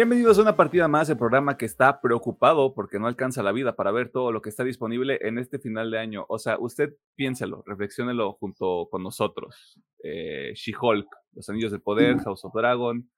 Bienvenidos 0.00 0.38
a 0.38 0.40
una 0.40 0.56
partida 0.56 0.88
más, 0.88 1.10
el 1.10 1.18
programa 1.18 1.58
que 1.58 1.66
está 1.66 2.00
preocupado 2.00 2.72
porque 2.72 2.98
no 2.98 3.06
alcanza 3.06 3.42
la 3.42 3.52
vida 3.52 3.76
para 3.76 3.90
ver 3.90 4.08
todo 4.08 4.32
lo 4.32 4.40
que 4.40 4.48
está 4.48 4.64
disponible 4.64 5.18
en 5.20 5.36
este 5.36 5.58
final 5.58 5.90
de 5.90 5.98
año. 5.98 6.24
O 6.30 6.38
sea, 6.38 6.58
usted 6.58 6.94
piénselo, 7.16 7.62
reflexiónelo 7.66 8.32
junto 8.32 8.88
con 8.90 9.02
nosotros. 9.02 9.78
Eh, 10.02 10.52
She-Hulk, 10.54 11.06
Los 11.34 11.50
Anillos 11.50 11.70
del 11.70 11.82
Poder, 11.82 12.16
House 12.20 12.42
of 12.46 12.54
Dragon. 12.54 13.10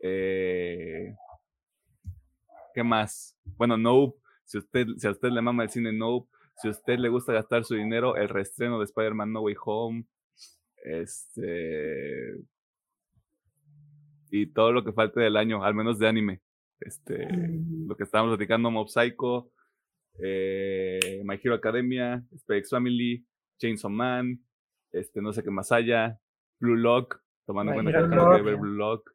Eh, 0.00 1.14
¿Qué 2.72 2.82
más? 2.82 3.36
Bueno, 3.58 3.76
Nope. 3.76 4.18
Si, 4.46 4.56
usted, 4.56 4.86
si 4.96 5.06
a 5.06 5.10
usted 5.10 5.28
le 5.28 5.42
mama 5.42 5.64
el 5.64 5.68
cine 5.68 5.92
Nope. 5.92 6.30
Si 6.62 6.68
a 6.68 6.70
usted 6.70 6.98
le 6.98 7.10
gusta 7.10 7.34
gastar 7.34 7.66
su 7.66 7.74
dinero, 7.74 8.16
el 8.16 8.30
reestreno 8.30 8.78
de 8.78 8.86
Spider-Man 8.86 9.34
No 9.34 9.42
Way 9.42 9.56
Home. 9.66 10.06
Este 10.82 12.38
y 14.30 14.46
todo 14.46 14.72
lo 14.72 14.84
que 14.84 14.92
falte 14.92 15.20
del 15.20 15.36
año, 15.36 15.64
al 15.64 15.74
menos 15.74 15.98
de 15.98 16.08
anime. 16.08 16.40
Este, 16.80 17.26
lo 17.86 17.96
que 17.96 18.02
estábamos 18.02 18.36
platicando, 18.36 18.70
Mob 18.70 18.88
Psycho, 18.88 19.50
eh, 20.18 21.22
My 21.24 21.38
Hero 21.42 21.54
Academia, 21.54 22.22
Space 22.32 22.68
Family, 22.70 23.24
Chainsaw 23.58 23.90
Man, 23.90 24.40
este, 24.92 25.20
no 25.20 25.32
sé 25.32 25.42
qué 25.42 25.50
más 25.50 25.72
haya, 25.72 26.18
Blue 26.60 26.76
Lock, 26.76 27.20
tomando 27.46 27.72
en 27.72 27.82
cuenta 27.82 27.92
que 27.92 28.14
acabo 28.14 28.34
de 28.34 28.42
ver 28.42 28.56
Blue 28.56 28.76
Lock, 28.76 29.10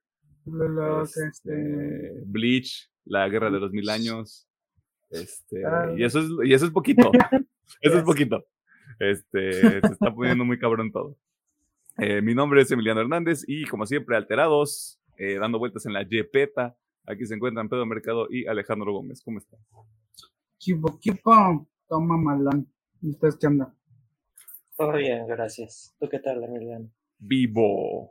Blue 0.45 0.69
Lock 0.69 1.03
este, 1.03 1.27
este... 1.27 2.21
Bleach, 2.25 2.91
La 3.05 3.27
Guerra 3.29 3.51
de 3.51 3.59
los 3.59 3.71
Mil 3.71 3.89
Años, 3.89 4.47
este, 5.09 5.65
Ah. 5.65 5.93
y 5.95 6.03
eso 6.03 6.19
es, 6.19 6.27
y 6.43 6.53
eso 6.53 6.65
es 6.65 6.71
poquito, 6.71 7.11
eso 7.81 7.97
es 7.97 8.03
poquito, 8.03 8.45
este, 8.99 9.81
se 9.81 9.93
está 9.93 10.13
poniendo 10.13 10.45
muy 10.45 10.57
cabrón 10.57 10.91
todo. 10.91 11.17
Eh, 11.97 12.21
mi 12.21 12.33
nombre 12.33 12.61
es 12.61 12.71
Emiliano 12.71 13.01
Hernández 13.01 13.43
y 13.45 13.65
como 13.65 13.85
siempre 13.85 14.15
alterados, 14.15 15.00
eh, 15.21 15.37
dando 15.37 15.59
vueltas 15.59 15.85
en 15.85 15.93
la 15.93 16.01
Yepeta. 16.01 16.75
Aquí 17.05 17.27
se 17.27 17.35
encuentran 17.35 17.69
Pedro 17.69 17.85
Mercado 17.85 18.25
y 18.27 18.47
Alejandro 18.47 18.91
Gómez. 18.91 19.21
¿Cómo 19.23 19.37
están? 19.37 19.59
Kipo, 20.57 20.99
kipo, 20.99 21.69
toma 21.87 22.17
malón. 22.17 22.73
¿Y 23.01 23.11
ustedes 23.11 23.37
qué 23.37 23.45
onda? 23.45 23.71
Todo 24.75 24.93
bien, 24.93 25.27
gracias. 25.27 25.95
¿Tú 25.99 26.09
qué 26.09 26.19
tal, 26.19 26.43
Emiliano? 26.43 26.89
Vivo. 27.19 28.09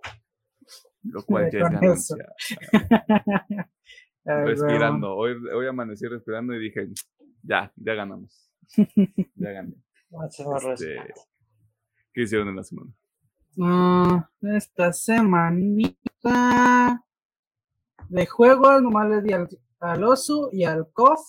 Lo 1.03 1.25
cual 1.25 1.51
ya 1.51 1.67
es 1.83 2.15
Respirando. 4.25 5.17
Hoy, 5.17 5.35
hoy 5.53 5.67
amanecí 5.67 6.07
respirando 6.07 6.55
y 6.55 6.61
dije, 6.61 6.87
ya, 7.43 7.73
ya 7.75 7.95
ganamos. 7.95 8.53
Ya 9.35 9.51
gané. 9.51 9.75
Este. 10.75 10.97
¿Qué 12.13 12.23
hicieron 12.23 12.49
en 12.49 12.57
la 12.57 12.63
semana? 12.63 12.93
Ah, 13.59 14.31
esta 14.43 14.93
semanita 14.93 15.95
de 18.09 18.27
juegos, 18.27 18.83
nomás 18.83 19.09
le 19.09 19.23
di 19.23 19.33
al, 19.33 19.49
al 19.81 20.05
y 20.53 20.65
al 20.65 20.91
KOF. 20.93 21.21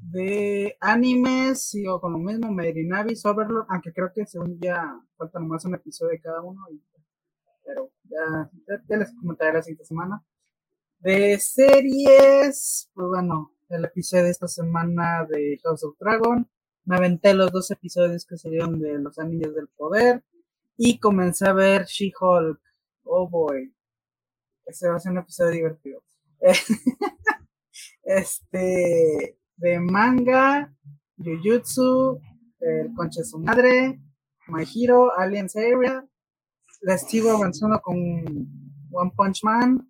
De 0.00 0.76
animes, 0.80 1.68
sigo 1.70 2.00
con 2.00 2.12
lo 2.12 2.18
mismo, 2.18 2.50
Made 2.50 2.80
in 2.80 2.92
Abyss, 2.92 3.24
Overlord, 3.24 3.66
aunque 3.68 3.92
creo 3.92 4.12
que 4.12 4.26
según 4.26 4.58
ya 4.60 5.00
falta 5.16 5.38
nomás 5.38 5.64
un 5.64 5.76
episodio 5.76 6.10
de 6.10 6.20
cada 6.20 6.42
uno, 6.42 6.66
pero 7.64 7.90
ya, 8.04 8.50
ya, 8.68 8.82
ya 8.88 8.96
les 8.96 9.14
comentaré 9.14 9.54
la 9.54 9.62
siguiente 9.62 9.84
semana. 9.84 10.22
De 10.98 11.38
series, 11.38 12.90
pues 12.92 13.08
bueno, 13.08 13.52
el 13.68 13.84
episodio 13.84 14.24
de 14.24 14.30
esta 14.30 14.48
semana 14.48 15.24
de 15.24 15.58
House 15.62 15.84
of 15.84 15.96
Dragon, 15.98 16.46
me 16.84 16.96
aventé 16.96 17.32
los 17.32 17.50
dos 17.52 17.70
episodios 17.70 18.26
que 18.26 18.36
salieron 18.36 18.80
de 18.80 18.98
Los 18.98 19.18
Anillos 19.18 19.54
del 19.54 19.68
Poder, 19.68 20.22
y 20.76 20.98
comencé 20.98 21.46
a 21.48 21.52
ver 21.52 21.84
She-Hulk. 21.84 22.60
Oh 23.04 23.28
boy. 23.28 23.74
Ese 24.64 24.88
va 24.88 24.96
a 24.96 25.00
ser 25.00 25.12
un 25.12 25.18
episodio 25.18 25.50
divertido. 25.52 26.04
Este, 28.04 29.38
de 29.56 29.80
manga, 29.80 30.74
Jujutsu, 31.16 32.20
el 32.60 32.92
concha 32.94 33.20
de 33.20 33.24
su 33.24 33.38
madre, 33.38 34.00
My 34.48 34.64
Hero, 34.64 35.16
Aliens 35.16 35.56
Area. 35.56 36.06
La 36.80 36.94
estuve 36.94 37.30
avanzando 37.30 37.80
con 37.80 37.96
One 38.90 39.12
Punch 39.16 39.44
Man. 39.44 39.88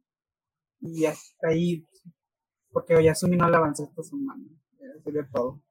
Y 0.81 1.07
hasta 1.07 1.49
ahí, 1.49 1.87
porque 2.71 2.95
Oyasumi 2.97 3.37
no 3.37 3.49
la 3.49 3.59
avancé 3.59 3.85
esta 3.85 4.03
semana. 4.03 4.45
Sería 5.05 5.27
todo. 5.33 5.63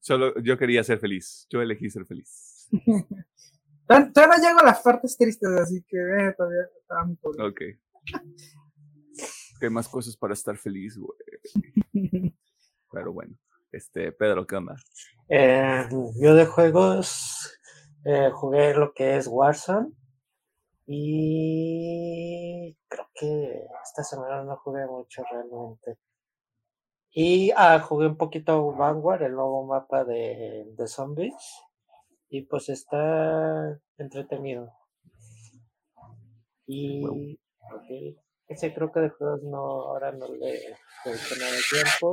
Solo 0.00 0.38
yo 0.42 0.58
quería 0.58 0.82
ser 0.82 0.98
feliz. 0.98 1.46
Yo 1.50 1.62
elegí 1.62 1.88
ser 1.90 2.04
feliz. 2.06 2.68
Tod- 3.86 4.12
Todavía 4.12 4.36
no 4.38 4.42
llego 4.42 4.60
a 4.60 4.64
las 4.64 4.80
partes 4.82 5.16
tristes, 5.16 5.48
así 5.60 5.82
que 5.86 5.96
eh, 5.98 6.34
todavía 6.36 6.62
estaba 6.80 7.04
muy 7.04 7.16
pobre. 7.16 7.44
Ok. 7.46 7.60
¿Qué 9.60 9.70
más 9.70 9.88
cosas 9.88 10.16
para 10.16 10.34
estar 10.34 10.56
feliz, 10.56 10.98
güey? 10.98 11.18
Pero 12.92 13.12
bueno. 13.12 13.36
Este, 13.72 14.12
Pedro, 14.12 14.46
¿qué 14.46 14.54
onda? 14.56 14.76
Eh, 15.28 15.84
yo 16.20 16.34
de 16.36 16.46
juegos 16.46 17.58
eh, 18.04 18.30
jugué 18.32 18.72
lo 18.74 18.92
que 18.94 19.16
es 19.16 19.26
Warzone 19.26 19.90
y 20.86 22.76
creo 22.88 23.08
que 23.14 23.64
esta 23.82 24.04
semana 24.04 24.44
no 24.44 24.56
jugué 24.58 24.86
mucho 24.86 25.24
realmente. 25.30 25.98
Y 27.10 27.50
ah, 27.56 27.80
jugué 27.80 28.06
un 28.06 28.16
poquito 28.16 28.72
Vanguard, 28.72 29.22
el 29.22 29.32
nuevo 29.32 29.66
mapa 29.66 30.04
de, 30.04 30.64
de 30.76 30.86
zombies. 30.86 31.34
Y 32.34 32.42
pues 32.42 32.68
está 32.68 33.78
entretenido. 33.96 34.72
Y 36.66 37.04
ok, 37.04 38.18
ese 38.48 38.74
creo 38.74 38.90
que 38.90 38.98
de 38.98 39.10
juegos 39.10 39.44
no, 39.44 39.60
ahora 39.60 40.10
no 40.10 40.26
le 40.34 40.46
dedico 41.04 41.36
nada 41.38 41.52
de 41.52 41.62
tiempo. 41.70 42.10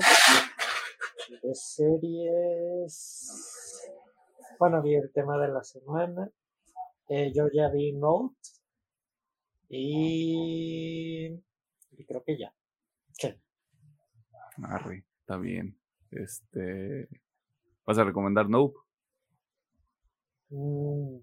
De 1.41 1.55
series. 1.55 2.93
Bueno, 4.59 4.83
vi 4.83 4.93
el 4.93 5.11
tema 5.11 5.39
de 5.39 5.47
la 5.47 5.63
semana. 5.63 6.29
Eh, 7.09 7.31
yo 7.33 7.47
ya 7.51 7.69
vi 7.69 7.93
Note. 7.93 8.35
Y, 9.69 11.29
y 11.97 12.05
creo 12.05 12.23
que 12.23 12.37
ya. 12.37 12.53
Sí. 13.13 13.33
Arre, 14.65 15.03
está 15.21 15.37
bien. 15.37 15.79
Este. 16.11 17.09
¿Vas 17.87 17.97
a 17.97 18.03
recomendar 18.03 18.47
Nope? 18.47 18.77
Mm, 20.51 21.17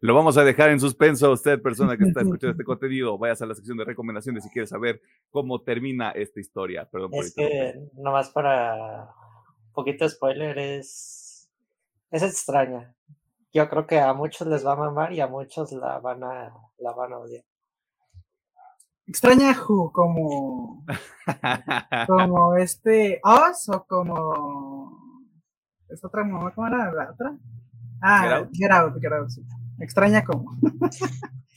Lo 0.00 0.14
vamos 0.14 0.36
a 0.36 0.44
dejar 0.44 0.70
en 0.70 0.78
suspenso 0.78 1.26
a 1.26 1.32
usted, 1.32 1.60
persona 1.60 1.96
que 1.96 2.04
está 2.04 2.20
escuchando 2.20 2.52
este 2.52 2.64
contenido. 2.64 3.18
Vayas 3.18 3.42
a 3.42 3.46
la 3.46 3.54
sección 3.54 3.78
de 3.78 3.84
recomendaciones 3.84 4.44
si 4.44 4.50
quieres 4.50 4.70
saber 4.70 5.00
cómo 5.30 5.62
termina 5.62 6.10
esta 6.12 6.38
historia. 6.38 6.88
Perdón 6.88 7.10
por 7.10 7.24
es 7.24 7.34
que 7.34 7.74
nomás 7.94 8.30
para 8.30 9.04
un 9.66 9.72
poquito 9.72 10.08
spoiler 10.08 10.58
es 10.58 11.50
es 12.10 12.22
extraña. 12.22 12.94
Yo 13.52 13.68
creo 13.68 13.86
que 13.86 13.98
a 13.98 14.12
muchos 14.12 14.46
les 14.46 14.64
va 14.64 14.72
a 14.72 14.76
mamar 14.76 15.12
y 15.12 15.20
a 15.20 15.26
muchos 15.26 15.72
la 15.72 15.98
van 15.98 16.22
a 16.22 16.54
la 16.78 16.92
van 16.92 17.12
a 17.14 17.18
odiar. 17.18 17.44
Extraña 19.06 19.56
Who, 19.58 19.90
como, 19.90 20.84
como 22.06 22.56
este 22.56 23.20
Oz 23.24 23.70
o 23.70 23.86
como 23.86 24.98
esta 25.88 26.08
otra 26.08 26.24
mamá, 26.24 26.54
¿cómo 26.54 26.66
era 26.66 26.92
la 26.92 27.10
otra? 27.12 27.38
Ah, 28.02 28.22
Get 28.22 28.32
Out. 28.32 28.48
Get 28.52 28.70
Out, 28.70 29.00
Get 29.00 29.12
Out, 29.12 29.28
sí. 29.30 29.42
Extraña 29.80 30.24
como. 30.24 30.52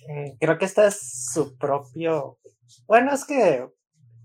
Mm, 0.07 0.37
Creo 0.39 0.57
que 0.57 0.65
este 0.65 0.87
es 0.87 1.31
su 1.31 1.57
propio. 1.57 2.37
Bueno, 2.87 3.13
es 3.13 3.25
que 3.25 3.67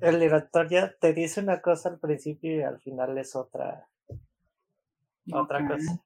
el 0.00 0.20
director 0.20 0.68
ya 0.68 0.94
te 1.00 1.12
dice 1.12 1.40
una 1.40 1.60
cosa 1.60 1.88
al 1.90 1.98
principio 1.98 2.56
y 2.56 2.62
al 2.62 2.80
final 2.80 3.16
es 3.18 3.34
otra 3.34 3.88
otra 5.32 5.66
cosa. 5.66 6.02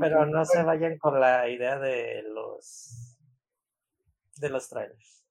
Pero 0.00 0.26
no 0.26 0.44
se 0.44 0.62
vayan 0.62 0.98
con 0.98 1.20
la 1.20 1.48
idea 1.48 1.78
de 1.78 2.22
los 2.32 3.18
de 4.36 4.50
los 4.50 4.68
trailers. 4.68 5.24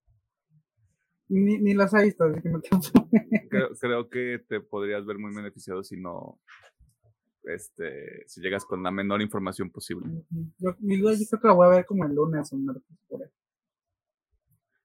Ni, 1.27 1.57
ni 1.57 1.73
los 1.73 1.93
he 1.93 2.03
visto, 2.03 2.25
así 2.25 2.41
que 2.41 2.49
no 2.49 2.61
te 2.61 2.69
creo, 3.49 3.69
creo 3.79 4.09
que 4.09 4.45
te 4.47 4.61
podrías 4.61 5.05
ver 5.05 5.17
muy 5.17 5.33
beneficiado 5.33 5.83
si 5.83 5.99
no. 5.99 6.39
Este, 7.45 8.27
si 8.27 8.41
llegas 8.41 8.65
con 8.65 8.81
la 8.81 8.91
menor 8.91 9.21
información 9.21 9.69
posible. 9.69 10.07
Yo, 10.57 10.75
creo 10.75 11.41
que 11.41 11.47
la 11.47 11.53
voy 11.53 11.67
a 11.67 11.69
ver 11.69 11.85
como 11.85 12.05
el 12.05 12.15
lunes 12.15 12.51
o 12.51 12.57
martes 12.57 12.83
por 13.07 13.23
ahí. 13.23 13.29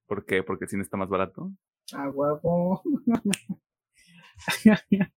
¿Por 0.07 0.27
qué? 0.27 0.43
Porque 0.43 0.65
el 0.65 0.69
cine 0.69 0.83
está 0.83 0.97
más 0.97 1.09
barato. 1.09 1.51
A 1.95 2.11
huevo. 2.11 2.83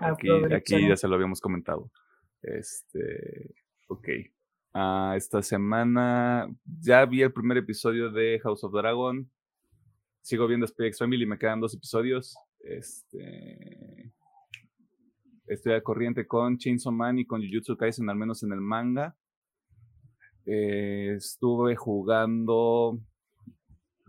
Aquí, 0.00 0.28
aquí 0.54 0.86
ya 0.86 0.96
se 0.96 1.08
lo 1.08 1.16
habíamos 1.16 1.40
comentado. 1.40 1.90
Este, 2.42 3.54
ok. 3.88 4.08
Ah, 4.72 5.14
esta 5.16 5.42
semana 5.42 6.48
ya 6.64 7.04
vi 7.04 7.22
el 7.22 7.32
primer 7.32 7.56
episodio 7.56 8.10
de 8.10 8.38
House 8.40 8.62
of 8.62 8.72
Dragon. 8.72 9.28
Sigo 10.20 10.46
viendo 10.46 10.66
Spy 10.66 10.92
Family, 10.92 11.26
me 11.26 11.38
quedan 11.38 11.60
dos 11.60 11.74
episodios. 11.74 12.36
Este, 12.60 13.77
estoy 15.48 15.72
al 15.72 15.82
corriente 15.82 16.26
con 16.26 16.58
Chainsaw 16.58 16.92
Man 16.92 17.18
y 17.18 17.26
con 17.26 17.42
Jujutsu 17.42 17.76
Kaisen, 17.76 18.08
al 18.08 18.16
menos 18.16 18.42
en 18.42 18.52
el 18.52 18.60
manga. 18.60 19.16
Eh, 20.46 21.14
estuve 21.16 21.76
jugando 21.76 22.98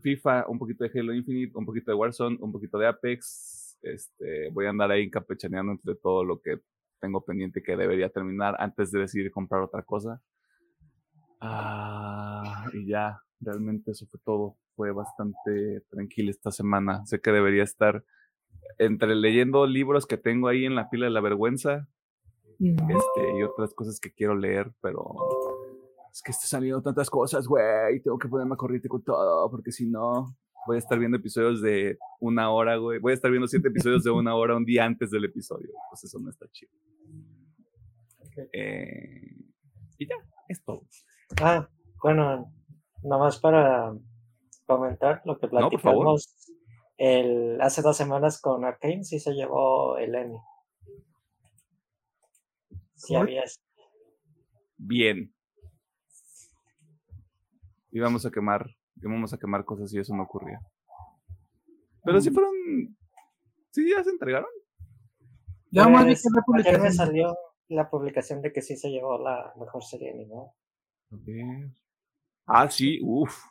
FIFA, 0.02 0.48
un 0.48 0.58
poquito 0.58 0.84
de 0.84 1.00
Halo 1.00 1.14
Infinite, 1.14 1.52
un 1.58 1.66
poquito 1.66 1.92
de 1.92 1.98
Warzone, 1.98 2.38
un 2.40 2.52
poquito 2.52 2.78
de 2.78 2.88
Apex. 2.88 3.78
Este, 3.82 4.50
voy 4.52 4.66
a 4.66 4.70
andar 4.70 4.92
ahí 4.92 5.10
campechaneando 5.10 5.74
entre 5.74 5.96
todo 5.96 6.24
lo 6.24 6.42
que 6.42 6.60
tengo 7.00 7.24
pendiente 7.24 7.64
que 7.64 7.78
debería 7.78 8.10
terminar 8.10 8.56
antes 8.60 8.92
de 8.92 9.00
decidir 9.00 9.32
comprar 9.32 9.62
otra 9.62 9.84
cosa. 9.84 10.22
Ah, 11.42 12.66
y 12.74 12.88
ya, 12.88 13.22
realmente 13.40 13.92
eso 13.92 14.06
fue 14.08 14.20
todo. 14.24 14.58
Fue 14.76 14.92
bastante 14.92 15.82
tranquilo 15.90 16.32
esta 16.32 16.52
semana. 16.52 17.06
Sé 17.06 17.20
que 17.20 17.32
debería 17.32 17.64
estar 17.64 18.04
entre 18.78 19.16
leyendo 19.16 19.66
libros 19.66 20.06
que 20.06 20.18
tengo 20.18 20.48
ahí 20.48 20.66
en 20.66 20.76
la 20.76 20.90
pila 20.90 21.06
de 21.06 21.12
la 21.12 21.22
vergüenza 21.22 21.88
este, 22.60 23.38
y 23.38 23.44
otras 23.44 23.74
cosas 23.74 24.00
que 24.00 24.12
quiero 24.12 24.36
leer, 24.36 24.72
pero 24.82 25.16
es 26.12 26.22
que 26.22 26.32
están 26.32 26.48
saliendo 26.48 26.82
tantas 26.82 27.10
cosas, 27.10 27.48
güey, 27.48 28.02
tengo 28.02 28.18
que 28.18 28.28
ponerme 28.28 28.54
a 28.54 28.58
corriente 28.58 28.90
con 28.90 29.02
todo, 29.02 29.50
porque 29.50 29.72
si 29.72 29.86
no, 29.86 30.36
voy 30.68 30.76
a 30.76 30.80
estar 30.80 31.00
viendo 31.00 31.18
episodios 31.18 31.62
de 31.62 31.98
una 32.20 32.52
hora, 32.52 32.76
güey. 32.78 33.00
Voy 33.00 33.12
a 33.12 33.16
estar 33.16 33.32
viendo 33.32 33.48
siete 33.48 33.70
episodios 33.70 34.04
de 34.04 34.12
una 34.12 34.36
hora 34.36 34.56
un 34.56 34.66
día 34.66 34.86
antes 34.86 35.10
del 35.10 35.26
episodio. 35.26 35.70
Pues 35.90 36.04
eso 36.04 36.20
no 36.20 36.30
está 36.30 36.48
chido. 36.52 36.72
Eh, 38.54 39.36
y 39.98 40.08
ya, 40.08 40.16
es 40.48 40.64
todo. 40.64 40.84
Ah, 41.42 41.68
bueno, 42.02 42.54
nomás 43.04 43.40
para 43.40 43.94
comentar 44.66 45.22
lo 45.26 45.38
que 45.40 45.48
platicamos 45.48 46.49
el, 47.00 47.62
hace 47.62 47.82
dos 47.82 47.96
semanas 47.96 48.42
con 48.42 48.66
Arkane, 48.66 49.06
sí 49.06 49.20
se 49.20 49.34
llevó 49.34 49.98
el 49.98 50.14
Emmy. 50.14 50.38
Sí 52.96 53.16
había 53.16 53.44
Bien. 54.76 55.34
Íbamos 57.92 58.26
a 58.26 58.32
quemar, 58.32 58.70
íbamos 58.98 59.34
a 59.34 59.38
quemar 59.38 59.64
cosas 59.64 59.94
y 59.94 60.00
eso 60.00 60.14
no 60.14 60.24
ocurría. 60.24 60.60
Pero 62.04 62.20
sí 62.20 62.32
mm. 62.32 62.34
fueron, 62.34 62.54
sí 63.72 63.90
ya 63.90 64.04
se 64.04 64.10
entregaron. 64.10 64.50
Ya 65.72 65.88
más 65.88 66.04
pues, 66.04 66.26
la 66.34 66.42
publicación. 66.42 66.82
me 66.82 66.92
salió 66.92 67.38
la 67.70 67.90
publicación 67.90 68.42
de 68.42 68.52
que 68.52 68.62
sí 68.62 68.76
se 68.76 68.90
llevó 68.90 69.18
la 69.18 69.54
mejor 69.58 69.84
serie 69.86 70.12
animada. 70.12 70.52
Ah, 72.46 72.70
sí, 72.70 73.00
uff. 73.02 73.42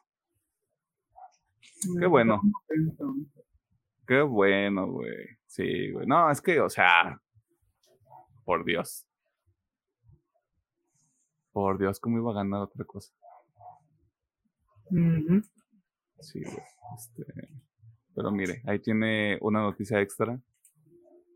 Qué 1.98 2.06
bueno. 2.06 2.40
Qué 4.06 4.20
bueno, 4.22 4.90
güey. 4.90 5.38
Sí, 5.46 5.92
güey. 5.92 6.06
No, 6.06 6.30
es 6.30 6.40
que, 6.40 6.60
o 6.60 6.69
sea, 6.69 7.20
por 8.44 8.64
Dios. 8.64 9.06
Por 11.52 11.78
Dios, 11.78 12.00
¿cómo 12.00 12.19
iba 12.19 12.30
a 12.30 12.34
ganar 12.34 12.62
otra 12.62 12.84
cosa? 12.84 13.12
Sí, 16.20 16.42
güey. 16.42 16.62
Este... 16.96 17.25
Pero 18.14 18.32
mire, 18.32 18.62
ahí 18.66 18.81
tiene 18.81 19.38
una 19.40 19.60
noticia 19.60 20.00
extra. 20.00 20.40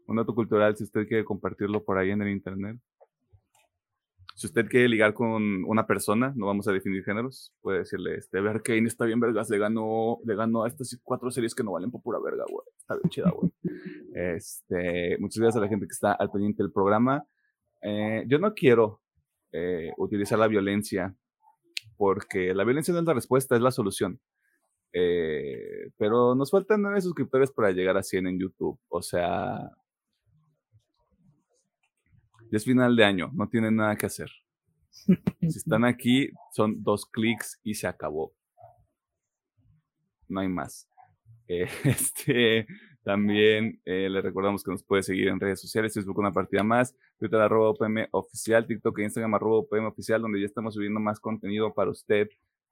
Un 0.07 0.17
dato 0.17 0.35
cultural, 0.35 0.77
si 0.77 0.85
usted 0.85 1.07
quiere 1.07 1.25
compartirlo 1.25 1.85
por 1.85 1.97
ahí 1.97 2.11
en 2.11 2.23
el 2.23 2.31
internet. 2.31 2.77
Si 4.35 4.47
usted 4.47 4.67
quiere 4.69 4.89
ligar 4.89 5.15
con 5.15 5.65
una 5.65 5.87
persona, 5.87 6.33
no 6.37 6.47
vamos 6.47 6.67
a 6.67 6.73
definir 6.73 7.05
géneros, 7.05 7.55
puede 7.61 7.81
decirle, 7.81 8.17
este, 8.17 8.41
ver, 8.41 8.63
Kane 8.63 8.87
está 8.87 9.05
bien 9.05 9.21
vergas, 9.21 9.51
le 9.51 9.59
ganó, 9.59 10.19
le 10.25 10.35
ganó 10.35 10.65
a 10.65 10.69
estas 10.69 10.99
cuatro 11.03 11.31
series 11.31 11.55
que 11.55 11.63
no 11.63 11.73
valen 11.73 11.91
por 11.91 12.03
pura 12.03 12.19
verga, 12.19 12.45
güey. 12.51 12.67
Está 12.79 12.95
bien 12.97 13.11
chida, 13.11 13.31
güey. 13.31 13.53
Este, 14.15 15.17
muchas 15.21 15.39
gracias 15.39 15.57
a 15.57 15.65
la 15.65 15.69
gente 15.69 15.87
que 15.87 15.93
está 15.93 16.13
al 16.13 16.31
pendiente 16.31 16.63
del 16.63 16.71
programa. 16.71 17.25
Eh, 17.81 18.25
yo 18.27 18.39
no 18.39 18.53
quiero 18.53 19.01
eh, 19.53 19.91
utilizar 19.97 20.39
la 20.39 20.49
violencia, 20.49 21.17
porque 21.97 22.53
la 22.55 22.65
violencia 22.65 22.93
no 22.93 23.01
es 23.01 23.07
la 23.07 23.15
respuesta, 23.15 23.57
es 23.57 23.63
la 23.63 23.71
solución. 23.71 24.21
Eh, 24.93 25.91
pero 25.97 26.35
nos 26.35 26.51
faltan 26.51 26.83
nueve 26.83 27.01
suscriptores 27.01 27.51
para 27.51 27.71
llegar 27.71 27.97
a 27.97 28.03
100 28.03 28.27
en 28.27 28.39
YouTube. 28.39 28.79
O 28.89 29.03
sea, 29.03 29.71
es 32.57 32.65
final 32.65 32.95
de 32.97 33.05
año, 33.05 33.31
no 33.33 33.49
tienen 33.49 33.77
nada 33.77 33.97
que 33.97 34.07
hacer. 34.07 34.31
Si 35.41 35.59
están 35.59 35.85
aquí, 35.85 36.31
son 36.53 36.83
dos 36.83 37.07
clics 37.07 37.59
y 37.65 37.75
se 37.75 37.87
acabó. 37.87 38.33
No 40.29 40.41
hay 40.41 40.49
más. 40.49 40.89
Eh, 41.49 41.67
este, 41.85 42.67
también 43.03 43.81
eh, 43.85 44.09
le 44.09 44.21
recordamos 44.21 44.63
que 44.63 44.71
nos 44.71 44.85
puede 44.85 45.03
seguir 45.03 45.29
en 45.29 45.41
redes 45.41 45.61
sociales, 45.61 45.93
Facebook 45.93 46.19
una 46.19 46.33
partida 46.33 46.63
más, 46.63 46.95
Twitter 47.19 47.41
arroba 47.41 47.71
OPM 47.71 48.09
oficial, 48.13 48.67
TikTok 48.67 48.99
e 48.99 49.03
Instagram 49.05 49.35
arroba 49.35 49.59
OPM 49.59 49.87
oficial, 49.87 50.23
donde 50.23 50.41
ya 50.41 50.47
estamos 50.47 50.75
subiendo 50.75 51.01
más 51.01 51.19
contenido 51.19 51.75
para 51.75 51.91
usted, 51.91 52.29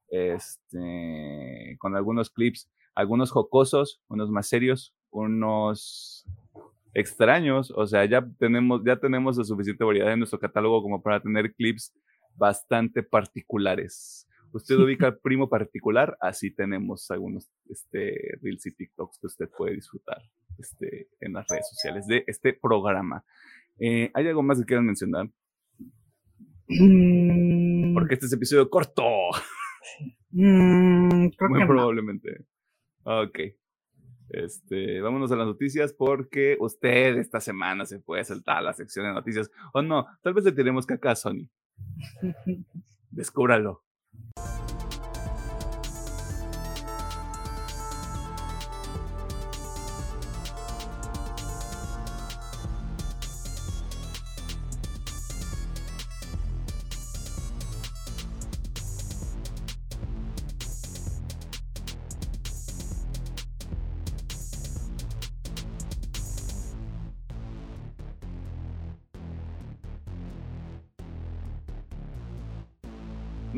este, 0.09 1.77
con 1.79 1.97
algunos 1.97 2.31
clips, 2.31 2.71
algunos 2.95 3.31
jocosos, 3.31 4.01
unos 4.09 4.31
más 4.31 4.49
serios, 4.49 4.95
unos 5.11 6.27
extraños, 6.95 7.73
o 7.75 7.87
sea, 7.87 8.05
ya 8.05 8.27
tenemos, 8.39 8.83
ya 8.85 8.97
tenemos 8.97 9.37
la 9.39 9.45
suficiente 9.45 9.85
variedad 9.85 10.13
en 10.13 10.21
nuestro 10.21 10.39
catálogo 10.39 10.83
como 10.83 11.03
para 11.03 11.21
tener 11.21 11.55
clips 11.55 11.93
bastante 12.37 13.03
particulares. 13.03 14.27
Usted 14.53 14.77
ubica 14.77 15.07
el 15.07 15.19
primo 15.19 15.49
particular, 15.49 16.17
así 16.21 16.51
tenemos 16.51 17.11
algunos 17.11 17.49
este, 17.69 18.37
Reels 18.43 18.67
y 18.67 18.75
TikToks 18.75 19.19
que 19.21 19.27
usted 19.29 19.49
puede 19.57 19.77
disfrutar 19.77 20.21
este, 20.59 21.09
en 21.21 21.35
las 21.35 21.47
redes 21.49 21.69
sociales 21.69 22.07
de 22.09 22.25
este 22.27 22.53
programa. 22.55 23.25
Eh, 23.79 24.11
¿Hay 24.13 24.27
algo 24.27 24.43
más 24.43 24.59
que 24.59 24.67
quieran 24.67 24.87
mencionar? 24.87 25.31
Mm. 26.69 27.95
Porque 27.95 28.15
este 28.15 28.27
es 28.27 28.33
episodio 28.33 28.69
corto. 28.69 29.05
Mm, 30.33 31.31
Muy 31.49 31.67
probablemente. 31.67 32.45
Ok. 33.03 33.39
Este, 34.31 35.01
vámonos 35.01 35.33
a 35.33 35.37
las 35.37 35.47
noticias 35.47 35.93
porque 35.93 36.57
usted 36.61 37.17
esta 37.17 37.41
semana 37.41 37.85
se 37.87 37.99
puede 37.99 38.25
saltar 38.25 38.63
la 38.63 38.73
sección 38.73 39.07
de 39.07 39.13
noticias. 39.13 39.51
O 39.73 39.83
no, 39.83 40.07
tal 40.23 40.35
vez 40.35 40.45
le 40.45 40.53
tenemos 40.53 40.87
caca 40.87 41.13
a 41.13 41.17
Sony. 41.17 41.49
Descúbralo. 43.11 43.83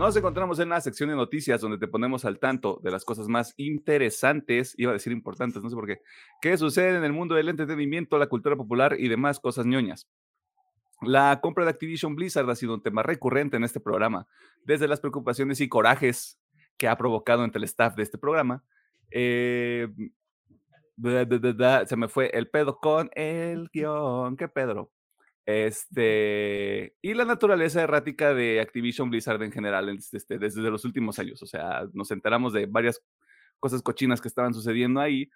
Nos 0.02 0.16
encontramos 0.16 0.59
en 0.59 0.68
la 0.68 0.80
sección 0.80 1.11
de 1.11 1.14
noticias 1.14 1.61
donde 1.61 1.78
te 1.78 1.87
ponemos 1.87 2.25
al 2.25 2.40
tanto 2.40 2.80
de 2.82 2.90
las 2.90 3.04
cosas 3.04 3.28
más 3.28 3.54
interesantes, 3.56 4.75
iba 4.76 4.90
a 4.90 4.94
decir 4.94 5.12
importantes, 5.12 5.62
no 5.62 5.71
sé 5.71 5.76
por 5.76 5.87
qué, 5.87 6.00
que 6.40 6.56
sucede 6.56 6.97
en 6.97 7.04
el 7.04 7.12
mundo 7.12 7.37
del 7.37 7.49
entretenimiento, 7.49 8.18
la 8.18 8.26
cultura 8.26 8.56
popular 8.56 8.97
y 8.99 9.06
demás 9.06 9.38
cosas 9.38 9.64
ñoñas. 9.64 10.09
La 11.02 11.38
compra 11.40 11.64
de 11.64 11.71
Activision 11.71 12.16
Blizzard 12.16 12.50
ha 12.50 12.56
sido 12.56 12.75
un 12.75 12.82
tema 12.82 13.04
recurrente 13.04 13.56
en 13.56 13.62
este 13.62 13.78
programa, 13.78 14.26
desde 14.64 14.88
las 14.88 14.99
preocupaciones 14.99 15.61
y 15.61 15.68
corajes 15.68 16.37
que 16.76 16.88
ha 16.88 16.97
provocado 16.97 17.44
entre 17.44 17.59
el 17.59 17.64
staff 17.64 17.94
de 17.94 18.02
este 18.02 18.18
programa. 18.18 18.64
Eh, 19.12 19.87
se 21.87 21.97
me 21.97 22.09
fue 22.09 22.28
el 22.35 22.50
pedo 22.50 22.80
con 22.80 23.09
el 23.14 23.71
guion. 23.73 24.37
¿Qué 24.37 24.49
Pedro? 24.49 24.90
Este, 25.44 26.94
y 27.02 27.14
la 27.14 27.25
naturaleza 27.25 27.82
errática 27.82 28.32
de 28.32 28.61
Activision 28.61 29.11
Blizzard 29.11 29.42
en 29.42 29.50
general 29.50 29.88
este, 29.88 30.38
desde 30.38 30.70
los 30.70 30.84
últimos 30.84 31.18
años. 31.18 31.42
O 31.42 31.46
sea, 31.46 31.87
nos 31.92 32.11
enteramos 32.11 32.52
de 32.52 32.66
varias 32.66 33.02
cosas 33.58 33.82
cochinas 33.82 34.20
que 34.20 34.28
estaban 34.28 34.54
sucediendo 34.54 35.00
ahí, 35.00 35.30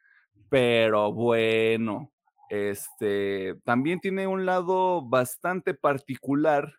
pero 0.49 1.13
bueno, 1.13 2.13
este, 2.49 3.57
también 3.65 4.01
tiene 4.01 4.27
un 4.27 4.47
lado 4.47 5.03
bastante 5.03 5.75
particular 5.75 6.73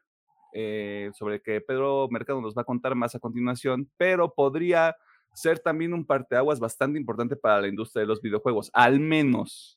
eh, 0.53 1.11
sobre 1.13 1.35
el 1.35 1.41
que 1.41 1.61
Pedro 1.61 2.07
Mercado 2.09 2.41
nos 2.41 2.55
va 2.55 2.61
a 2.61 2.65
contar 2.65 2.95
más 2.95 3.13
a 3.15 3.19
continuación, 3.19 3.89
pero 3.97 4.33
podría 4.33 4.95
ser 5.33 5.59
también 5.59 5.93
un 5.93 6.05
parteaguas 6.05 6.59
bastante 6.59 6.97
importante 6.97 7.35
para 7.35 7.61
la 7.61 7.67
industria 7.67 8.01
de 8.01 8.07
los 8.07 8.21
videojuegos, 8.21 8.71
al 8.73 8.99
menos 8.99 9.76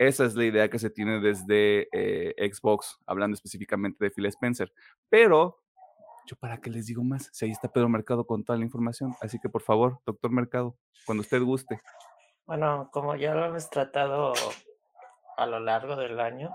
esa 0.00 0.24
es 0.24 0.34
la 0.34 0.46
idea 0.46 0.70
que 0.70 0.78
se 0.78 0.88
tiene 0.88 1.20
desde 1.20 1.86
eh, 1.92 2.50
Xbox, 2.50 2.96
hablando 3.04 3.34
específicamente 3.34 4.02
de 4.02 4.10
Phil 4.10 4.24
Spencer. 4.24 4.72
Pero, 5.10 5.60
yo 6.26 6.36
para 6.36 6.56
qué 6.56 6.70
les 6.70 6.86
digo 6.86 7.04
más, 7.04 7.28
si 7.34 7.44
ahí 7.44 7.50
está 7.50 7.70
Pedro 7.70 7.90
Mercado 7.90 8.26
con 8.26 8.42
toda 8.42 8.58
la 8.58 8.64
información. 8.64 9.14
Así 9.20 9.38
que, 9.38 9.50
por 9.50 9.60
favor, 9.60 10.00
doctor 10.06 10.30
Mercado, 10.30 10.74
cuando 11.04 11.20
usted 11.20 11.42
guste. 11.42 11.82
Bueno, 12.46 12.88
como 12.90 13.14
ya 13.14 13.34
lo 13.34 13.44
hemos 13.44 13.68
tratado 13.68 14.32
a 15.36 15.46
lo 15.46 15.60
largo 15.60 15.96
del 15.96 16.18
año, 16.18 16.50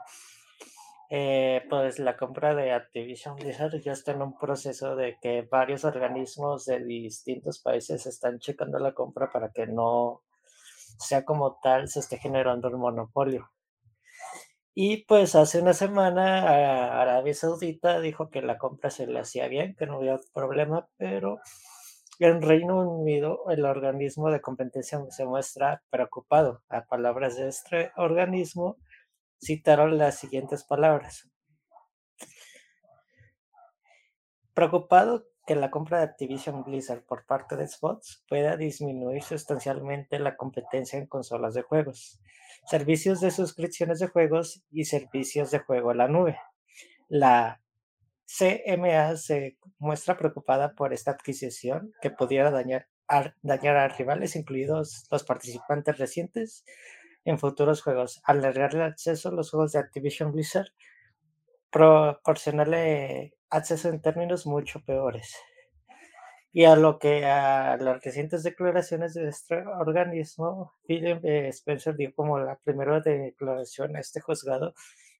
eh, 1.11 1.63
pues 1.69 1.99
la 1.99 2.17
compra 2.17 2.55
de 2.55 2.71
Activision 2.71 3.35
Blizzard 3.35 3.79
ya 3.79 3.91
está 3.91 4.13
en 4.13 4.23
un 4.23 4.39
proceso 4.39 4.95
de 4.95 5.19
que 5.21 5.43
varios 5.43 5.85
organismos 5.85 6.65
de 6.65 6.83
distintos 6.83 7.59
países 7.59 8.07
están 8.07 8.39
checando 8.39 8.79
la 8.79 8.95
compra 8.95 9.29
para 9.29 9.51
que 9.51 9.67
no 9.67 10.23
sea 10.99 11.25
como 11.25 11.59
tal 11.61 11.87
se 11.87 11.99
esté 11.99 12.17
generando 12.17 12.69
un 12.69 12.79
monopolio. 12.79 13.49
Y 14.73 15.05
pues 15.05 15.35
hace 15.35 15.61
una 15.61 15.73
semana 15.73 17.01
Arabia 17.01 17.33
Saudita 17.33 18.01
dijo 18.01 18.29
que 18.29 18.41
la 18.41 18.57
compra 18.57 18.89
se 18.89 19.07
le 19.07 19.19
hacía 19.19 19.47
bien, 19.47 19.75
que 19.77 19.85
no 19.87 19.95
había 19.95 20.19
problema, 20.33 20.89
pero 20.97 21.39
en 22.19 22.41
Reino 22.41 22.79
Unido 22.79 23.49
el 23.49 23.65
organismo 23.65 24.29
de 24.31 24.41
competencia 24.41 24.99
se 25.09 25.25
muestra 25.25 25.81
preocupado. 25.89 26.61
A 26.69 26.85
palabras 26.85 27.37
de 27.37 27.47
este 27.47 27.91
organismo, 27.95 28.77
citaron 29.41 29.97
las 29.97 30.19
siguientes 30.19 30.65
palabras. 30.65 31.29
Preocupado 34.53 35.25
que 35.45 35.55
la 35.55 35.69
compra 35.69 35.99
de 35.99 36.05
Activision 36.05 36.63
Blizzard 36.63 37.03
por 37.03 37.25
parte 37.25 37.55
de 37.55 37.67
Xbox 37.67 38.23
pueda 38.27 38.57
disminuir 38.57 39.21
sustancialmente 39.21 40.19
la 40.19 40.35
competencia 40.35 40.97
en 40.97 41.05
consolas 41.05 41.53
de 41.53 41.61
juegos, 41.61 42.19
servicios 42.67 43.21
de 43.21 43.31
suscripciones 43.31 43.99
de 43.99 44.07
juegos 44.07 44.63
y 44.71 44.85
servicios 44.85 45.51
de 45.51 45.59
juego 45.59 45.91
a 45.91 45.95
la 45.95 46.07
nube. 46.07 46.39
La 47.07 47.61
CMA 48.25 49.15
se 49.17 49.57
muestra 49.77 50.17
preocupada 50.17 50.73
por 50.73 50.93
esta 50.93 51.11
adquisición 51.11 51.93
que 52.01 52.09
pudiera 52.09 52.49
dañar 52.49 52.87
a, 53.07 53.33
dañar 53.43 53.77
a 53.77 53.87
rivales, 53.87 54.35
incluidos 54.35 55.05
los 55.11 55.23
participantes 55.23 55.99
recientes 55.99 56.65
en 57.23 57.37
futuros 57.37 57.83
juegos, 57.83 58.21
alargarle 58.23 58.83
acceso 58.83 59.29
a 59.29 59.31
los 59.31 59.51
juegos 59.51 59.73
de 59.73 59.79
Activision 59.79 60.31
Blizzard, 60.31 60.69
proporcionarle 61.69 63.35
acceso 63.55 63.89
en 63.89 64.01
términos 64.01 64.45
mucho 64.45 64.81
peores. 64.81 65.35
Y 66.51 66.63
a 66.63 66.75
lo 66.75 66.99
que 66.99 67.25
a 67.25 67.75
las 67.77 68.01
recientes 68.01 68.43
declaraciones 68.43 69.13
de 69.13 69.27
este 69.27 69.57
organismo, 69.57 70.73
Philip 70.87 71.19
eh, 71.25 71.49
Spencer 71.49 71.97
dio 71.97 72.13
como 72.15 72.39
la 72.39 72.57
primera 72.63 73.01
declaración 73.01 73.95
a 73.95 73.99
este 73.99 74.21
juzgado 74.21 74.73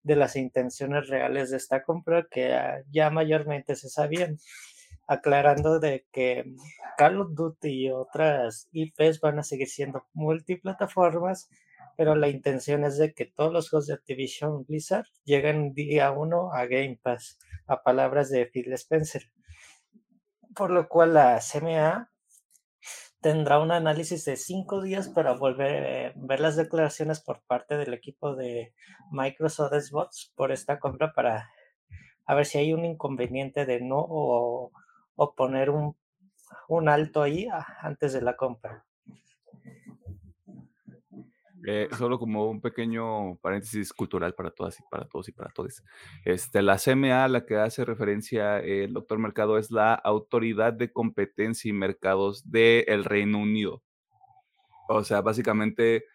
de 0.04 0.16
las 0.16 0.36
intenciones 0.38 1.10
reales 1.10 1.52
de 1.52 1.58
esta 1.58 1.84
compra 1.84 2.26
que 2.32 2.58
ya 2.90 3.10
mayormente 3.10 3.76
se 3.76 3.90
sabían, 3.90 4.38
aclarando 5.08 5.80
de 5.80 6.06
que 6.14 6.46
Call 6.98 7.20
of 7.20 7.34
Duty 7.34 7.70
y 7.70 7.90
otras 7.92 8.70
IPs 8.72 9.20
van 9.20 9.40
a 9.40 9.44
seguir 9.44 9.68
siendo 9.68 10.06
multiplataformas 10.14 11.50
pero 11.98 12.16
la 12.16 12.30
intención 12.30 12.84
es 12.84 12.98
de 12.98 13.14
que 13.14 13.26
todos 13.26 13.52
los 13.52 13.70
juegos 13.70 13.88
de 13.88 13.94
Activision 13.94 14.66
Blizzard 14.66 15.06
lleguen 15.24 15.74
día 15.74 16.12
uno 16.12 16.52
a 16.54 16.66
Game 16.66 17.00
Pass, 17.02 17.40
a 17.68 17.84
palabras 17.84 18.30
de 18.30 18.46
Phil 18.46 18.72
Spencer. 18.74 19.32
Por 20.56 20.72
lo 20.72 20.88
cual 20.88 21.14
la 21.14 21.40
CMA 21.40 22.12
tendrá 23.22 23.60
un 23.60 23.72
análisis 23.72 24.24
de 24.26 24.36
cinco 24.36 24.82
días 24.82 25.10
para 25.10 25.34
volver 25.34 26.14
a 26.14 26.14
ver 26.16 26.40
las 26.40 26.56
declaraciones 26.56 27.22
por 27.22 27.42
parte 27.48 27.76
del 27.76 27.94
equipo 27.94 28.36
de 28.36 28.74
Microsoft 29.12 29.74
Xbox 29.74 30.32
por 30.36 30.52
esta 30.52 30.80
compra 30.80 31.12
para 31.14 31.50
a 32.28 32.36
ver 32.36 32.46
si 32.46 32.58
hay 32.58 32.74
un 32.74 32.86
inconveniente 32.86 33.66
de 33.66 33.82
no 33.82 34.06
o, 34.08 34.72
poner 35.36 35.70
un, 35.70 35.98
un 36.68 36.90
alto 36.90 37.22
ahí 37.22 37.48
antes 37.82 38.14
de 38.14 38.22
la 38.22 38.36
compra. 38.36 38.85
Eh, 41.68 41.90
solo 41.98 42.20
como 42.20 42.50
un 42.50 42.62
pequeño 42.62 43.38
paréntesis 43.38 43.92
cultural 43.92 44.36
para 44.36 44.52
todas 44.52 44.80
y 44.80 44.84
para 44.90 45.08
todos 45.08 45.28
y 45.30 45.32
para 45.32 45.50
todos. 45.52 45.84
Este, 46.24 46.62
la 46.62 46.78
CMA, 46.78 47.24
a 47.24 47.28
la 47.28 47.46
que 47.46 47.56
hace 47.56 47.86
referencia 47.86 48.60
el 48.60 48.94
doctor 48.94 49.18
Mercado, 49.18 49.58
es 49.58 49.72
la 49.72 49.94
Autoridad 49.96 50.74
de 50.74 50.92
Competencia 50.92 51.70
y 51.70 51.74
Mercados 51.74 52.50
del 52.52 53.04
Reino 53.04 53.40
Unido. 53.40 53.82
O 54.88 55.04
sea, 55.04 55.22
básicamente 55.22 56.06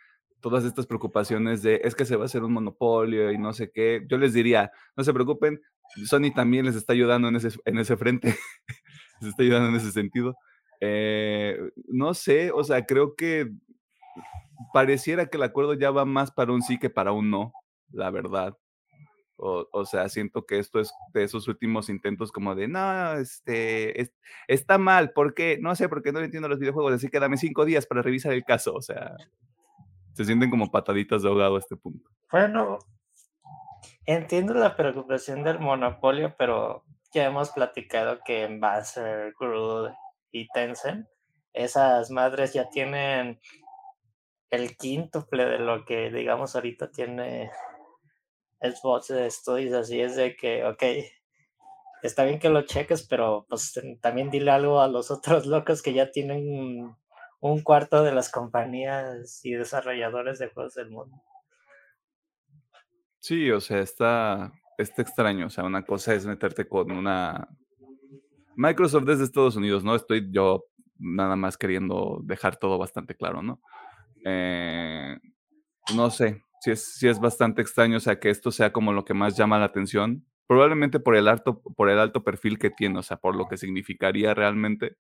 todas 0.41 0.65
estas 0.65 0.87
preocupaciones 0.87 1.63
de 1.63 1.81
es 1.85 1.95
que 1.95 2.05
se 2.05 2.17
va 2.17 2.23
a 2.23 2.27
hacer 2.27 2.43
un 2.45 2.53
monopolio 2.53 3.31
y 3.31 3.39
no 3.39 3.53
sé 3.53 3.71
qué, 3.71 4.07
yo 4.09 4.19
les 4.19 4.33
diría, 4.33 4.73
no 4.97 5.05
se 5.05 5.13
preocupen, 5.13 5.61
Sony 6.07 6.33
también 6.35 6.65
les 6.65 6.77
está 6.77 6.93
ayudando 6.93 7.29
en 7.29 7.37
ese, 7.37 7.51
en 7.65 7.79
ese 7.79 7.97
frente, 7.97 8.29
les 9.21 9.31
está 9.31 9.43
ayudando 9.43 9.69
en 9.69 9.77
ese 9.77 9.93
sentido. 9.93 10.37
Eh, 10.81 11.59
no 11.89 12.15
sé, 12.15 12.53
o 12.53 12.65
sea, 12.65 12.87
creo 12.87 13.15
que 13.15 13.51
pareciera 14.73 15.27
que 15.27 15.37
el 15.37 15.43
acuerdo 15.43 15.75
ya 15.75 15.91
va 15.91 16.05
más 16.05 16.31
para 16.31 16.53
un 16.53 16.63
sí 16.63 16.79
que 16.79 16.91
para 16.91 17.13
un 17.13 17.31
no, 17.31 17.53
la 17.91 18.11
verdad. 18.11 18.57
O, 19.43 19.87
sea, 19.87 20.11
siento 20.11 20.45
que 20.45 20.59
esto 20.59 20.81
es 20.81 20.93
de 21.15 21.25
esos 21.25 21.49
últimos 21.49 21.89
intentos 21.89 22.31
como 22.31 22.55
de, 22.55 22.69
no, 22.69 23.15
este, 23.15 24.13
está 24.47 24.77
mal, 24.77 25.13
¿por 25.13 25.33
qué? 25.33 25.59
No 25.59 25.75
sé, 25.75 25.89
porque 25.89 26.13
no 26.13 26.21
entiendo 26.21 26.47
los 26.47 26.59
videojuegos, 26.59 26.93
así 26.93 27.09
que 27.09 27.21
dame 27.21 27.39
cinco 27.39 27.65
días 27.65 27.87
para 27.87 28.03
revisar 28.03 28.35
el 28.35 28.45
caso. 28.45 28.75
O 28.75 28.83
sea, 28.83 29.17
se 30.13 30.27
sienten 30.27 30.51
como 30.51 30.71
pataditas 30.71 31.23
de 31.23 31.31
ahogado 31.31 31.57
a 31.57 31.59
este 31.59 31.75
punto. 31.75 32.11
Bueno, 32.31 32.81
entiendo 34.05 34.53
la 34.53 34.77
preocupación 34.77 35.43
del 35.43 35.59
monopolio, 35.59 36.35
pero 36.37 36.85
ya 37.15 37.25
hemos 37.25 37.49
platicado 37.49 38.21
que 38.23 38.45
en 38.45 38.61
Baser, 38.61 39.35
Groove 39.41 39.95
y 40.33 40.49
Tencent, 40.49 41.07
esas 41.55 42.11
madres 42.11 42.53
ya 42.53 42.69
tienen 42.69 43.41
el 44.51 44.77
quíntuple 44.77 45.45
de 45.47 45.59
lo 45.59 45.85
que, 45.85 46.11
digamos, 46.11 46.55
ahorita 46.55 46.91
tiene 46.91 47.51
Xbox 48.61 49.09
de 49.09 49.31
Studios, 49.31 49.75
así 49.75 50.01
es 50.01 50.17
de 50.17 50.37
que, 50.37 50.65
ok, 50.65 50.83
está 52.03 52.25
bien 52.25 52.39
que 52.39 52.49
lo 52.49 52.63
cheques, 52.63 53.07
pero 53.07 53.47
pues 53.49 53.81
también 54.01 54.31
dile 54.31 54.51
algo 54.51 54.81
a 54.81 54.89
los 54.89 55.11
otros 55.11 55.47
locos 55.47 55.83
que 55.83 55.93
ya 55.93 56.11
tienen 56.11 56.95
un 57.41 57.63
cuarto 57.63 58.03
de 58.03 58.13
las 58.13 58.31
compañías 58.31 59.45
y 59.45 59.53
desarrolladores 59.53 60.39
de 60.39 60.49
juegos 60.49 60.75
del 60.75 60.91
mundo. 60.91 61.23
Sí, 63.19 63.51
o 63.51 63.61
sea, 63.61 63.81
está, 63.81 64.53
está 64.79 65.03
extraño. 65.03 65.47
O 65.47 65.51
sea, 65.51 65.65
una 65.65 65.85
cosa 65.85 66.15
es 66.15 66.27
meterte 66.27 66.67
con 66.69 66.91
una... 66.91 67.49
Microsoft 68.57 69.05
desde 69.05 69.25
Estados 69.25 69.57
Unidos, 69.57 69.85
¿no? 69.85 69.95
Estoy 69.95 70.29
yo 70.31 70.65
nada 70.99 71.37
más 71.37 71.57
queriendo 71.57 72.21
dejar 72.25 72.57
todo 72.57 72.77
bastante 72.77 73.15
claro, 73.15 73.43
¿no? 73.43 73.63
Eh, 74.25 75.19
no 75.95 76.11
sé, 76.11 76.43
si 76.61 76.71
es, 76.73 76.95
si 76.95 77.09
es 77.09 77.21
bastante 77.21 77.63
extraño, 77.63 77.97
o 77.97 78.01
sea, 78.01 78.21
que 78.21 78.31
esto 78.31 78.51
sea 78.51 78.73
como 78.73 78.93
lo 78.93 79.05
que 79.05 79.15
más 79.15 79.37
llama 79.37 79.59
la 79.59 79.67
atención, 79.67 80.27
probablemente 80.47 81.01
por 81.01 81.17
el 81.17 81.29
alto, 81.29 81.63
por 81.63 81.91
el 81.91 81.99
alto 81.99 82.23
perfil 82.25 82.59
que 82.59 82.71
tiene, 82.71 82.99
o 82.99 83.03
sea, 83.03 83.17
por 83.19 83.37
lo 83.37 83.47
que 83.47 83.57
significaría 83.57 84.35
realmente. 84.35 84.97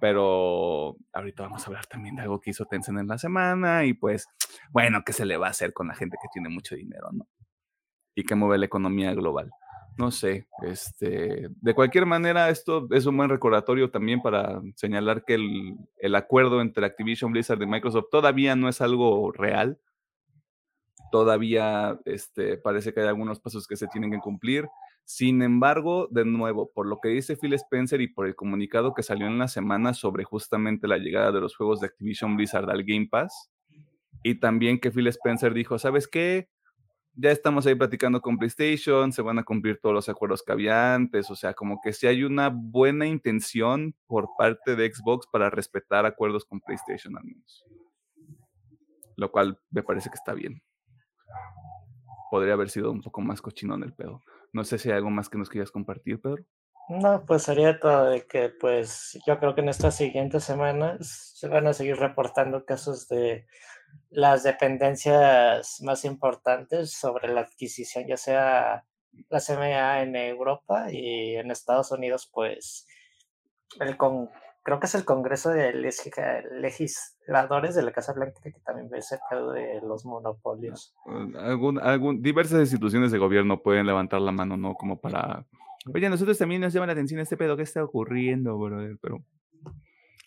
Pero 0.00 0.96
ahorita 1.12 1.44
vamos 1.44 1.62
a 1.62 1.66
hablar 1.66 1.86
también 1.86 2.16
de 2.16 2.22
algo 2.22 2.40
que 2.40 2.50
hizo 2.50 2.64
Tencent 2.66 2.98
en 2.98 3.06
la 3.06 3.18
semana 3.18 3.84
y 3.84 3.94
pues, 3.94 4.26
bueno, 4.70 5.02
¿qué 5.04 5.12
se 5.12 5.26
le 5.26 5.36
va 5.36 5.48
a 5.48 5.50
hacer 5.50 5.72
con 5.72 5.88
la 5.88 5.94
gente 5.94 6.16
que 6.20 6.28
tiene 6.32 6.48
mucho 6.48 6.74
dinero, 6.74 7.08
no? 7.12 7.28
Y 8.14 8.24
que 8.24 8.34
mueve 8.34 8.58
la 8.58 8.66
economía 8.66 9.14
global 9.14 9.50
no 9.96 10.10
sé, 10.10 10.46
este, 10.62 11.48
de 11.60 11.74
cualquier 11.74 12.06
manera, 12.06 12.48
esto 12.48 12.88
es 12.90 13.06
un 13.06 13.16
buen 13.16 13.28
recordatorio 13.28 13.90
también 13.90 14.22
para 14.22 14.60
señalar 14.74 15.24
que 15.24 15.34
el, 15.34 16.14
acuerdo 16.14 16.60
entre 16.60 16.86
Activision 16.86 17.32
Blizzard 17.32 17.62
y 17.62 17.66
Microsoft 17.66 18.06
todavía 18.10 18.56
no 18.56 18.68
es 18.68 18.80
algo 18.80 19.32
real. 19.32 19.78
Todavía 21.10 21.98
este, 22.06 22.56
parece 22.56 22.94
que 22.94 23.00
hay 23.00 23.08
algunos 23.08 23.38
pasos 23.38 23.66
que 23.66 23.76
se 23.76 23.86
tienen 23.88 24.10
que 24.10 24.18
cumplir. 24.18 24.66
Sin 25.04 25.42
embargo, 25.42 26.08
de 26.10 26.24
nuevo, 26.24 26.70
por 26.72 26.86
lo 26.86 26.98
que 27.00 27.08
dice 27.10 27.36
Phil 27.36 27.52
Spencer 27.54 28.00
y 28.00 28.08
por 28.08 28.26
el 28.26 28.34
comunicado 28.34 28.94
que 28.94 29.02
salió 29.02 29.26
en 29.26 29.38
la 29.38 29.48
semana 29.48 29.92
sobre 29.92 30.24
justamente 30.24 30.88
la 30.88 30.96
llegada 30.96 31.32
de 31.32 31.40
los 31.40 31.54
juegos 31.54 31.80
de 31.80 31.88
Activision 31.88 32.36
Blizzard 32.36 32.70
al 32.70 32.84
Game 32.84 33.08
Pass, 33.10 33.50
y 34.22 34.36
también 34.36 34.78
que 34.78 34.90
Phil 34.90 35.08
Spencer 35.08 35.52
dijo, 35.52 35.78
¿sabes 35.78 36.06
qué? 36.06 36.48
Ya 37.14 37.30
estamos 37.30 37.66
ahí 37.66 37.74
platicando 37.74 38.20
con 38.20 38.38
PlayStation, 38.38 39.12
se 39.12 39.22
van 39.22 39.38
a 39.38 39.44
cumplir 39.44 39.78
todos 39.80 39.94
los 39.94 40.08
acuerdos 40.08 40.42
que 40.42 40.52
había 40.52 40.94
antes, 40.94 41.30
o 41.30 41.36
sea, 41.36 41.54
como 41.54 41.80
que 41.82 41.92
si 41.92 42.06
hay 42.06 42.24
una 42.24 42.50
buena 42.52 43.06
intención 43.06 43.94
por 44.06 44.28
parte 44.36 44.76
de 44.76 44.92
Xbox 44.92 45.26
para 45.30 45.50
respetar 45.50 46.06
acuerdos 46.06 46.44
con 46.44 46.60
PlayStation 46.60 47.16
al 47.16 47.24
menos. 47.24 47.64
Lo 49.16 49.30
cual 49.30 49.58
me 49.70 49.82
parece 49.82 50.08
que 50.08 50.14
está 50.14 50.32
bien. 50.32 50.62
Podría 52.30 52.54
haber 52.54 52.70
sido 52.70 52.90
un 52.90 53.02
poco 53.02 53.20
más 53.20 53.42
cochino 53.42 53.74
en 53.74 53.82
el 53.82 53.92
pedo. 53.92 54.22
No 54.52 54.64
sé 54.64 54.78
si 54.78 54.90
hay 54.90 54.96
algo 54.96 55.10
más 55.10 55.28
que 55.28 55.38
nos 55.38 55.50
quieras 55.50 55.70
compartir, 55.70 56.20
Pedro. 56.20 56.44
No, 56.88 57.24
pues 57.26 57.42
sería 57.42 57.78
todo 57.78 58.10
de 58.10 58.26
que, 58.26 58.48
pues, 58.48 59.18
yo 59.26 59.38
creo 59.38 59.54
que 59.54 59.60
en 59.60 59.68
estas 59.68 59.96
siguientes 59.96 60.44
semanas 60.44 61.32
se 61.34 61.48
van 61.48 61.66
a 61.66 61.72
seguir 61.72 61.96
reportando 61.96 62.64
casos 62.64 63.06
de 63.08 63.46
las 64.10 64.42
dependencias 64.42 65.80
más 65.82 66.04
importantes 66.04 66.92
sobre 66.92 67.32
la 67.32 67.42
adquisición, 67.42 68.06
ya 68.06 68.16
sea 68.16 68.84
la 69.28 69.40
CMA 69.40 70.02
en 70.02 70.16
Europa 70.16 70.86
y 70.90 71.36
en 71.36 71.50
Estados 71.50 71.92
Unidos, 71.92 72.30
pues 72.32 72.86
el 73.80 73.96
con 73.96 74.30
creo 74.62 74.80
que 74.80 74.86
es 74.86 74.94
el 74.94 75.04
Congreso 75.04 75.50
de 75.50 75.72
Legisladores 75.72 77.74
de 77.74 77.82
la 77.82 77.92
Casa 77.92 78.12
Blanca 78.12 78.40
que 78.42 78.52
también 78.64 78.88
ve 78.88 79.02
cerca 79.02 79.36
de 79.36 79.80
los 79.82 80.04
monopolios. 80.04 80.94
Algún, 81.36 81.80
algún, 81.80 82.22
diversas 82.22 82.60
instituciones 82.60 83.12
de 83.12 83.18
gobierno 83.18 83.62
pueden 83.62 83.86
levantar 83.86 84.20
la 84.20 84.32
mano, 84.32 84.56
¿no? 84.56 84.74
Como 84.74 85.00
para... 85.00 85.46
Oye, 85.92 86.08
nosotros 86.08 86.38
también 86.38 86.60
nos 86.60 86.72
llama 86.72 86.86
la 86.86 86.92
atención 86.92 87.20
este 87.20 87.36
pedo 87.36 87.56
que 87.56 87.64
está 87.64 87.82
ocurriendo, 87.82 88.56
brother, 88.56 88.98
pero 89.00 89.24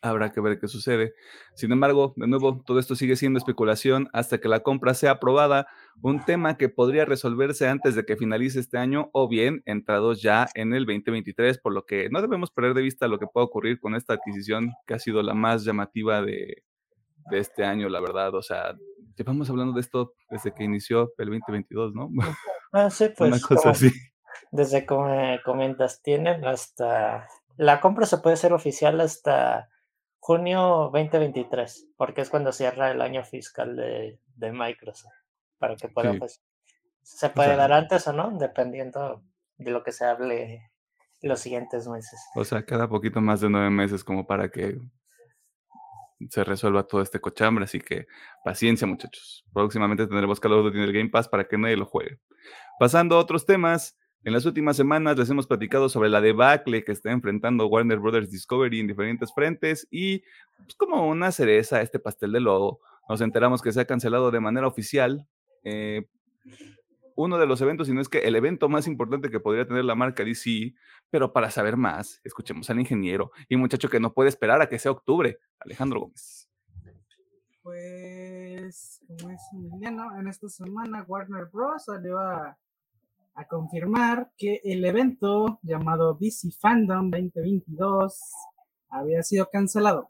Habrá 0.06 0.32
que 0.32 0.40
ver 0.42 0.60
qué 0.60 0.68
sucede. 0.68 1.16
Sin 1.56 1.72
embargo, 1.72 2.14
de 2.16 2.28
nuevo, 2.28 2.62
todo 2.66 2.80
esto 2.80 2.96
sigue 2.96 3.16
siendo 3.16 3.40
especulación 3.40 4.08
hasta 4.14 4.38
que 4.38 4.48
la 4.48 4.60
compra 4.60 4.94
sea 4.94 5.12
aprobada, 5.12 5.68
un 6.02 6.24
tema 6.24 6.58
que 6.58 6.70
podría 6.70 7.06
resolverse 7.06 7.68
antes 7.68 7.96
de 7.96 8.06
que 8.06 8.16
finalice 8.16 8.60
este 8.60 8.78
año 8.78 9.10
o 9.14 9.28
bien 9.28 9.64
entrados 9.66 10.22
ya 10.22 10.48
en 10.54 10.74
el 10.74 10.86
2023, 10.86 11.58
por 11.60 11.74
lo 11.74 11.86
que 11.86 12.10
no 12.10 12.22
debemos 12.22 12.52
perder 12.52 12.76
de 12.76 12.84
vista 12.84 13.08
lo 13.08 13.18
que 13.20 13.28
puede 13.28 13.46
ocurrir 13.46 13.80
con 13.80 13.96
esta 13.96 14.14
adquisición 14.14 14.74
que 14.86 14.94
ha 14.94 15.00
sido 15.00 15.24
la 15.24 15.34
más 15.34 15.64
llamativa 15.64 16.22
de, 16.22 16.64
este 17.32 17.66
año, 17.66 17.90
la 17.90 18.00
verdad. 18.00 18.36
O 18.36 18.44
sea, 18.44 18.76
llevamos 19.18 19.50
hablando 19.50 19.74
de 19.74 19.82
esto 19.82 20.14
desde 20.30 20.54
que 20.54 20.64
inició 20.64 21.14
el 21.18 21.30
2022, 21.30 21.94
¿no? 21.94 22.10
Ah, 22.74 22.90
sí, 22.90 23.06
pues. 23.18 23.32
Una 23.32 23.40
cosa 23.40 23.70
así. 23.70 23.90
Desde 24.52 24.86
como 24.86 25.10
comentas, 25.46 26.02
tienen 26.02 26.46
hasta. 26.46 27.26
La 27.56 27.80
compra 27.80 28.06
se 28.06 28.18
puede 28.18 28.34
hacer 28.34 28.52
oficial 28.52 29.00
hasta 29.00 29.70
junio 30.26 30.90
2023, 30.92 31.90
porque 31.98 32.22
es 32.22 32.32
cuando 32.32 32.52
cierra 32.52 32.90
el 32.90 33.00
año 33.00 33.24
fiscal 33.24 33.76
de, 33.76 34.20
de 34.34 34.52
Microsoft, 34.52 35.14
para 35.60 35.76
que 35.76 35.88
pueda, 35.88 36.16
pues, 36.16 36.44
se 37.04 37.30
puede 37.30 37.56
dar 37.56 37.72
antes 37.72 38.08
o 38.08 38.14
no, 38.14 38.32
dependiendo 38.32 39.22
de 39.58 39.70
lo 39.70 39.84
que 39.84 39.92
se 39.92 40.04
hable 40.04 40.72
los 41.22 41.40
siguientes 41.40 41.88
meses. 41.88 42.20
O 42.36 42.44
sea, 42.44 42.66
cada 42.66 42.90
poquito 42.90 43.22
más 43.22 43.42
de 43.42 43.52
nueve 43.52 43.70
meses 43.70 44.04
como 44.04 44.26
para 44.26 44.50
que 44.50 44.80
se 46.32 46.44
resuelva 46.44 46.88
todo 46.88 47.04
este 47.04 47.20
cochambre, 47.22 47.66
así 47.66 47.80
que 47.80 48.08
paciencia 48.44 48.88
muchachos. 48.88 49.46
Próximamente 49.54 50.08
tendremos 50.08 50.42
Duty 50.42 50.76
en 50.76 50.84
el 50.86 50.94
Game 50.94 51.12
Pass 51.12 51.28
para 51.28 51.48
que 51.48 51.60
nadie 51.60 51.78
lo 51.78 51.86
juegue. 51.86 52.20
Pasando 52.80 53.16
a 53.16 53.20
otros 53.20 53.46
temas, 53.46 53.96
en 54.26 54.34
las 54.34 54.46
últimas 54.48 54.76
semanas 54.76 55.18
les 55.18 55.30
hemos 55.30 55.46
platicado 55.46 55.88
sobre 55.88 56.10
la 56.10 56.20
debacle 56.20 56.84
que 56.84 56.92
está 56.92 57.12
enfrentando 57.12 57.68
Warner 57.68 58.00
Brothers 58.00 58.32
Discovery 58.32 58.80
en 58.80 58.88
diferentes 58.88 59.32
frentes 59.32 59.88
y 59.92 60.24
pues, 60.58 60.76
como 60.78 61.08
una 61.08 61.32
cereza 61.32 61.82
este 61.82 62.00
pastel 62.00 62.32
de 62.32 62.40
lodo, 62.40 62.80
nos 63.08 63.22
enteramos 63.22 63.62
que 63.62 63.72
se 63.72 63.82
ha 63.82 63.86
cancelado 63.86 64.32
de 64.32 64.40
manera 64.40 64.66
oficial 64.68 65.28
eh, 65.64 66.08
uno 67.16 67.38
de 67.38 67.46
los 67.46 67.62
eventos, 67.62 67.86
si 67.86 67.94
no 67.94 68.02
es 68.02 68.10
que 68.10 68.18
el 68.18 68.36
evento 68.36 68.68
más 68.68 68.88
importante 68.88 69.30
que 69.30 69.40
podría 69.40 69.68
tener 69.68 69.86
la 69.86 69.94
marca 69.94 70.24
DC, 70.24 70.74
pero 71.12 71.32
para 71.32 71.52
saber 71.52 71.78
más, 71.78 72.20
escuchemos 72.24 72.68
al 72.72 72.80
ingeniero 72.80 73.32
y 73.48 73.58
muchacho 73.58 73.90
que 73.90 74.00
no 74.00 74.12
puede 74.12 74.30
esperar 74.30 74.60
a 74.60 74.68
que 74.68 74.80
sea 74.80 74.92
octubre, 74.92 75.38
Alejandro 75.60 76.00
Gómez. 76.00 76.50
Pues, 77.62 79.02
como 79.08 79.30
es 79.30 79.42
en 79.54 80.28
esta 80.28 80.50
semana 80.50 81.06
Warner 81.08 81.46
Bros. 81.46 81.86
salió 81.86 82.20
a 82.20 82.58
a 83.36 83.46
confirmar 83.48 84.32
que 84.38 84.62
el 84.64 84.84
evento 84.86 85.60
llamado 85.62 86.18
DC 86.20 86.50
Fandom 86.60 87.12
2022 87.12 88.18
había 88.90 89.22
sido 89.24 89.50
cancelado. 89.52 90.10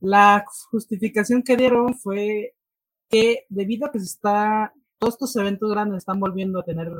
La 0.00 0.44
justificación 0.70 1.42
que 1.42 1.56
dieron 1.56 1.94
fue 1.94 2.54
que 3.08 3.46
debido 3.48 3.86
a 3.86 3.92
que 3.92 4.00
se 4.00 4.06
está, 4.06 4.72
todos 4.98 5.14
estos 5.14 5.36
eventos 5.36 5.70
grandes 5.70 5.98
están 5.98 6.18
volviendo 6.18 6.60
a 6.60 6.64
tener 6.64 6.90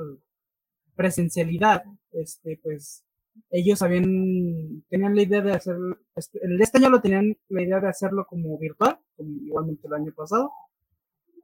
presencialidad, 0.94 1.84
este, 2.12 2.60
pues 2.62 3.04
ellos 3.50 3.82
habían, 3.82 4.84
tenían 4.88 5.14
la 5.14 5.22
idea 5.22 5.40
de 5.40 5.52
hacer, 5.52 5.76
este, 6.14 6.38
este 6.60 6.78
año 6.78 6.90
lo 6.90 7.00
tenían 7.00 7.36
la 7.48 7.62
idea 7.62 7.80
de 7.80 7.88
hacerlo 7.88 8.26
como 8.28 8.58
virtual, 8.58 8.98
igualmente 9.18 9.86
el 9.86 9.94
año 9.94 10.12
pasado, 10.14 10.52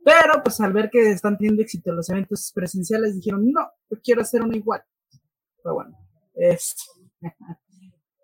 pero 0.07 0.41
pues 0.41 0.61
al 0.61 0.73
ver 0.73 0.89
que 0.89 1.11
están 1.11 1.37
teniendo 1.37 1.63
éxito 1.63 1.93
los 1.93 2.09
eventos 2.11 2.53
presenciales, 2.55 3.17
dijeron, 3.17 3.51
no, 3.51 3.69
yo 3.91 3.99
quiero 4.01 4.21
hacer 4.21 4.41
uno 4.41 4.57
igual. 4.57 4.81
Pero 5.61 5.75
bueno, 5.75 5.99
este, 6.37 6.85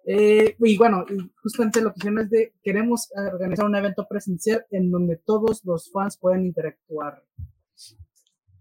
eh, 0.06 0.56
y 0.60 0.78
bueno, 0.78 1.04
justamente 1.42 1.80
lo 1.80 1.92
que 1.92 1.98
hicieron 1.98 2.20
es 2.20 2.30
de, 2.30 2.54
queremos 2.62 3.10
organizar 3.16 3.66
un 3.66 3.74
evento 3.74 4.06
presencial 4.08 4.64
en 4.70 4.92
donde 4.92 5.16
todos 5.16 5.64
los 5.64 5.90
fans 5.90 6.16
pueden 6.18 6.44
interactuar. 6.46 7.24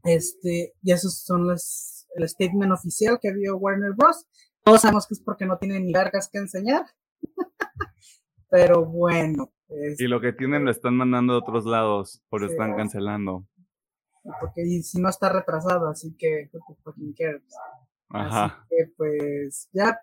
Este, 0.04 0.74
y 0.82 0.92
esos 0.92 1.20
son 1.20 1.48
los, 1.48 2.08
el 2.16 2.28
statement 2.28 2.72
oficial 2.72 3.20
que 3.22 3.36
dio 3.36 3.56
Warner 3.56 3.94
Bros. 3.94 4.26
Todos 4.64 4.82
sabemos 4.82 5.06
que 5.06 5.14
es 5.14 5.22
porque 5.22 5.46
no 5.46 5.60
tienen 5.60 5.86
ni 5.86 5.92
largas 5.92 6.28
que 6.28 6.40
enseñar. 6.40 6.88
Pero 8.50 8.84
bueno, 8.84 9.54
y 9.98 10.08
lo 10.08 10.20
que 10.20 10.34
tienen 10.34 10.66
lo 10.66 10.72
están 10.72 10.96
mandando 10.96 11.34
a 11.34 11.38
otros 11.40 11.66
lados, 11.66 12.22
por 12.30 12.44
eso 12.44 12.52
están 12.52 12.76
cancelando. 12.76 13.46
Porque 14.40 14.64
si 14.84 15.02
no 15.02 15.10
está 15.10 15.32
retrasado, 15.32 15.88
así 15.88 16.16
que 16.18 16.50
fucking 16.84 17.14
cares. 17.14 17.44
Ajá. 18.10 18.46
Así 18.46 18.62
que 18.70 18.94
pues 18.98 19.70
ya 19.72 20.00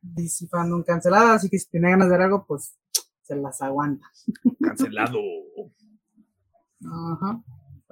DC 0.00 0.48
Fandom 0.48 0.82
cancelado, 0.82 1.32
así 1.32 1.48
que 1.48 1.58
si 1.58 1.68
tiene 1.70 1.90
ganas 1.90 2.08
de 2.08 2.16
ver 2.16 2.22
algo, 2.22 2.44
pues 2.46 2.76
se 3.22 3.36
las 3.36 3.60
aguanta. 3.62 4.06
Cancelado. 4.60 5.18
Ajá. 6.84 7.42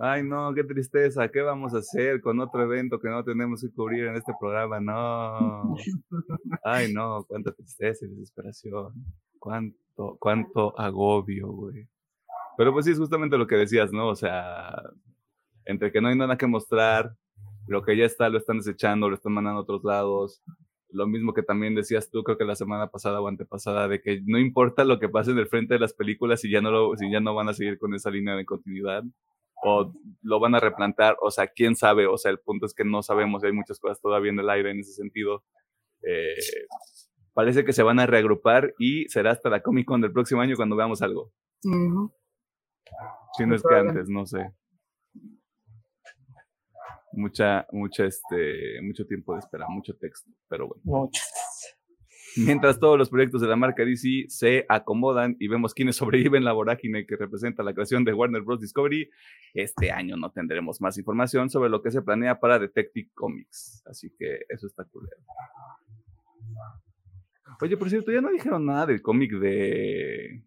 Ay, 0.02 0.22
no, 0.22 0.54
qué 0.54 0.64
tristeza. 0.64 1.28
¿Qué 1.28 1.42
vamos 1.42 1.74
a 1.74 1.78
hacer 1.78 2.22
con 2.22 2.40
otro 2.40 2.62
evento 2.62 2.98
que 2.98 3.10
no 3.10 3.22
tenemos 3.22 3.60
que 3.60 3.70
cubrir 3.70 4.06
en 4.06 4.16
este 4.16 4.32
programa? 4.40 4.80
No. 4.80 5.76
Ay, 6.64 6.90
no, 6.92 7.22
cuánta 7.28 7.52
tristeza 7.52 8.06
y 8.06 8.08
desesperación. 8.08 8.94
Cuánto 9.40 9.80
cuánto, 10.18 10.78
agobio, 10.78 11.48
güey. 11.48 11.86
Pero 12.56 12.72
pues 12.72 12.86
sí, 12.86 12.92
es 12.92 12.98
justamente 12.98 13.38
lo 13.38 13.46
que 13.46 13.56
decías, 13.56 13.92
¿no? 13.92 14.08
O 14.08 14.16
sea, 14.16 14.82
entre 15.64 15.92
que 15.92 16.00
no 16.00 16.08
hay 16.08 16.16
nada 16.16 16.36
que 16.36 16.46
mostrar, 16.46 17.16
lo 17.66 17.82
que 17.82 17.96
ya 17.96 18.04
está 18.04 18.28
lo 18.28 18.38
están 18.38 18.58
desechando, 18.58 19.08
lo 19.08 19.14
están 19.14 19.32
mandando 19.32 19.60
a 19.60 19.62
otros 19.62 19.84
lados. 19.84 20.42
Lo 20.90 21.06
mismo 21.06 21.32
que 21.32 21.42
también 21.42 21.74
decías 21.74 22.10
tú, 22.10 22.24
creo 22.24 22.36
que 22.36 22.44
la 22.44 22.56
semana 22.56 22.88
pasada 22.88 23.20
o 23.20 23.28
antepasada, 23.28 23.86
de 23.88 24.00
que 24.00 24.20
no 24.24 24.38
importa 24.38 24.84
lo 24.84 24.98
que 24.98 25.08
pase 25.08 25.30
en 25.30 25.38
el 25.38 25.46
frente 25.46 25.74
de 25.74 25.80
las 25.80 25.94
películas 25.94 26.40
si 26.40 26.50
ya 26.50 26.60
no, 26.60 26.70
lo, 26.70 26.96
si 26.96 27.10
ya 27.10 27.20
no 27.20 27.34
van 27.34 27.48
a 27.48 27.54
seguir 27.54 27.78
con 27.78 27.94
esa 27.94 28.10
línea 28.10 28.34
de 28.34 28.44
continuidad 28.44 29.04
o 29.62 29.92
lo 30.22 30.40
van 30.40 30.54
a 30.54 30.60
replantar, 30.60 31.16
o 31.20 31.30
sea, 31.30 31.46
quién 31.46 31.76
sabe, 31.76 32.06
o 32.06 32.16
sea, 32.16 32.30
el 32.30 32.38
punto 32.38 32.64
es 32.64 32.72
que 32.72 32.84
no 32.84 33.02
sabemos, 33.02 33.44
hay 33.44 33.52
muchas 33.52 33.78
cosas 33.78 34.00
todavía 34.00 34.32
en 34.32 34.40
el 34.40 34.48
aire 34.48 34.70
en 34.70 34.80
ese 34.80 34.92
sentido. 34.92 35.44
Eh, 36.02 36.34
parece 37.32 37.64
que 37.64 37.72
se 37.72 37.82
van 37.82 38.00
a 38.00 38.06
reagrupar 38.06 38.74
y 38.78 39.08
será 39.08 39.32
hasta 39.32 39.50
la 39.50 39.60
Comic 39.62 39.86
Con 39.86 40.00
del 40.00 40.12
próximo 40.12 40.40
año 40.40 40.56
cuando 40.56 40.76
veamos 40.76 41.02
algo. 41.02 41.32
Si 41.62 43.46
no 43.46 43.54
es 43.54 43.62
que 43.62 43.74
antes, 43.74 44.08
no 44.08 44.26
sé. 44.26 44.50
Mucha, 47.12 47.66
mucha, 47.72 48.04
este, 48.04 48.80
mucho 48.82 49.04
tiempo 49.06 49.34
de 49.34 49.40
espera, 49.40 49.66
mucho 49.68 49.96
texto, 49.96 50.30
pero 50.48 50.68
bueno. 50.68 51.10
Mientras 52.36 52.78
todos 52.78 52.96
los 52.96 53.10
proyectos 53.10 53.40
de 53.40 53.48
la 53.48 53.56
marca 53.56 53.84
DC 53.84 54.26
se 54.28 54.64
acomodan 54.68 55.36
y 55.40 55.48
vemos 55.48 55.74
quiénes 55.74 55.96
sobreviven 55.96 56.44
la 56.44 56.52
vorágine 56.52 57.06
que 57.06 57.16
representa 57.16 57.62
la 57.62 57.74
creación 57.74 58.04
de 58.04 58.12
Warner 58.12 58.42
Bros. 58.42 58.60
Discovery, 58.60 59.10
este 59.54 59.90
año 59.90 60.16
no 60.16 60.30
tendremos 60.30 60.80
más 60.80 60.96
información 60.98 61.50
sobre 61.50 61.70
lo 61.70 61.82
que 61.82 61.90
se 61.90 62.02
planea 62.02 62.38
para 62.38 62.58
Detective 62.58 63.10
Comics. 63.14 63.82
Así 63.86 64.12
que 64.16 64.40
eso 64.48 64.66
está 64.66 64.84
culero. 64.84 65.16
Oye, 67.60 67.76
por 67.76 67.90
cierto, 67.90 68.12
¿ya 68.12 68.20
no 68.20 68.30
dijeron 68.30 68.66
nada 68.66 68.86
del 68.86 69.02
cómic 69.02 69.32
de 69.32 70.42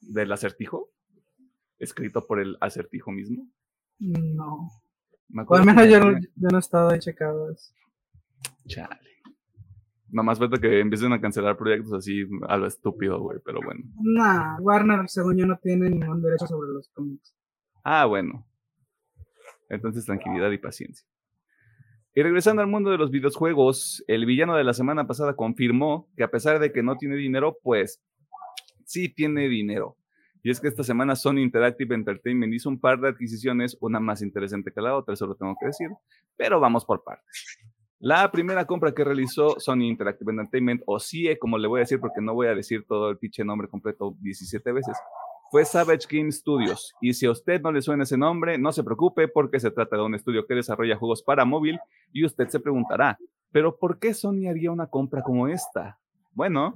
del 0.00 0.32
acertijo? 0.32 0.90
Escrito 1.78 2.26
por 2.26 2.40
el 2.40 2.56
acertijo 2.60 3.10
mismo. 3.10 3.48
No. 3.98 4.70
O 5.46 5.54
al 5.54 5.64
menos 5.64 5.88
yo 5.88 6.00
no, 6.00 6.18
no 6.36 6.56
he 6.56 6.60
estado 6.60 6.90
ahí 6.90 6.98
checado 6.98 7.50
eso. 7.50 7.74
Chale. 8.66 9.04
Nada 10.10 10.26
más 10.26 10.38
falta 10.38 10.60
que 10.60 10.78
empiecen 10.78 11.12
a 11.12 11.20
cancelar 11.20 11.56
proyectos 11.56 11.92
así 11.92 12.24
a 12.46 12.56
lo 12.56 12.66
estúpido, 12.66 13.18
güey, 13.18 13.40
pero 13.44 13.60
bueno. 13.64 13.82
Nah, 14.00 14.60
Warner, 14.60 15.08
según 15.08 15.36
yo, 15.36 15.44
no 15.44 15.58
tiene 15.58 15.90
ningún 15.90 16.22
derecho 16.22 16.46
sobre 16.46 16.72
los 16.72 16.88
cómics. 16.90 17.34
Ah, 17.82 18.04
bueno. 18.04 18.46
Entonces, 19.68 20.04
tranquilidad 20.04 20.52
y 20.52 20.58
paciencia. 20.58 21.04
Y 22.16 22.22
regresando 22.22 22.62
al 22.62 22.68
mundo 22.68 22.90
de 22.90 22.98
los 22.98 23.10
videojuegos, 23.10 24.04
el 24.06 24.24
villano 24.24 24.54
de 24.54 24.62
la 24.62 24.72
semana 24.72 25.06
pasada 25.06 25.34
confirmó 25.34 26.08
que 26.16 26.22
a 26.22 26.30
pesar 26.30 26.60
de 26.60 26.70
que 26.70 26.82
no 26.82 26.96
tiene 26.96 27.16
dinero, 27.16 27.58
pues 27.60 28.00
sí 28.84 29.08
tiene 29.08 29.48
dinero. 29.48 29.96
Y 30.40 30.50
es 30.50 30.60
que 30.60 30.68
esta 30.68 30.84
semana 30.84 31.16
Sony 31.16 31.38
Interactive 31.38 31.94
Entertainment 31.94 32.54
hizo 32.54 32.68
un 32.68 32.78
par 32.78 33.00
de 33.00 33.08
adquisiciones, 33.08 33.76
una 33.80 33.98
más 33.98 34.22
interesante 34.22 34.70
que 34.70 34.80
la 34.80 34.96
otra, 34.96 35.14
eso 35.14 35.26
lo 35.26 35.34
tengo 35.34 35.56
que 35.58 35.66
decir, 35.66 35.88
pero 36.36 36.60
vamos 36.60 36.84
por 36.84 37.02
partes. 37.02 37.58
La 37.98 38.30
primera 38.30 38.66
compra 38.66 38.92
que 38.92 39.02
realizó 39.02 39.58
Sony 39.58 39.84
Interactive 39.84 40.30
Entertainment, 40.30 40.82
o 40.86 41.00
CIE, 41.00 41.38
como 41.38 41.58
le 41.58 41.66
voy 41.66 41.78
a 41.78 41.84
decir, 41.84 41.98
porque 41.98 42.20
no 42.20 42.34
voy 42.34 42.46
a 42.46 42.54
decir 42.54 42.84
todo 42.86 43.10
el 43.10 43.18
pinche 43.18 43.44
nombre 43.44 43.66
completo 43.66 44.14
17 44.20 44.70
veces, 44.72 44.96
fue 45.54 45.64
Savage 45.64 46.08
Game 46.10 46.32
Studios. 46.32 46.92
Y 47.00 47.12
si 47.14 47.26
a 47.26 47.30
usted 47.30 47.60
no 47.60 47.70
le 47.70 47.80
suena 47.80 48.02
ese 48.02 48.16
nombre, 48.16 48.58
no 48.58 48.72
se 48.72 48.82
preocupe 48.82 49.28
porque 49.28 49.60
se 49.60 49.70
trata 49.70 49.94
de 49.94 50.02
un 50.02 50.16
estudio 50.16 50.44
que 50.48 50.54
desarrolla 50.56 50.96
juegos 50.96 51.22
para 51.22 51.44
móvil 51.44 51.78
y 52.12 52.24
usted 52.24 52.48
se 52.48 52.58
preguntará, 52.58 53.16
¿pero 53.52 53.78
por 53.78 54.00
qué 54.00 54.14
Sony 54.14 54.48
haría 54.50 54.72
una 54.72 54.88
compra 54.88 55.22
como 55.22 55.46
esta? 55.46 55.96
Bueno, 56.32 56.74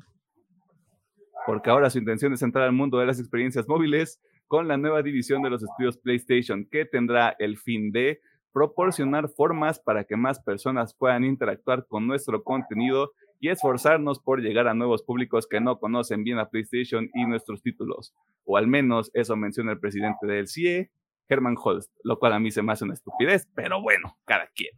porque 1.44 1.70
ahora 1.70 1.90
su 1.90 1.98
intención 1.98 2.32
es 2.34 2.42
entrar 2.42 2.66
al 2.66 2.72
mundo 2.72 3.00
de 3.00 3.06
las 3.06 3.18
experiencias 3.18 3.66
móviles 3.66 4.20
con 4.46 4.68
la 4.68 4.76
nueva 4.76 5.02
división 5.02 5.42
de 5.42 5.50
los 5.50 5.64
estudios 5.64 5.98
PlayStation, 5.98 6.64
que 6.64 6.84
tendrá 6.84 7.34
el 7.40 7.58
fin 7.58 7.90
de 7.90 8.20
proporcionar 8.52 9.28
formas 9.28 9.80
para 9.80 10.04
que 10.04 10.16
más 10.16 10.38
personas 10.38 10.94
puedan 10.94 11.24
interactuar 11.24 11.84
con 11.88 12.06
nuestro 12.06 12.44
contenido 12.44 13.10
y 13.40 13.48
esforzarnos 13.50 14.18
por 14.18 14.40
llegar 14.40 14.68
a 14.68 14.74
nuevos 14.74 15.02
públicos 15.02 15.46
que 15.46 15.60
no 15.60 15.78
conocen 15.78 16.24
bien 16.24 16.38
a 16.38 16.48
PlayStation 16.48 17.08
y 17.14 17.24
nuestros 17.24 17.62
títulos. 17.62 18.14
O 18.44 18.56
al 18.56 18.66
menos 18.66 19.10
eso 19.14 19.36
menciona 19.36 19.72
el 19.72 19.80
presidente 19.80 20.26
del 20.26 20.48
CIE, 20.48 20.90
Herman 21.28 21.56
Holst, 21.62 21.92
lo 22.02 22.18
cual 22.18 22.32
a 22.32 22.40
mí 22.40 22.50
se 22.50 22.62
me 22.62 22.72
hace 22.72 22.84
una 22.84 22.94
estupidez, 22.94 23.48
pero 23.54 23.80
bueno, 23.82 24.18
cada 24.24 24.46
quien. 24.48 24.72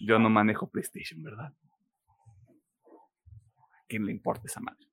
Yo 0.00 0.18
no 0.18 0.30
manejo 0.30 0.68
PlayStation, 0.68 1.22
¿verdad? 1.22 1.54
¿A 3.72 3.84
quién 3.86 4.06
le 4.06 4.12
importa 4.12 4.42
esa 4.46 4.60
madre? 4.60 4.86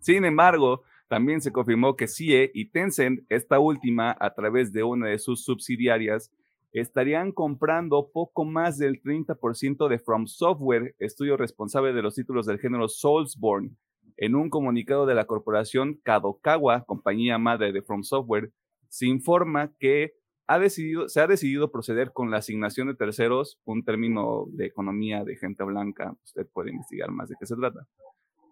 Sin 0.00 0.24
embargo, 0.24 0.82
también 1.08 1.40
se 1.40 1.52
confirmó 1.52 1.96
que 1.96 2.08
CIE 2.08 2.50
y 2.52 2.66
Tencent, 2.66 3.24
esta 3.28 3.58
última 3.58 4.16
a 4.18 4.34
través 4.34 4.72
de 4.72 4.82
una 4.82 5.08
de 5.08 5.18
sus 5.18 5.44
subsidiarias, 5.44 6.30
estarían 6.74 7.30
comprando 7.30 8.10
poco 8.12 8.44
más 8.44 8.78
del 8.78 9.00
30% 9.00 9.88
de 9.88 9.98
From 10.00 10.26
Software, 10.26 10.96
estudio 10.98 11.36
responsable 11.36 11.92
de 11.92 12.02
los 12.02 12.16
títulos 12.16 12.46
del 12.46 12.58
género 12.58 12.88
Soulsborne. 12.88 13.70
En 14.16 14.34
un 14.34 14.50
comunicado 14.50 15.06
de 15.06 15.14
la 15.14 15.26
corporación 15.26 16.00
Kadokawa, 16.02 16.84
compañía 16.84 17.38
madre 17.38 17.72
de 17.72 17.82
From 17.82 18.02
Software, 18.02 18.50
se 18.88 19.06
informa 19.06 19.72
que 19.78 20.14
ha 20.48 20.58
decidido, 20.58 21.08
se 21.08 21.20
ha 21.20 21.28
decidido 21.28 21.70
proceder 21.70 22.12
con 22.12 22.32
la 22.32 22.38
asignación 22.38 22.88
de 22.88 22.96
terceros, 22.96 23.60
un 23.64 23.84
término 23.84 24.46
de 24.48 24.66
economía 24.66 25.22
de 25.24 25.36
gente 25.36 25.62
blanca, 25.62 26.16
usted 26.24 26.46
puede 26.52 26.72
investigar 26.72 27.10
más 27.12 27.28
de 27.28 27.36
qué 27.38 27.46
se 27.46 27.54
trata. 27.54 27.86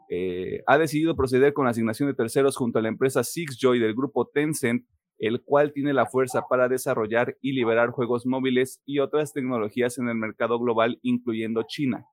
Eh, 0.08 0.62
ha 0.66 0.78
decidido 0.78 1.16
proceder 1.16 1.54
con 1.54 1.64
la 1.64 1.72
asignación 1.72 2.08
de 2.08 2.14
terceros 2.14 2.56
junto 2.56 2.78
a 2.78 2.82
la 2.82 2.88
empresa 2.88 3.24
Sixjoy 3.24 3.80
del 3.80 3.94
grupo 3.94 4.28
Tencent 4.28 4.86
el 5.18 5.42
cual 5.42 5.72
tiene 5.72 5.92
la 5.92 6.06
fuerza 6.06 6.46
para 6.48 6.68
desarrollar 6.68 7.36
y 7.40 7.52
liberar 7.52 7.90
juegos 7.90 8.26
móviles 8.26 8.82
y 8.84 8.98
otras 8.98 9.32
tecnologías 9.32 9.98
en 9.98 10.08
el 10.08 10.16
mercado 10.16 10.58
global, 10.58 10.98
incluyendo 11.02 11.62
China. 11.62 12.06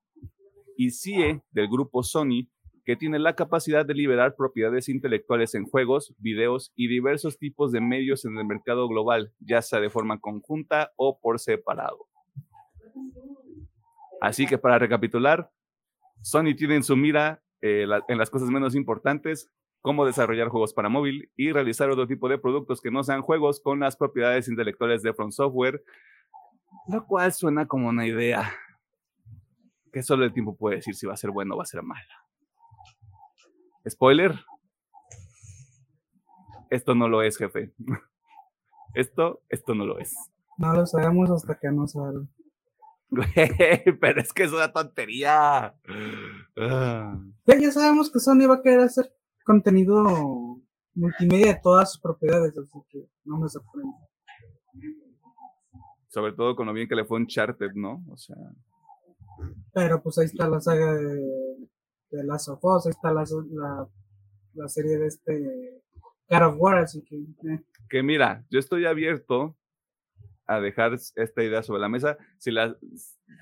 Y 0.77 0.91
CIE, 0.91 1.41
del 1.51 1.67
grupo 1.67 2.03
Sony, 2.03 2.47
que 2.85 2.95
tiene 2.95 3.19
la 3.19 3.35
capacidad 3.35 3.85
de 3.85 3.93
liberar 3.93 4.35
propiedades 4.35 4.89
intelectuales 4.89 5.53
en 5.53 5.65
juegos, 5.65 6.15
videos 6.17 6.71
y 6.75 6.87
diversos 6.87 7.37
tipos 7.37 7.71
de 7.71 7.81
medios 7.81 8.25
en 8.25 8.37
el 8.37 8.45
mercado 8.45 8.87
global, 8.87 9.31
ya 9.39 9.61
sea 9.61 9.79
de 9.79 9.89
forma 9.89 10.19
conjunta 10.19 10.91
o 10.95 11.19
por 11.19 11.39
separado. 11.39 12.07
Así 14.21 14.47
que 14.47 14.57
para 14.57 14.79
recapitular, 14.79 15.51
Sony 16.21 16.55
tiene 16.57 16.75
en 16.75 16.83
su 16.83 16.97
mira 16.97 17.41
eh, 17.61 17.85
en 18.07 18.17
las 18.17 18.29
cosas 18.29 18.49
menos 18.49 18.75
importantes 18.75 19.51
cómo 19.81 20.05
desarrollar 20.05 20.49
juegos 20.49 20.73
para 20.73 20.89
móvil 20.89 21.31
y 21.35 21.51
realizar 21.51 21.89
otro 21.89 22.07
tipo 22.07 22.29
de 22.29 22.37
productos 22.37 22.81
que 22.81 22.91
no 22.91 23.03
sean 23.03 23.21
juegos 23.21 23.59
con 23.61 23.79
las 23.79 23.95
propiedades 23.95 24.47
intelectuales 24.47 25.01
de 25.01 25.13
From 25.13 25.31
Software, 25.31 25.83
lo 26.87 27.05
cual 27.05 27.31
suena 27.33 27.67
como 27.67 27.89
una 27.89 28.05
idea 28.05 28.51
que 29.91 30.03
solo 30.03 30.25
el 30.25 30.33
tiempo 30.33 30.55
puede 30.55 30.77
decir 30.77 30.95
si 30.95 31.07
va 31.07 31.13
a 31.13 31.17
ser 31.17 31.31
bueno 31.31 31.55
o 31.55 31.57
va 31.57 31.63
a 31.63 31.67
ser 31.67 31.81
mala. 31.81 32.03
Spoiler. 33.87 34.39
Esto 36.69 36.93
no 36.93 37.07
lo 37.07 37.23
es, 37.23 37.37
jefe. 37.37 37.73
Esto, 38.95 39.43
esto 39.49 39.75
no 39.75 39.85
lo 39.85 39.99
es. 39.99 40.15
No 40.57 40.73
lo 40.73 40.83
sabemos 40.87 41.29
hasta 41.29 41.59
que 41.59 41.71
no 41.71 41.87
salga. 41.87 42.25
pero 44.01 44.19
es 44.19 44.33
que 44.33 44.43
es 44.43 44.51
una 44.51 44.71
tontería. 44.71 45.75
Ah. 46.57 47.19
Ya, 47.45 47.71
sabemos 47.71 48.11
que 48.11 48.19
Sony 48.19 48.47
va 48.49 48.55
a 48.55 48.61
querer 48.63 48.79
hacer 48.79 49.13
contenido 49.49 50.61
multimedia 50.93 51.53
de 51.53 51.59
todas 51.63 51.91
sus 51.91 51.99
propiedades, 51.99 52.55
así 52.55 52.79
que 52.87 53.03
no 53.25 53.39
me 53.39 53.49
sorprende. 53.49 53.97
Sobre 56.07 56.33
todo 56.33 56.55
con 56.55 56.67
lo 56.67 56.73
bien 56.73 56.87
que 56.87 56.93
le 56.93 57.03
fue 57.03 57.17
Uncharted, 57.17 57.71
¿no? 57.73 58.03
O 58.11 58.17
sea. 58.17 58.35
Pero 59.73 60.03
pues 60.03 60.19
ahí 60.19 60.25
está 60.25 60.47
la 60.47 60.61
saga 60.61 60.93
de, 60.93 61.15
de 62.11 62.23
Last 62.25 62.49
of 62.49 62.63
Us, 62.63 62.85
ahí 62.85 62.91
está 62.91 63.11
la, 63.11 63.23
la, 64.53 64.67
serie 64.67 64.99
de 64.99 65.07
este 65.07 65.81
God 66.29 66.43
of 66.43 66.55
War, 66.59 66.77
así 66.77 67.01
que. 67.01 67.15
Eh. 67.15 67.63
Que 67.89 68.03
mira, 68.03 68.45
yo 68.51 68.59
estoy 68.59 68.85
abierto 68.85 69.55
a 70.49 70.59
dejar 70.59 70.93
esta 70.93 71.43
idea 71.43 71.61
sobre 71.61 71.79
la 71.79 71.89
mesa. 71.89 72.17
Si 72.39 72.49
la, 72.49 72.75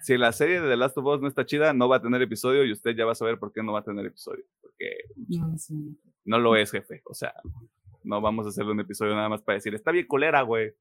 si 0.02 0.18
la 0.18 0.34
serie 0.34 0.60
de 0.60 0.68
The 0.68 0.76
Last 0.76 0.98
of 0.98 1.06
Us 1.06 1.22
no 1.22 1.30
está 1.30 1.46
chida, 1.46 1.72
no 1.72 1.88
va 1.88 1.96
a 1.96 2.02
tener 2.02 2.22
episodio 2.22 2.66
y 2.66 2.74
usted 2.74 2.96
ya 2.98 3.06
va 3.06 3.14
a 3.14 3.16
saber 3.16 3.40
por 3.40 3.54
qué 3.54 3.64
no 3.64 3.72
va 3.72 3.80
a 3.80 3.84
tener 3.86 4.06
episodio. 4.06 4.44
Porque 4.62 4.92
no, 6.26 6.38
lo 6.38 6.58
es, 6.58 6.70
jefe. 6.70 7.02
O 7.06 7.14
sea, 7.14 7.34
no 8.04 8.20
vamos 8.20 8.46
a 8.46 8.50
hacerle 8.50 8.74
un 8.74 8.82
episodio 8.82 9.16
nada 9.16 9.30
más 9.30 9.42
para 9.42 9.56
decir, 9.56 9.74
está 9.74 9.92
bien 9.92 10.06
colera, 10.06 10.42
güey. 10.42 10.74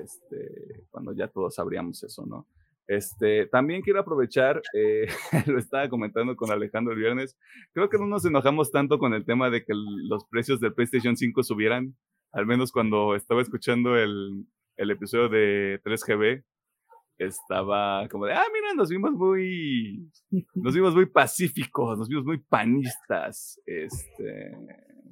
Este, 0.00 0.84
cuando 0.88 1.12
ya 1.14 1.26
todos 1.26 1.56
sabríamos 1.56 2.00
eso, 2.04 2.24
¿no? 2.24 2.46
Este, 2.86 3.46
también 3.46 3.82
quiero 3.82 3.98
aprovechar, 3.98 4.62
eh, 4.72 5.08
lo 5.48 5.58
estaba 5.58 5.88
comentando 5.88 6.36
con 6.36 6.52
Alejandro 6.52 6.92
el 6.92 7.00
viernes, 7.00 7.36
creo 7.72 7.88
que 7.88 7.98
no 7.98 8.06
nos 8.06 8.24
enojamos 8.24 8.70
tanto 8.70 8.98
con 8.98 9.14
el 9.14 9.24
tema 9.24 9.50
de 9.50 9.64
que 9.64 9.72
los 9.74 10.24
precios 10.26 10.60
del 10.60 10.74
PlayStation 10.74 11.16
5 11.16 11.42
subieran, 11.42 11.96
al 12.30 12.46
menos 12.46 12.70
cuando 12.70 13.16
estaba 13.16 13.42
escuchando 13.42 13.96
el, 13.96 14.46
el 14.80 14.90
episodio 14.90 15.28
de 15.28 15.78
3GB, 15.84 16.42
estaba 17.18 18.08
como 18.08 18.24
de, 18.24 18.32
ah, 18.32 18.46
mira, 18.50 18.72
nos 18.74 18.88
vimos 18.88 19.12
muy, 19.12 20.10
nos 20.54 20.74
vimos 20.74 20.94
muy 20.94 21.04
pacíficos, 21.04 21.98
nos 21.98 22.08
vimos 22.08 22.24
muy 22.24 22.38
panistas, 22.38 23.60
este, 23.66 24.56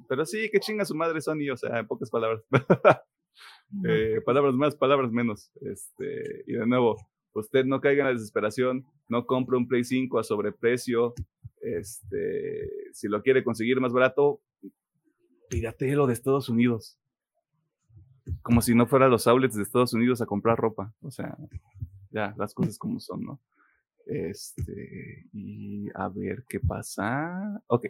pero 0.07 0.25
sí, 0.25 0.49
que 0.51 0.59
chinga 0.59 0.85
su 0.85 0.95
madre 0.95 1.21
Sony, 1.21 1.51
o 1.53 1.55
sea, 1.55 1.77
en 1.77 1.87
pocas 1.87 2.09
palabras. 2.09 2.43
eh, 3.87 4.21
palabras 4.25 4.55
más, 4.55 4.75
palabras 4.75 5.11
menos, 5.11 5.51
este, 5.61 6.45
y 6.47 6.53
de 6.53 6.65
nuevo, 6.65 6.97
usted 7.33 7.63
no 7.65 7.79
caiga 7.79 8.01
en 8.01 8.07
la 8.07 8.13
desesperación, 8.13 8.87
no 9.07 9.27
compre 9.27 9.55
un 9.55 9.67
Play 9.67 9.83
5 9.83 10.17
a 10.17 10.23
sobreprecio, 10.23 11.13
este, 11.61 12.91
si 12.91 13.07
lo 13.07 13.21
quiere 13.21 13.43
conseguir 13.43 13.79
más 13.79 13.93
barato, 13.93 14.41
lo 15.51 16.07
de 16.07 16.13
Estados 16.13 16.49
Unidos 16.49 16.99
como 18.41 18.61
si 18.61 18.75
no 18.75 18.87
fuera 18.87 19.07
los 19.07 19.27
outlets 19.27 19.55
de 19.55 19.63
Estados 19.63 19.93
Unidos 19.93 20.21
a 20.21 20.25
comprar 20.25 20.57
ropa. 20.57 20.93
O 21.01 21.11
sea, 21.11 21.37
ya, 22.11 22.33
las 22.37 22.53
cosas 22.53 22.77
como 22.77 22.99
son, 22.99 23.23
¿no? 23.23 23.39
Este, 24.05 25.27
y 25.33 25.89
a 25.93 26.09
ver 26.09 26.43
qué 26.47 26.59
pasa. 26.59 27.61
Ok. 27.67 27.87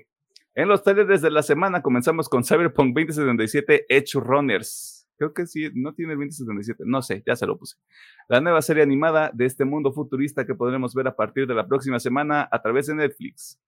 En 0.55 0.67
los 0.67 0.83
trailers 0.83 1.21
de 1.21 1.31
la 1.31 1.43
semana 1.43 1.81
comenzamos 1.81 2.27
con 2.27 2.43
Cyberpunk 2.43 2.95
2077 2.95 3.85
Edge 3.87 4.19
Runners. 4.19 5.07
Creo 5.17 5.33
que 5.33 5.45
sí, 5.45 5.69
no 5.73 5.93
tiene 5.93 6.13
el 6.13 6.19
2077, 6.19 6.83
no 6.85 7.01
sé, 7.01 7.23
ya 7.25 7.35
se 7.35 7.45
lo 7.45 7.57
puse. 7.57 7.75
La 8.29 8.39
nueva 8.39 8.61
serie 8.61 8.83
animada 8.83 9.31
de 9.33 9.45
este 9.45 9.65
mundo 9.65 9.91
futurista 9.91 10.45
que 10.45 10.55
podremos 10.55 10.93
ver 10.93 11.07
a 11.07 11.15
partir 11.15 11.45
de 11.45 11.53
la 11.53 11.67
próxima 11.67 11.99
semana 11.99 12.47
a 12.49 12.61
través 12.61 12.87
de 12.87 12.95
Netflix. 12.95 13.59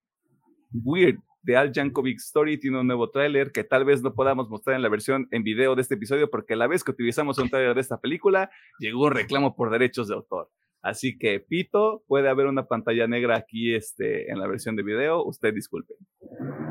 Weird 0.74 1.19
de 1.43 1.58
Al 1.58 1.71
Jankovic 1.73 2.19
Story 2.19 2.60
tiene 2.60 2.80
un 2.80 2.88
nuevo 2.88 3.10
tráiler 3.10 3.51
que 3.51 3.63
tal 3.63 3.86
vez 3.86 4.01
no 4.01 4.13
podamos 4.13 4.49
mostrar 4.49 4.75
en 4.75 4.82
la 4.82 4.89
versión 4.89 5.27
en 5.32 5.43
video 5.43 5.75
de 5.75 5.82
este 5.82 5.95
episodio 5.95 6.30
porque 6.30 6.56
la 6.56 6.67
vez 6.67 6.84
que 6.84 6.91
utilizamos 6.91 7.38
un 7.39 7.49
tráiler 7.49 7.75
de 7.75 7.82
esta 7.82 7.99
película 7.99 8.51
llegó 8.80 9.06
un 9.06 9.12
reclamo 9.12 9.56
por 9.56 9.71
derechos 9.71 10.08
de 10.08 10.15
autor. 10.15 10.49
Así 10.82 11.17
que 11.17 11.39
Pito, 11.39 12.04
puede 12.08 12.30
haber 12.30 12.47
una 12.47 12.67
pantalla 12.67 13.08
negra 13.08 13.38
aquí 13.38 13.75
este, 13.75 14.32
en 14.32 14.39
la 14.39 14.47
versión 14.47 14.75
de 14.75 14.84
video, 14.84 15.23
usted 15.23 15.54
disculpe. 15.54 15.93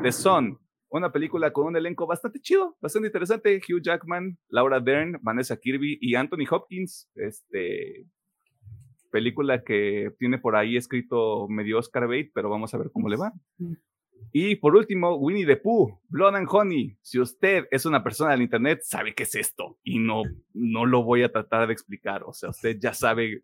The 0.03 0.11
Son, 0.11 0.59
una 0.89 1.11
película 1.11 1.53
con 1.53 1.67
un 1.67 1.77
elenco 1.77 2.05
bastante 2.05 2.39
chido, 2.39 2.75
bastante 2.81 3.07
interesante. 3.07 3.57
Hugh 3.57 3.81
Jackman, 3.81 4.37
Laura 4.49 4.81
Dern, 4.81 5.17
Vanessa 5.21 5.55
Kirby 5.55 5.97
y 6.01 6.15
Anthony 6.15 6.45
Hopkins. 6.49 7.09
Este, 7.15 8.05
película 9.11 9.63
que 9.63 10.11
tiene 10.19 10.37
por 10.37 10.57
ahí 10.57 10.75
escrito 10.75 11.47
medio 11.47 11.77
Oscar 11.77 12.07
bait, 12.07 12.31
pero 12.33 12.49
vamos 12.49 12.73
a 12.73 12.77
ver 12.77 12.91
cómo 12.91 13.07
le 13.07 13.15
va. 13.15 13.31
Y 14.31 14.55
por 14.55 14.75
último, 14.75 15.15
Winnie 15.15 15.45
the 15.45 15.57
Pooh, 15.57 15.99
Blood 16.09 16.35
and 16.35 16.47
Honey. 16.49 16.97
Si 17.01 17.19
usted 17.19 17.65
es 17.71 17.85
una 17.85 18.03
persona 18.03 18.31
del 18.31 18.41
internet, 18.41 18.81
sabe 18.83 19.13
qué 19.13 19.23
es 19.23 19.35
esto 19.35 19.77
y 19.83 19.99
no, 19.99 20.23
no 20.53 20.85
lo 20.85 21.03
voy 21.03 21.23
a 21.23 21.31
tratar 21.31 21.67
de 21.67 21.73
explicar. 21.73 22.23
O 22.23 22.33
sea, 22.33 22.49
usted 22.49 22.77
ya 22.79 22.93
sabe 22.93 23.43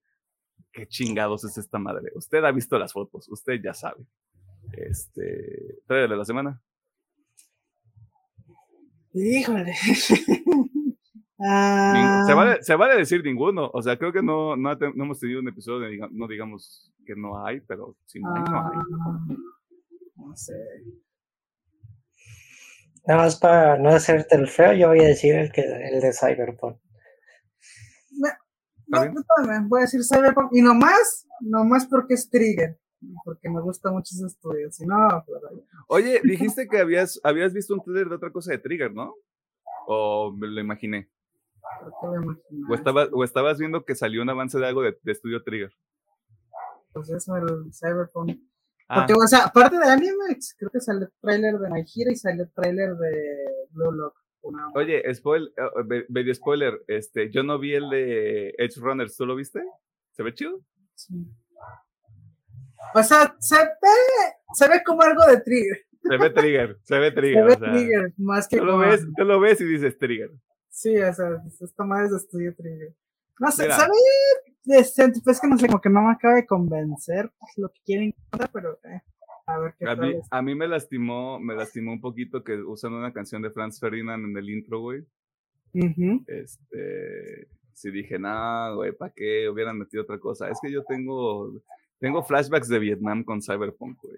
qué 0.72 0.88
chingados 0.88 1.44
es 1.44 1.58
esta 1.58 1.80
madre. 1.80 2.12
Usted 2.16 2.44
ha 2.44 2.52
visto 2.52 2.80
las 2.80 2.94
fotos, 2.94 3.28
usted 3.30 3.62
ya 3.62 3.74
sabe. 3.74 4.06
Este, 4.74 5.80
de 5.88 6.08
la 6.08 6.26
semana. 6.26 6.62
Híjole. 9.14 9.74
Ah. 11.40 12.24
Se, 12.26 12.34
vale, 12.34 12.64
se, 12.64 12.76
vale, 12.76 12.98
decir 12.98 13.24
ninguno. 13.24 13.70
O 13.72 13.80
sea, 13.84 13.96
creo 13.96 14.12
que 14.12 14.24
no, 14.24 14.56
no, 14.56 14.72
hemos 14.72 15.20
tenido 15.20 15.40
un 15.40 15.48
episodio 15.48 15.82
de, 15.82 16.10
no 16.12 16.28
digamos 16.28 16.92
que 17.06 17.16
no 17.16 17.46
hay, 17.46 17.62
pero 17.62 17.96
si 18.06 18.20
no 18.20 18.34
hay, 18.34 18.42
no 18.42 18.60
hay. 18.60 19.38
No 20.18 20.36
sé. 20.36 20.54
Nada 23.08 23.24
más 23.24 23.40
para 23.40 23.78
no 23.78 23.90
hacerte 23.90 24.36
el 24.36 24.50
feo, 24.50 24.74
yo 24.74 24.90
voy 24.90 25.00
a 25.00 25.08
decir 25.08 25.36
el, 25.36 25.52
que, 25.52 25.62
el 25.62 26.02
de 26.02 26.12
Cyberpunk. 26.12 26.78
voy 29.68 29.80
a 29.80 29.82
decir 29.84 30.02
Cyberpunk 30.04 30.50
y 30.52 30.62
nomás, 30.62 31.26
nomás 31.40 31.88
porque 31.88 32.16
es 32.16 32.30
Trigger. 32.30 32.78
porque 33.24 33.50
me 33.50 33.62
gusta 33.62 33.92
mucho 33.92 34.14
ese 34.14 34.26
estudio. 34.26 34.70
Si 34.72 34.86
no, 34.86 35.24
pues, 35.26 35.42
Oye, 35.88 36.20
dijiste 36.24 36.68
que 36.68 36.80
habías, 36.80 37.20
habías 37.24 37.54
visto 37.54 37.76
un 37.76 37.82
trailer 37.82 38.10
de 38.10 38.16
otra 38.16 38.32
cosa 38.32 38.52
de 38.52 38.58
Trigger, 38.58 38.94
¿no? 38.94 39.16
O 39.88 40.34
me 40.34 40.48
lo 40.48 40.60
imaginé. 40.60 41.10
creo 41.80 41.94
que 42.02 42.08
lo 42.08 42.24
imaginé. 42.24 42.62
O, 42.70 42.76
estaba, 42.76 43.06
o 43.14 43.24
estabas 43.24 43.58
viendo 43.58 43.86
que 43.86 43.96
salió 43.96 44.22
un 44.22 44.30
avance 44.30 44.60
de 44.60 44.68
algo 44.68 44.82
de, 44.82 44.98
de 45.02 45.12
Estudio 45.14 45.44
Trigger. 45.44 45.72
Pues 46.92 47.10
eso, 47.10 47.38
el 47.38 47.72
Cyberpunk. 47.72 48.38
Ah, 48.90 49.00
Porque, 49.06 49.14
o 49.14 49.28
sea, 49.28 49.40
aparte 49.46 49.78
de 49.78 49.86
Animax, 49.86 50.56
creo 50.58 50.70
que 50.72 50.80
salió 50.80 51.08
el 51.08 51.14
trailer 51.22 51.58
de 51.60 51.70
My 51.70 51.82
Hero 51.82 52.12
y 52.12 52.16
salió 52.16 52.44
el 52.44 52.52
trailer 52.54 52.96
de 52.96 53.46
Blue 53.72 53.92
Lock. 53.92 54.16
Una- 54.42 54.70
oye, 54.76 55.04
spoil, 55.14 55.54
eh, 55.58 55.84
me- 55.86 56.06
medio 56.08 56.34
spoiler, 56.34 56.82
este, 56.88 57.30
yo 57.30 57.44
no 57.44 57.60
vi 57.60 57.74
el 57.74 57.90
de 57.90 58.50
Edge 58.58 58.80
Runners, 58.80 59.18
¿tú 59.18 59.26
lo 59.26 59.36
viste? 59.36 59.62
¿Se 60.12 60.24
ve 60.24 60.34
chido? 60.34 60.62
Sí. 60.96 61.28
O 62.94 63.04
sea, 63.04 63.36
se 63.40 63.56
ve, 63.58 64.36
se 64.54 64.70
ve 64.70 64.82
como 64.86 65.02
algo 65.02 65.26
de 65.26 65.42
Trigger. 65.42 65.86
Se 66.02 66.18
ve 66.18 66.30
Trigger, 66.30 66.78
se 66.84 67.00
ve 67.00 67.10
Se 67.10 67.16
Trigger. 67.16 67.46
ve 67.46 67.54
o 67.54 67.58
sea, 67.60 67.72
Trigger, 67.74 68.14
más 68.18 68.48
que 68.48 68.58
tú 68.58 68.66
lo 68.66 68.72
como- 68.74 68.86
ves, 68.86 69.06
tú 69.18 69.24
lo 69.26 69.40
ves 69.42 69.62
y 69.62 69.66
dices 69.66 69.98
Trigger. 69.98 70.32
Sí, 70.70 70.96
o 70.98 71.14
sea, 71.14 71.44
esta 71.60 71.84
madre 71.84 72.06
es 72.06 72.12
de 72.12 72.18
estudio 72.18 72.56
Trigger. 72.56 72.94
No 73.40 73.52
sé, 73.52 73.64
se 73.64 73.82
ve 73.82 74.78
decente, 74.78 75.22
pues 75.24 75.40
que 75.40 75.48
no 75.48 75.58
sé, 75.58 75.68
como 75.68 75.82
que 75.82 75.90
no 75.90 76.02
me 76.02 76.12
acaba 76.12 76.36
de 76.36 76.46
convencer 76.46 77.32
pues, 77.40 77.52
lo 77.58 77.70
que 77.70 77.80
quieren 77.86 78.14
pero 78.52 78.80
eh, 78.84 79.02
a 79.46 79.60
ver 79.60 79.76
qué 79.80 79.88
A 79.88 79.96
mí, 79.96 80.12
es. 80.12 80.28
a 80.30 80.42
mí 80.42 80.56
me 80.56 80.68
lastimó, 80.68 81.40
me 81.40 81.56
lastimó 81.56 81.94
un 81.94 82.02
poquito 82.02 82.44
que 82.44 82.56
usan 82.56 82.94
una 82.94 83.14
canción 83.14 83.42
de 83.42 83.52
Franz 83.52 83.80
Ferdinand 83.80 84.26
en 84.26 84.38
el 84.38 84.50
intro, 84.50 84.82
güey. 84.82 85.06
Este, 86.28 87.48
sí 87.74 87.92
dije, 87.92 88.20
no, 88.20 88.76
güey, 88.76 88.92
¿para 88.92 89.14
qué 89.14 89.48
hubieran 89.50 89.78
metido 89.78 90.04
otra 90.04 90.20
cosa? 90.20 90.50
Es 90.50 90.60
que 90.62 90.72
yo 90.72 90.84
tengo, 90.84 91.54
tengo 92.00 92.24
flashbacks 92.24 92.68
de 92.68 92.80
Vietnam 92.80 93.24
con 93.24 93.42
Cyberpunk, 93.42 94.00
güey. 94.02 94.18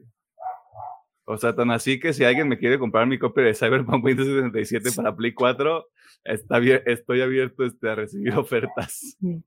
O 1.32 1.38
sea, 1.38 1.54
tan 1.54 1.70
así 1.70 2.00
que 2.00 2.12
si 2.12 2.24
alguien 2.24 2.48
me 2.48 2.58
quiere 2.58 2.80
comprar 2.80 3.06
mi 3.06 3.20
copia 3.20 3.44
de 3.44 3.54
Cyberpunk 3.54 4.04
2077 4.04 4.90
para 4.96 5.16
Play 5.16 5.32
4, 5.32 5.86
está 6.24 6.58
bien, 6.58 6.82
estoy 6.88 7.22
abierto 7.22 7.64
este, 7.64 7.88
a 7.88 7.94
recibir 7.94 8.34
ofertas. 8.34 9.16
Mm. 9.20 9.38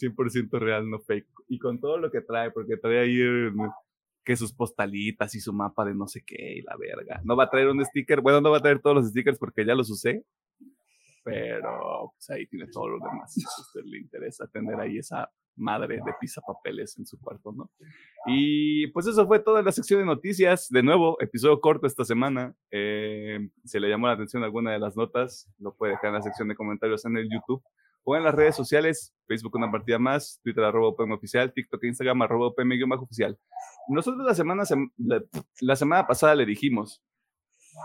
100% 0.00 0.60
real, 0.60 0.88
no 0.88 1.00
fake. 1.00 1.26
Y 1.48 1.58
con 1.58 1.80
todo 1.80 1.98
lo 1.98 2.08
que 2.12 2.20
trae, 2.20 2.52
porque 2.52 2.76
trae 2.76 3.00
ahí 3.00 3.20
eh, 3.20 3.50
que 4.24 4.36
sus 4.36 4.52
postalitas 4.52 5.34
y 5.34 5.40
su 5.40 5.52
mapa 5.52 5.84
de 5.84 5.92
no 5.92 6.06
sé 6.06 6.22
qué 6.24 6.58
y 6.58 6.62
la 6.62 6.76
verga. 6.76 7.20
No 7.24 7.34
va 7.34 7.44
a 7.44 7.50
traer 7.50 7.66
un 7.66 7.84
sticker, 7.84 8.20
bueno, 8.20 8.40
no 8.40 8.52
va 8.52 8.58
a 8.58 8.62
traer 8.62 8.80
todos 8.80 8.94
los 8.94 9.08
stickers 9.08 9.38
porque 9.40 9.66
ya 9.66 9.74
los 9.74 9.90
usé, 9.90 10.24
pero 11.24 12.12
pues 12.14 12.30
ahí 12.30 12.46
tiene 12.46 12.68
todo 12.68 12.90
lo 12.90 12.98
demás. 12.98 13.34
Si 13.34 13.42
a 13.42 13.60
usted 13.60 13.80
le 13.90 13.98
interesa 13.98 14.46
tener 14.46 14.78
ahí 14.78 14.98
esa 14.98 15.28
madre 15.56 15.96
de 15.96 16.14
papeles 16.46 16.98
en 16.98 17.06
su 17.06 17.18
cuarto, 17.20 17.52
¿no? 17.52 17.70
Y 18.26 18.86
pues 18.88 19.06
eso 19.06 19.26
fue 19.26 19.40
toda 19.40 19.62
la 19.62 19.72
sección 19.72 20.00
de 20.00 20.06
noticias. 20.06 20.68
De 20.70 20.82
nuevo, 20.82 21.16
episodio 21.20 21.60
corto 21.60 21.86
esta 21.86 22.04
semana. 22.04 22.54
Eh, 22.70 23.48
si 23.64 23.78
le 23.80 23.88
llamó 23.88 24.06
la 24.06 24.14
atención 24.14 24.42
alguna 24.44 24.72
de 24.72 24.78
las 24.78 24.96
notas, 24.96 25.48
lo 25.58 25.74
puede 25.74 25.92
dejar 25.92 26.08
en 26.08 26.14
la 26.14 26.22
sección 26.22 26.48
de 26.48 26.54
comentarios 26.56 27.04
en 27.04 27.16
el 27.16 27.28
YouTube 27.30 27.62
o 28.04 28.16
en 28.16 28.24
las 28.24 28.34
redes 28.34 28.56
sociales, 28.56 29.14
Facebook 29.28 29.54
una 29.54 29.70
partida 29.70 29.98
más, 29.98 30.40
Twitter 30.42 30.64
arroba 30.64 30.88
UPM 30.88 31.12
oficial, 31.12 31.52
TikTok 31.52 31.84
e 31.84 31.88
Instagram 31.88 32.22
arroba 32.22 32.52
bajo 32.88 33.04
oficial. 33.04 33.38
Nosotros 33.88 34.24
la 34.26 34.34
semana, 34.34 34.64
sem- 34.64 34.90
la, 34.96 35.22
la 35.60 35.76
semana 35.76 36.06
pasada 36.06 36.34
le 36.34 36.44
dijimos 36.44 37.00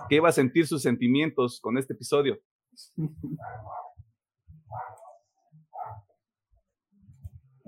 que 0.09 0.15
iba 0.15 0.29
a 0.29 0.31
sentir 0.31 0.65
sus 0.67 0.81
sentimientos 0.81 1.59
con 1.61 1.77
este 1.77 1.93
episodio. 1.93 2.39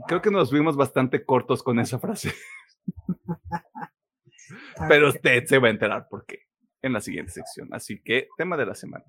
Creo 0.08 0.22
que 0.22 0.32
nos 0.32 0.50
fuimos 0.50 0.76
bastante 0.76 1.26
cortos 1.26 1.64
con 1.64 1.80
esa 1.80 2.00
frase, 2.00 2.34
pero 4.88 5.10
usted 5.10 5.46
se 5.46 5.60
va 5.60 5.68
a 5.68 5.72
enterar 5.72 6.08
por 6.10 6.26
qué 6.26 6.48
en 6.82 6.94
la 6.94 7.02
siguiente 7.02 7.32
sección. 7.32 7.70
Así 7.72 8.02
que, 8.02 8.28
tema 8.38 8.58
de 8.58 8.66
la 8.66 8.76
semana. 8.76 9.06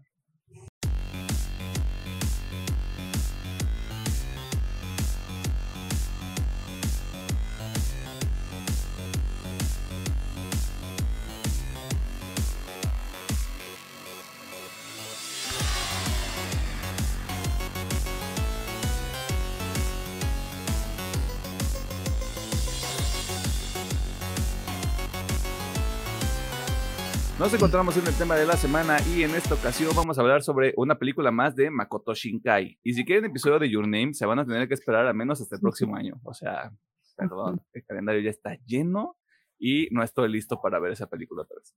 Nos 27.40 27.54
encontramos 27.54 27.96
en 27.96 28.06
el 28.06 28.12
tema 28.12 28.36
de 28.36 28.44
la 28.44 28.54
semana 28.54 28.98
y 29.16 29.22
en 29.22 29.30
esta 29.34 29.54
ocasión 29.54 29.92
vamos 29.96 30.18
a 30.18 30.20
hablar 30.20 30.42
sobre 30.42 30.74
una 30.76 30.98
película 30.98 31.30
más 31.30 31.56
de 31.56 31.70
Makoto 31.70 32.12
Shinkai. 32.12 32.78
Y 32.82 32.92
si 32.92 33.02
quieren 33.02 33.24
episodio 33.24 33.58
de 33.58 33.70
Your 33.70 33.84
Name, 33.84 34.12
se 34.12 34.26
van 34.26 34.40
a 34.40 34.44
tener 34.44 34.68
que 34.68 34.74
esperar 34.74 35.06
al 35.06 35.14
menos 35.14 35.40
hasta 35.40 35.56
el 35.56 35.62
próximo 35.62 35.96
año. 35.96 36.20
O 36.22 36.34
sea, 36.34 36.70
perdón, 37.16 37.62
el 37.72 37.82
calendario 37.86 38.20
ya 38.20 38.28
está 38.28 38.58
lleno 38.66 39.16
y 39.58 39.88
no 39.90 40.02
estoy 40.02 40.30
listo 40.30 40.60
para 40.60 40.78
ver 40.80 40.92
esa 40.92 41.06
película 41.06 41.44
otra 41.44 41.56
vez. 41.56 41.74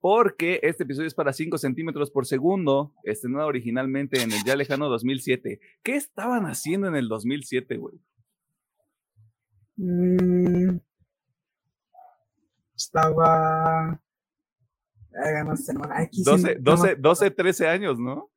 Porque 0.00 0.60
este 0.64 0.82
episodio 0.82 1.06
es 1.06 1.14
para 1.14 1.32
5 1.32 1.56
centímetros 1.56 2.10
por 2.10 2.26
segundo, 2.26 2.92
estrenado 3.04 3.46
originalmente 3.46 4.20
en 4.20 4.32
el 4.32 4.44
ya 4.44 4.54
lejano 4.54 4.90
2007. 4.90 5.60
¿Qué 5.82 5.96
estaban 5.96 6.44
haciendo 6.44 6.88
en 6.88 6.96
el 6.96 7.08
2007, 7.08 7.78
güey? 7.78 7.98
Mm, 9.76 10.76
estaba. 12.76 13.98
No, 15.12 15.84
aquí 15.92 16.18
sí 16.18 16.30
12, 16.30 16.54
no- 16.56 16.70
12, 16.76 16.96
12, 16.96 17.30
13 17.30 17.68
años, 17.68 17.98
¿no? 17.98 18.30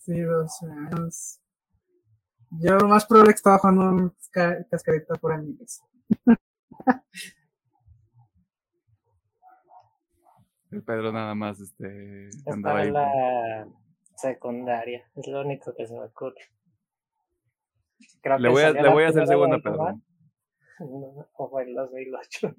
Sí, 0.00 0.20
12 0.20 0.66
años. 0.66 1.40
Yo 2.60 2.76
lo 2.78 2.88
más 2.88 3.04
probable 3.06 3.30
es 3.30 3.34
que 3.34 3.38
estaba 3.38 3.58
jugando 3.58 3.90
un 3.90 4.16
ca- 4.30 4.64
cascarita 4.70 5.14
por 5.16 5.32
amigos. 5.32 5.82
El 10.70 10.82
Pedro 10.82 11.12
nada 11.12 11.34
más 11.34 11.60
este, 11.60 12.28
andaba 12.46 12.80
ahí. 12.80 12.90
la 12.90 13.66
secundaria, 14.16 15.02
es 15.16 15.26
lo 15.26 15.40
único 15.40 15.74
que 15.74 15.86
se 15.86 15.94
me 15.94 16.00
ocurre. 16.04 16.36
Creo 18.20 18.38
Le 18.38 18.48
voy 18.50 18.62
a, 18.62 18.72
le 18.72 18.88
voy 18.90 19.04
a 19.04 19.08
hacer 19.08 19.26
segunda, 19.26 19.58
Pedro. 19.58 20.00
O 21.36 21.48
fue 21.50 21.64
el 21.64 21.74
2008. 21.74 22.54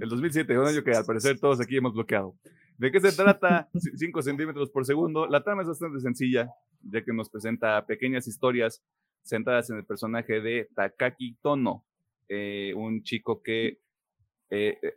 El 0.00 0.08
2007, 0.08 0.58
un 0.58 0.66
año 0.66 0.84
que 0.84 0.92
al 0.92 1.04
parecer 1.04 1.38
todos 1.40 1.60
aquí 1.60 1.76
hemos 1.76 1.94
bloqueado. 1.94 2.34
¿De 2.76 2.92
qué 2.92 3.00
se 3.00 3.12
trata? 3.12 3.68
5 3.96 4.22
centímetros 4.22 4.70
por 4.70 4.84
segundo. 4.84 5.26
La 5.26 5.42
trama 5.42 5.62
es 5.62 5.68
bastante 5.68 6.00
sencilla, 6.00 6.48
ya 6.82 7.02
que 7.02 7.12
nos 7.12 7.28
presenta 7.28 7.84
pequeñas 7.86 8.28
historias 8.28 8.82
centradas 9.22 9.68
en 9.70 9.78
el 9.78 9.84
personaje 9.84 10.40
de 10.40 10.68
Takaki 10.74 11.36
Tono, 11.42 11.84
eh, 12.28 12.72
un 12.76 13.02
chico 13.02 13.42
que, 13.42 13.80
eh, 14.50 14.78
eh, 14.80 14.94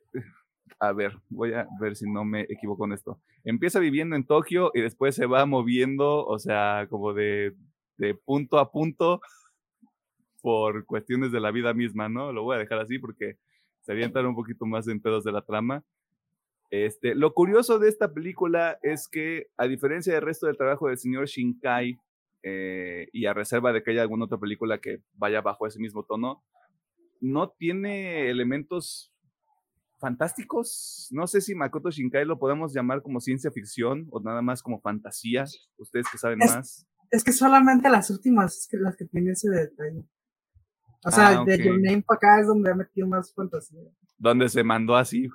a 0.79 0.93
ver, 0.93 1.17
voy 1.29 1.53
a 1.53 1.67
ver 1.79 1.95
si 1.95 2.09
no 2.09 2.23
me 2.23 2.41
equivoco 2.41 2.85
en 2.85 2.93
esto. 2.93 3.19
Empieza 3.43 3.79
viviendo 3.79 4.15
en 4.15 4.25
Tokio 4.25 4.71
y 4.73 4.81
después 4.81 5.15
se 5.15 5.25
va 5.25 5.45
moviendo, 5.45 6.25
o 6.25 6.37
sea, 6.37 6.87
como 6.89 7.13
de, 7.13 7.55
de 7.97 8.13
punto 8.13 8.59
a 8.59 8.71
punto 8.71 9.21
por 10.41 10.85
cuestiones 10.85 11.31
de 11.31 11.39
la 11.39 11.51
vida 11.51 11.73
misma, 11.73 12.09
¿no? 12.09 12.31
Lo 12.31 12.43
voy 12.43 12.55
a 12.55 12.59
dejar 12.59 12.79
así 12.79 12.99
porque 12.99 13.37
sería 13.91 14.05
entrar 14.05 14.25
un 14.25 14.35
poquito 14.35 14.65
más 14.65 14.87
en 14.87 15.01
pedos 15.01 15.23
de 15.23 15.31
la 15.31 15.41
trama. 15.41 15.83
Este, 16.69 17.15
lo 17.15 17.33
curioso 17.33 17.79
de 17.79 17.89
esta 17.89 18.13
película 18.13 18.79
es 18.81 19.07
que, 19.09 19.47
a 19.57 19.67
diferencia 19.67 20.13
del 20.13 20.21
resto 20.21 20.47
del 20.47 20.57
trabajo 20.57 20.87
del 20.87 20.97
señor 20.97 21.25
Shinkai, 21.27 21.97
eh, 22.43 23.07
y 23.11 23.25
a 23.25 23.33
reserva 23.33 23.71
de 23.73 23.83
que 23.83 23.91
haya 23.91 24.01
alguna 24.01 24.25
otra 24.25 24.37
película 24.39 24.79
que 24.79 25.01
vaya 25.13 25.41
bajo 25.41 25.67
ese 25.67 25.79
mismo 25.79 26.03
tono, 26.03 26.43
no 27.19 27.49
tiene 27.49 28.29
elementos 28.29 29.13
fantásticos. 29.99 31.07
No 31.11 31.27
sé 31.27 31.41
si 31.41 31.53
Makoto 31.53 31.91
Shinkai 31.91 32.25
lo 32.25 32.39
podemos 32.39 32.73
llamar 32.73 33.01
como 33.03 33.19
ciencia 33.19 33.51
ficción 33.51 34.07
o 34.09 34.19
nada 34.19 34.41
más 34.41 34.63
como 34.63 34.81
fantasía. 34.81 35.45
Ustedes 35.77 36.07
que 36.11 36.17
saben 36.17 36.41
Es- 36.41 36.55
más. 36.55 36.87
Es 37.11 37.23
que 37.25 37.33
solamente 37.33 37.89
las 37.89 38.09
últimas 38.09 38.57
es 38.57 38.67
que 38.69 38.77
las 38.77 38.95
que 38.95 39.05
tienen 39.05 39.33
ese 39.33 39.49
detalle. 39.49 40.05
O 41.03 41.11
sea, 41.11 41.39
Ah, 41.41 41.45
de. 41.45 41.57
Your 41.63 41.79
Name 41.81 42.01
para 42.03 42.17
acá 42.17 42.39
es 42.41 42.47
donde 42.47 42.71
ha 42.71 42.75
metido 42.75 43.07
más 43.07 43.33
fantasía. 43.33 43.81
Donde 44.17 44.47
se 44.49 44.63
mandó 44.63 44.95
así. 44.95 45.29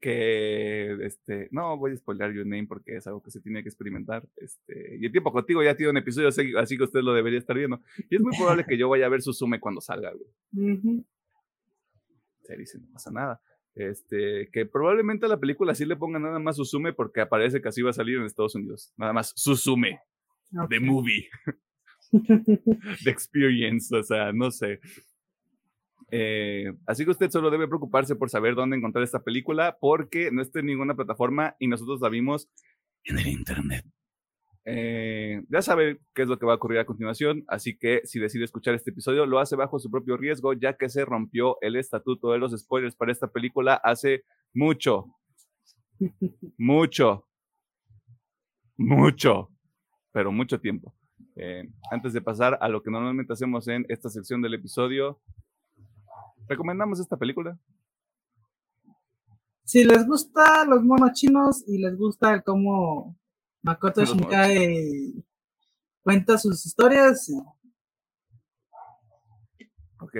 Que 0.00 0.98
este 1.06 1.48
no 1.50 1.76
voy 1.78 1.92
a 1.92 1.96
spoiler 1.96 2.32
your 2.34 2.46
name 2.46 2.66
porque 2.66 2.96
es 2.96 3.06
algo 3.06 3.22
que 3.22 3.30
se 3.30 3.40
tiene 3.40 3.62
que 3.62 3.68
experimentar 3.70 4.26
este 4.36 4.98
y 4.98 5.06
el 5.06 5.12
tiempo 5.12 5.32
contigo 5.32 5.62
ya 5.62 5.74
tiene 5.76 5.90
un 5.90 5.96
episodio 5.96 6.28
así, 6.28 6.52
así 6.58 6.76
que 6.76 6.84
usted 6.84 7.00
lo 7.00 7.14
debería 7.14 7.38
estar 7.38 7.56
viendo. 7.56 7.80
Y 8.10 8.16
es 8.16 8.20
muy 8.22 8.36
probable 8.36 8.64
que 8.66 8.76
yo 8.76 8.88
vaya 8.88 9.06
a 9.06 9.08
ver 9.08 9.22
Susume 9.22 9.60
cuando 9.60 9.80
salga 9.80 10.12
güey. 10.12 11.04
Se 12.42 12.56
dice 12.56 12.78
no 12.78 12.86
pasa 12.92 13.10
nada. 13.10 13.40
Este 13.74 14.50
que 14.52 14.66
probablemente 14.66 15.24
a 15.26 15.30
la 15.30 15.40
película 15.40 15.74
sí 15.74 15.84
le 15.86 15.96
ponga 15.96 16.18
nada 16.18 16.38
más 16.38 16.56
Susume 16.56 16.92
porque 16.92 17.20
aparece 17.22 17.62
que 17.62 17.68
así 17.68 17.80
va 17.82 17.90
a 17.90 17.94
salir 17.94 18.18
en 18.18 18.24
Estados 18.24 18.54
Unidos. 18.54 18.92
Nada 18.96 19.12
más 19.14 19.32
Susume 19.34 20.00
Ok. 20.56 20.68
the 20.68 20.80
movie 20.80 21.28
The 23.04 23.10
experience, 23.10 23.94
o 23.94 24.02
sea, 24.02 24.32
no 24.32 24.50
sé. 24.50 24.80
Eh, 26.10 26.72
así 26.86 27.04
que 27.04 27.10
usted 27.10 27.30
solo 27.30 27.50
debe 27.50 27.66
preocuparse 27.66 28.14
por 28.14 28.30
saber 28.30 28.54
dónde 28.54 28.76
encontrar 28.76 29.02
esta 29.02 29.22
película 29.24 29.78
porque 29.80 30.30
no 30.30 30.42
está 30.42 30.60
en 30.60 30.66
ninguna 30.66 30.94
plataforma 30.94 31.56
y 31.58 31.66
nosotros 31.66 32.00
la 32.00 32.08
vimos 32.08 32.48
en 33.04 33.18
el 33.18 33.26
internet. 33.26 33.84
Eh, 34.66 35.42
ya 35.50 35.60
sabe 35.60 36.00
qué 36.14 36.22
es 36.22 36.28
lo 36.28 36.38
que 36.38 36.46
va 36.46 36.52
a 36.52 36.56
ocurrir 36.56 36.78
a 36.78 36.86
continuación, 36.86 37.44
así 37.48 37.76
que 37.76 38.00
si 38.04 38.18
decide 38.18 38.44
escuchar 38.44 38.74
este 38.74 38.90
episodio, 38.90 39.26
lo 39.26 39.38
hace 39.38 39.56
bajo 39.56 39.78
su 39.78 39.90
propio 39.90 40.16
riesgo, 40.16 40.54
ya 40.54 40.76
que 40.76 40.88
se 40.88 41.04
rompió 41.04 41.58
el 41.60 41.76
estatuto 41.76 42.32
de 42.32 42.38
los 42.38 42.58
spoilers 42.58 42.96
para 42.96 43.12
esta 43.12 43.26
película 43.26 43.74
hace 43.74 44.24
mucho, 44.54 45.06
mucho, 46.56 47.26
mucho, 48.76 49.50
pero 50.12 50.32
mucho 50.32 50.58
tiempo. 50.60 50.94
Eh, 51.36 51.68
antes 51.90 52.12
de 52.12 52.22
pasar 52.22 52.58
a 52.60 52.68
lo 52.68 52.82
que 52.82 52.90
normalmente 52.90 53.32
hacemos 53.32 53.66
en 53.68 53.84
esta 53.88 54.08
sección 54.08 54.40
del 54.40 54.54
episodio, 54.54 55.20
¿recomendamos 56.46 57.00
esta 57.00 57.16
película? 57.16 57.58
Si 59.64 59.82
les 59.82 60.06
gusta 60.06 60.64
los 60.66 60.84
monos 60.84 61.12
chinos 61.12 61.64
y 61.66 61.78
les 61.78 61.96
gusta 61.96 62.34
el 62.34 62.44
cómo 62.44 63.16
Makoto 63.62 64.04
Shinkai 64.04 65.14
cuenta 66.02 66.38
sus 66.38 66.64
historias. 66.66 67.32
Ok. 69.98 70.16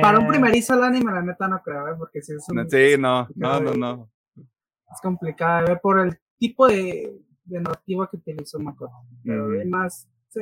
Para 0.00 0.18
un 0.18 0.26
eh. 0.26 0.28
primerizo 0.28 0.74
el 0.74 0.82
anime, 0.82 1.12
la 1.12 1.22
neta 1.22 1.48
no 1.48 1.62
creo, 1.62 1.88
¿eh? 1.88 1.94
porque 1.96 2.20
si 2.22 2.34
es 2.34 2.48
un... 2.48 2.68
Sí, 2.68 2.96
no, 2.98 3.28
no, 3.34 3.60
no, 3.60 3.74
no. 3.74 4.10
Es 4.36 5.00
complicado 5.00 5.66
ver 5.66 5.80
por 5.80 6.00
el 6.00 6.18
tipo 6.36 6.66
de, 6.66 7.20
de 7.44 7.60
narrativa 7.60 8.08
que 8.10 8.16
utilizó 8.16 8.58
Makoto. 8.58 8.92
Pero 9.24 9.46
además, 9.46 10.08
sí, 10.32 10.40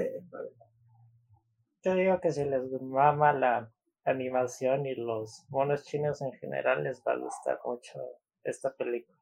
Yo 1.83 1.95
digo 1.95 2.21
que 2.21 2.33
si 2.33 2.45
les 2.45 2.63
mama 2.81 3.33
la 3.33 3.73
animación 4.05 4.87
y 4.87 4.95
los 4.95 5.45
monos 5.49 5.85
chinos 5.85 6.23
en 6.23 6.33
general, 6.33 6.85
les 6.85 7.03
va 7.07 7.13
a 7.13 7.19
gustar 7.19 7.59
mucho 7.65 7.99
esta 8.45 8.75
película. 8.75 9.19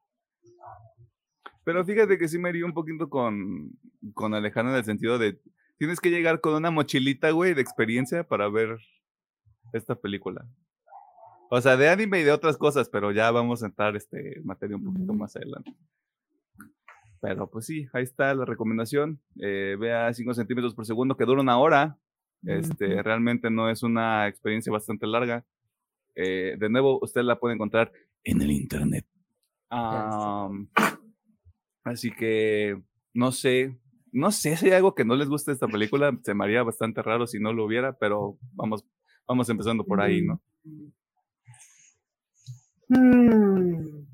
Pero 1.63 1.85
fíjate 1.85 2.17
que 2.17 2.27
sí 2.27 2.39
me 2.39 2.49
iría 2.49 2.65
un 2.65 2.73
poquito 2.73 3.09
con, 3.09 3.71
con 4.13 4.33
Alejandro 4.33 4.73
en 4.73 4.79
el 4.79 4.85
sentido 4.85 5.17
de, 5.17 5.39
tienes 5.77 5.99
que 5.99 6.09
llegar 6.09 6.41
con 6.41 6.53
una 6.53 6.71
mochilita, 6.71 7.31
güey, 7.31 7.53
de 7.53 7.61
experiencia 7.61 8.23
para 8.23 8.49
ver 8.49 8.77
esta 9.73 9.95
película. 9.95 10.45
O 11.51 11.61
sea, 11.61 11.77
de 11.77 11.89
anime 11.89 12.19
y 12.19 12.23
de 12.23 12.31
otras 12.31 12.57
cosas, 12.57 12.89
pero 12.89 13.11
ya 13.11 13.31
vamos 13.31 13.63
a 13.63 13.67
entrar 13.67 13.95
este 13.95 14.39
materia 14.43 14.77
un 14.77 14.83
poquito 14.83 15.13
más 15.13 15.35
adelante. 15.35 15.75
Pero 17.21 17.49
pues 17.49 17.65
sí, 17.65 17.87
ahí 17.93 18.03
está 18.03 18.33
la 18.33 18.45
recomendación. 18.45 19.19
Eh, 19.41 19.75
vea 19.79 20.13
5 20.13 20.33
centímetros 20.33 20.73
por 20.73 20.85
segundo, 20.85 21.17
que 21.17 21.25
dura 21.25 21.41
una 21.41 21.57
hora. 21.57 21.97
Este, 22.45 23.03
realmente 23.03 23.49
no 23.49 23.69
es 23.69 23.83
una 23.83 24.27
experiencia 24.27 24.71
bastante 24.71 25.05
larga. 25.07 25.45
Eh, 26.15 26.55
de 26.57 26.69
nuevo, 26.69 26.99
usted 27.01 27.21
la 27.23 27.39
puede 27.39 27.55
encontrar 27.55 27.91
en 28.23 28.41
el 28.41 28.51
internet. 28.51 29.05
Así 31.83 32.11
que 32.11 32.81
no 33.13 33.31
sé, 33.31 33.77
no 34.11 34.31
sé 34.31 34.55
si 34.55 34.67
hay 34.67 34.73
algo 34.73 34.95
que 34.95 35.05
no 35.05 35.15
les 35.15 35.29
guste 35.29 35.51
de 35.51 35.55
esta 35.55 35.67
película, 35.67 36.17
se 36.23 36.33
me 36.33 36.43
haría 36.43 36.63
bastante 36.63 37.01
raro 37.01 37.27
si 37.27 37.39
no 37.39 37.53
lo 37.53 37.65
hubiera, 37.65 37.93
pero 37.93 38.37
vamos, 38.53 38.85
vamos 39.27 39.49
empezando 39.49 39.83
por 39.83 40.01
ahí, 40.01 40.21
¿no? 40.21 40.41
Hmm. 42.87 44.08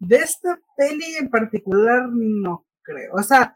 De 0.00 0.16
esta 0.16 0.58
peli 0.76 1.14
en 1.20 1.28
particular, 1.28 2.08
no 2.10 2.66
creo. 2.82 3.12
O 3.14 3.22
sea, 3.22 3.54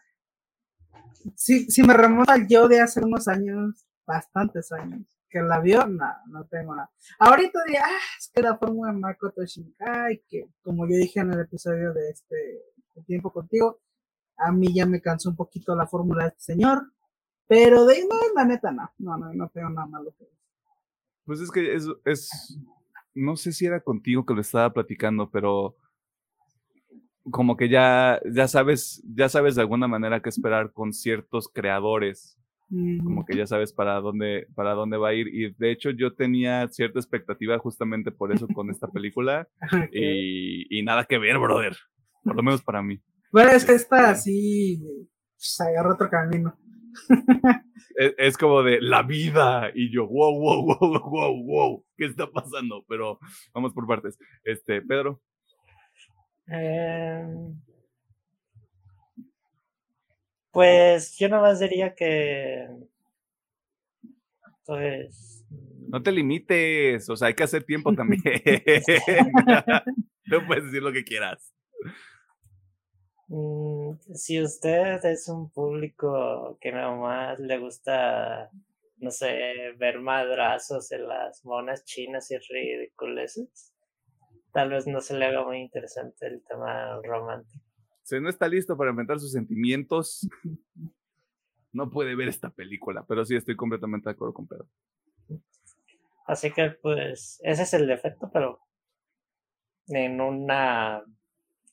si, 1.34 1.70
si 1.70 1.82
me 1.82 1.94
remonto 1.94 2.30
al 2.30 2.46
yo 2.46 2.68
de 2.68 2.80
hace 2.80 3.00
unos 3.00 3.28
años, 3.28 3.86
bastantes 4.06 4.70
años, 4.70 5.06
que 5.30 5.40
la 5.40 5.58
vio, 5.60 5.86
no, 5.86 6.06
no 6.28 6.46
tengo 6.46 6.76
nada. 6.76 6.90
Ahorita 7.18 7.58
diría, 7.64 7.82
ah, 7.84 7.98
es 8.18 8.30
que 8.32 8.42
la 8.42 8.56
fórmula 8.56 8.92
de 8.92 8.98
Makoto 8.98 9.44
Shinkai, 9.44 10.22
que 10.28 10.44
como 10.62 10.86
yo 10.86 10.96
dije 10.96 11.20
en 11.20 11.32
el 11.32 11.40
episodio 11.40 11.92
de 11.92 12.10
este 12.10 12.62
tiempo 13.06 13.32
contigo, 13.32 13.80
a 14.36 14.52
mí 14.52 14.74
ya 14.74 14.86
me 14.86 15.00
cansó 15.00 15.30
un 15.30 15.36
poquito 15.36 15.74
la 15.74 15.86
fórmula 15.86 16.24
de 16.24 16.28
este 16.28 16.52
señor, 16.52 16.92
pero 17.48 17.86
de 17.86 18.06
no, 18.06 18.16
la 18.34 18.44
neta 18.44 18.70
no, 18.70 18.90
no, 18.98 19.16
no, 19.16 19.32
no 19.32 19.48
tengo 19.48 19.70
nada 19.70 19.86
malo 19.86 20.14
que 20.18 20.28
Pues 21.24 21.40
es 21.40 21.50
que 21.50 21.74
es, 21.74 21.86
es, 22.04 22.58
no 23.14 23.36
sé 23.36 23.52
si 23.52 23.66
era 23.66 23.80
contigo 23.80 24.24
que 24.26 24.34
lo 24.34 24.40
estaba 24.40 24.72
platicando, 24.72 25.30
pero 25.30 25.76
como 27.30 27.56
que 27.56 27.68
ya, 27.68 28.20
ya 28.30 28.48
sabes, 28.48 29.02
ya 29.06 29.28
sabes 29.28 29.54
de 29.54 29.62
alguna 29.62 29.88
manera 29.88 30.20
qué 30.20 30.28
esperar 30.28 30.72
con 30.72 30.92
ciertos 30.92 31.48
creadores 31.48 32.38
como 33.02 33.24
que 33.24 33.36
ya 33.36 33.46
sabes 33.46 33.72
para 33.72 34.00
dónde, 34.00 34.48
para 34.54 34.72
dónde 34.72 34.96
va 34.96 35.10
a 35.10 35.14
ir. 35.14 35.28
Y 35.28 35.52
de 35.54 35.70
hecho 35.70 35.90
yo 35.90 36.14
tenía 36.14 36.66
cierta 36.68 36.98
expectativa 36.98 37.58
justamente 37.58 38.10
por 38.10 38.32
eso 38.32 38.48
con 38.48 38.70
esta 38.70 38.88
película. 38.88 39.48
y, 39.92 40.78
y, 40.78 40.82
nada 40.82 41.04
que 41.04 41.18
ver, 41.18 41.38
brother. 41.38 41.76
Por 42.22 42.36
lo 42.36 42.42
menos 42.42 42.62
para 42.62 42.82
mí. 42.82 43.00
Bueno, 43.32 43.50
es 43.50 43.64
que 43.64 43.72
esta 43.72 44.10
así 44.10 44.82
se 45.36 45.62
agarra 45.64 45.94
otro 45.94 46.08
camino. 46.08 46.56
es, 47.96 48.14
es, 48.16 48.38
como 48.38 48.62
de 48.62 48.80
la 48.80 49.02
vida. 49.02 49.70
Y 49.74 49.92
yo, 49.92 50.06
wow, 50.06 50.38
wow, 50.38 50.78
wow, 50.80 51.10
wow, 51.10 51.44
wow. 51.44 51.84
¿Qué 51.96 52.06
está 52.06 52.30
pasando? 52.30 52.84
Pero 52.88 53.18
vamos 53.52 53.72
por 53.72 53.86
partes. 53.86 54.18
Este, 54.42 54.80
Pedro. 54.82 55.20
Eh, 56.50 57.26
pues 60.50 61.16
yo 61.18 61.28
más 61.28 61.60
diría 61.60 61.94
que. 61.94 62.68
Pues. 64.64 65.44
No 65.88 66.02
te 66.02 66.12
limites, 66.12 67.08
o 67.08 67.16
sea, 67.16 67.28
hay 67.28 67.34
que 67.34 67.42
hacer 67.42 67.64
tiempo 67.64 67.92
también. 67.96 68.22
no 70.26 70.46
puedes 70.46 70.64
decir 70.64 70.82
lo 70.82 70.92
que 70.92 71.04
quieras. 71.04 71.52
Mm, 73.28 73.96
si 74.14 74.40
usted 74.42 75.04
es 75.04 75.28
un 75.28 75.50
público 75.50 76.58
que 76.60 76.72
más 76.72 77.38
le 77.40 77.58
gusta, 77.58 78.50
no 78.98 79.10
sé, 79.10 79.72
ver 79.76 80.00
madrazos 80.00 80.92
en 80.92 81.08
las 81.08 81.44
monas 81.44 81.84
chinas 81.84 82.30
y 82.30 82.38
ridiculeces, 82.38 83.73
tal 84.54 84.70
vez 84.70 84.86
no 84.86 85.02
se 85.02 85.18
le 85.18 85.26
haga 85.26 85.44
muy 85.44 85.58
interesante 85.58 86.26
el 86.26 86.42
tema 86.42 86.98
romántico 87.02 87.62
si 88.04 88.20
no 88.20 88.28
está 88.28 88.46
listo 88.46 88.76
para 88.76 88.90
enfrentar 88.90 89.18
sus 89.18 89.32
sentimientos, 89.32 90.28
no 91.72 91.90
puede 91.90 92.14
ver 92.14 92.28
esta 92.28 92.50
película. 92.50 93.04
Pero 93.08 93.24
sí 93.24 93.34
estoy 93.34 93.56
completamente 93.56 94.08
de 94.08 94.12
acuerdo 94.12 94.34
con 94.34 94.46
Pedro. 94.46 94.68
Así 96.26 96.52
que, 96.52 96.70
pues, 96.70 97.40
ese 97.42 97.62
es 97.62 97.74
el 97.74 97.86
defecto, 97.86 98.30
pero 98.32 98.60
en 99.88 100.20
un 100.20 100.46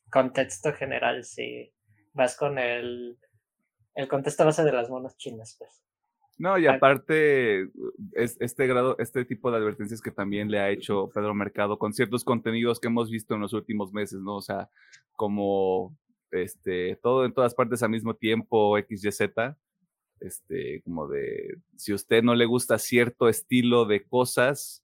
contexto 0.10 0.74
general, 0.74 1.24
si 1.24 1.72
vas 2.14 2.36
con 2.36 2.58
el, 2.58 3.18
el 3.96 4.08
contexto 4.08 4.44
base 4.44 4.64
de 4.64 4.74
las 4.74 4.90
monas 4.90 5.16
chinas, 5.18 5.56
pues. 5.58 5.84
No, 6.42 6.58
y 6.58 6.66
aparte, 6.66 7.70
es, 8.14 8.36
este 8.40 8.66
grado, 8.66 8.96
este 8.98 9.26
tipo 9.26 9.52
de 9.52 9.58
advertencias 9.58 10.02
que 10.02 10.10
también 10.10 10.50
le 10.50 10.60
ha 10.60 10.72
hecho 10.72 11.08
Pedro 11.14 11.36
Mercado 11.36 11.78
con 11.78 11.94
ciertos 11.94 12.24
contenidos 12.24 12.80
que 12.80 12.88
hemos 12.88 13.12
visto 13.12 13.36
en 13.36 13.42
los 13.42 13.54
últimos 13.54 13.94
meses, 13.94 14.20
¿no? 14.22 14.38
O 14.38 14.42
sea, 14.42 14.68
como 15.12 15.96
este, 16.32 16.96
todo 16.96 17.26
en 17.26 17.34
todas 17.34 17.54
partes 17.54 17.84
al 17.84 17.92
mismo 17.92 18.16
tiempo, 18.16 18.76
XYZ, 18.76 19.22
este, 20.20 20.82
como 20.82 21.08
de, 21.08 21.60
si 21.78 21.92
a 21.92 21.96
usted 21.96 22.24
no 22.24 22.34
le 22.34 22.48
gusta 22.48 22.80
cierto 22.80 23.30
estilo 23.30 23.86
de 23.86 24.04
cosas, 24.04 24.84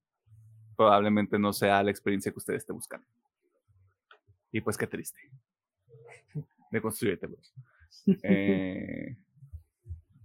probablemente 0.76 1.40
no 1.40 1.54
sea 1.54 1.82
la 1.82 1.90
experiencia 1.90 2.32
que 2.32 2.38
usted 2.38 2.54
esté 2.54 2.72
buscando. 2.72 3.08
Y 4.52 4.62
pues 4.62 4.78
qué 4.78 4.86
triste. 4.86 5.20
Me 6.72 6.82
construye 6.82 7.18
eh, 8.22 9.18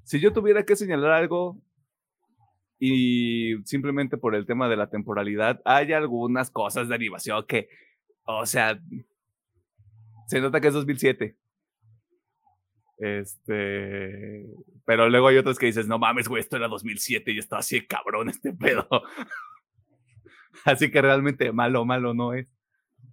si 0.05 0.20
yo 0.20 0.32
tuviera 0.32 0.64
que 0.64 0.76
señalar 0.76 1.12
algo, 1.12 1.61
y 2.84 3.55
simplemente 3.64 4.18
por 4.18 4.34
el 4.34 4.44
tema 4.44 4.68
de 4.68 4.76
la 4.76 4.90
temporalidad, 4.90 5.61
hay 5.64 5.92
algunas 5.92 6.50
cosas 6.50 6.88
de 6.88 6.96
animación 6.96 7.44
que, 7.46 7.68
o 8.24 8.44
sea, 8.44 8.76
se 10.26 10.40
nota 10.40 10.61
que 10.61 10.66
es 10.66 10.74
2007. 10.74 11.36
Este, 12.98 14.46
pero 14.84 15.09
luego 15.09 15.28
hay 15.28 15.36
otros 15.36 15.61
que 15.61 15.66
dices, 15.66 15.86
no 15.86 16.00
mames, 16.00 16.26
güey, 16.26 16.40
esto 16.40 16.57
era 16.57 16.66
2007 16.66 17.30
y 17.30 17.38
estaba 17.38 17.61
así 17.61 17.86
cabrón 17.86 18.30
este 18.30 18.53
pedo. 18.53 18.88
así 20.64 20.90
que 20.90 21.03
realmente 21.03 21.53
malo, 21.53 21.84
malo 21.84 22.14
no 22.14 22.34
es. 22.34 22.48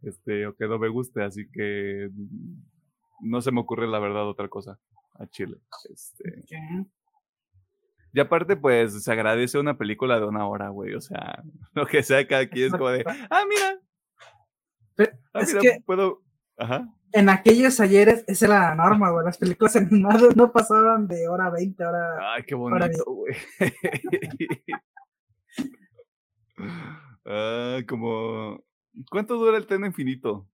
Este, 0.01 0.47
o 0.47 0.55
que 0.55 0.67
no 0.67 0.79
me 0.79 0.89
guste, 0.89 1.21
así 1.21 1.47
que 1.51 2.09
no 3.21 3.41
se 3.41 3.51
me 3.51 3.59
ocurre 3.59 3.87
la 3.87 3.99
verdad 3.99 4.27
otra 4.27 4.47
cosa 4.47 4.79
a 5.19 5.27
Chile. 5.27 5.57
Este, 5.91 6.45
Y 8.11 8.19
aparte, 8.19 8.55
pues, 8.55 9.03
se 9.03 9.11
agradece 9.11 9.59
una 9.59 9.77
película 9.77 10.19
de 10.19 10.25
una 10.25 10.47
hora, 10.47 10.69
güey. 10.69 10.95
O 10.95 11.01
sea, 11.01 11.43
lo 11.73 11.85
que 11.85 12.01
sea 12.01 12.27
cada 12.27 12.47
quien 12.49 12.67
es 12.67 12.71
como 12.71 12.89
de, 12.89 13.03
ah, 13.29 13.43
mira. 13.47 13.79
Ah, 15.33 15.41
es 15.41 15.53
que... 15.55 15.81
puedo. 15.85 16.23
Ajá 16.57 16.87
en 17.11 17.29
aquellos 17.29 17.79
ayeres, 17.79 18.23
esa 18.27 18.45
era 18.45 18.59
la 18.59 18.75
norma, 18.75 19.09
güey. 19.11 19.25
Las 19.25 19.37
películas 19.37 19.75
animadas 19.75 20.35
no 20.35 20.51
pasaban 20.51 21.07
de 21.07 21.27
hora 21.27 21.49
20, 21.49 21.85
hora. 21.85 22.33
Ay, 22.33 22.43
qué 22.43 22.55
bonito, 22.55 23.03
güey. 23.05 23.35
ah, 27.25 27.79
como. 27.87 28.63
¿Cuánto 29.09 29.37
dura 29.37 29.57
el 29.57 29.65
tren 29.65 29.85
infinito? 29.85 30.47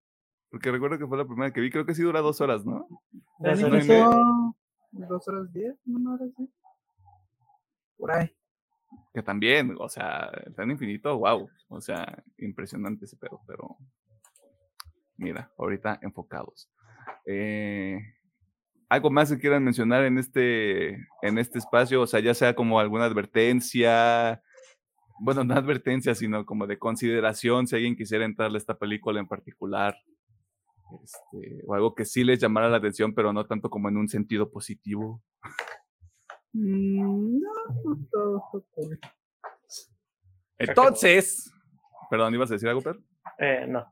Porque 0.50 0.72
recuerdo 0.72 0.98
que 0.98 1.08
fue 1.08 1.18
la 1.18 1.26
primera 1.26 1.52
que 1.52 1.62
vi, 1.62 1.70
creo 1.70 1.86
que 1.86 1.96
sí 1.96 2.02
dura 2.02 2.22
dos 2.22 2.40
horas, 2.42 2.66
¿no? 2.66 2.88
Dos 3.40 3.64
horas, 3.64 3.88
dos 4.92 5.28
horas 5.28 5.54
diez, 5.54 5.76
no 5.86 6.14
horas 6.14 6.30
diez. 6.38 6.50
Por 7.98 8.12
ahí. 8.12 8.32
Que 9.14 9.24
también, 9.24 9.76
o 9.80 9.90
sea, 9.90 10.30
el 10.46 10.54
tren 10.54 10.72
infinito, 10.72 11.18
wow. 11.18 11.50
O 11.70 11.82
sea, 11.82 12.24
impresionante 12.38 13.06
ese 13.06 13.18
pedo, 13.18 13.42
pero 13.48 13.78
mira, 15.18 15.52
ahorita 15.58 16.00
enfocados. 16.02 16.70
Eh, 17.26 18.00
¿Algo 18.88 19.10
más 19.10 19.32
que 19.32 19.40
quieran 19.40 19.64
mencionar 19.64 20.06
en 20.06 20.18
este, 20.18 20.90
en 21.22 21.38
este 21.38 21.58
espacio? 21.58 22.02
O 22.02 22.08
sea, 22.08 22.20
ya 22.20 22.34
sea 22.34 22.56
como 22.56 22.80
alguna 22.80 23.06
advertencia, 23.06 24.42
bueno, 25.20 25.44
no 25.44 25.54
advertencia, 25.56 26.14
sino 26.14 26.46
como 26.46 26.68
de 26.68 26.78
consideración, 26.78 27.68
si 27.68 27.76
alguien 27.76 27.96
quisiera 27.96 28.26
entrarle 28.26 28.58
a 28.58 28.60
esta 28.60 28.78
película 28.78 29.20
en 29.20 29.28
particular, 29.28 29.98
este, 31.04 31.64
o 31.66 31.74
algo 31.74 31.96
que 31.96 32.06
sí 32.06 32.24
les 32.24 32.40
llamara 32.40 32.70
la 32.70 32.78
atención, 32.78 33.14
pero 33.14 33.34
no 33.34 33.46
tanto 33.46 33.70
como 33.70 33.90
en 33.90 33.98
un 33.98 34.08
sentido 34.08 34.50
positivo. 34.52 35.22
Mm, 36.54 37.40
no, 37.40 37.52
no 37.84 38.08
todo 38.12 38.44
Entonces, 40.58 41.52
perdón, 42.10 42.34
¿ibas 42.34 42.50
a 42.52 42.54
decir 42.54 42.70
algo, 42.70 42.82
Pedro? 42.82 43.00
Eh, 43.40 43.66
no. 43.68 43.86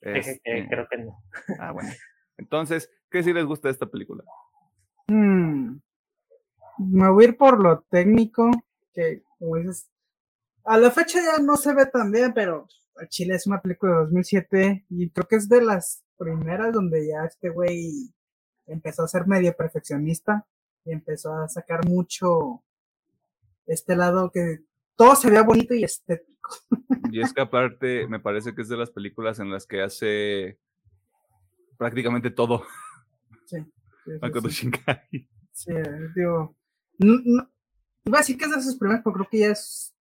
Este, 0.00 0.66
creo 0.68 0.86
que 0.90 0.98
no. 0.98 1.22
Ah, 1.58 1.72
bueno. 1.72 1.90
Entonces, 2.36 2.90
¿qué 3.10 3.22
sí 3.22 3.32
les 3.32 3.44
gusta 3.44 3.68
de 3.68 3.72
esta 3.72 3.86
película? 3.86 4.24
Hmm. 5.06 5.78
Me 6.78 7.08
voy 7.10 7.24
a 7.24 7.28
ir 7.28 7.36
por 7.36 7.62
lo 7.62 7.82
técnico, 7.82 8.50
que 8.92 9.22
como 9.38 9.56
dices, 9.56 9.90
a 10.64 10.76
la 10.78 10.90
fecha 10.90 11.20
ya 11.20 11.42
no 11.42 11.56
se 11.56 11.74
ve 11.74 11.86
tan 11.86 12.10
bien, 12.10 12.32
pero 12.34 12.66
Chile 13.08 13.34
es 13.34 13.46
una 13.46 13.60
película 13.60 13.92
de 13.92 13.98
2007 14.04 14.86
y 14.90 15.10
creo 15.10 15.26
que 15.26 15.36
es 15.36 15.48
de 15.48 15.62
las 15.62 16.04
primeras 16.16 16.72
donde 16.72 17.08
ya 17.08 17.24
este 17.24 17.50
güey 17.50 18.14
empezó 18.66 19.02
a 19.02 19.08
ser 19.08 19.26
medio 19.26 19.54
perfeccionista 19.56 20.46
y 20.84 20.92
empezó 20.92 21.34
a 21.34 21.48
sacar 21.48 21.86
mucho 21.86 22.64
este 23.66 23.96
lado 23.96 24.30
que 24.30 24.58
todo 24.96 25.16
se 25.16 25.30
vea 25.30 25.42
bonito 25.42 25.74
y 25.74 25.84
estético. 25.84 26.50
Y 27.10 27.20
es 27.20 27.32
que 27.32 27.40
aparte 27.40 28.06
me 28.08 28.20
parece 28.20 28.54
que 28.54 28.62
es 28.62 28.68
de 28.68 28.76
las 28.76 28.90
películas 28.90 29.38
en 29.38 29.50
las 29.50 29.66
que 29.66 29.82
hace 29.82 30.58
prácticamente 31.76 32.30
todo. 32.30 32.64
Sí. 33.46 33.58
Sí, 34.04 34.48
Shinkai. 34.48 35.28
Sí, 35.52 35.72
digo, 36.16 36.56
no, 36.98 37.48
iba 38.04 38.18
a 38.18 38.20
decir 38.20 38.36
que 38.36 38.46
es 38.46 38.50
de 38.50 38.62
sus 38.62 38.76
primeras, 38.76 39.02
pero 39.04 39.14
creo 39.14 39.28
que 39.30 39.38
ya 39.38 39.48
es, 39.48 39.91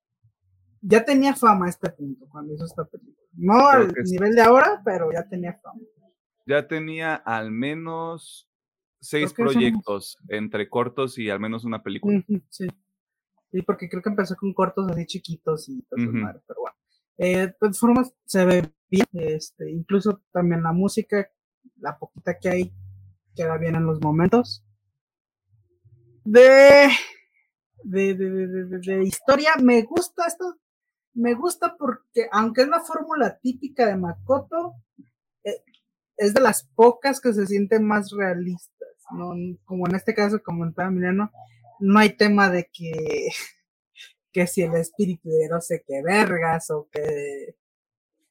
ya 0.81 1.05
tenía 1.05 1.35
fama 1.35 1.67
a 1.67 1.69
este 1.69 1.89
punto 1.91 2.27
cuando 2.29 2.53
hizo 2.53 2.65
esta 2.65 2.85
película. 2.85 3.27
No 3.33 3.67
al 3.67 3.93
nivel 4.05 4.35
de 4.35 4.41
ahora, 4.41 4.81
pero 4.83 5.11
ya 5.11 5.27
tenía 5.27 5.59
fama. 5.61 5.81
Ya 6.45 6.67
tenía 6.67 7.15
al 7.15 7.51
menos 7.51 8.49
seis 8.99 9.33
proyectos 9.33 10.17
entre 10.27 10.69
cortos 10.69 11.17
y 11.17 11.29
al 11.29 11.39
menos 11.39 11.63
una 11.63 11.81
película. 11.81 12.23
Sí. 12.49 12.67
Sí, 13.51 13.61
porque 13.63 13.89
creo 13.89 14.01
que 14.01 14.09
empezó 14.09 14.35
con 14.37 14.53
cortos 14.53 14.89
así 14.89 15.05
chiquitos 15.05 15.67
y 15.67 15.81
todo 15.83 15.97
pero 15.97 16.61
bueno. 16.61 16.77
Eh, 17.17 17.37
de 17.37 17.53
todas 17.59 17.77
formas, 17.77 18.13
se 18.25 18.45
ve 18.45 18.73
bien, 18.89 19.05
este, 19.11 19.69
incluso 19.69 20.21
también 20.31 20.63
la 20.63 20.71
música, 20.71 21.29
la 21.75 21.99
poquita 21.99 22.39
que 22.39 22.49
hay, 22.49 22.73
queda 23.35 23.57
bien 23.57 23.75
en 23.75 23.85
los 23.85 24.01
momentos. 24.01 24.65
De, 26.23 26.89
de, 27.83 28.15
de, 28.15 28.47
de, 28.47 28.79
de 28.79 29.03
historia, 29.03 29.51
me 29.61 29.81
gusta 29.81 30.25
esto, 30.27 30.55
me 31.13 31.33
gusta 31.33 31.75
porque, 31.77 32.27
aunque 32.31 32.61
es 32.61 32.67
la 32.67 32.81
fórmula 32.81 33.37
típica 33.39 33.85
de 33.87 33.97
Makoto, 33.97 34.75
eh, 35.43 35.63
es 36.17 36.33
de 36.33 36.41
las 36.41 36.63
pocas 36.75 37.19
que 37.19 37.33
se 37.33 37.47
sienten 37.47 37.85
más 37.85 38.11
realistas, 38.11 38.89
¿no? 39.11 39.33
Como 39.65 39.87
en 39.87 39.95
este 39.95 40.13
caso 40.13 40.41
comentaba 40.41 40.89
Emiliano, 40.89 41.31
no 41.79 41.99
hay 41.99 42.15
tema 42.15 42.49
de 42.49 42.69
que, 42.71 42.91
que 44.31 44.47
si 44.47 44.61
el 44.61 44.75
espíritu 44.75 45.29
de 45.29 45.49
no 45.49 45.61
sé 45.61 45.83
qué 45.85 46.01
vergas 46.03 46.69
o 46.69 46.87
que 46.91 47.55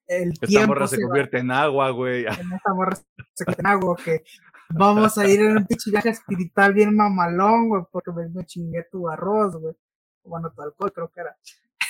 el 0.07 0.33
esta 0.33 0.47
tiempo 0.47 0.69
morra 0.69 0.89
se, 0.89 1.01
convierte 1.01 1.39
en 1.39 1.51
agua, 1.51 1.91
güey. 1.91 2.25
Esta 2.27 2.75
morra 2.75 2.97
se 3.35 3.45
convierte 3.45 3.63
en 3.63 3.67
agua, 3.67 3.97
que 4.05 4.25
vamos 4.71 5.19
a 5.19 5.29
ir 5.29 5.41
en 5.41 5.59
un 5.59 5.67
pinche 5.67 5.91
viaje 5.91 6.09
espiritual 6.09 6.73
bien 6.73 6.97
mamalón, 6.97 7.69
güey, 7.69 7.83
porque 7.93 8.11
me, 8.13 8.45
chingué 8.45 8.87
tu 8.91 9.09
arroz, 9.09 9.57
güey. 9.57 9.75
Bueno, 10.25 10.53
tu 10.53 10.63
alcohol 10.63 10.93
creo 10.93 11.11
que 11.11 11.21
era. 11.21 11.37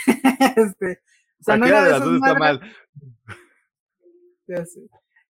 este, 0.57 1.03
o 1.41 1.43
sea, 1.43 1.57
no 1.57 1.67
era 1.67 1.85
de, 1.85 2.11
de 2.11 2.17
está 2.17 2.35
mal. 2.35 2.61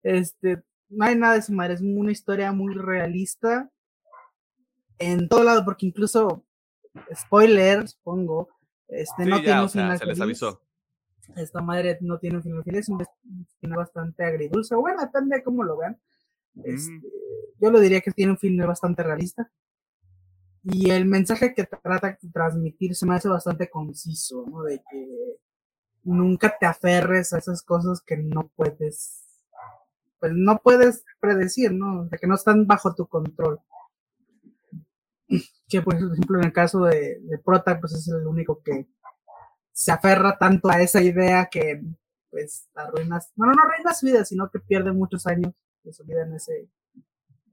Este, 0.03 0.63
no 0.89 1.05
hay 1.05 1.17
nada 1.17 1.35
de 1.35 1.43
su 1.43 1.53
madre, 1.53 1.75
es 1.75 1.81
una 1.81 2.13
historia 2.13 2.53
muy 2.53 2.75
realista 2.75 3.71
en 4.99 5.29
todo 5.29 5.45
lado, 5.45 5.65
porque 5.65 5.87
incluso, 5.87 6.45
spoiler, 7.15 7.89
supongo, 7.89 8.49
este, 8.89 9.25
no 9.25 9.41
tiene 9.41 9.63
un 9.63 9.71
final 9.71 9.99
se 9.99 10.07
les 10.07 10.21
avisó. 10.21 10.63
Esta 11.37 11.63
madre 11.63 11.97
no 12.01 12.19
tiene 12.19 12.37
un 12.37 12.43
final 12.43 12.65
feliz, 12.65 12.81
es 12.81 12.89
un 12.89 13.07
final 13.61 13.79
bastante 13.79 14.25
agridulce. 14.25 14.75
Bueno, 14.75 15.01
depende 15.01 15.37
de 15.37 15.43
cómo 15.43 15.63
lo 15.63 15.77
vean. 15.77 15.99
Este, 16.65 17.01
yo 17.61 17.71
lo 17.71 17.79
diría 17.81 18.01
que 18.01 18.11
tiene 18.11 18.33
un 18.33 18.39
final 18.39 18.67
bastante 18.67 19.03
realista. 19.03 19.51
Y 20.63 20.91
el 20.91 21.07
mensaje 21.07 21.55
que 21.55 21.65
trata 21.65 22.19
de 22.21 22.31
transmitir 22.31 22.95
se 22.95 23.07
me 23.07 23.15
hace 23.15 23.29
bastante 23.29 23.71
conciso, 23.71 24.45
¿no? 24.47 24.63
De 24.63 24.83
que 24.91 25.39
nunca 26.05 26.57
te 26.59 26.67
aferres 26.67 27.33
a 27.33 27.39
esas 27.39 27.63
cosas 27.63 28.03
que 28.03 28.17
no 28.17 28.51
puedes, 28.57 29.25
pues 30.19 30.33
no 30.35 30.59
puedes 30.59 31.05
predecir, 31.19 31.73
¿no? 31.73 32.05
De 32.07 32.19
que 32.19 32.27
no 32.27 32.35
están 32.35 32.67
bajo 32.67 32.95
tu 32.95 33.07
control 33.07 33.61
que 35.69 35.83
por 35.83 35.95
ejemplo 35.95 36.39
en 36.39 36.47
el 36.47 36.53
caso 36.53 36.85
de, 36.85 37.21
de 37.21 37.39
Prota, 37.39 37.79
pues 37.81 37.93
es 37.93 38.09
el 38.09 38.27
único 38.27 38.63
que 38.63 38.87
se 39.73 39.93
aferra 39.93 40.37
tanto 40.39 40.69
a 40.69 40.81
esa 40.81 41.01
idea 41.01 41.49
que 41.51 41.83
pues 42.31 42.69
arruinas, 42.75 43.33
bueno, 43.35 43.55
no 43.55 43.63
arruina 43.63 43.95
su 43.95 44.07
vida, 44.07 44.25
sino 44.25 44.51
que 44.51 44.61
pierde 44.61 44.93
muchos 44.93 45.27
años 45.27 45.53
de 45.83 45.93
su 45.93 46.05
vida 46.05 46.23
en 46.23 46.35
ese, 46.35 46.69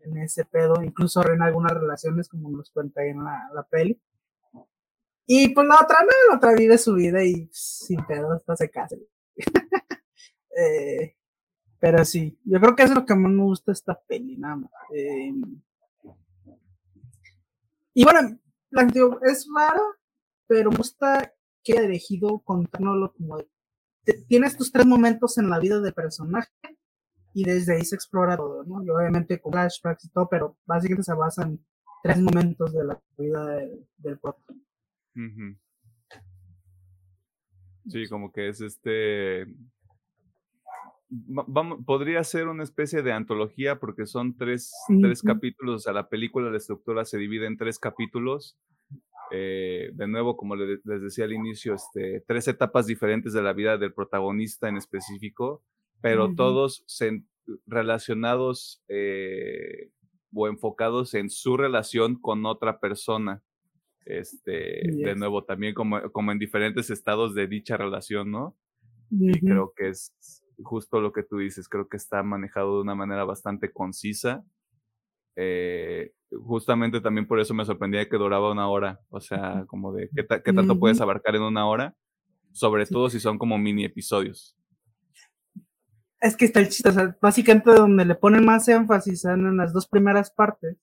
en 0.10 0.18
ese 0.18 0.46
pedo, 0.46 0.82
incluso 0.84 1.20
arruina 1.20 1.46
algunas 1.46 1.74
relaciones, 1.74 2.30
como 2.30 2.50
nos 2.50 2.72
cuenta 2.72 3.02
ahí 3.02 3.10
en 3.10 3.24
la, 3.24 3.50
la 3.54 3.64
peli. 3.64 4.02
Y 5.26 5.50
pues 5.50 5.68
la 5.68 5.76
otra 5.76 6.00
no, 6.02 6.32
la 6.32 6.38
otra 6.38 6.54
vive 6.54 6.78
su 6.78 6.94
vida 6.94 7.24
y 7.24 7.50
sin 7.52 8.06
pedo 8.06 8.32
hasta 8.32 8.56
se 8.56 8.70
casa. 8.70 8.96
eh, 10.58 11.16
pero 11.80 12.06
sí, 12.06 12.40
yo 12.46 12.60
creo 12.60 12.76
que 12.76 12.84
es 12.84 12.92
lo 12.92 13.06
que 13.06 13.14
más 13.14 13.32
me 13.32 13.44
gusta 13.44 13.72
de 13.72 13.74
esta 13.74 14.00
peli, 14.08 14.38
nada 14.38 14.56
más. 14.56 14.72
Eh, 14.94 15.34
y 17.94 18.04
bueno, 18.04 18.40
es 19.30 19.48
raro, 19.54 19.84
pero 20.48 20.72
me 20.72 20.78
gusta 20.78 21.34
que 21.64 21.78
ha 21.78 21.82
elegido 21.82 22.40
contárnoslo 22.40 23.14
como 23.14 23.38
tienes 24.28 24.56
tus 24.56 24.72
tres 24.72 24.86
momentos 24.86 25.38
en 25.38 25.50
la 25.50 25.60
vida 25.60 25.82
del 25.82 25.94
personaje 25.94 26.50
y 27.38 27.44
desde 27.44 27.76
ahí 27.76 27.86
se 27.86 27.94
explora 27.94 28.36
todo, 28.36 28.64
¿no? 28.64 28.84
Y 28.84 28.90
obviamente 28.90 29.40
con 29.40 29.52
flashbacks 29.52 30.06
y 30.06 30.10
todo, 30.10 30.28
pero 30.28 30.58
básicamente 30.66 31.04
se 31.04 31.14
basa 31.14 31.44
en 31.44 31.64
tres 32.02 32.20
momentos 32.20 32.74
de 32.74 32.84
la 32.84 33.00
vida 33.16 33.46
del, 33.46 33.88
del 33.98 34.20
Sí, 37.90 38.08
como 38.10 38.32
que 38.32 38.50
es 38.50 38.62
este 38.62 39.46
vamos, 41.10 41.86
podría 41.86 42.24
ser 42.24 42.48
una 42.48 42.64
especie 42.64 43.04
de 43.04 43.14
antología 43.14 43.80
porque 43.80 44.08
son 44.08 44.36
tres, 44.36 44.74
tres 45.00 45.22
capítulos, 45.22 45.76
o 45.76 45.80
sea, 45.80 45.94
la 45.94 46.10
película, 46.10 46.50
la 46.50 46.58
estructura 46.58 47.06
se 47.06 47.20
divide 47.20 47.46
en 47.46 47.58
tres 47.58 47.78
capítulos. 47.78 48.58
Eh, 49.30 49.92
de 49.94 50.08
nuevo, 50.08 50.38
como 50.38 50.56
les, 50.56 50.84
decía 50.84 51.26
al 51.26 51.34
inicio, 51.34 51.76
este, 51.76 52.24
tres 52.26 52.48
etapas 52.48 52.88
diferentes 52.88 53.32
de 53.32 53.44
la 53.44 53.54
vida 53.54 53.78
del 53.78 53.94
protagonista 53.94 54.70
en 54.70 54.78
específico, 54.78 55.62
pero 56.02 56.34
todos 56.36 56.84
relacionados 57.66 58.84
eh, 58.88 59.90
o 60.34 60.48
enfocados 60.48 61.14
en 61.14 61.30
su 61.30 61.58
relación 61.58 62.20
con 62.20 62.46
otra 62.46 62.80
persona. 62.80 63.42
Este, 64.06 64.84
de 64.86 65.16
nuevo, 65.16 65.44
también 65.44 65.74
como, 65.74 66.02
como 66.12 66.32
en 66.32 66.40
diferentes 66.40 66.90
estados 66.90 67.36
de 67.36 67.48
dicha 67.48 67.76
relación, 67.76 68.32
¿no? 68.32 68.56
Y 69.12 69.40
creo 69.42 69.74
que 69.76 69.90
es, 69.90 70.14
justo 70.64 71.02
lo 71.02 71.12
que 71.12 71.24
tú 71.24 71.40
dices, 71.40 71.68
creo 71.68 71.88
que 71.88 71.98
está 71.98 72.24
manejado 72.24 72.76
de 72.76 72.82
una 72.82 72.96
manera 72.96 73.26
bastante 73.26 73.72
concisa. 73.72 74.46
Eh, 75.36 76.14
justamente 76.32 77.02
también 77.02 77.28
por 77.28 77.40
eso 77.40 77.54
me 77.54 77.66
sorprendía 77.66 78.08
que 78.08 78.18
duraba 78.18 78.52
una 78.52 78.70
hora, 78.70 79.02
o 79.10 79.20
sea, 79.20 79.66
como 79.68 79.94
de 79.94 80.10
qué, 80.16 80.26
qué 80.44 80.54
tanto 80.54 80.80
puedes 80.80 81.00
abarcar 81.02 81.36
en 81.36 81.44
una 81.44 81.68
hora, 81.68 81.96
sobre 82.54 82.86
todo 82.86 83.10
si 83.10 83.20
son 83.20 83.38
como 83.38 83.58
mini 83.58 83.86
episodios. 83.86 84.57
Es 86.20 86.36
que 86.36 86.46
está 86.46 86.60
el 86.60 86.70
chiste, 86.70 86.90
o 86.90 86.92
sea, 86.92 87.16
básicamente 87.22 87.72
donde 87.72 88.06
le 88.06 88.16
ponen 88.16 88.44
más 88.46 88.68
énfasis 88.68 89.26
en 89.26 89.56
las 89.58 89.72
dos 89.74 89.88
primeras 89.88 90.32
partes. 90.32 90.78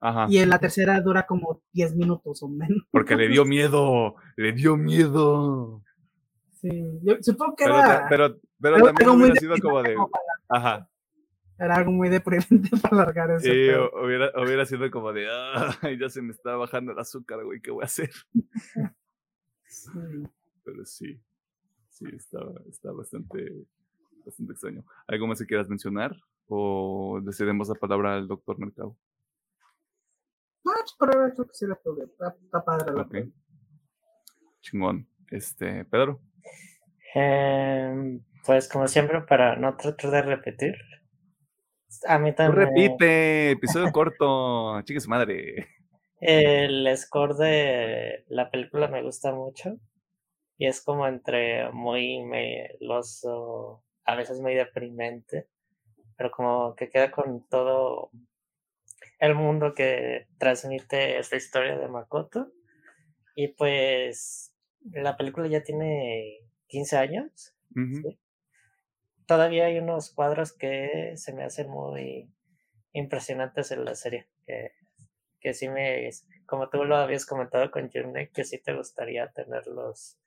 Ajá. 0.00 0.26
Y 0.28 0.38
en 0.38 0.50
la 0.50 0.58
tercera 0.58 1.00
dura 1.00 1.26
como 1.26 1.62
10 1.72 1.96
minutos 1.96 2.42
o 2.42 2.48
menos. 2.48 2.86
Porque 2.90 3.16
le 3.16 3.28
dio 3.28 3.44
miedo, 3.44 4.14
le 4.36 4.52
dio 4.52 4.76
miedo. 4.76 5.82
Sí, 6.60 7.00
yo 7.02 7.14
supongo 7.20 7.56
que 7.56 7.64
Pero, 7.64 7.78
era, 7.78 8.06
pero, 8.08 8.40
pero 8.60 8.76
también 8.84 9.10
hubiera 9.10 9.34
sido 9.36 9.56
como 9.60 9.82
de. 9.82 9.94
para- 9.94 10.10
Ajá. 10.48 10.90
era 11.58 11.76
algo 11.76 11.90
muy 11.92 12.08
deprimente 12.08 12.68
para 12.80 13.02
alargar 13.02 13.30
ese 13.32 13.48
Sí, 13.50 13.70
hubiera, 14.04 14.30
hubiera 14.40 14.66
sido 14.66 14.90
como 14.90 15.12
de. 15.12 15.26
Ay, 15.82 15.98
ya 15.98 16.08
se 16.08 16.22
me 16.22 16.32
está 16.32 16.56
bajando 16.56 16.92
el 16.92 16.98
azúcar, 16.98 17.42
güey, 17.44 17.60
¿qué 17.60 17.70
voy 17.70 17.82
a 17.82 17.86
hacer? 17.86 18.10
Sí. 19.68 19.90
Pero 20.64 20.84
sí. 20.84 21.20
Sí, 21.90 22.04
está, 22.14 22.38
está 22.68 22.92
bastante, 22.92 23.64
bastante 24.26 24.52
extraño. 24.52 24.84
¿Algo 25.06 25.26
más 25.26 25.38
que 25.38 25.46
quieras 25.46 25.68
mencionar? 25.68 26.14
¿O 26.48 27.20
le 27.24 27.32
cedemos 27.32 27.68
la 27.68 27.74
palabra 27.74 28.14
al 28.14 28.28
doctor 28.28 28.58
Mercado? 28.58 28.96
No, 30.64 30.72
pues, 30.80 30.94
por 30.98 31.14
ahora 31.14 31.32
creo 31.32 31.46
que 31.46 31.54
sí 31.54 31.66
la 31.66 31.76
probé. 31.76 32.04
Está, 32.04 32.36
está 32.42 32.64
padre 32.64 32.92
la. 32.92 33.08
Chingón. 34.60 35.08
Este, 35.30 35.84
Pedro. 35.84 36.20
Em, 37.14 38.22
pues 38.44 38.68
como 38.68 38.86
siempre, 38.88 39.22
para 39.22 39.56
no 39.56 39.76
tratar 39.76 40.10
de 40.10 40.22
repetir, 40.22 40.74
a 42.06 42.18
mí 42.18 42.34
también 42.34 42.68
repite, 42.68 43.52
episodio 43.52 43.90
corto, 43.92 44.80
chique 44.84 45.00
su 45.00 45.08
madre. 45.08 45.68
el 46.20 46.96
score 46.96 47.34
de 47.36 48.24
la 48.28 48.50
película 48.50 48.88
me 48.88 49.02
gusta 49.02 49.32
mucho 49.32 49.78
y 50.58 50.66
es 50.66 50.82
como 50.82 51.06
entre 51.06 51.70
muy 51.72 52.22
meloso, 52.24 53.84
a 54.06 54.14
veces 54.14 54.40
muy 54.40 54.54
deprimente, 54.54 55.48
pero 56.16 56.30
como 56.30 56.74
que 56.76 56.88
queda 56.88 57.10
con 57.10 57.46
todo 57.48 58.10
el 59.18 59.34
mundo 59.34 59.74
que 59.74 60.28
transmite 60.38 61.18
esta 61.18 61.36
historia 61.36 61.76
de 61.76 61.88
Makoto. 61.88 62.52
Y 63.34 63.48
pues 63.48 64.54
la 64.92 65.16
película 65.16 65.48
ya 65.48 65.62
tiene 65.62 66.38
15 66.68 66.96
años. 66.96 67.54
Sí. 67.74 68.18
Todavía 69.26 69.66
hay 69.66 69.78
unos 69.78 70.12
cuadros 70.14 70.52
que 70.52 71.12
se 71.16 71.34
me 71.34 71.44
hacen 71.44 71.68
muy 71.68 72.30
impresionantes 72.92 73.72
en 73.72 73.84
la 73.84 73.94
serie. 73.94 74.28
Que, 74.46 74.72
que 75.40 75.52
sí 75.52 75.68
me, 75.68 76.08
como 76.46 76.70
tú 76.70 76.84
lo 76.84 76.96
habías 76.96 77.26
comentado 77.26 77.70
con 77.70 77.90
June, 77.90 78.30
que 78.30 78.44
sí 78.44 78.58
te 78.58 78.72
gustaría 78.72 79.30
tenerlos 79.32 80.18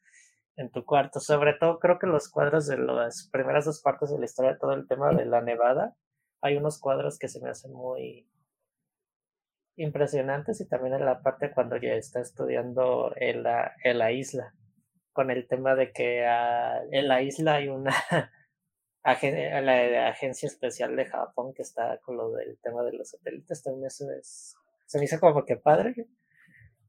en 0.60 0.70
tu 0.70 0.86
cuarto. 0.86 1.20
Sobre 1.20 1.54
todo 1.54 1.80
creo 1.80 1.98
que 1.98 2.08
los 2.08 2.30
cuadros 2.30 2.68
de 2.68 2.78
las 2.78 3.30
primeras 3.32 3.66
dos 3.66 3.82
partes 3.82 4.12
de 4.12 4.20
la 4.20 4.26
historia, 4.26 4.58
todo 4.60 4.74
el 4.74 4.88
tema 4.88 5.12
de 5.14 5.26
la 5.26 5.42
nevada, 5.42 5.96
hay 6.42 6.58
unos 6.58 6.80
cuadros 6.80 7.18
que 7.18 7.30
se 7.30 7.42
me 7.42 7.50
hacen 7.50 7.74
muy 7.74 8.30
impresionantes 9.78 10.60
y 10.60 10.68
también 10.68 10.96
en 10.96 11.06
la 11.06 11.22
parte 11.22 11.52
cuando 11.52 11.78
ya 11.78 11.94
está 11.94 12.20
estudiando 12.20 13.14
en 13.16 13.44
la, 13.44 14.12
isla 14.12 14.54
con 15.14 15.32
el 15.32 15.48
tema 15.48 15.76
de 15.76 15.94
que 15.94 16.26
ah, 16.26 16.82
en 16.92 17.08
la 17.08 17.22
isla 17.22 17.56
hay 17.56 17.70
una 17.70 17.94
agencia 19.04 20.48
especial 20.48 20.98
de 20.98 21.06
Japón 21.06 21.54
que 21.54 21.62
está 21.62 21.98
con 22.00 22.18
lo 22.18 22.32
del 22.32 22.60
tema 22.60 22.84
de 22.84 22.94
los 22.94 23.12
satélites. 23.12 23.64
También 23.64 23.86
eso 23.86 24.12
es, 24.12 24.58
se 24.86 25.00
me 25.00 25.06
hizo 25.06 25.20
como 25.22 25.46
que 25.46 25.56
padre 25.56 25.96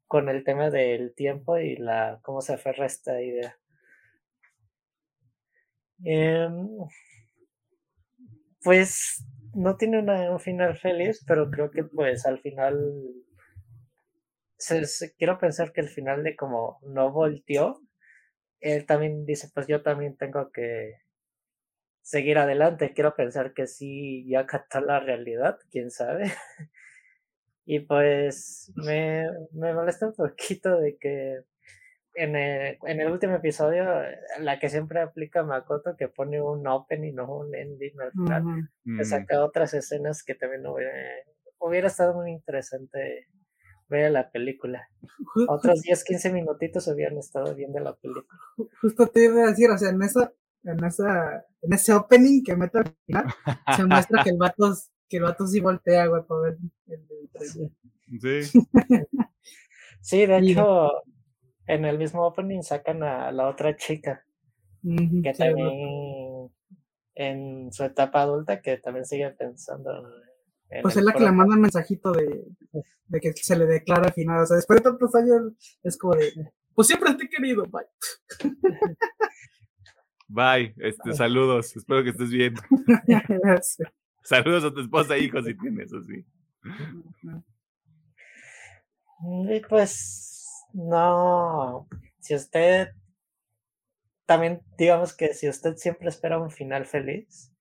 con 0.09 0.29
el 0.29 0.43
tema 0.43 0.71
del 0.71 1.14
tiempo 1.14 1.59
y 1.59 1.77
la 1.77 2.18
cómo 2.23 2.41
se 2.41 2.55
aferra 2.55 2.87
esta 2.87 3.23
idea. 3.23 3.60
Em, 6.05 6.69
pues 8.63 9.25
no 9.55 9.77
tiene 9.77 9.99
una- 9.99 10.31
un 10.31 10.41
final 10.41 10.77
feliz, 10.77 11.23
pero 11.27 11.51
creo 11.51 11.71
que 11.71 11.85
pues 11.85 12.25
al 12.27 12.39
final 12.41 12.77
se- 14.59 15.13
quiero 15.17 15.39
pensar 15.41 15.73
que 15.73 15.81
el 15.81 15.89
final 15.89 16.23
de 16.23 16.37
como 16.37 16.79
no 16.83 17.11
volteó, 17.11 17.81
él 18.61 18.87
también 18.87 19.27
dice, 19.27 19.51
pues 19.55 19.67
yo 19.69 19.83
también 19.83 20.17
tengo 20.17 20.51
que 20.53 20.95
seguir 22.03 22.39
adelante. 22.39 22.93
Quiero 22.95 23.15
pensar 23.15 23.53
que 23.55 23.67
sí, 23.67 24.27
ya 24.29 24.47
captó 24.47 24.81
la 24.81 25.01
realidad, 25.01 25.59
quién 25.71 25.91
sabe. 25.91 26.25
Y 27.65 27.81
pues 27.81 28.73
me, 28.75 29.27
me 29.53 29.73
molesta 29.75 30.07
un 30.07 30.15
poquito 30.15 30.77
de 30.79 30.97
que 30.99 31.41
en 32.15 32.37
el, 32.37 32.79
en 32.87 33.01
el 33.01 33.11
último 33.11 33.35
episodio, 33.37 33.85
la 34.41 34.59
que 34.59 34.69
siempre 34.69 35.01
aplica 35.01 35.43
Makoto, 35.45 35.97
que 35.97 36.09
pone 36.09 36.41
un 36.43 36.67
opening 36.67 37.19
o 37.21 37.39
un 37.41 37.55
ending 37.55 38.01
al 38.01 38.13
final, 38.13 38.69
que 38.85 38.91
Mm, 38.93 39.05
saca 39.05 39.45
otras 39.45 39.75
escenas 39.75 40.23
que 40.25 40.35
también 40.35 40.67
hubiera, 40.67 40.93
hubiera 41.59 41.87
estado 41.89 42.15
muy 42.15 42.31
interesante 42.33 43.27
ver 43.89 44.11
la 44.13 44.31
película. 44.31 44.89
Otros 45.49 45.83
10, 45.83 46.05
15 46.05 46.33
minutitos 46.33 46.87
hubieran 46.89 47.19
estado 47.19 47.55
viendo 47.55 47.79
la 47.81 47.95
película. 47.97 48.27
ju- 48.57 48.69
Justo 48.81 49.07
te 49.09 49.25
iba 49.25 49.43
a 49.45 49.47
decir, 49.49 49.71
o 49.71 49.79
sea, 49.79 49.91
en 49.91 50.03
esa, 50.03 50.33
en 50.65 50.85
esa, 50.85 51.45
en 51.63 51.73
ese 51.73 51.93
opening 51.95 52.43
que 52.45 52.57
mete 52.57 52.79
al 52.79 52.95
final, 53.07 53.25
se 53.77 53.85
muestra 53.85 54.23
que 54.25 54.31
el 54.31 54.37
vato, 54.39 54.75
que 55.09 55.17
el 55.17 55.23
vato 55.25 55.47
sí 55.47 55.61
voltea, 55.61 56.07
güey, 56.07 56.23
para 56.25 56.41
ver 56.43 56.57
el 56.87 57.07
del 57.09 57.31
3D. 57.33 57.71
Sí. 58.43 58.61
Sí, 60.01 60.27
de 60.27 60.39
Y- 60.41 60.53
hecho, 60.53 60.91
en 61.75 61.85
el 61.85 61.99
mismo 61.99 62.27
opening 62.27 62.62
sacan 62.62 63.03
a 63.03 63.31
la 63.33 63.49
otra 63.49 63.77
chica, 63.77 64.25
que 64.83 65.35
sí, 65.35 65.39
también 65.39 66.51
en 67.14 67.73
su 67.73 67.85
etapa 67.85 68.23
adulta, 68.23 68.61
que 68.61 68.79
también 68.79 69.05
sigue 69.05 69.31
pensando 69.31 69.91
en 70.71 70.83
Pues 70.83 70.97
es 70.97 71.05
la 71.05 71.12
que 71.12 71.25
le 71.25 71.33
manda 71.33 71.55
el 71.55 71.61
mensajito 71.61 72.12
de, 72.12 72.45
de 73.07 73.21
que 73.21 73.33
se 73.35 73.57
le 73.57 73.66
declara 73.66 74.07
al 74.07 74.12
final. 74.12 74.43
O 74.43 74.47
sea, 74.47 74.57
después 74.57 74.81
de 74.81 74.91
tantos 74.91 75.14
años, 75.14 75.79
es 75.83 75.99
como 75.99 76.14
de, 76.14 76.33
pues 76.75 76.89
siempre 76.89 77.14
te 77.14 77.25
he 77.25 77.29
querido, 77.29 77.64
bye. 77.64 77.87
Bye. 80.29 80.75
Este, 80.79 81.12
saludos. 81.12 81.77
Espero 81.77 82.05
que 82.05 82.11
estés 82.11 82.31
bien. 82.31 82.55
Sí. 83.62 83.83
Saludos 84.23 84.64
a 84.64 84.73
tu 84.73 84.81
esposa 84.81 85.16
e 85.16 85.25
hijos 85.25 85.45
si 85.45 85.55
tienes, 85.55 85.93
así. 85.93 86.25
Y 89.49 89.61
pues, 89.68 90.30
no, 90.73 91.89
si 92.21 92.35
usted, 92.35 92.91
también 94.27 94.62
digamos 94.77 95.14
que 95.16 95.35
si 95.35 95.49
usted 95.49 95.77
siempre 95.77 96.09
espera 96.09 96.39
un 96.39 96.51
final 96.51 96.87
feliz, 96.87 97.53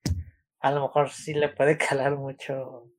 a 0.60 0.72
lo 0.72 0.82
mejor 0.82 1.10
sí 1.10 1.34
le 1.34 1.50
puede 1.50 1.78
calar 1.90 2.16
mucho 2.18 2.92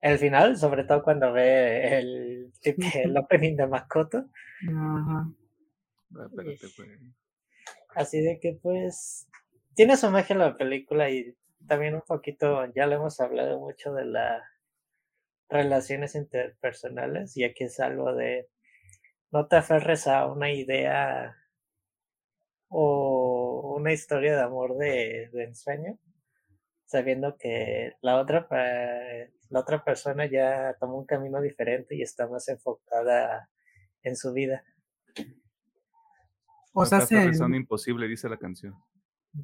el 0.00 0.18
final, 0.18 0.56
sobre 0.56 0.84
todo 0.84 1.02
cuando 1.02 1.32
ve 1.32 1.98
el, 1.98 2.52
el 2.62 3.16
opening 3.16 3.56
de 3.56 3.66
Makoto. 3.66 4.26
Ajá. 4.68 5.28
Espérate, 6.10 6.66
güey. 6.76 7.12
Así 7.94 8.20
de 8.20 8.40
que 8.40 8.58
pues 8.60 9.28
tiene 9.74 9.96
su 9.96 10.10
magia 10.10 10.36
la 10.36 10.56
película 10.56 11.10
y 11.10 11.34
también 11.66 11.94
un 11.94 12.02
poquito, 12.02 12.66
ya 12.74 12.86
lo 12.86 12.96
hemos 12.96 13.20
hablado 13.20 13.60
mucho 13.60 13.92
de 13.92 14.04
las 14.04 14.42
relaciones 15.48 16.14
interpersonales 16.14 17.36
y 17.36 17.44
aquí 17.44 17.64
es 17.64 17.78
algo 17.80 18.14
de 18.14 18.48
no 19.32 19.46
te 19.46 19.56
aferres 19.56 20.06
a 20.06 20.26
una 20.26 20.52
idea 20.52 21.36
o 22.68 23.76
una 23.78 23.92
historia 23.92 24.36
de 24.36 24.42
amor 24.42 24.76
de, 24.76 25.30
de 25.32 25.44
ensueño, 25.44 25.98
sabiendo 26.84 27.36
que 27.38 27.94
la 28.02 28.20
otra, 28.20 28.46
la 29.48 29.60
otra 29.60 29.82
persona 29.84 30.26
ya 30.26 30.76
tomó 30.78 30.98
un 30.98 31.06
camino 31.06 31.40
diferente 31.40 31.96
y 31.96 32.02
está 32.02 32.28
más 32.28 32.48
enfocada 32.48 33.48
en 34.02 34.16
su 34.16 34.32
vida. 34.32 34.64
O 36.74 36.84
se 36.84 36.94
No 36.94 36.98
te 36.98 37.04
hace, 37.04 37.16
aferres 37.16 37.40
a 37.40 37.46
un 37.46 37.54
imposible, 37.54 38.08
dice 38.08 38.28
la 38.28 38.38
canción. 38.38 38.74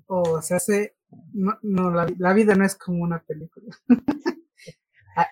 o 0.06 0.42
se 0.42 0.54
hace, 0.54 0.96
no, 1.32 1.58
no 1.62 1.90
la, 1.90 2.06
la 2.18 2.32
vida 2.34 2.54
no 2.54 2.64
es 2.64 2.76
como 2.76 3.02
una 3.02 3.22
película. 3.22 3.74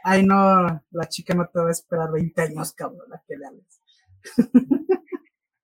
Ay, 0.03 0.27
no, 0.27 0.83
la 0.91 1.09
chica 1.09 1.35
no 1.35 1.47
te 1.47 1.61
va 1.61 1.69
a 1.69 1.73
esperar 1.73 2.11
20 2.11 2.43
años, 2.43 2.73
cabrón, 2.73 3.13
a 3.15 3.23
que 3.27 3.37
le 3.37 3.47
hables. 3.47 3.81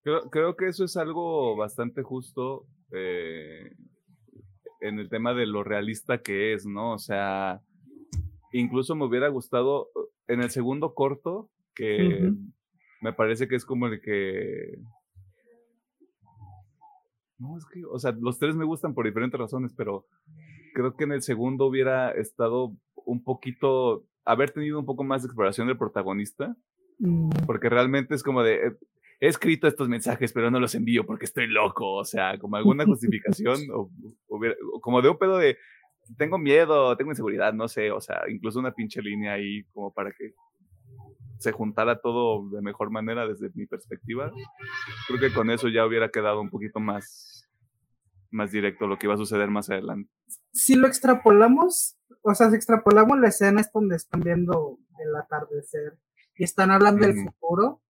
Creo, 0.05 0.31
creo 0.31 0.57
que 0.57 0.67
eso 0.67 0.85
es 0.85 0.97
algo 0.97 1.57
bastante 1.57 2.03
justo 2.03 2.67
eh, 2.91 3.71
en 4.81 4.99
el 4.99 5.09
tema 5.09 5.33
de 5.33 5.47
lo 5.47 5.63
realista 5.63 6.23
que 6.23 6.55
es, 6.55 6.67
¿no? 6.67 6.95
O 6.95 6.99
sea, 6.99 7.61
incluso 8.53 8.97
me 8.97 9.05
hubiera 9.05 9.29
gustado 9.29 9.91
en 10.27 10.43
el 10.43 10.51
segundo 10.51 10.95
corto, 10.95 11.51
que 11.75 12.33
me 13.01 13.13
parece 13.13 13.47
que 13.47 13.55
es 13.55 13.65
como 13.65 13.87
el 13.87 14.01
que... 14.01 14.79
No, 17.39 17.57
es 17.57 17.65
que, 17.67 17.85
o 17.85 17.99
sea, 17.99 18.13
los 18.13 18.39
tres 18.39 18.55
me 18.57 18.65
gustan 18.65 18.95
por 18.95 19.07
diferentes 19.07 19.39
razones, 19.39 19.73
pero 19.77 20.07
creo 20.75 20.97
que 20.97 21.05
en 21.05 21.13
el 21.13 21.23
segundo 21.23 21.67
hubiera 21.67 22.11
estado 22.11 22.77
un 23.05 23.23
poquito, 23.23 24.05
haber 24.25 24.51
tenido 24.51 24.79
un 24.79 24.87
poco 24.87 25.05
más 25.05 25.23
de 25.23 25.27
exploración 25.27 25.69
del 25.69 25.79
protagonista, 25.79 26.57
porque 27.47 27.69
realmente 27.69 28.15
es 28.15 28.23
como 28.23 28.43
de, 28.43 28.55
eh, 28.55 28.77
he 29.21 29.29
escrito 29.29 29.69
estos 29.69 29.89
mensajes, 29.89 30.33
pero 30.33 30.51
no 30.51 30.61
los 30.61 30.75
envío 30.75 31.05
porque 31.07 31.25
estoy 31.25 31.47
loco, 31.47 31.93
o 31.95 32.05
sea, 32.05 32.39
como 32.39 32.57
alguna 32.57 32.85
justificación, 32.85 33.59
o 33.75 33.91
como 34.81 35.03
de 35.03 35.09
un 35.09 35.19
pedo 35.19 35.39
de, 35.39 35.57
tengo 36.17 36.39
miedo, 36.39 36.97
tengo 36.97 37.13
inseguridad, 37.13 37.53
no 37.53 37.69
sé, 37.69 37.91
o 37.91 38.01
sea, 38.01 38.23
incluso 38.29 38.59
una 38.59 38.73
pinche 38.73 39.01
línea 39.01 39.35
ahí 39.35 39.65
como 39.73 39.93
para 39.93 40.11
que 40.13 40.35
se 41.39 41.53
juntara 41.53 42.01
todo 42.01 42.49
de 42.51 42.63
mejor 42.63 42.91
manera 42.91 43.27
desde 43.27 43.51
mi 43.55 43.67
perspectiva. 43.67 44.31
Creo 45.09 45.21
que 45.21 45.35
con 45.35 45.51
eso 45.51 45.69
ya 45.69 45.85
hubiera 45.85 46.11
quedado 46.11 46.41
un 46.41 46.51
poquito 46.51 46.79
más, 46.79 47.49
más 48.31 48.53
directo 48.53 48.87
lo 48.87 48.99
que 48.99 49.07
iba 49.07 49.15
a 49.15 49.19
suceder 49.19 49.51
más 49.51 49.69
adelante. 49.69 50.11
Si 50.53 50.77
lo 50.77 50.87
extrapolamos, 50.87 51.97
o 52.23 52.35
sea, 52.35 52.51
si 52.51 52.57
extrapolamos 52.57 53.19
la 53.19 53.29
escena 53.29 53.61
es 53.61 53.71
donde 53.73 53.97
están 53.97 54.21
viendo 54.21 54.79
el 55.01 55.15
atardecer 55.17 55.99
y 56.37 56.45
están 56.45 56.71
hablando 56.71 57.07
del 57.07 57.25
futuro, 57.25 57.81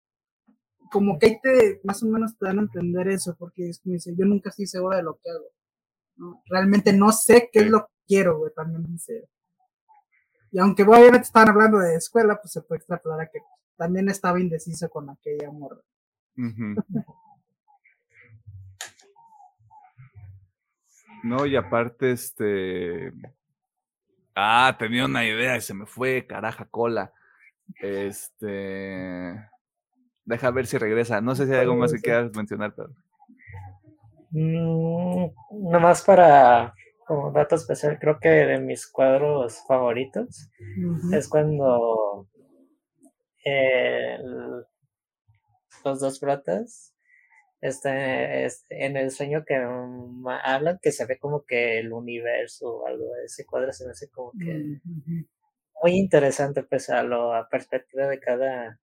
como 0.91 1.19
que 1.19 1.27
ahí 1.27 1.41
te, 1.41 1.81
más 1.85 2.03
o 2.03 2.07
menos 2.07 2.37
te 2.37 2.47
dan 2.47 2.59
a 2.59 2.63
entender 2.63 3.09
eso, 3.09 3.35
porque 3.39 3.69
es 3.69 3.81
como 3.81 3.95
dice, 3.95 4.15
yo 4.17 4.27
nunca 4.27 4.51
estoy 4.51 4.67
segura 4.67 4.99
de 4.99 5.03
lo 5.03 5.19
que 5.19 5.31
hago. 5.31 5.47
Realmente 6.47 6.93
no 6.93 7.13
sé 7.13 7.49
qué 7.51 7.61
es 7.61 7.71
lo 7.71 7.87
que 7.87 7.93
quiero, 8.07 8.39
güey, 8.39 8.53
también 8.55 8.85
dice. 8.87 9.29
Y 10.51 10.59
aunque 10.59 10.83
obviamente 10.83 11.21
estaban 11.21 11.49
hablando 11.49 11.79
de 11.79 11.95
escuela, 11.95 12.39
pues 12.41 12.53
se 12.53 12.61
puede 12.61 12.81
extrapolar 12.81 13.23
a 13.23 13.27
que 13.27 13.39
también 13.77 14.11
estaba 14.11 14.39
indeciso 14.39 14.91
con 14.91 15.09
aquella 15.09 15.51
morra. 15.51 15.81
no, 21.25 21.47
y 21.47 21.57
aparte, 21.57 22.13
este. 22.13 23.15
Ah, 24.35 24.77
tenía 24.79 25.07
una 25.07 25.25
idea 25.25 25.57
y 25.57 25.63
se 25.63 25.73
me 25.75 25.87
fue, 25.87 26.27
caraja 26.27 26.67
cola. 26.67 27.13
Este. 27.81 29.49
Deja 30.25 30.51
ver 30.51 30.67
si 30.67 30.79
regresa. 30.79 31.21
No 31.21 31.35
sé 31.35 31.47
si 31.47 31.53
hay 31.53 31.61
algo 31.61 31.77
más 31.77 31.93
que 31.93 32.01
quieras 32.01 32.31
mencionar, 32.35 32.75
pero. 32.75 32.91
Mm, 34.31 35.31
nomás 35.71 36.03
para 36.03 36.73
como 37.07 37.33
dato 37.33 37.57
especial, 37.57 37.99
creo 37.99 38.19
que 38.21 38.29
de 38.29 38.59
mis 38.59 38.87
cuadros 38.87 39.63
favoritos 39.67 40.51
es 41.13 41.29
cuando 41.29 42.29
los 45.85 46.01
dos 46.01 46.19
protas 46.19 46.95
están 47.61 47.97
en 48.71 48.97
el 48.97 49.11
sueño 49.11 49.45
que 49.47 49.57
hablan, 49.57 50.79
que 50.81 50.93
se 50.93 51.07
ve 51.07 51.19
como 51.19 51.45
que 51.45 51.79
el 51.79 51.93
universo 51.93 52.79
o 52.79 52.87
algo 52.87 53.05
de 53.05 53.25
ese 53.27 53.45
cuadro 53.45 53.73
se 53.73 53.85
me 53.85 53.93
hace 53.93 54.09
como 54.11 54.33
que 54.33 54.81
muy 55.83 55.93
interesante, 55.99 56.63
pues 56.63 56.89
a 56.91 57.03
la 57.03 57.49
perspectiva 57.51 58.07
de 58.07 58.21
cada, 58.21 58.79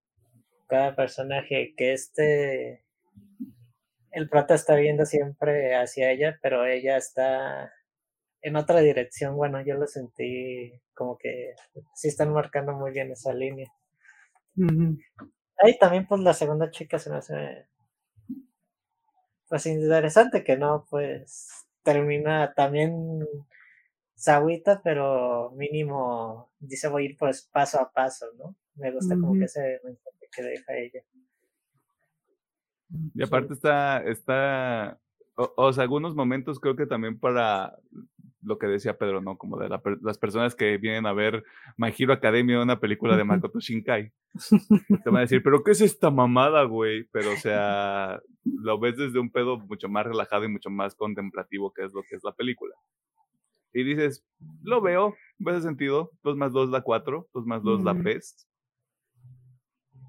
cada 0.68 0.96
personaje, 0.96 1.74
que 1.78 1.94
este 1.94 2.84
el 4.12 4.28
prota 4.28 4.56
está 4.56 4.76
viendo 4.76 5.06
siempre 5.06 5.76
hacia 5.76 6.12
ella, 6.12 6.40
pero 6.42 6.66
ella 6.66 6.98
está 6.98 7.72
en 8.42 8.56
otra 8.56 8.80
dirección, 8.82 9.36
bueno, 9.36 9.62
yo 9.62 9.76
lo 9.76 9.88
sentí 9.88 10.74
como 10.94 11.18
que 11.18 11.54
sí 11.96 12.08
están 12.08 12.34
marcando 12.34 12.74
muy 12.74 12.92
bien 12.92 13.12
esa 13.12 13.34
línea. 13.34 13.72
Ahí 15.62 15.78
también 15.78 16.08
pues 16.08 16.22
la 16.22 16.34
segunda 16.34 16.72
chica 16.72 17.00
se 17.00 17.10
me 17.10 17.18
hace 17.18 17.68
pues 19.48 19.66
interesante 19.66 20.44
que 20.44 20.58
no, 20.58 20.86
pues 20.90 21.66
termina 21.84 22.54
también 22.54 23.26
sagüita, 24.20 24.82
pero 24.84 25.52
mínimo 25.56 26.52
dice 26.60 26.90
voy 26.90 27.04
a 27.04 27.06
ir 27.10 27.18
pues 27.18 27.50
paso 27.52 27.80
a 27.80 27.90
paso, 27.90 28.26
¿no? 28.38 28.56
Me 28.76 28.92
gusta 28.92 29.16
como 29.16 29.34
que 29.34 29.46
ese 29.46 29.80
mensaje 29.84 30.28
que 30.32 30.44
deja 30.44 30.78
ella. 30.78 31.02
Y 33.14 33.24
aparte 33.24 33.54
está, 33.54 34.04
está, 34.04 35.00
o, 35.36 35.72
sea, 35.72 35.84
algunos 35.84 36.16
momentos 36.16 36.60
creo 36.60 36.76
que 36.76 36.86
también 36.86 37.18
para 37.18 37.78
lo 38.42 38.58
que 38.58 38.68
decía 38.68 38.98
Pedro, 38.98 39.22
¿no? 39.22 39.38
Como 39.38 39.58
de 39.58 39.70
las 40.02 40.18
personas 40.18 40.56
que 40.56 40.78
vienen 40.78 41.06
a 41.06 41.14
ver 41.14 41.44
My 41.78 41.94
Hero 41.98 42.14
Academia, 42.14 42.62
una 42.62 42.80
película 42.80 43.16
de 43.16 43.24
Makoto 43.24 43.60
Shinkai. 43.60 44.12
Te 45.04 45.10
van 45.10 45.18
a 45.18 45.22
decir, 45.22 45.42
¿pero 45.44 45.64
qué 45.64 45.72
es 45.72 45.82
esta 45.82 46.10
mamada, 46.10 46.64
güey? 46.64 47.06
Pero, 47.12 47.34
o 47.34 47.38
sea, 47.38 48.22
lo 48.44 48.80
ves 48.80 48.98
desde 48.98 49.20
un 49.20 49.30
pedo 49.30 49.60
mucho 49.60 49.88
más 49.88 50.06
relajado 50.06 50.46
y 50.46 50.50
mucho 50.50 50.70
más 50.70 50.96
contemplativo, 50.96 51.72
que 51.74 51.84
es 51.84 51.94
lo 51.94 52.02
que 52.04 52.16
es 52.16 52.24
la 52.24 52.34
película. 52.34 52.76
Y 53.74 53.84
dices, 53.84 54.26
lo 54.64 54.82
veo, 54.82 55.16
¿ves 55.38 55.58
el 55.58 55.62
sentido? 55.62 56.12
2 56.24 56.38
más 56.38 56.52
2 56.52 56.72
da 56.72 56.82
4, 56.82 57.30
2 57.34 57.46
más 57.46 57.64
2 57.64 57.84
da 57.84 57.94
PES. 57.94 58.48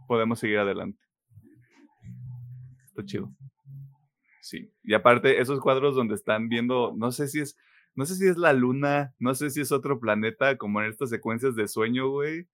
Podemos 0.06 0.38
seguir 0.38 0.58
adelante. 0.58 1.00
Está 2.86 3.04
chido. 3.04 3.32
Sí. 4.40 4.72
Y 4.82 4.94
aparte, 4.94 5.40
esos 5.40 5.60
cuadros 5.60 5.94
donde 5.94 6.14
están 6.14 6.48
viendo, 6.48 6.94
no 6.96 7.12
sé 7.12 7.28
si 7.28 7.40
es 7.40 7.56
no 7.94 8.06
sé 8.06 8.14
si 8.14 8.26
es 8.26 8.36
la 8.36 8.52
luna, 8.52 9.14
no 9.18 9.34
sé 9.34 9.50
si 9.50 9.60
es 9.60 9.72
otro 9.72 9.98
planeta, 10.00 10.56
como 10.56 10.80
en 10.80 10.90
estas 10.90 11.10
secuencias 11.10 11.56
de 11.56 11.68
sueño, 11.68 12.08
güey. 12.08 12.46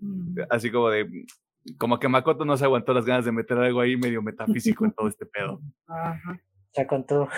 Mm. 0.00 0.38
Así 0.50 0.70
como 0.70 0.88
de, 0.88 1.26
como 1.78 1.98
que 1.98 2.08
Makoto 2.08 2.44
no 2.44 2.56
se 2.56 2.64
aguantó 2.64 2.94
las 2.94 3.04
ganas 3.04 3.24
de 3.24 3.32
meter 3.32 3.58
algo 3.58 3.80
ahí 3.80 3.96
medio 3.96 4.22
metafísico 4.22 4.84
en 4.84 4.92
todo 4.92 5.08
este 5.08 5.26
pedo. 5.26 5.60
Ajá. 5.86 6.40
Se 6.72 6.86
contó. 6.86 7.28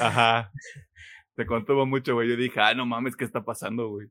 Ajá. 0.00 0.50
Se 1.36 1.44
contuvo 1.44 1.84
mucho, 1.84 2.14
güey. 2.14 2.30
Yo 2.30 2.36
dije, 2.36 2.58
ah, 2.60 2.74
no 2.74 2.86
mames, 2.86 3.14
¿qué 3.14 3.24
está 3.24 3.44
pasando, 3.44 3.90
güey? 3.90 4.08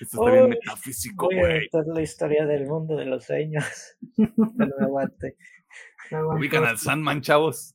Esto 0.00 0.24
está 0.24 0.32
bien 0.32 0.50
metafísico, 0.50 1.26
güey. 1.26 1.64
Esta 1.64 1.80
es 1.80 1.86
la 1.88 2.02
historia 2.02 2.46
del 2.46 2.66
mundo 2.66 2.96
de 2.96 3.06
los 3.06 3.24
sueños. 3.24 3.64
Me 4.16 4.68
aguante. 4.80 5.36
Ubican 6.36 6.64
al 6.64 6.78
Sandman, 6.78 7.20
chavos. 7.20 7.74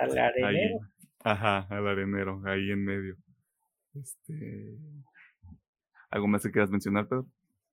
Al 0.00 0.18
arenero. 0.18 0.78
Ajá, 1.24 1.66
al 1.70 1.88
arenero, 1.88 2.42
ahí 2.44 2.70
en 2.70 2.84
medio. 2.84 3.16
Este... 3.94 4.78
¿Algo 6.10 6.28
más 6.28 6.42
que 6.44 6.52
quieras 6.52 6.70
mencionar, 6.70 7.08
Pedro? 7.08 7.26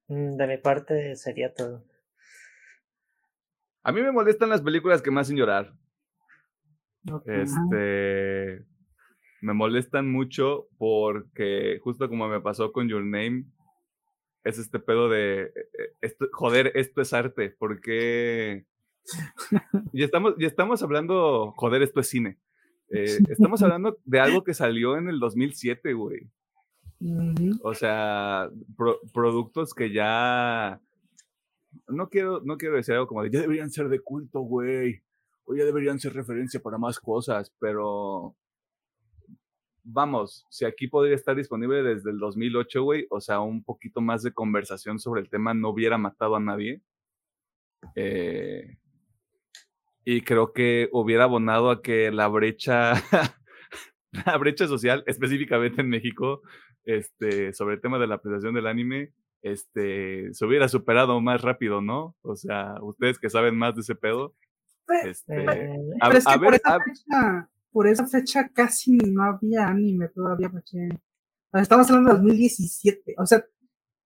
Mm, 0.08 0.38
de 0.38 0.48
mi 0.48 0.58
parte 0.58 1.16
sería 1.16 1.54
todo. 1.54 1.86
A 3.84 3.92
mí 3.92 4.02
me 4.02 4.12
molestan 4.12 4.50
las 4.50 4.62
películas 4.62 5.02
que 5.02 5.12
me 5.12 5.22
hacen 5.22 5.38
llorar. 5.38 5.74
Este. 7.26 8.66
Me 9.42 9.54
molestan 9.54 10.10
mucho 10.12 10.68
porque, 10.78 11.80
justo 11.84 12.08
como 12.08 12.28
me 12.28 12.42
pasó 12.42 12.72
con 12.72 12.88
Your 12.88 13.04
Name, 13.04 13.46
es 14.44 14.58
este 14.58 14.80
pedo 14.80 15.10
de. 15.10 15.44
Eh, 15.44 15.52
eh, 15.56 15.96
esto, 16.02 16.28
joder, 16.32 16.72
esto 16.76 17.02
es 17.02 17.14
arte. 17.14 17.56
Porque. 17.58 18.66
y, 19.94 20.04
estamos, 20.04 20.36
y 20.38 20.46
estamos 20.46 20.84
hablando, 20.84 21.54
joder, 21.58 21.82
esto 21.82 22.00
es 22.00 22.08
cine. 22.08 22.38
Eh, 22.90 23.20
estamos 23.30 23.62
hablando 23.64 23.98
de 24.06 24.20
algo 24.20 24.44
que 24.44 24.54
salió 24.54 24.98
en 24.98 25.10
el 25.10 25.20
2007, 25.20 25.94
güey. 25.94 26.30
O 27.64 27.74
sea, 27.74 28.48
productos 29.12 29.74
que 29.74 29.92
ya... 29.92 30.80
No 31.88 32.10
quiero, 32.10 32.42
no 32.44 32.58
quiero 32.58 32.76
decir 32.76 32.94
algo 32.94 33.08
como 33.08 33.24
de, 33.24 33.32
ya 33.32 33.42
deberían 33.42 33.72
ser 33.72 33.90
de 33.90 34.02
culto, 34.02 34.42
güey. 34.42 35.02
O 35.46 35.56
ya 35.56 35.66
deberían 35.66 36.00
ser 36.00 36.14
referencia 36.14 36.60
para 36.60 36.78
más 36.78 37.00
cosas, 37.00 37.52
pero... 37.60 38.36
Vamos, 39.84 40.46
si 40.50 40.66
aquí 40.66 40.88
podría 40.88 41.16
estar 41.16 41.36
disponible 41.36 41.82
desde 41.82 42.12
el 42.12 42.20
2008, 42.20 42.84
güey, 42.84 43.08
o 43.10 43.20
sea, 43.20 43.40
un 43.40 43.64
poquito 43.64 44.00
más 44.00 44.22
de 44.22 44.34
conversación 44.34 45.00
sobre 45.00 45.22
el 45.22 45.30
tema 45.30 45.54
no 45.54 45.70
hubiera 45.70 45.98
matado 45.98 46.36
a 46.36 46.40
nadie. 46.40 46.82
Eh, 47.96 48.78
y 50.06 50.22
creo 50.22 50.54
que 50.54 50.90
hubiera 50.92 51.24
abonado 51.26 51.72
a 51.72 51.82
que 51.82 52.12
la 52.12 52.28
brecha, 52.28 52.94
la 54.26 54.38
brecha 54.38 54.68
social, 54.68 55.04
específicamente 55.08 55.82
en 55.82 55.90
México, 55.90 56.42
este, 56.86 57.54
sobre 57.54 57.76
el 57.76 57.82
tema 57.82 58.00
de 58.00 58.08
la 58.08 58.16
apreciación 58.16 58.54
del 58.54 58.68
anime, 58.68 59.14
este, 59.42 60.34
se 60.34 60.46
hubiera 60.46 60.68
superado 60.68 61.20
más 61.22 61.42
rápido, 61.42 61.82
¿no? 61.82 62.16
O 62.22 62.36
sea, 62.36 62.76
ustedes 62.82 63.20
que 63.20 63.30
saben 63.30 63.56
más 63.56 63.76
de 63.76 63.82
ese 63.82 63.96
pedo. 63.96 64.36
este, 65.04 65.46
pero 66.00 66.18
es 66.18 66.26
que 66.26 66.40
por, 66.40 66.54
esa 66.54 66.80
fecha, 66.80 67.50
por 67.72 67.88
esa 67.88 68.06
fecha 68.06 68.50
casi 68.50 68.98
no 68.98 69.24
había 69.24 69.68
anime 69.68 70.10
todavía, 70.10 70.50
porque 70.50 70.90
estamos 71.54 71.90
hablando 71.90 72.12
de 72.12 72.18
2017, 72.18 73.16
o 73.18 73.26
sea, 73.26 73.46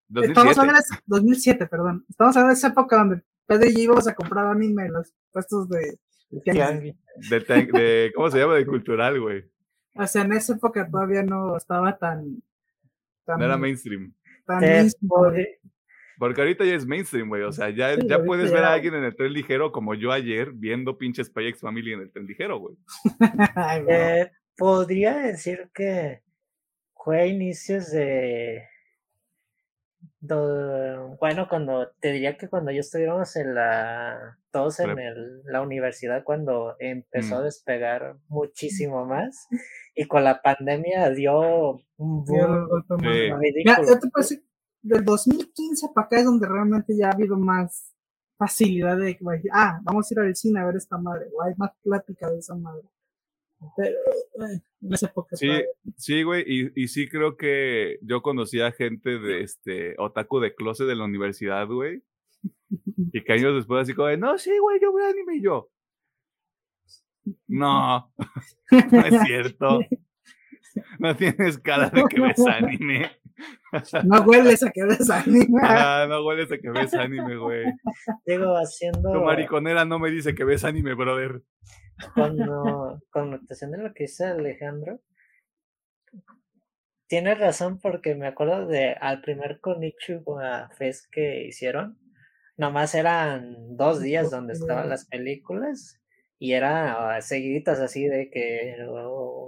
2007. 0.07 0.31
estamos 0.31 0.57
hablando 0.57 0.81
de 0.81 0.97
2007, 1.05 1.67
perdón, 1.67 2.05
estamos 2.09 2.35
hablando 2.35 2.53
de 2.53 2.57
esa 2.57 2.67
época 2.67 2.97
donde 2.97 3.23
Pedro 3.45 3.67
y 3.67 3.75
yo 3.75 3.81
íbamos 3.81 4.07
a 4.07 4.15
comprar 4.15 4.47
anime 4.47 4.85
en 4.85 4.93
los 4.93 5.13
puestos 5.31 5.69
de... 5.69 5.99
De, 6.31 8.11
¿Cómo 8.15 8.29
se 8.29 8.39
llama? 8.39 8.55
De 8.55 8.65
cultural, 8.65 9.21
güey. 9.21 9.49
O 9.93 10.05
sea, 10.05 10.23
en 10.23 10.33
esa 10.33 10.53
época 10.53 10.89
todavía 10.89 11.23
no 11.23 11.55
estaba 11.55 11.97
tan... 11.97 12.41
no 13.27 13.45
era 13.45 13.57
mainstream. 13.57 14.13
Tan 14.45 14.59
mainstream 14.59 15.09
porque 16.17 16.41
ahorita 16.41 16.65
ya 16.65 16.75
es 16.75 16.85
mainstream, 16.85 17.29
güey. 17.29 17.43
O 17.43 17.51
sea, 17.51 17.69
ya, 17.69 17.95
ya 17.95 18.23
puedes 18.23 18.51
ver 18.51 18.63
a 18.63 18.73
alguien 18.73 18.95
en 18.95 19.03
el 19.03 19.15
tren 19.15 19.33
ligero 19.33 19.71
como 19.71 19.95
yo 19.95 20.11
ayer 20.11 20.51
viendo 20.53 20.97
pinches 20.97 21.27
Spy 21.27 21.47
X 21.47 21.61
Family 21.61 21.93
en 21.93 22.01
el 22.01 22.11
tren 22.11 22.25
ligero, 22.25 22.59
güey. 22.59 22.75
eh, 23.89 24.31
podría 24.57 25.17
decir 25.17 25.69
que 25.73 26.21
fue 26.93 27.21
a 27.21 27.25
inicios 27.25 27.91
de 27.91 28.63
bueno, 31.19 31.47
cuando 31.49 31.91
te 31.99 32.11
diría 32.11 32.37
que 32.37 32.49
cuando 32.49 32.71
yo 32.71 32.79
estuviéramos 32.79 33.35
en 33.35 33.55
la, 33.55 34.37
todos 34.51 34.79
en 34.79 34.97
el, 34.97 35.43
la 35.45 35.61
universidad, 35.61 36.23
cuando 36.23 36.75
empezó 36.79 37.37
a 37.37 37.41
mm. 37.41 37.43
despegar 37.43 38.15
muchísimo 38.27 39.05
más, 39.05 39.47
y 39.95 40.05
con 40.05 40.23
la 40.23 40.41
pandemia 40.41 41.09
dio 41.11 41.81
un 41.97 42.25
boom 42.25 42.67
ridículo. 42.99 43.87
Ya, 43.87 43.99
te 43.99 44.07
puedo 44.09 44.23
decir, 44.23 44.43
del 44.85 45.03
2015 45.03 45.87
para 45.93 46.05
acá 46.05 46.19
es 46.19 46.25
donde 46.25 46.47
realmente 46.47 46.95
ya 46.95 47.09
ha 47.09 47.13
habido 47.13 47.37
más 47.37 47.91
facilidad 48.37 48.97
de 48.97 49.17
que, 49.17 49.25
ah, 49.51 49.79
vamos 49.83 50.09
a 50.09 50.13
ir 50.13 50.19
al 50.19 50.35
cine 50.35 50.59
a 50.59 50.65
ver 50.65 50.75
esta 50.75 50.97
madre, 50.97 51.25
o 51.33 51.41
hay 51.41 51.53
más 51.57 51.71
plática 51.81 52.29
de 52.29 52.39
esa 52.39 52.55
madre. 52.55 52.87
Pero, 53.77 53.97
en 54.81 54.93
esa 54.93 55.07
época 55.07 55.35
sí, 55.37 55.47
sí, 55.97 56.21
güey, 56.21 56.43
y, 56.45 56.83
y 56.83 56.87
sí 56.87 57.07
creo 57.07 57.35
que 57.35 57.97
yo 58.01 58.21
conocía 58.21 58.71
gente 58.73 59.17
de 59.17 59.41
este 59.41 59.95
otaku 59.97 60.39
de 60.39 60.53
closet 60.53 60.85
de 60.85 60.95
la 60.95 61.05
universidad, 61.05 61.67
güey, 61.67 62.03
y 63.11 63.23
que 63.23 63.33
años 63.33 63.55
después 63.55 63.83
así 63.83 63.95
como, 63.95 64.15
no, 64.17 64.37
sí, 64.37 64.51
güey, 64.59 64.79
yo 64.79 64.93
veo 64.93 65.07
anime 65.07 65.37
y 65.37 65.41
yo. 65.41 65.69
No, 67.47 68.13
no 68.91 69.05
es 69.05 69.21
cierto. 69.25 69.79
No 70.99 71.15
tienes 71.15 71.57
cara 71.59 71.89
de 71.89 72.03
que 72.09 72.19
ves 72.19 72.37
anime. 72.47 73.09
No 74.05 74.21
hueles 74.21 74.63
a 74.63 74.71
que 74.71 74.83
ves 74.83 75.09
anime. 75.09 75.59
Ah, 75.63 76.05
no 76.07 76.25
hueles 76.25 76.51
a 76.51 76.57
que 76.57 76.69
ves 76.69 76.93
anime, 76.93 77.37
güey. 77.37 77.65
Digo, 78.25 78.55
haciendo. 78.55 79.11
Tu 79.11 79.21
mariconera 79.21 79.85
no 79.85 79.99
me 79.99 80.09
dice 80.09 80.35
que 80.35 80.43
ves 80.43 80.63
anime, 80.63 80.93
brother. 80.93 81.41
Cuando, 82.13 83.01
con 83.09 83.31
notación 83.31 83.71
de 83.71 83.77
lo 83.77 83.93
que 83.93 84.03
dice 84.03 84.25
Alejandro, 84.25 84.99
tienes 87.07 87.39
razón 87.39 87.79
porque 87.79 88.15
me 88.15 88.27
acuerdo 88.27 88.67
de 88.67 88.93
al 88.99 89.21
primer 89.21 89.59
Konichiwa 89.61 90.69
Fest 90.77 91.05
que 91.11 91.45
hicieron, 91.45 91.97
nomás 92.57 92.95
eran 92.95 93.77
dos 93.77 94.01
días 94.01 94.29
donde 94.29 94.53
estaban 94.53 94.89
las 94.89 95.05
películas 95.05 96.01
y 96.37 96.53
era 96.53 97.21
seguiditas 97.21 97.79
así 97.79 98.05
de 98.07 98.29
que 98.29 98.75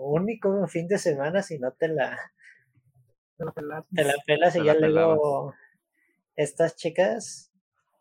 único 0.01 0.67
fin 0.67 0.87
de 0.87 0.97
semana 0.97 1.41
si 1.41 1.59
no 1.59 1.73
te 1.73 1.89
la 1.89 2.17
te 3.37 3.61
la 3.61 3.83
pelas, 4.25 4.55
y 4.55 4.63
ya 4.63 4.73
luego 4.75 5.53
estas 6.35 6.75
chicas 6.75 7.51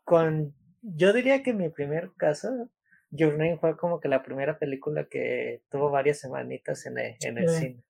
con 0.03 0.53
yo 0.81 1.13
diría 1.13 1.43
que 1.43 1.53
mi 1.53 1.69
primer 1.69 2.11
caso 2.17 2.69
Your 3.09 3.33
Name 3.33 3.57
fue 3.57 3.77
como 3.77 3.99
que 3.99 4.07
la 4.07 4.23
primera 4.23 4.59
película 4.59 5.05
que 5.05 5.61
tuvo 5.69 5.89
varias 5.89 6.19
semanitas 6.19 6.85
en 6.85 6.97
el, 6.97 7.15
en 7.21 7.37
el 7.37 7.49
cine 7.49 7.83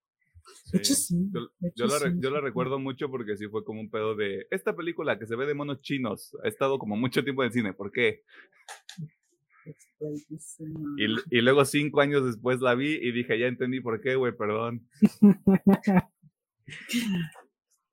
yo, 1.74 1.86
la, 1.86 2.14
yo, 2.16 2.30
la, 2.30 2.40
recuerdo 2.40 2.78
mucho 2.78 3.10
porque 3.10 3.36
sí 3.36 3.46
fue 3.48 3.64
como 3.64 3.80
un 3.80 3.90
pedo 3.90 4.14
de 4.14 4.46
esta 4.50 4.76
película 4.76 5.18
que 5.18 5.26
se 5.26 5.36
ve 5.36 5.46
de 5.46 5.54
monos 5.54 5.80
chinos. 5.80 6.36
Ha 6.44 6.48
estado 6.48 6.78
como 6.78 6.96
mucho 6.96 7.24
tiempo 7.24 7.42
en 7.42 7.46
el 7.46 7.52
cine. 7.52 7.72
¿Por 7.72 7.90
qué? 7.90 8.22
Y, 10.96 11.06
y, 11.30 11.40
luego 11.40 11.64
cinco 11.64 12.00
años 12.00 12.24
después 12.24 12.60
la 12.60 12.74
vi 12.74 12.94
y 12.94 13.12
dije, 13.12 13.38
ya 13.38 13.46
entendí 13.46 13.80
por 13.80 14.00
qué, 14.00 14.14
güey, 14.14 14.32
perdón. 14.36 14.88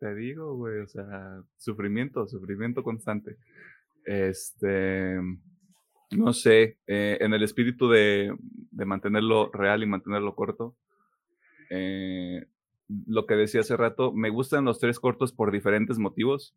Te 0.06 0.14
digo, 0.14 0.56
güey, 0.56 0.82
o 0.82 0.88
sea, 0.88 1.42
sufrimiento, 1.58 2.28
sufrimiento 2.28 2.84
constante. 2.84 3.38
Este, 4.06 5.20
no 6.12 6.32
sé, 6.32 6.78
eh, 6.86 7.18
en 7.22 7.34
el 7.34 7.42
espíritu 7.42 7.90
de, 7.90 8.32
de 8.70 8.86
mantenerlo 8.86 9.50
real 9.52 9.82
y 9.82 9.88
mantenerlo 9.88 10.36
corto, 10.36 10.76
eh, 11.72 12.46
lo 13.08 13.26
que 13.26 13.34
decía 13.34 13.62
hace 13.62 13.76
rato, 13.76 14.14
me 14.14 14.30
gustan 14.30 14.66
los 14.66 14.78
tres 14.78 15.00
cortos 15.00 15.34
por 15.34 15.52
diferentes 15.52 15.98
motivos. 15.98 16.54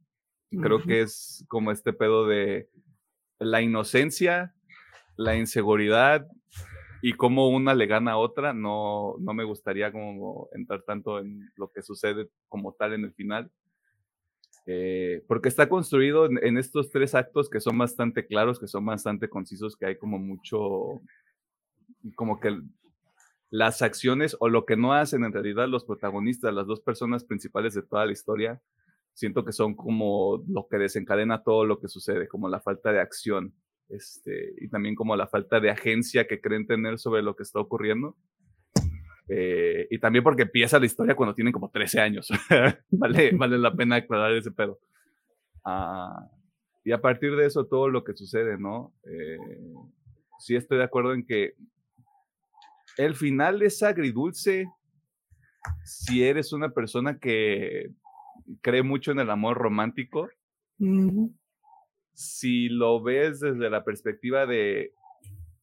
Creo 0.50 0.82
que 0.82 1.00
es 1.00 1.46
como 1.48 1.72
este 1.72 1.94
pedo 1.94 2.26
de 2.26 2.68
la 3.38 3.62
inocencia, 3.62 4.54
la 5.16 5.36
inseguridad 5.36 6.28
y 7.02 7.12
cómo 7.12 7.48
una 7.48 7.74
le 7.74 7.86
gana 7.86 8.12
a 8.12 8.16
otra. 8.18 8.52
No, 8.52 9.16
no 9.18 9.34
me 9.34 9.44
gustaría 9.44 9.92
como 9.92 10.48
entrar 10.52 10.82
tanto 10.82 11.18
en 11.18 11.50
lo 11.56 11.70
que 11.70 11.82
sucede 11.82 12.28
como 12.48 12.72
tal 12.72 12.94
en 12.94 13.04
el 13.04 13.12
final. 13.12 13.50
Eh, 14.66 15.24
porque 15.26 15.48
está 15.48 15.68
construido 15.68 16.26
en, 16.26 16.44
en, 16.44 16.58
estos 16.58 16.90
tres 16.90 17.14
actos 17.14 17.48
que 17.48 17.60
son 17.60 17.78
bastante 17.78 18.26
claros, 18.26 18.58
que 18.58 18.66
son 18.66 18.84
bastante 18.84 19.28
concisos, 19.28 19.76
que 19.76 19.86
hay 19.86 19.96
como 19.96 20.18
mucho, 20.18 21.00
como 22.14 22.38
que 22.38 22.60
las 23.50 23.82
acciones 23.82 24.36
o 24.40 24.48
lo 24.48 24.66
que 24.66 24.76
no 24.76 24.92
hacen 24.92 25.24
en 25.24 25.32
realidad 25.32 25.68
los 25.68 25.84
protagonistas, 25.84 26.52
las 26.52 26.66
dos 26.66 26.80
personas 26.80 27.24
principales 27.24 27.74
de 27.74 27.82
toda 27.82 28.04
la 28.04 28.12
historia, 28.12 28.60
siento 29.14 29.44
que 29.44 29.52
son 29.52 29.74
como 29.74 30.44
lo 30.48 30.68
que 30.68 30.76
desencadena 30.76 31.42
todo 31.42 31.64
lo 31.64 31.80
que 31.80 31.88
sucede, 31.88 32.28
como 32.28 32.48
la 32.48 32.60
falta 32.60 32.92
de 32.92 33.00
acción, 33.00 33.54
este, 33.88 34.54
y 34.58 34.68
también 34.68 34.94
como 34.94 35.16
la 35.16 35.26
falta 35.26 35.60
de 35.60 35.70
agencia 35.70 36.26
que 36.26 36.40
creen 36.40 36.66
tener 36.66 36.98
sobre 36.98 37.22
lo 37.22 37.34
que 37.36 37.42
está 37.42 37.60
ocurriendo. 37.60 38.16
Eh, 39.28 39.86
y 39.90 39.98
también 39.98 40.24
porque 40.24 40.42
empieza 40.42 40.78
la 40.78 40.86
historia 40.86 41.14
cuando 41.14 41.34
tienen 41.34 41.52
como 41.52 41.70
13 41.70 42.00
años. 42.00 42.28
vale, 42.90 43.32
vale 43.32 43.58
la 43.58 43.74
pena 43.74 43.96
aclarar 43.96 44.32
ese 44.32 44.50
pedo. 44.50 44.78
Ah, 45.64 46.30
y 46.84 46.92
a 46.92 47.00
partir 47.00 47.36
de 47.36 47.46
eso, 47.46 47.66
todo 47.66 47.88
lo 47.88 48.04
que 48.04 48.14
sucede, 48.14 48.58
¿no? 48.58 48.94
Eh, 49.04 49.38
sí 50.38 50.56
estoy 50.56 50.78
de 50.78 50.84
acuerdo 50.84 51.12
en 51.12 51.26
que 51.26 51.54
el 52.96 53.14
final 53.14 53.62
es 53.62 53.82
agridulce 53.82 54.66
si 55.84 56.24
eres 56.24 56.52
una 56.52 56.70
persona 56.70 57.18
que 57.18 57.90
cree 58.62 58.82
mucho 58.82 59.12
en 59.12 59.20
el 59.20 59.30
amor 59.30 59.58
romántico. 59.58 60.28
Si 62.18 62.68
lo 62.68 63.00
ves 63.00 63.38
desde 63.38 63.70
la 63.70 63.84
perspectiva 63.84 64.44
de 64.44 64.92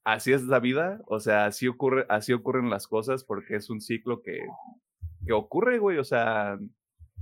así 0.05 0.31
es 0.31 0.43
la 0.43 0.61
vida, 0.61 1.01
o 1.05 1.19
sea, 1.19 1.47
así 1.47 1.67
ocurre, 1.67 2.05
así 2.07 2.31
ocurren 2.31 2.69
las 2.69 2.87
cosas 2.87 3.25
porque 3.25 3.57
es 3.57 3.69
un 3.69 3.81
ciclo 3.81 4.21
que, 4.21 4.39
que 5.25 5.33
ocurre, 5.33 5.79
güey, 5.79 5.97
o 5.97 6.05
sea, 6.05 6.57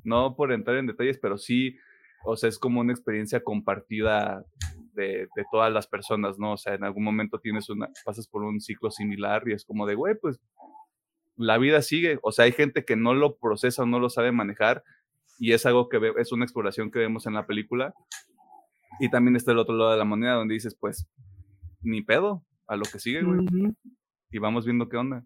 no 0.03 0.36
por 0.36 0.51
entrar 0.51 0.77
en 0.77 0.86
detalles, 0.86 1.17
pero 1.17 1.39
sí, 1.39 1.77
o 2.25 2.36
sea, 2.38 2.47
es 2.47 2.59
como 2.59 2.81
una 2.81 2.93
experiencia 2.93 3.43
compartida 3.43 4.45
de, 4.93 5.27
todas 5.51 5.73
las 5.73 5.88
personas, 5.88 6.38
¿no? 6.38 6.53
O 6.53 6.57
sea, 6.57 6.75
en 6.75 6.84
algún 6.84 7.03
momento 7.03 7.39
tienes 7.39 7.71
una, 7.71 7.89
pasas 8.05 8.27
por 8.27 8.43
un 8.43 8.61
ciclo 8.61 8.91
similar 8.91 9.41
y 9.47 9.53
es 9.53 9.65
como 9.65 9.88
de, 9.88 9.95
güey, 9.95 10.13
pues 10.13 10.39
la 11.38 11.57
vida 11.57 11.81
sigue. 11.81 12.19
O 12.21 12.31
sea, 12.31 12.45
hay 12.45 12.51
gente 12.51 12.86
que 12.86 12.95
no 12.95 13.15
lo 13.15 13.38
procesa 13.38 13.81
o 13.81 13.88
no 13.88 13.99
lo 13.99 14.11
sabe 14.11 14.31
manejar 14.31 14.84
y 15.39 15.53
es 15.53 15.65
algo 15.65 15.89
que 15.89 16.13
es 16.17 16.31
una 16.31 16.45
exploración 16.45 16.91
que 16.91 16.99
vemos 16.99 17.25
en 17.25 17.34
la 17.34 17.47
película. 17.47 17.95
Y 18.99 19.09
también 19.09 19.35
está 19.35 19.51
el 19.51 19.59
otro 19.59 19.75
lado 19.75 19.91
de 19.91 19.97
la 19.97 20.05
moneda 20.05 20.33
donde 20.33 20.53
dices, 20.53 20.75
pues, 20.79 21.07
ni 21.81 22.01
pedo, 22.01 22.43
a 22.67 22.75
lo 22.75 22.83
que 22.83 22.99
sigue, 22.99 23.23
güey. 23.23 23.45
Y 24.31 24.39
vamos 24.39 24.65
viendo 24.65 24.89
qué 24.89 24.97
onda. 24.97 25.25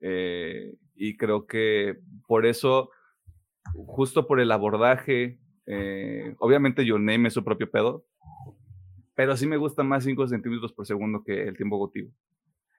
Eh, 0.00 0.74
y 0.94 1.16
creo 1.16 1.46
que 1.46 1.98
por 2.26 2.46
eso, 2.46 2.90
justo 3.74 4.26
por 4.26 4.40
el 4.40 4.52
abordaje, 4.52 5.38
eh, 5.66 6.34
obviamente 6.38 6.84
Your 6.84 7.00
Name 7.00 7.28
es 7.28 7.34
su 7.34 7.44
propio 7.44 7.70
pedo, 7.70 8.04
pero 9.14 9.36
sí 9.36 9.46
me 9.46 9.56
gusta 9.56 9.82
más 9.82 10.04
5 10.04 10.28
centímetros 10.28 10.72
por 10.72 10.86
segundo 10.86 11.24
que 11.24 11.48
el 11.48 11.56
tiempo 11.56 11.78
gotivo. 11.78 12.10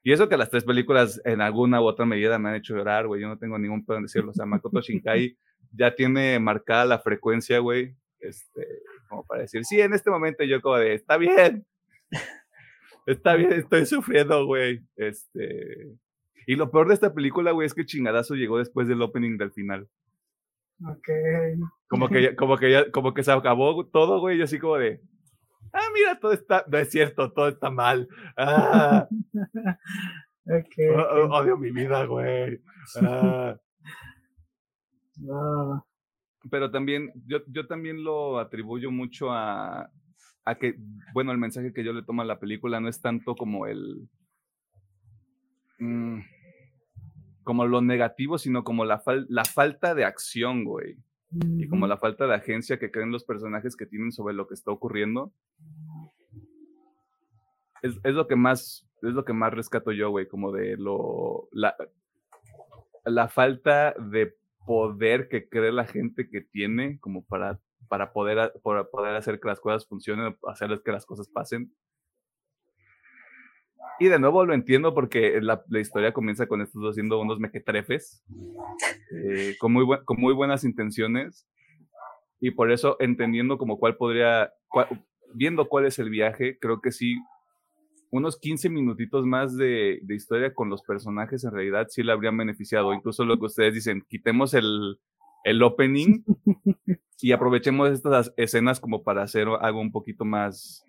Y 0.03 0.13
eso 0.13 0.29
que 0.29 0.37
las 0.37 0.49
tres 0.49 0.63
películas 0.63 1.19
en 1.25 1.41
alguna 1.41 1.81
u 1.81 1.85
otra 1.85 2.05
medida 2.05 2.39
me 2.39 2.49
han 2.49 2.55
hecho 2.55 2.75
llorar, 2.75 3.07
güey. 3.07 3.21
Yo 3.21 3.27
no 3.27 3.37
tengo 3.37 3.59
ningún 3.59 3.85
pedo 3.85 3.97
en 3.97 4.03
decirlo. 4.03 4.31
O 4.31 4.33
sea, 4.33 4.45
Makoto 4.45 4.79
Shinkai 4.81 5.37
ya 5.71 5.93
tiene 5.95 6.39
marcada 6.39 6.85
la 6.85 6.99
frecuencia, 6.99 7.59
güey. 7.59 7.93
Este, 8.19 8.65
como 9.07 9.25
para 9.25 9.41
decir, 9.41 9.65
sí, 9.65 9.81
en 9.81 9.93
este 9.93 10.09
momento 10.09 10.43
yo 10.43 10.61
como 10.61 10.77
de, 10.77 10.93
está 10.93 11.17
bien. 11.17 11.65
Está 13.07 13.35
bien, 13.35 13.53
estoy 13.53 13.85
sufriendo, 13.85 14.45
güey. 14.45 14.81
Este. 14.97 15.95
Y 16.45 16.57
lo 16.57 16.69
peor 16.69 16.89
de 16.89 16.93
esta 16.93 17.13
película, 17.13 17.51
güey, 17.51 17.65
es 17.65 17.73
que 17.73 17.85
chingadazo 17.85 18.35
llegó 18.35 18.57
después 18.57 18.89
del 18.89 19.01
opening 19.01 19.37
del 19.37 19.53
final. 19.53 19.87
Ok. 20.85 21.07
Como 21.87 22.09
que, 22.09 22.35
como 22.35 22.57
que 22.57 22.71
ya, 22.71 22.91
como 22.91 23.13
que 23.13 23.23
se 23.23 23.31
acabó 23.31 23.85
todo, 23.85 24.19
güey, 24.19 24.37
y 24.37 24.41
así 24.41 24.59
como 24.59 24.75
de, 24.77 25.01
ah, 25.73 25.87
mira, 25.93 26.19
todo 26.19 26.33
está, 26.33 26.65
no 26.67 26.77
es 26.77 26.89
cierto, 26.89 27.31
todo 27.31 27.47
está 27.47 27.69
mal. 27.69 28.09
Ah. 28.35 29.07
okay, 30.45 30.87
odio 30.89 31.57
mi 31.57 31.71
vida, 31.71 32.05
güey. 32.05 32.61
Ah. 35.31 35.83
Pero 36.49 36.71
también, 36.71 37.11
yo, 37.25 37.39
yo 37.47 37.67
también 37.67 38.03
lo 38.03 38.39
atribuyo 38.39 38.91
mucho 38.91 39.31
a, 39.31 39.89
a 40.45 40.55
que, 40.55 40.75
bueno, 41.13 41.31
el 41.31 41.37
mensaje 41.37 41.73
que 41.73 41.83
yo 41.83 41.93
le 41.93 42.03
tomo 42.03 42.21
a 42.21 42.25
la 42.25 42.39
película 42.39 42.79
no 42.79 42.89
es 42.89 43.01
tanto 43.01 43.35
como 43.35 43.67
el... 43.67 44.07
Mm, 45.79 46.19
como 47.43 47.65
lo 47.65 47.81
negativo, 47.81 48.37
sino 48.37 48.63
como 48.63 48.83
la, 48.83 49.01
la 49.29 49.45
falta 49.45 49.95
de 49.95 50.03
acción, 50.03 50.65
güey 50.65 50.97
y 51.31 51.67
como 51.67 51.87
la 51.87 51.97
falta 51.97 52.25
de 52.25 52.35
agencia 52.35 52.79
que 52.79 52.91
creen 52.91 53.11
los 53.11 53.25
personajes 53.25 53.75
que 53.75 53.85
tienen 53.85 54.11
sobre 54.11 54.33
lo 54.33 54.47
que 54.47 54.53
está 54.53 54.71
ocurriendo. 54.71 55.31
Es, 57.81 57.99
es 58.03 58.13
lo 58.13 58.27
que 58.27 58.35
más, 58.35 58.87
es 59.01 59.13
lo 59.13 59.25
que 59.25 59.33
más 59.33 59.53
rescato 59.53 59.91
yo, 59.91 60.09
güey, 60.09 60.27
como 60.27 60.51
de 60.51 60.77
lo, 60.77 61.49
la, 61.51 61.75
la 63.05 63.27
falta 63.27 63.93
de 63.93 64.35
poder 64.67 65.29
que 65.29 65.49
cree 65.49 65.71
la 65.71 65.85
gente 65.85 66.29
que 66.29 66.41
tiene 66.41 66.99
como 66.99 67.25
para, 67.25 67.59
para, 67.87 68.13
poder, 68.13 68.53
para 68.63 68.83
poder 68.83 69.15
hacer 69.15 69.39
que 69.39 69.47
las 69.47 69.59
cosas 69.59 69.87
funcionen, 69.87 70.37
hacer 70.47 70.81
que 70.85 70.91
las 70.91 71.07
cosas 71.07 71.27
pasen. 71.29 71.73
Y 73.99 74.07
de 74.09 74.19
nuevo 74.19 74.45
lo 74.45 74.53
entiendo 74.53 74.93
porque 74.93 75.39
la, 75.41 75.63
la 75.69 75.79
historia 75.79 76.13
comienza 76.13 76.47
con 76.47 76.61
estos 76.61 76.81
dos 76.81 76.95
siendo 76.95 77.19
unos 77.19 77.39
mequetrefes, 77.39 78.23
eh, 79.11 79.55
con, 79.59 79.73
muy 79.73 79.85
con 80.05 80.19
muy 80.19 80.33
buenas 80.33 80.63
intenciones. 80.63 81.47
Y 82.39 82.51
por 82.51 82.71
eso, 82.71 82.97
entendiendo 82.99 83.57
como 83.57 83.79
cuál 83.79 83.97
podría, 83.97 84.53
cuál- 84.67 85.03
viendo 85.33 85.67
cuál 85.67 85.85
es 85.85 85.97
el 85.97 86.09
viaje, 86.11 86.59
creo 86.59 86.81
que 86.81 86.91
sí, 86.91 87.15
unos 88.09 88.39
15 88.39 88.69
minutitos 88.69 89.25
más 89.25 89.55
de, 89.57 89.99
de 90.01 90.15
historia 90.15 90.53
con 90.53 90.69
los 90.69 90.81
personajes 90.81 91.43
en 91.43 91.51
realidad 91.51 91.87
sí 91.89 92.03
le 92.03 92.11
habrían 92.11 92.37
beneficiado. 92.37 92.93
Incluso 92.93 93.25
lo 93.25 93.37
que 93.37 93.45
ustedes 93.45 93.73
dicen, 93.73 94.03
quitemos 94.07 94.53
el, 94.53 94.99
el 95.43 95.63
opening 95.63 96.23
y 97.21 97.31
aprovechemos 97.31 97.89
estas 97.91 98.33
escenas 98.37 98.79
como 98.79 99.03
para 99.03 99.23
hacer 99.23 99.47
algo 99.61 99.79
un 99.79 99.91
poquito 99.91 100.25
más 100.25 100.83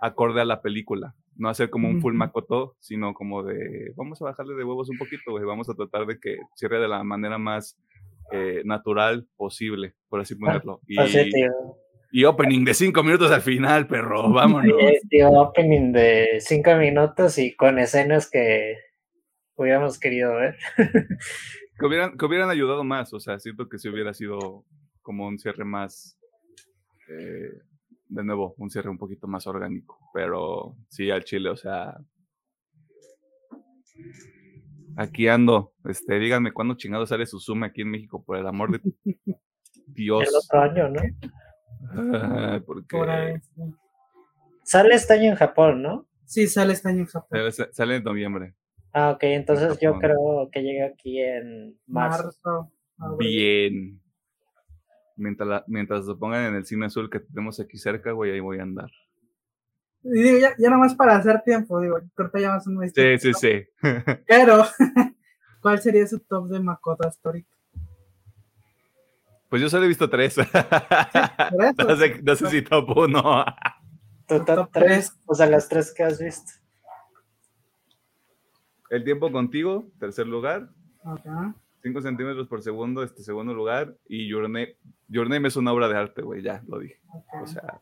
acorde 0.00 0.40
a 0.40 0.44
la 0.44 0.62
película. 0.62 1.14
No 1.36 1.50
hacer 1.50 1.68
como 1.68 1.88
un 1.88 2.00
full 2.00 2.14
makoto, 2.14 2.76
sino 2.80 3.12
como 3.12 3.42
de 3.42 3.92
vamos 3.94 4.22
a 4.22 4.26
bajarle 4.26 4.54
de 4.54 4.64
huevos 4.64 4.88
un 4.88 4.96
poquito, 4.96 5.32
güey. 5.32 5.44
Vamos 5.44 5.68
a 5.68 5.74
tratar 5.74 6.06
de 6.06 6.18
que 6.18 6.38
cierre 6.54 6.80
de 6.80 6.88
la 6.88 7.04
manera 7.04 7.36
más 7.36 7.76
eh, 8.32 8.62
natural 8.64 9.26
posible, 9.36 9.94
por 10.08 10.20
así 10.20 10.34
ponerlo. 10.34 10.80
Y, 10.86 10.98
O 10.98 11.06
sea, 11.06 11.24
tío, 11.24 11.52
y 12.16 12.24
opening 12.24 12.64
de 12.64 12.72
cinco 12.72 13.02
minutos 13.02 13.30
al 13.30 13.42
final, 13.42 13.86
perro. 13.86 14.32
Vámonos. 14.32 14.80
eh, 14.80 15.00
tío, 15.10 15.28
opening 15.32 15.92
de 15.92 16.38
cinco 16.40 16.74
minutos 16.76 17.36
y 17.36 17.54
con 17.54 17.78
escenas 17.78 18.30
que 18.30 18.78
hubiéramos 19.54 20.00
querido 20.00 20.34
ver. 20.34 20.56
Que 21.78 21.84
hubieran, 21.84 22.16
que 22.16 22.24
hubieran 22.24 22.48
ayudado 22.48 22.84
más. 22.84 23.12
O 23.12 23.20
sea, 23.20 23.38
siento 23.38 23.68
que 23.68 23.76
si 23.78 23.90
hubiera 23.90 24.14
sido 24.14 24.64
como 25.02 25.26
un 25.28 25.38
cierre 25.38 25.66
más. 25.66 26.18
eh, 27.10 27.50
de 28.08 28.24
nuevo, 28.24 28.54
un 28.56 28.70
cierre 28.70 28.88
un 28.88 28.96
poquito 28.96 29.26
más 29.26 29.46
orgánico. 29.46 29.98
Pero 30.14 30.74
sí, 30.88 31.10
al 31.10 31.22
chile, 31.22 31.50
o 31.50 31.56
sea. 31.58 31.98
Aquí 34.96 35.28
ando. 35.28 35.74
Este, 35.84 36.18
díganme 36.18 36.52
cuándo 36.54 36.76
chingado 36.78 37.04
sale 37.04 37.26
su 37.26 37.40
Zoom 37.40 37.64
aquí 37.64 37.82
en 37.82 37.90
México, 37.90 38.24
por 38.24 38.38
el 38.38 38.46
amor 38.46 38.70
de 38.70 38.80
Dios. 39.86 40.22
El 40.26 40.34
otro 40.34 40.62
año, 40.62 40.88
¿no? 40.88 41.02
Porque 42.66 42.96
Por 42.96 43.10
ahí, 43.10 43.34
sí. 43.40 43.62
Sale 44.64 44.94
este 44.94 45.14
año 45.14 45.30
en 45.30 45.36
Japón, 45.36 45.82
¿no? 45.82 46.06
Sí, 46.24 46.46
sale 46.48 46.72
este 46.72 46.88
año 46.88 47.00
en 47.00 47.06
Japón. 47.06 47.38
sale, 47.72 47.96
en 47.96 48.02
noviembre. 48.04 48.54
Ah, 48.92 49.10
ok, 49.10 49.22
entonces 49.24 49.78
yo 49.78 49.98
creo 49.98 50.48
que 50.50 50.62
llega 50.62 50.86
aquí 50.86 51.20
en 51.20 51.78
marzo. 51.86 52.32
Marzo. 52.98 53.16
Bien. 53.18 54.00
Mientras, 55.16 55.48
la- 55.48 55.64
mientras 55.66 56.04
lo 56.06 56.18
pongan 56.18 56.46
en 56.46 56.54
el 56.56 56.66
cine 56.66 56.86
azul 56.86 57.08
que 57.10 57.20
tenemos 57.20 57.60
aquí 57.60 57.78
cerca, 57.78 58.10
güey, 58.12 58.32
ahí 58.32 58.40
voy 58.40 58.58
a 58.58 58.62
andar. 58.62 58.90
Y 60.02 60.22
digo, 60.22 60.38
ya, 60.38 60.54
ya 60.58 60.70
nomás 60.70 60.94
para 60.94 61.16
hacer 61.16 61.42
tiempo, 61.42 61.80
digo, 61.80 61.98
corta 62.14 62.38
ya 62.40 62.50
más 62.50 62.66
un. 62.66 62.88
Sí, 62.90 63.18
sí, 63.18 63.32
sí. 63.34 63.64
Pero, 64.26 64.64
¿cuál 65.62 65.80
sería 65.80 66.06
su 66.06 66.20
top 66.20 66.48
de 66.48 66.60
Makoto 66.60 67.08
Story? 67.08 67.46
Pues 69.48 69.62
yo 69.62 69.68
solo 69.68 69.84
he 69.84 69.88
visto 69.88 70.10
tres. 70.10 70.36
No, 71.78 71.96
sé, 71.96 72.20
no 72.22 72.34
sé 72.34 72.50
si 72.50 72.62
top 72.62 72.96
uno. 72.96 73.44
Top 74.26 74.44
3, 74.44 74.68
tres. 74.72 75.18
o 75.24 75.34
sea, 75.34 75.46
las 75.46 75.68
tres 75.68 75.94
que 75.94 76.02
has 76.02 76.18
visto. 76.18 76.52
El 78.90 79.04
tiempo 79.04 79.30
contigo, 79.30 79.86
tercer 79.98 80.26
lugar. 80.26 80.68
Ajá. 81.04 81.54
5 81.82 82.00
centímetros 82.02 82.48
por 82.48 82.62
segundo, 82.62 83.04
este 83.04 83.22
segundo 83.22 83.54
lugar. 83.54 83.94
Y 84.08 84.26
Your 84.28 84.42
Name, 84.42 84.76
Your 85.08 85.28
Name 85.28 85.46
es 85.46 85.56
una 85.56 85.72
obra 85.72 85.88
de 85.88 85.96
arte, 85.96 86.22
güey, 86.22 86.42
ya 86.42 86.62
lo 86.66 86.80
dije. 86.80 86.98
O 87.40 87.46
sea, 87.46 87.80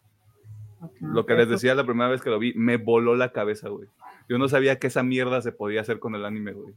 lo 1.01 1.25
que 1.25 1.35
les 1.35 1.49
decía 1.49 1.75
la 1.75 1.87
primera 1.87 2.11
vez 2.11 2.21
que 2.21 2.31
lo 2.31 2.39
vi, 2.39 2.53
me 2.55 2.77
voló 2.77 3.17
la 3.17 3.33
cabeza, 3.33 3.71
güey. 3.71 3.89
Yo 4.29 4.37
no 4.39 4.49
sabía 4.49 4.79
que 4.79 4.89
esa 4.89 5.03
mierda 5.03 5.41
se 5.41 5.53
podía 5.53 5.81
hacer 5.81 5.99
con 5.99 6.15
el 6.15 6.25
anime, 6.27 6.53
güey. 6.53 6.75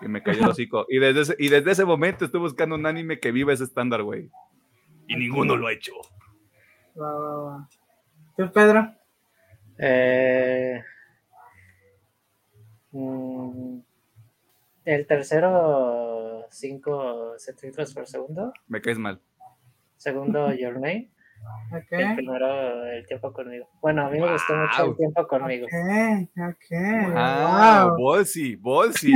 Y 0.00 0.08
me 0.08 0.22
cayó 0.22 0.42
el 0.42 0.50
hocico. 0.50 0.86
Y 0.88 0.98
desde, 0.98 1.20
ese, 1.22 1.36
y 1.38 1.48
desde 1.48 1.72
ese 1.72 1.84
momento 1.84 2.24
estoy 2.24 2.40
buscando 2.40 2.76
un 2.76 2.86
anime 2.86 3.18
que 3.18 3.32
viva 3.32 3.52
ese 3.52 3.64
estándar, 3.64 4.02
güey. 4.02 4.30
Y 5.06 5.16
ninguno 5.16 5.56
lo 5.56 5.66
ha 5.66 5.72
hecho. 5.72 5.92
Va, 7.00 7.12
va, 7.12 7.42
va. 7.42 7.68
¿Tú, 8.36 8.52
Pedro? 8.52 8.94
Eh, 9.78 10.82
mm, 12.92 13.78
el 14.84 15.06
tercero, 15.06 16.46
5 16.50 17.34
centímetros 17.38 17.94
por 17.94 18.06
segundo. 18.06 18.52
Me 18.66 18.80
caes 18.80 18.98
mal. 18.98 19.20
Segundo, 19.96 20.52
Your 20.54 20.74
Name. 20.74 21.10
El 21.70 21.78
Ok. 21.78 22.16
primero, 22.16 22.84
El 22.86 23.06
tiempo 23.06 23.32
conmigo. 23.32 23.68
Bueno, 23.82 24.06
a 24.06 24.10
mí 24.10 24.18
me 24.20 24.30
gustó 24.32 24.54
mucho 24.54 24.82
Wow. 24.82 24.90
El 24.92 24.96
tiempo 24.96 25.26
conmigo. 25.28 25.66
Ok, 25.66 26.28
ok. 26.36 26.78
Ah, 27.16 27.86
wow. 27.88 27.96
bolsi, 27.98 28.56
bolsi. 28.56 29.14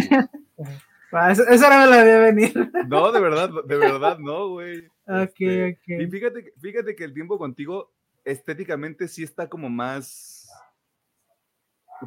Eso, 1.30 1.46
eso 1.48 1.68
no 1.70 1.78
me 1.78 1.86
la 1.86 2.04
vi 2.04 2.10
venir. 2.32 2.72
No, 2.88 3.10
de 3.12 3.20
verdad, 3.20 3.50
de 3.66 3.76
verdad, 3.76 4.18
no, 4.18 4.48
güey. 4.50 4.86
Ok, 5.06 5.40
Este, 5.40 5.72
ok. 5.72 6.00
Y 6.00 6.06
fíjate, 6.10 6.44
que- 6.44 6.52
fíjate 6.60 6.94
que 6.96 7.04
el 7.04 7.12
tiempo 7.14 7.38
contigo 7.38 7.92
estéticamente 8.24 9.08
sí 9.08 9.22
está 9.22 9.48
como 9.48 9.68
más. 9.68 10.48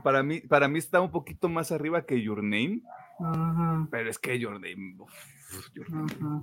Para 0.03 0.23
mí, 0.23 0.41
para 0.41 0.67
mí 0.67 0.79
está 0.79 0.99
un 1.01 1.11
poquito 1.11 1.47
más 1.49 1.71
arriba 1.71 2.05
que 2.05 2.21
Your 2.21 2.43
Name, 2.43 2.81
pero 3.91 4.09
es 4.09 4.19
que 4.19 4.37
Your 4.39 4.53
Name. 4.53 4.95
uf, 4.99 5.13
Your 5.73 5.89
Name, 5.89 6.11
ajá. 6.11 6.41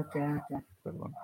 Ok, 0.00 0.16
ok. 0.16 0.62
perdón. 0.82 1.14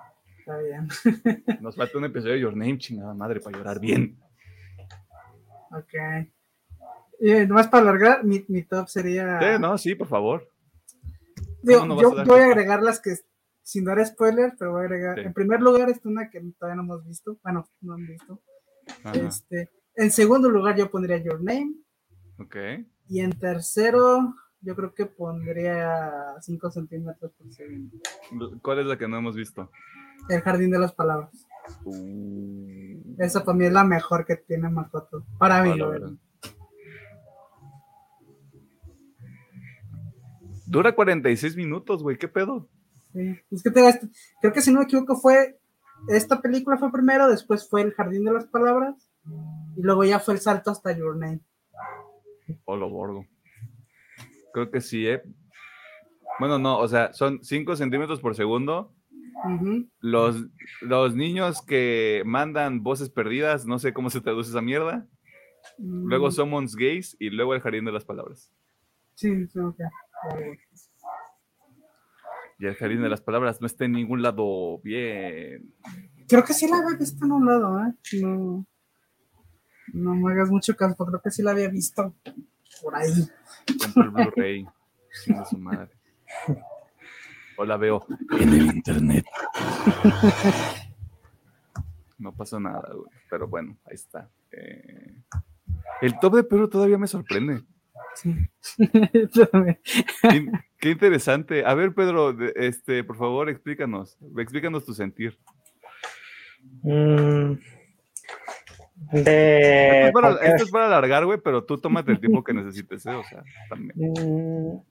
Está 0.49 0.61
bien. 0.61 1.61
Nos 1.61 1.75
falta 1.75 1.97
un 1.99 2.05
episodio 2.05 2.33
de 2.33 2.39
Your 2.39 2.57
Name, 2.57 2.79
chingada 2.79 3.13
madre, 3.13 3.39
para 3.39 3.55
llorar 3.55 3.79
bien. 3.79 4.17
Ok. 5.71 6.27
Y 7.19 7.31
eh, 7.31 7.45
nomás 7.45 7.67
para 7.67 7.83
alargar, 7.83 8.23
mi, 8.23 8.43
mi 8.47 8.63
top 8.63 8.87
sería. 8.87 9.39
Sí, 9.39 9.61
no, 9.61 9.77
sí, 9.77 9.93
por 9.93 10.07
favor. 10.07 10.49
Digo, 11.61 11.81
¿Cómo 11.81 12.01
no 12.01 12.01
vas 12.01 12.25
yo, 12.25 12.33
voy 12.33 12.41
a 12.41 12.45
agregar 12.45 12.81
las 12.81 12.99
que, 12.99 13.13
sin 13.61 13.85
dar 13.85 14.03
spoiler, 14.03 14.55
pero 14.57 14.71
voy 14.71 14.81
a 14.81 14.85
agregar. 14.85 15.19
Sí. 15.19 15.21
En 15.25 15.33
primer 15.33 15.61
lugar, 15.61 15.87
está 15.91 16.09
una 16.09 16.31
que 16.31 16.41
todavía 16.57 16.77
no 16.77 16.83
hemos 16.83 17.05
visto. 17.05 17.37
Bueno, 17.43 17.69
no 17.81 17.93
han 17.93 18.07
visto. 18.07 18.41
Ajá, 19.03 19.19
Este, 19.19 19.69
en 19.93 20.09
segundo 20.09 20.49
lugar, 20.49 20.75
yo 20.75 20.89
pondría 20.89 21.17
Your 21.17 21.43
Name. 21.43 21.75
Ok. 22.39 22.55
Y 23.07 23.19
en 23.19 23.37
tercero, 23.37 24.33
yo 24.61 24.75
creo 24.75 24.95
que 24.95 25.05
pondría 25.05 26.35
5 26.41 26.71
centímetros 26.71 27.33
por 27.33 27.53
segundo. 27.53 27.99
¿Cuál 28.63 28.79
es 28.79 28.87
la 28.87 28.97
que 28.97 29.07
no 29.07 29.17
hemos 29.17 29.35
visto? 29.35 29.69
El 30.27 30.41
jardín 30.41 30.71
de 30.71 30.79
las 30.79 30.93
palabras. 30.93 31.29
Uh, 31.85 33.15
Esa 33.19 33.43
para 33.45 33.57
mí 33.57 33.65
es 33.65 33.71
la 33.73 33.83
mejor 33.83 34.25
que 34.25 34.35
tiene 34.35 34.69
Makoto. 34.69 35.23
Para 35.37 35.63
mí, 35.63 35.79
verdad. 35.79 36.11
Dura 40.65 40.93
46 40.93 41.55
minutos, 41.55 42.03
güey, 42.03 42.17
¿qué 42.17 42.27
pedo? 42.27 42.67
Sí. 43.13 43.35
Es 43.51 43.63
que 43.63 43.71
te- 43.71 43.99
creo 44.39 44.53
que 44.53 44.61
si 44.61 44.71
no 44.71 44.79
me 44.79 44.85
equivoco 44.85 45.15
fue 45.15 45.59
esta 46.07 46.41
película 46.41 46.77
fue 46.77 46.91
primero, 46.91 47.27
después 47.27 47.67
fue 47.67 47.81
El 47.81 47.93
Jardín 47.93 48.23
de 48.23 48.31
las 48.31 48.45
Palabras 48.45 49.09
y 49.75 49.81
luego 49.81 50.03
ya 50.05 50.19
fue 50.19 50.35
el 50.35 50.39
salto 50.39 50.71
hasta 50.71 50.95
Your 50.95 51.17
Name. 51.17 51.41
Polo 52.65 52.89
Borgo. 52.89 53.25
Creo 54.53 54.69
que 54.71 54.79
sí, 54.81 55.07
¿eh? 55.07 55.21
Bueno, 56.39 56.57
no, 56.57 56.77
o 56.79 56.87
sea, 56.87 57.11
son 57.13 57.43
5 57.43 57.75
centímetros 57.75 58.21
por 58.21 58.35
segundo. 58.35 58.93
Los, 59.99 60.45
los 60.81 61.15
niños 61.15 61.61
que 61.61 62.23
mandan 62.25 62.83
voces 62.83 63.09
perdidas, 63.09 63.65
no 63.65 63.79
sé 63.79 63.93
cómo 63.93 64.09
se 64.09 64.21
traduce 64.21 64.49
esa 64.49 64.61
mierda. 64.61 65.07
Luego 65.77 66.27
Mm, 66.27 66.31
Summons 66.31 66.75
Gays 66.75 67.15
y 67.19 67.29
luego 67.29 67.53
El 67.53 67.61
Jardín 67.61 67.85
de 67.85 67.91
las 67.91 68.05
Palabras. 68.05 68.51
Sí, 69.15 69.47
sí, 69.47 69.59
ok. 69.59 69.79
Y 72.59 72.65
El 72.65 72.75
Jardín 72.75 73.01
de 73.01 73.09
las 73.09 73.21
Palabras 73.21 73.61
no 73.61 73.67
está 73.67 73.85
en 73.85 73.93
ningún 73.93 74.21
lado 74.21 74.79
bien. 74.79 75.73
Creo 76.27 76.43
que 76.43 76.53
sí 76.53 76.67
la 76.67 76.77
había 76.77 76.97
visto 76.97 77.25
en 77.25 77.31
un 77.31 77.45
lado, 77.45 77.79
¿eh? 77.79 77.93
No, 78.21 78.65
no 79.93 80.15
me 80.15 80.31
hagas 80.31 80.49
mucho 80.49 80.75
caso, 80.75 80.95
creo 81.05 81.21
que 81.21 81.31
sí 81.31 81.41
la 81.41 81.51
había 81.51 81.69
visto 81.69 82.15
por 82.81 82.95
ahí. 82.95 83.11
El 83.95 84.09
Blu-ray. 84.09 84.67
Su 85.49 85.57
madre. 85.57 85.91
O 87.59 87.65
la 87.65 87.75
veo 87.77 88.05
en 88.39 88.49
el 88.53 88.65
internet. 88.75 89.25
No 92.17 92.33
pasa 92.33 92.59
nada, 92.59 92.83
güey. 92.93 93.09
Pero 93.29 93.47
bueno, 93.47 93.77
ahí 93.85 93.95
está. 93.95 94.29
Eh, 94.51 95.13
El 96.01 96.19
top 96.19 96.35
de 96.35 96.43
Perú 96.43 96.67
todavía 96.67 96.97
me 96.97 97.07
sorprende. 97.07 97.61
Sí. 98.15 98.35
Qué, 100.21 100.51
qué 100.79 100.89
interesante. 100.89 101.63
A 101.65 101.73
ver, 101.75 101.93
Pedro, 101.93 102.35
este, 102.55 103.05
por 103.05 103.15
favor, 103.15 103.49
explícanos. 103.49 104.17
Explícanos 104.37 104.83
tu 104.83 104.93
sentir. 104.93 105.39
Mm, 106.81 107.53
Esto 109.13 109.29
es 109.29 110.11
para, 110.11 110.31
esto 110.45 110.63
es 110.65 110.71
para 110.71 110.87
alargar, 110.87 111.25
güey, 111.25 111.39
pero 111.41 111.63
tú 111.63 111.77
tómate 111.77 112.11
el 112.11 112.19
tiempo 112.19 112.43
que 112.43 112.53
necesites, 112.53 113.05
¿eh? 113.05 113.15
O 113.15 113.23
sea, 113.23 113.43
también. 113.69 113.93
Mm, 113.95 114.81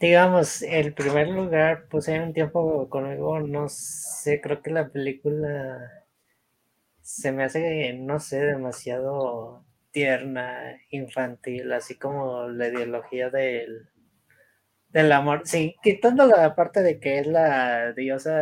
digamos, 0.00 0.62
el 0.62 0.94
primer 0.94 1.28
lugar 1.28 1.88
puse 1.88 2.20
un 2.20 2.32
tiempo 2.32 2.88
conmigo, 2.88 3.40
no 3.40 3.68
sé, 3.68 4.40
creo 4.40 4.62
que 4.62 4.70
la 4.70 4.88
película 4.88 6.04
se 7.02 7.32
me 7.32 7.44
hace, 7.44 7.92
no 7.94 8.20
sé, 8.20 8.40
demasiado 8.44 9.64
tierna, 9.92 10.80
infantil, 10.90 11.72
así 11.72 11.96
como 11.96 12.48
la 12.48 12.68
ideología 12.68 13.30
del, 13.30 13.88
del 14.94 15.10
amor. 15.10 15.42
Sí, 15.44 15.74
quitando 15.82 16.24
la 16.24 16.54
parte 16.54 16.80
de 16.80 17.00
que 17.00 17.18
es 17.18 17.26
la 17.26 17.92
diosa 17.92 18.32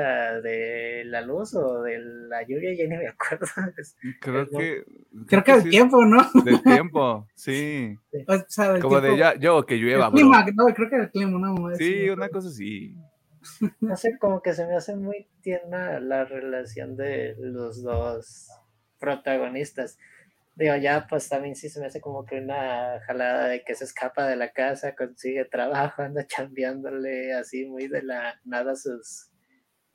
de 0.42 1.02
la 1.06 1.22
luz 1.22 1.54
o 1.54 1.82
de 1.82 1.98
la 1.98 2.42
lluvia, 2.42 2.74
ya 2.74 2.84
ni 2.84 2.98
me 2.98 3.08
acuerdo. 3.08 3.46
Creo 4.20 4.48
que. 4.50 4.84
Creo 5.26 5.44
que 5.44 5.52
el 5.52 5.70
tiempo, 5.70 6.04
¿no? 6.04 6.22
Del 6.44 6.62
tiempo, 6.62 7.26
sí. 7.34 7.96
O 8.28 8.34
sea, 8.48 8.74
del 8.74 8.82
Como 8.82 9.00
de 9.00 9.16
ya, 9.16 9.34
yo 9.36 9.64
que 9.64 9.76
llueva, 9.76 10.06
el 10.06 10.12
bro. 10.12 10.20
clima, 10.20 10.46
no, 10.54 10.66
creo 10.74 10.90
que 10.90 10.96
el 10.96 11.10
clima, 11.10 11.38
no. 11.38 11.74
Sí, 11.74 12.08
una 12.10 12.28
cosa 12.28 12.48
así. 12.48 12.94
No 13.80 13.96
sé, 13.96 14.18
como 14.18 14.40
que 14.40 14.52
se 14.52 14.66
me 14.66 14.76
hace 14.76 14.94
muy 14.94 15.26
tierna 15.40 15.98
la 15.98 16.24
relación 16.24 16.96
de 16.96 17.34
los 17.38 17.82
dos 17.82 18.50
protagonistas. 19.00 19.98
Digo, 20.54 20.76
ya 20.76 21.06
pues 21.08 21.28
también 21.28 21.56
sí 21.56 21.70
se 21.70 21.80
me 21.80 21.86
hace 21.86 22.00
como 22.00 22.26
que 22.26 22.38
una 22.38 23.00
jalada 23.06 23.48
de 23.48 23.64
que 23.64 23.74
se 23.74 23.84
escapa 23.84 24.26
de 24.26 24.36
la 24.36 24.52
casa, 24.52 24.94
consigue 24.94 25.44
trabajo, 25.46 26.02
anda 26.02 26.26
chambeándole 26.26 27.32
así 27.32 27.66
muy 27.66 27.88
de 27.88 28.02
la 28.02 28.40
nada 28.44 28.76
sus... 28.76 29.28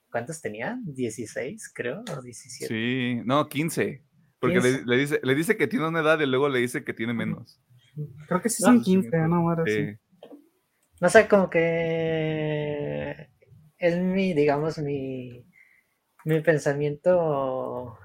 ¿Cuántos 0.10 0.42
tenían? 0.42 0.86
¿16 0.86 1.72
creo? 1.74 2.02
¿O 2.18 2.22
17? 2.22 2.74
Sí, 2.74 3.22
no, 3.26 3.50
15. 3.50 4.04
Porque 4.40 4.56
le, 4.62 4.62
15. 4.62 4.86
le 4.86 4.98
dice, 4.98 5.20
le 5.22 5.36
dice 5.36 5.58
que 5.58 5.68
tiene 5.68 5.88
una 5.88 6.00
edad 6.00 6.20
y 6.20 6.26
luego 6.26 6.48
le 6.48 6.60
dice 6.60 6.86
que 6.86 6.94
tiene 6.94 7.14
menos. 7.14 7.62
Creo 8.28 8.42
que 8.42 8.50
sí 8.50 8.64
No, 8.64 8.70
son 8.70 8.82
15, 8.82 9.18
no, 9.28 9.50
ahora 9.50 9.64
sí. 9.66 9.74
Sí. 9.74 10.30
No 11.02 11.10
sé, 11.10 11.28
como 11.28 11.50
que 11.50 13.30
es 13.78 13.98
mi, 14.00 14.34
digamos, 14.34 14.80
mi, 14.80 15.46
mi 16.26 16.42
pensamiento 16.42 17.98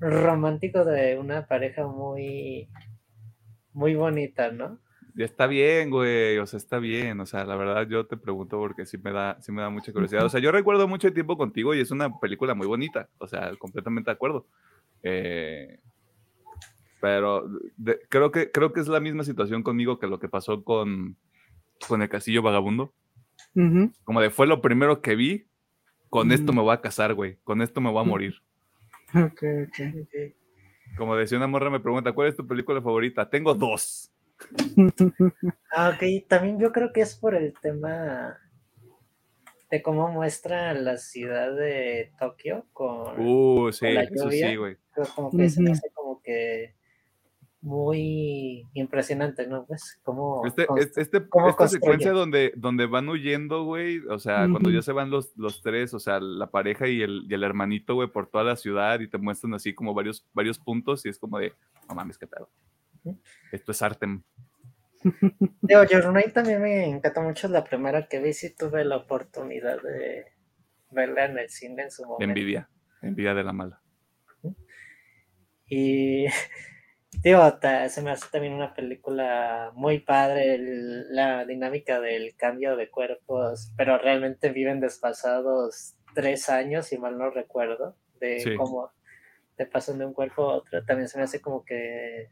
romántico 0.00 0.84
de 0.84 1.18
una 1.18 1.46
pareja 1.46 1.86
muy, 1.86 2.68
muy 3.72 3.94
bonita, 3.94 4.50
¿no? 4.52 4.78
Está 5.16 5.48
bien, 5.48 5.90
güey, 5.90 6.38
o 6.38 6.46
sea, 6.46 6.58
está 6.58 6.78
bien, 6.78 7.18
o 7.18 7.26
sea, 7.26 7.44
la 7.44 7.56
verdad 7.56 7.88
yo 7.88 8.06
te 8.06 8.16
pregunto 8.16 8.56
porque 8.58 8.86
sí 8.86 8.98
me 8.98 9.10
da, 9.10 9.36
sí 9.40 9.50
me 9.50 9.62
da 9.62 9.68
mucha 9.70 9.92
curiosidad. 9.92 10.24
O 10.24 10.28
sea, 10.28 10.38
yo 10.40 10.52
recuerdo 10.52 10.86
mucho 10.86 11.12
tiempo 11.12 11.36
contigo 11.36 11.74
y 11.74 11.80
es 11.80 11.90
una 11.90 12.20
película 12.20 12.54
muy 12.54 12.68
bonita, 12.68 13.08
o 13.18 13.26
sea, 13.26 13.50
completamente 13.56 14.10
de 14.10 14.14
acuerdo. 14.14 14.46
Eh, 15.02 15.80
pero 17.00 17.48
de- 17.76 18.00
creo, 18.08 18.30
que, 18.30 18.50
creo 18.52 18.72
que 18.72 18.80
es 18.80 18.88
la 18.88 19.00
misma 19.00 19.24
situación 19.24 19.62
conmigo 19.62 19.98
que 19.98 20.06
lo 20.06 20.18
que 20.20 20.28
pasó 20.28 20.62
con, 20.62 21.16
con 21.88 22.02
el 22.02 22.08
Castillo 22.08 22.42
Vagabundo. 22.42 22.92
Como 24.04 24.20
de 24.20 24.30
fue 24.30 24.46
lo 24.46 24.60
primero 24.60 25.00
que 25.00 25.16
vi, 25.16 25.46
con 26.10 26.30
esto 26.32 26.52
me 26.52 26.62
voy 26.62 26.74
a 26.74 26.80
casar, 26.80 27.14
güey, 27.14 27.38
con 27.44 27.60
esto 27.60 27.80
me 27.80 27.90
voy 27.90 28.00
a 28.02 28.04
morir. 28.08 28.34
Ok, 29.14 29.42
ok. 29.68 30.34
Como 30.96 31.16
decía 31.16 31.38
una 31.38 31.46
morra 31.46 31.70
me 31.70 31.80
pregunta, 31.80 32.12
¿cuál 32.12 32.28
es 32.28 32.36
tu 32.36 32.46
película 32.46 32.80
favorita? 32.82 33.28
Tengo 33.28 33.54
dos. 33.54 34.12
Ah, 35.72 35.90
ok, 35.94 36.26
también 36.28 36.58
yo 36.58 36.72
creo 36.72 36.92
que 36.92 37.00
es 37.02 37.14
por 37.16 37.34
el 37.34 37.52
tema 37.60 38.38
de 39.70 39.82
cómo 39.82 40.08
muestra 40.08 40.72
la 40.74 40.96
ciudad 40.96 41.54
de 41.54 42.12
Tokio 42.18 42.66
con 42.72 43.20
Uh, 43.20 43.70
sí, 43.72 43.90
la 43.92 44.04
eso 44.04 44.24
lluvia. 44.24 44.48
sí, 44.48 44.56
güey. 44.56 44.76
como 45.14 45.30
que 45.36 45.50
se 45.50 45.60
me 45.60 45.72
hace 45.72 45.90
como 45.92 46.22
que 46.22 46.74
muy 47.60 48.64
impresionante, 48.74 49.46
¿no? 49.46 49.66
Pues 49.66 49.98
como 50.04 50.46
Este, 50.46 50.66
este, 50.78 51.00
este- 51.02 51.28
cómo 51.28 51.48
esta 51.48 51.66
secuencia 51.66 52.12
donde, 52.12 52.52
donde 52.56 52.86
van 52.86 53.08
huyendo, 53.08 53.64
güey, 53.64 53.98
o 54.08 54.18
sea, 54.18 54.48
cuando 54.48 54.70
ya 54.70 54.80
se 54.80 54.92
van 54.92 55.10
los, 55.10 55.36
los 55.36 55.60
tres, 55.60 55.92
o 55.92 55.98
sea, 55.98 56.20
la 56.20 56.50
pareja 56.50 56.86
y 56.86 57.02
el, 57.02 57.26
y 57.28 57.34
el 57.34 57.42
hermanito, 57.42 57.94
güey, 57.94 58.08
por 58.08 58.28
toda 58.28 58.44
la 58.44 58.56
ciudad 58.56 59.00
y 59.00 59.08
te 59.08 59.18
muestran 59.18 59.54
así 59.54 59.74
como 59.74 59.92
varios, 59.92 60.24
varios 60.32 60.58
puntos 60.58 61.04
y 61.04 61.08
es 61.08 61.18
como 61.18 61.38
de, 61.38 61.52
no 61.88 61.94
mames, 61.96 62.16
qué 62.16 62.26
pedo. 62.28 62.48
Ujú. 63.02 63.18
Esto 63.50 63.72
es 63.72 63.82
Artem. 63.82 64.22
Digo, 65.62 65.84
Your 65.84 66.06
Name 66.06 66.30
también 66.32 66.62
me 66.62 66.84
encantó 66.86 67.22
mucho 67.22 67.48
la 67.48 67.64
primera 67.64 68.06
que 68.08 68.20
vi, 68.20 68.32
sí 68.32 68.54
tuve 68.56 68.84
la 68.84 68.96
oportunidad 68.98 69.82
de 69.82 70.26
verla 70.90 71.26
en 71.26 71.38
el 71.38 71.48
cine 71.50 71.82
en 71.82 71.90
su 71.90 72.04
momento. 72.04 72.24
envidia, 72.24 72.68
envidia 73.02 73.34
de 73.34 73.42
la 73.44 73.52
mala. 73.52 73.80
Y 75.66 76.26
digo, 77.12 77.58
ta- 77.58 77.88
se 77.88 78.02
me 78.02 78.10
hace 78.10 78.26
también 78.30 78.52
una 78.54 78.74
película 78.74 79.70
muy 79.74 80.00
padre, 80.00 80.54
el- 80.54 81.14
la 81.14 81.44
dinámica 81.44 82.00
del 82.00 82.34
cambio 82.36 82.76
de 82.76 82.90
cuerpos, 82.90 83.72
pero 83.76 83.98
realmente 83.98 84.50
viven 84.50 84.80
desfasados 84.80 85.94
tres 86.14 86.48
años, 86.48 86.86
si 86.86 86.98
mal 86.98 87.18
no 87.18 87.30
recuerdo, 87.30 87.96
de 88.20 88.40
Sí. 88.40 88.54
cómo 88.56 88.90
te 89.56 89.66
pasan 89.66 89.98
de 89.98 90.06
un 90.06 90.14
cuerpo 90.14 90.42
a 90.50 90.56
otro. 90.56 90.84
También 90.84 91.08
se 91.08 91.18
me 91.18 91.24
hace 91.24 91.40
como 91.40 91.64
que 91.64 92.30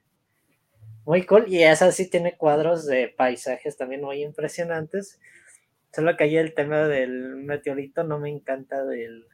muy 1.04 1.24
cool. 1.26 1.44
Y 1.48 1.62
esa 1.62 1.92
sí 1.92 2.08
tiene 2.10 2.36
cuadros 2.36 2.86
de 2.86 3.08
paisajes 3.08 3.76
también 3.76 4.02
muy 4.02 4.22
impresionantes. 4.22 5.20
Solo 5.92 6.16
que 6.16 6.24
ahí 6.24 6.36
el 6.36 6.54
tema 6.54 6.88
del 6.88 7.36
meteorito 7.36 8.04
no 8.04 8.18
me 8.18 8.28
encanta 8.30 8.84
del, 8.84 9.26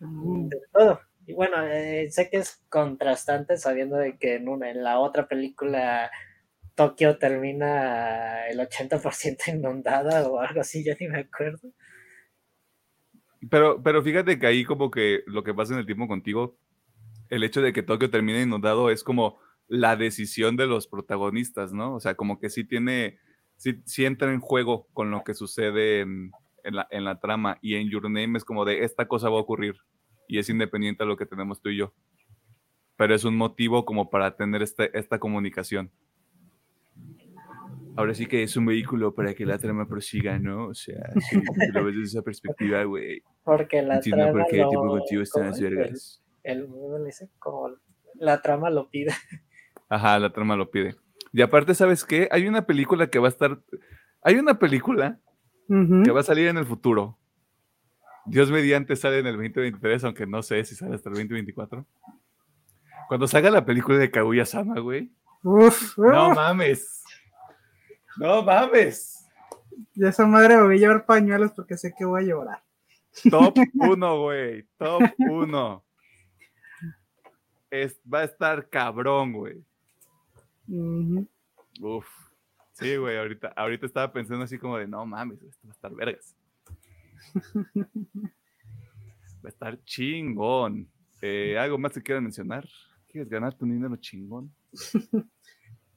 Mm. 0.00 0.48
de 0.48 0.58
todo. 0.72 1.00
Y 1.28 1.34
bueno, 1.34 1.62
eh, 1.62 2.08
sé 2.10 2.30
que 2.30 2.38
es 2.38 2.64
contrastante 2.70 3.58
sabiendo 3.58 3.96
de 3.96 4.16
que 4.16 4.36
en, 4.36 4.48
una, 4.48 4.70
en 4.70 4.82
la 4.82 4.98
otra 4.98 5.28
película 5.28 6.10
Tokio 6.74 7.18
termina 7.18 8.46
el 8.48 8.58
80% 8.58 9.36
inundada 9.54 10.26
o 10.26 10.40
algo 10.40 10.62
así, 10.62 10.82
ya 10.82 10.96
ni 10.98 11.06
me 11.06 11.18
acuerdo. 11.18 11.70
Pero, 13.50 13.82
pero 13.82 14.02
fíjate 14.02 14.38
que 14.38 14.46
ahí 14.46 14.64
como 14.64 14.90
que 14.90 15.20
lo 15.26 15.44
que 15.44 15.52
pasa 15.52 15.74
en 15.74 15.80
el 15.80 15.84
tiempo 15.84 16.08
contigo, 16.08 16.56
el 17.28 17.44
hecho 17.44 17.60
de 17.60 17.74
que 17.74 17.82
Tokio 17.82 18.08
termine 18.08 18.40
inundado 18.40 18.88
es 18.88 19.04
como 19.04 19.38
la 19.66 19.96
decisión 19.96 20.56
de 20.56 20.66
los 20.66 20.88
protagonistas, 20.88 21.74
¿no? 21.74 21.94
O 21.94 22.00
sea, 22.00 22.14
como 22.14 22.40
que 22.40 22.48
sí 22.48 22.64
tiene, 22.64 23.18
sí, 23.58 23.82
sí 23.84 24.06
entra 24.06 24.32
en 24.32 24.40
juego 24.40 24.88
con 24.94 25.10
lo 25.10 25.24
que 25.24 25.34
sucede 25.34 26.00
en, 26.00 26.30
en 26.64 26.76
la, 26.76 26.88
en 26.90 27.04
la 27.04 27.20
trama 27.20 27.58
y 27.60 27.74
en 27.74 27.90
Your 27.90 28.04
Name 28.04 28.38
es 28.38 28.46
como 28.46 28.64
de 28.64 28.82
esta 28.82 29.06
cosa 29.08 29.28
va 29.28 29.36
a 29.36 29.42
ocurrir 29.42 29.76
y 30.28 30.38
es 30.38 30.48
independiente 30.48 31.02
a 31.02 31.06
lo 31.06 31.16
que 31.16 31.26
tenemos 31.26 31.60
tú 31.60 31.70
y 31.70 31.78
yo. 31.78 31.92
Pero 32.96 33.14
es 33.14 33.24
un 33.24 33.36
motivo 33.36 33.84
como 33.84 34.10
para 34.10 34.36
tener 34.36 34.62
este, 34.62 34.96
esta 34.98 35.18
comunicación. 35.18 35.90
Ahora 37.96 38.14
sí 38.14 38.26
que 38.26 38.44
es 38.44 38.56
un 38.56 38.66
vehículo 38.66 39.12
para 39.14 39.34
que 39.34 39.44
la 39.44 39.58
trama 39.58 39.88
prosiga, 39.88 40.38
¿no? 40.38 40.68
O 40.68 40.74
sea, 40.74 41.02
si 41.30 41.36
lo 41.72 41.84
ves 41.84 41.94
desde 41.96 42.18
esa 42.18 42.22
perspectiva, 42.22 42.84
güey. 42.84 43.22
Porque 43.42 43.82
la 43.82 43.96
Entiendo 43.96 44.24
trama 44.24 44.38
por 44.42 44.50
qué 44.50 44.56
el 44.56 44.62
lo- 44.62 44.68
tiempo 44.68 44.88
contigo 44.88 45.22
está 45.22 45.40
en 45.40 45.46
¿cómo 45.46 45.50
las? 45.56 45.60
El- 45.62 45.76
vergas. 45.76 46.22
el- 46.44 46.66
¿cómo 46.68 46.98
le 46.98 47.04
dice? 47.06 47.28
Como 47.40 47.70
la 48.14 48.40
trama 48.42 48.70
lo 48.70 48.88
pide. 48.88 49.12
Ajá, 49.88 50.18
la 50.18 50.30
trama 50.32 50.54
lo 50.56 50.70
pide. 50.70 50.94
Y 51.32 51.42
aparte, 51.42 51.74
¿sabes 51.74 52.04
qué? 52.04 52.28
Hay 52.30 52.46
una 52.46 52.66
película 52.66 53.08
que 53.10 53.18
va 53.18 53.26
a 53.26 53.30
estar. 53.30 53.60
Hay 54.22 54.36
una 54.36 54.58
película 54.58 55.20
Ujú. 55.68 56.02
que 56.04 56.10
va 56.10 56.20
a 56.20 56.24
salir 56.24 56.46
en 56.48 56.56
el 56.56 56.66
futuro. 56.66 57.18
Dios 58.28 58.50
mediante 58.50 58.96
sale 58.96 59.18
en 59.20 59.26
el 59.26 59.36
2023, 59.36 60.04
aunque 60.04 60.26
no 60.26 60.42
sé 60.42 60.64
si 60.64 60.74
sale 60.74 60.94
hasta 60.94 61.08
el 61.08 61.14
2024. 61.16 61.84
Cuando 63.08 63.26
salga 63.26 63.50
la 63.50 63.64
película 63.64 63.96
de 63.98 64.10
Kaguya 64.10 64.44
Sama, 64.44 64.80
güey. 64.80 65.10
Uf, 65.42 65.96
No 65.98 66.34
mames. 66.34 67.02
No 68.18 68.42
mames. 68.42 69.26
Y 69.94 70.04
esa 70.06 70.26
madre 70.26 70.56
me 70.56 70.62
voy 70.64 70.76
a 70.76 70.78
llevar 70.80 71.06
pañuelos 71.06 71.52
porque 71.52 71.76
sé 71.76 71.94
que 71.96 72.04
voy 72.04 72.22
a 72.24 72.26
llorar. 72.26 72.62
Top 73.30 73.54
1, 73.74 74.20
güey. 74.22 74.66
Top 74.76 75.02
1. 75.18 75.84
Es, 77.70 77.98
va 78.12 78.20
a 78.20 78.24
estar 78.24 78.68
cabrón, 78.68 79.32
güey. 79.32 79.64
Ujú. 80.68 81.26
Uf. 81.80 82.06
Sí, 82.72 82.96
güey, 82.96 83.16
ahorita, 83.18 83.52
ahorita 83.56 83.86
estaba 83.86 84.12
pensando 84.12 84.44
así 84.44 84.58
como 84.58 84.78
de, 84.78 84.86
no 84.86 85.04
mames, 85.04 85.42
esto 85.42 85.66
va 85.66 85.72
a 85.72 85.74
estar 85.74 85.94
vergas. 85.94 86.36
Va 89.44 89.44
a 89.44 89.48
estar 89.48 89.82
chingón. 89.84 90.88
Eh, 91.20 91.56
¿Algo 91.58 91.78
más 91.78 91.92
que 91.92 92.02
quieras 92.02 92.22
mencionar? 92.22 92.68
¿Quieres 93.08 93.28
ganar 93.28 93.54
tu 93.56 93.64
dinero 93.64 93.96
chingón? 93.96 94.52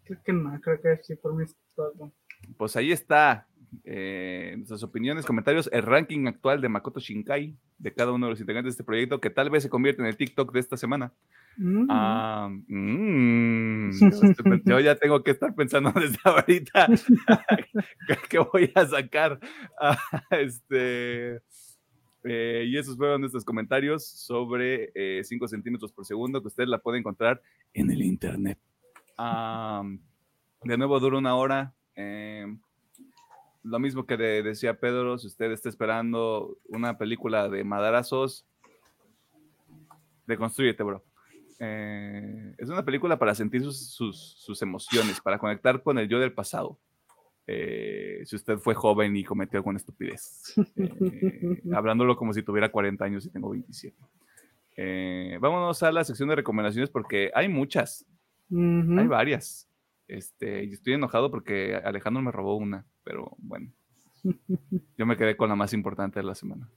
Creo 0.04 0.24
que 0.24 0.34
no, 0.34 0.60
creo 0.60 0.82
que 0.82 0.98
sí, 1.04 1.16
por 1.16 1.34
mí 1.36 1.44
es 1.46 1.56
todo. 1.76 2.12
Pues 2.58 2.76
ahí 2.76 2.92
está. 2.92 3.48
Eh, 3.86 4.54
nuestras 4.58 4.84
opiniones, 4.84 5.26
comentarios, 5.26 5.70
el 5.72 5.84
ranking 5.84 6.28
actual 6.28 6.62
de 6.62 6.70
Makoto 6.70 7.00
Shinkai, 7.00 7.56
de 7.80 7.94
cada 7.94 8.12
uno 8.12 8.26
de 8.28 8.32
los 8.32 8.40
integrantes 8.40 8.72
de 8.74 8.76
este 8.76 8.84
proyecto, 8.84 9.20
que 9.22 9.30
tal 9.30 9.50
vez 9.50 9.64
se 9.64 9.70
convierte 9.70 10.02
en 10.02 10.08
el 10.08 10.18
TikTok 10.18 10.52
de 10.54 10.60
esta 10.60 10.78
semana. 10.78 11.12
Mm. 11.58 11.88
Ah, 11.90 12.50
mm, 12.68 13.92
yo, 14.66 14.80
ya 14.80 14.96
tengo 14.96 15.24
que 15.24 15.32
estar 15.32 15.54
pensando 15.56 15.92
desde 15.96 16.18
ahorita 16.24 16.88
qué- 18.08 18.18
qué 18.30 18.40
voy 18.40 18.72
a 18.76 18.86
sacar. 18.86 19.40
Ah, 19.80 19.98
este, 20.32 21.42
eh, 22.24 22.66
y 22.68 22.78
esos 22.78 22.96
fueron 22.98 23.22
nuestros 23.22 23.44
comentarios 23.44 24.06
sobre 24.06 24.92
5 25.24 25.48
centímetros 25.48 25.92
por 25.92 26.06
segundo, 26.06 26.42
que 26.42 26.48
usted 26.48 26.66
la 26.68 26.78
puede 26.80 27.00
encontrar 27.00 27.42
en 27.74 27.90
el 27.92 28.02
internet. 28.02 28.58
Ah, 29.18 29.84
de 30.64 30.78
nuevo 30.78 31.00
dura 31.00 31.18
una 31.18 31.36
hora. 31.36 31.74
eh, 31.96 32.46
lo 33.64 33.80
mismo 33.80 34.06
que 34.06 34.18
le 34.18 34.44
decía 34.44 34.80
Pedro, 34.80 35.18
si 35.18 35.28
usted 35.28 35.52
está 35.52 35.70
esperando 35.70 36.58
una 36.68 36.98
película 36.98 37.50
de 37.50 37.64
madarazos, 37.64 38.46
deconstrúyete, 40.26 40.84
bro. 40.84 41.04
Eh, 41.60 42.56
es 42.58 42.70
una 42.70 42.84
película 42.84 43.20
para 43.20 43.36
sentir 43.36 43.64
sus, 43.64 44.62
emociones, 44.62 45.22
para 45.22 45.38
conectar 45.38 45.84
con 45.84 46.00
el 46.00 46.08
yo 46.08 46.20
del 46.20 46.34
pasado. 46.34 46.80
Eh, 47.46 48.22
si 48.26 48.36
usted 48.36 48.58
fue 48.58 48.74
joven 48.74 49.16
y 49.16 49.24
cometió 49.24 49.58
alguna 49.60 49.78
estupidez. 49.78 50.56
Eh, 50.76 51.62
hablándolo 51.74 52.16
como 52.16 52.34
si 52.34 52.42
tuviera 52.42 52.72
40 52.72 53.06
años 53.06 53.26
y 53.26 53.30
tengo 53.30 53.52
27. 53.52 53.96
vámonos 55.40 55.84
a 55.84 55.92
la 55.92 56.04
sección 56.04 56.30
de 56.30 56.36
recomendaciones 56.36 56.90
porque 56.90 57.32
hay 57.36 57.48
muchas. 57.48 58.06
Hay 58.50 59.08
varias. 59.08 59.71
Este, 60.12 60.66
y 60.66 60.74
estoy 60.74 60.92
enojado 60.92 61.32
porque 61.32 61.74
Alejandro 61.74 62.22
me 62.22 62.34
robó 62.34 62.58
una, 62.58 62.86
pero 63.06 63.32
bueno. 63.38 63.72
Yo 64.98 65.06
me 65.06 65.16
quedé 65.16 65.38
con 65.38 65.48
la 65.48 65.56
más 65.56 65.72
importante 65.72 66.20
de 66.20 66.26
la 66.26 66.36
semana. 66.36 66.70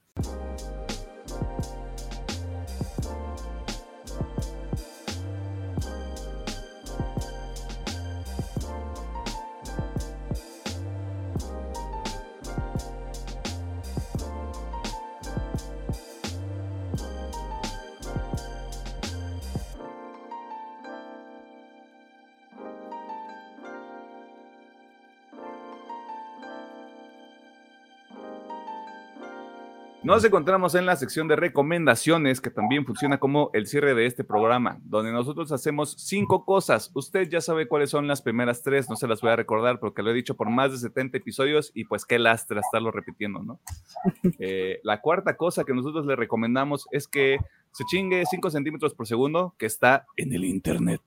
Nos 30.15 30.25
encontramos 30.25 30.77
en 30.77 30.87
la 30.87 30.95
sección 30.95 31.27
de 31.27 31.35
recomendaciones, 31.35 32.41
que 32.41 32.49
también 32.49 32.87
funciona 32.87 33.19
como 33.19 33.51
el 33.53 33.67
cierre 33.67 33.97
de 33.97 34.07
este 34.07 34.23
programa, 34.23 34.79
donde 34.85 35.11
nosotros 35.11 35.51
hacemos 35.51 35.97
cinco 35.99 36.45
cosas. 36.45 36.93
Usted 36.95 37.29
ya 37.29 37.41
sabe 37.41 37.67
cuáles 37.67 37.91
son 37.91 38.07
las 38.07 38.23
primeras 38.23 38.63
tres, 38.63 38.89
no 38.89 38.95
se 38.95 39.09
las 39.09 39.21
voy 39.23 39.33
a 39.33 39.37
recordar 39.37 39.81
porque 39.81 40.05
lo 40.05 40.13
he 40.13 40.15
dicho 40.15 40.37
por 40.37 40.51
más 40.51 40.71
de 40.71 40.79
70 40.79 41.19
episodios 41.19 41.73
y 41.75 41.87
pues 41.87 42.05
qué 42.05 42.21
lastra 42.21 42.61
estarlo 42.61 42.93
repitiendo, 42.93 43.43
¿no? 43.43 43.59
Eh, 44.39 44.79
la 44.85 45.01
cuarta 45.01 45.37
cosa 45.37 45.65
que 45.65 45.75
nosotros 45.75 46.07
le 46.07 46.15
recomendamos 46.15 46.87
es 46.93 47.09
que 47.09 47.39
se 47.73 47.85
chingue 47.85 48.25
5 48.25 48.51
centímetros 48.51 48.95
por 48.95 49.09
segundo, 49.09 49.57
que 49.59 49.67
está 49.67 50.07
en 50.17 50.33
el 50.33 50.45
Internet. 50.45 51.01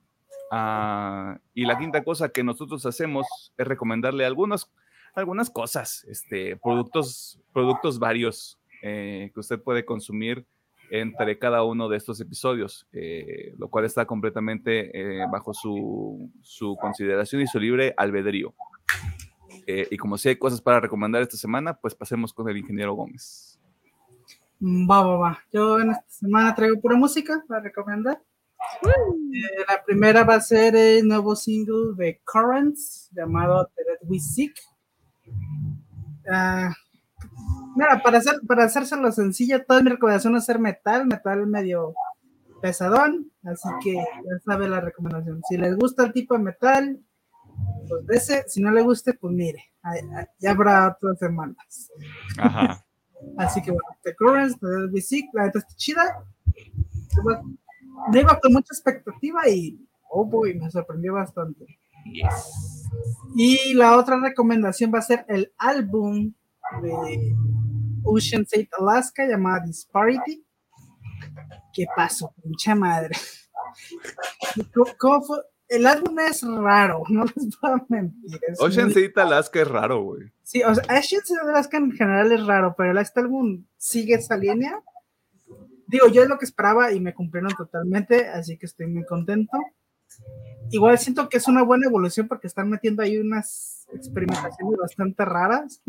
Ah, 0.52 1.38
y 1.54 1.64
la 1.64 1.78
quinta 1.78 2.04
cosa 2.04 2.28
que 2.28 2.44
nosotros 2.44 2.84
hacemos 2.84 3.26
es 3.56 3.66
recomendarle 3.66 4.26
algunas, 4.26 4.70
algunas 5.14 5.48
cosas, 5.48 6.04
este, 6.10 6.56
productos, 6.56 7.40
productos 7.54 7.98
varios 7.98 8.57
eh, 8.82 9.30
que 9.32 9.40
usted 9.40 9.60
puede 9.60 9.84
consumir 9.84 10.46
entre 10.90 11.38
cada 11.38 11.64
uno 11.64 11.88
de 11.88 11.98
estos 11.98 12.20
episodios, 12.20 12.86
eh, 12.92 13.54
lo 13.58 13.68
cual 13.68 13.84
está 13.84 14.06
completamente 14.06 14.90
eh, 14.94 15.26
bajo 15.30 15.52
su, 15.52 16.30
consideración 16.80 17.42
y 17.42 17.46
su 17.46 17.60
libre 17.60 17.94
albedrío. 17.96 18.54
y 19.66 19.96
como 19.98 20.16
si 20.16 20.30
hay 20.30 20.36
cosas 20.36 20.62
para 20.62 20.80
recomendar 20.80 21.20
esta 21.20 21.36
semana, 21.36 21.74
pues 21.74 21.94
pasemos 21.94 22.32
con 22.32 22.48
el 22.48 22.56
ingeniero 22.56 22.94
Gómez. 22.94 23.60
Va, 24.60 25.02
va, 25.02 25.16
va. 25.16 25.38
Yo 25.52 25.78
en 25.78 25.90
esta 25.90 26.04
semana 26.08 26.54
traigo 26.54 26.80
pura 26.80 26.96
música 26.96 27.44
para 27.46 27.60
recomendar. 27.60 28.22
la 29.68 29.84
primera 29.84 30.24
va 30.24 30.36
a 30.36 30.40
ser 30.40 30.74
el 30.74 31.06
nuevo 31.06 31.36
single 31.36 31.94
de 31.96 32.20
Currents 32.24 33.10
llamado 33.12 33.70
The 33.76 33.84
Dead 33.84 34.10
We 34.10 34.18
Seek. 34.18 34.54
Ah, 36.30 36.74
Mira, 37.76 38.02
para, 38.02 38.18
hacer, 38.18 38.40
para 38.46 38.64
hacérselo 38.64 39.12
sencillo, 39.12 39.64
toda 39.64 39.82
mi 39.82 39.90
recomendación 39.90 40.36
es 40.36 40.42
hacer 40.42 40.58
metal, 40.58 41.06
metal 41.06 41.46
medio 41.46 41.94
pesadón, 42.60 43.30
así 43.44 43.68
que 43.82 43.94
ya 43.94 44.38
sabe 44.44 44.68
la 44.68 44.80
recomendación. 44.80 45.40
Si 45.48 45.56
les 45.56 45.76
gusta 45.76 46.04
el 46.04 46.12
tipo 46.12 46.34
de 46.34 46.40
metal, 46.40 47.00
pues 47.88 48.30
ese, 48.30 48.48
si 48.48 48.60
no 48.60 48.70
le 48.72 48.82
guste, 48.82 49.14
pues 49.14 49.32
mire, 49.32 49.72
ya 50.38 50.50
habrá 50.50 50.88
otras 50.88 51.18
semanas. 51.18 51.90
Ajá. 52.38 52.84
así 53.38 53.62
que 53.62 53.70
bueno, 53.70 53.88
The 54.02 54.14
Currents, 54.16 54.58
The 54.58 54.86
Basic, 54.92 55.26
la 55.32 55.46
neta 55.46 55.58
está 55.58 55.74
chida. 55.74 56.24
Me 58.12 58.20
iba 58.20 58.38
con 58.38 58.52
mucha 58.52 58.72
expectativa 58.72 59.48
y, 59.48 59.78
oh 60.10 60.24
boy, 60.24 60.54
me 60.54 60.70
sorprendió 60.70 61.14
bastante. 61.14 61.66
Y 63.36 63.74
la 63.74 63.96
otra 63.96 64.18
recomendación 64.20 64.92
va 64.94 64.98
a 64.98 65.02
ser 65.02 65.24
el 65.28 65.52
álbum 65.58 66.32
de 66.82 67.34
Ocean 68.04 68.42
State, 68.42 68.68
Alaska, 68.78 69.26
llamada 69.26 69.64
Disparity. 69.64 70.44
¿Qué 71.72 71.86
pasó? 71.94 72.32
Mucha 72.44 72.74
madre. 72.74 73.16
¿Cómo, 74.98 75.22
fue? 75.22 75.38
El 75.68 75.86
álbum 75.86 76.18
es 76.20 76.42
raro, 76.42 77.02
no 77.08 77.24
les 77.24 77.58
a 77.62 77.84
mentir. 77.88 78.40
Ocean 78.58 78.88
State, 78.88 79.12
Alaska 79.16 79.60
es 79.60 79.68
raro, 79.68 80.02
güey. 80.02 80.32
Sí, 80.42 80.62
o 80.62 80.74
sea, 80.74 80.84
Ocean 80.84 81.22
State, 81.22 81.40
Alaska 81.42 81.76
en 81.76 81.92
general 81.92 82.32
es 82.32 82.46
raro, 82.46 82.74
pero 82.76 82.98
este 82.98 83.20
álbum 83.20 83.64
sigue 83.76 84.14
esa 84.14 84.36
línea. 84.36 84.80
Digo, 85.86 86.08
yo 86.08 86.22
es 86.22 86.28
lo 86.28 86.38
que 86.38 86.44
esperaba 86.44 86.92
y 86.92 87.00
me 87.00 87.14
cumplieron 87.14 87.54
totalmente, 87.54 88.28
así 88.28 88.58
que 88.58 88.66
estoy 88.66 88.86
muy 88.86 89.04
contento. 89.04 89.58
Igual 90.70 90.98
siento 90.98 91.28
que 91.28 91.38
es 91.38 91.48
una 91.48 91.62
buena 91.62 91.86
evolución 91.86 92.28
porque 92.28 92.46
están 92.46 92.68
metiendo 92.68 93.02
ahí 93.02 93.18
unas 93.18 93.86
experimentaciones 93.92 94.78
bastante 94.78 95.24
raras, 95.24 95.82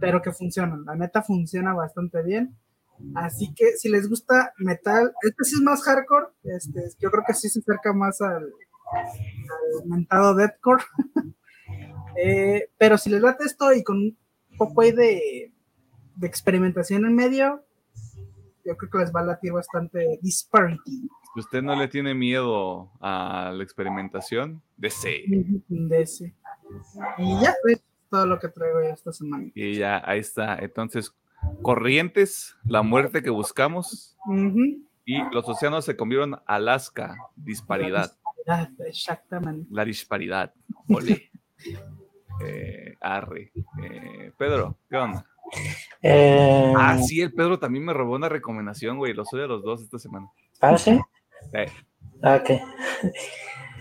pero 0.00 0.22
que 0.22 0.32
funcionan. 0.32 0.84
La 0.84 0.96
neta 0.96 1.22
funciona 1.22 1.72
bastante 1.74 2.22
bien. 2.22 2.56
Así 3.14 3.54
que 3.54 3.76
si 3.76 3.88
les 3.88 4.08
gusta 4.08 4.52
metal, 4.58 5.12
este 5.22 5.44
sí 5.44 5.54
es 5.54 5.62
más 5.62 5.82
hardcore, 5.82 6.26
este, 6.42 6.80
yo 6.98 7.10
creo 7.10 7.22
que 7.26 7.34
sí 7.34 7.48
se 7.48 7.60
acerca 7.60 7.92
más 7.92 8.20
al, 8.20 8.44
al 8.92 9.86
mentado 9.86 10.34
deathcore. 10.34 10.82
eh, 12.16 12.70
pero 12.76 12.98
si 12.98 13.10
les 13.10 13.22
late 13.22 13.44
esto 13.44 13.72
y 13.72 13.84
con 13.84 13.98
un 13.98 14.16
poco 14.56 14.80
ahí 14.80 14.90
de, 14.90 15.52
de 16.16 16.26
experimentación 16.26 17.06
en 17.06 17.14
medio, 17.14 17.64
yo 18.64 18.76
creo 18.76 18.90
que 18.90 18.98
les 18.98 19.14
va 19.14 19.20
a 19.20 19.26
latir 19.26 19.52
bastante 19.52 20.18
Disparity. 20.20 21.08
¿Usted 21.36 21.62
no 21.62 21.76
le 21.76 21.88
tiene 21.88 22.14
miedo 22.14 22.90
a 23.00 23.52
la 23.54 23.62
experimentación? 23.62 24.62
DC. 24.76 25.24
DC. 25.68 26.34
Y 27.18 27.40
ya, 27.40 27.54
es 27.68 27.82
todo 28.10 28.26
lo 28.26 28.38
que 28.38 28.48
traigo 28.48 28.80
esta 28.80 29.12
semana. 29.12 29.50
Y 29.54 29.74
ya, 29.74 30.02
ahí 30.04 30.20
está. 30.20 30.56
Entonces, 30.58 31.14
corrientes, 31.62 32.56
la 32.64 32.82
muerte 32.82 33.22
que 33.22 33.30
buscamos. 33.30 34.16
Y 35.04 35.22
los 35.32 35.48
océanos 35.48 35.84
se 35.84 35.96
convirtieron 35.96 36.40
Alaska, 36.46 37.16
disparidad. 37.36 38.16
La 38.46 38.58
disparidad, 38.58 38.86
exactamente. 38.86 39.68
La 39.70 39.84
disparidad. 39.84 40.54
Ole. 40.88 41.30
Eh, 42.40 42.96
arre. 43.00 43.50
Eh, 43.82 44.30
Pedro, 44.38 44.76
¿qué 44.88 44.96
onda? 44.96 45.26
Eh, 46.02 46.72
ah, 46.76 46.96
sí, 46.98 47.20
el 47.20 47.32
Pedro 47.32 47.58
también 47.58 47.84
me 47.84 47.92
robó 47.92 48.14
una 48.14 48.28
recomendación, 48.28 48.96
güey. 48.96 49.12
Lo 49.12 49.24
soy 49.24 49.40
de 49.40 49.48
los 49.48 49.64
dos 49.64 49.82
esta 49.82 49.98
semana. 49.98 50.30
¿Ah, 50.60 50.78
sí? 50.78 51.00
Eh. 51.52 51.70
Ok. 52.22 52.50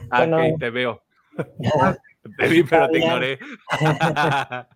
Ah, 0.09 0.23
ok, 0.23 0.57
te 0.57 0.69
veo. 0.69 1.03
te 2.37 2.47
vi, 2.47 2.63
pero 2.63 2.87
te 2.87 2.99
ignoré. 2.99 3.37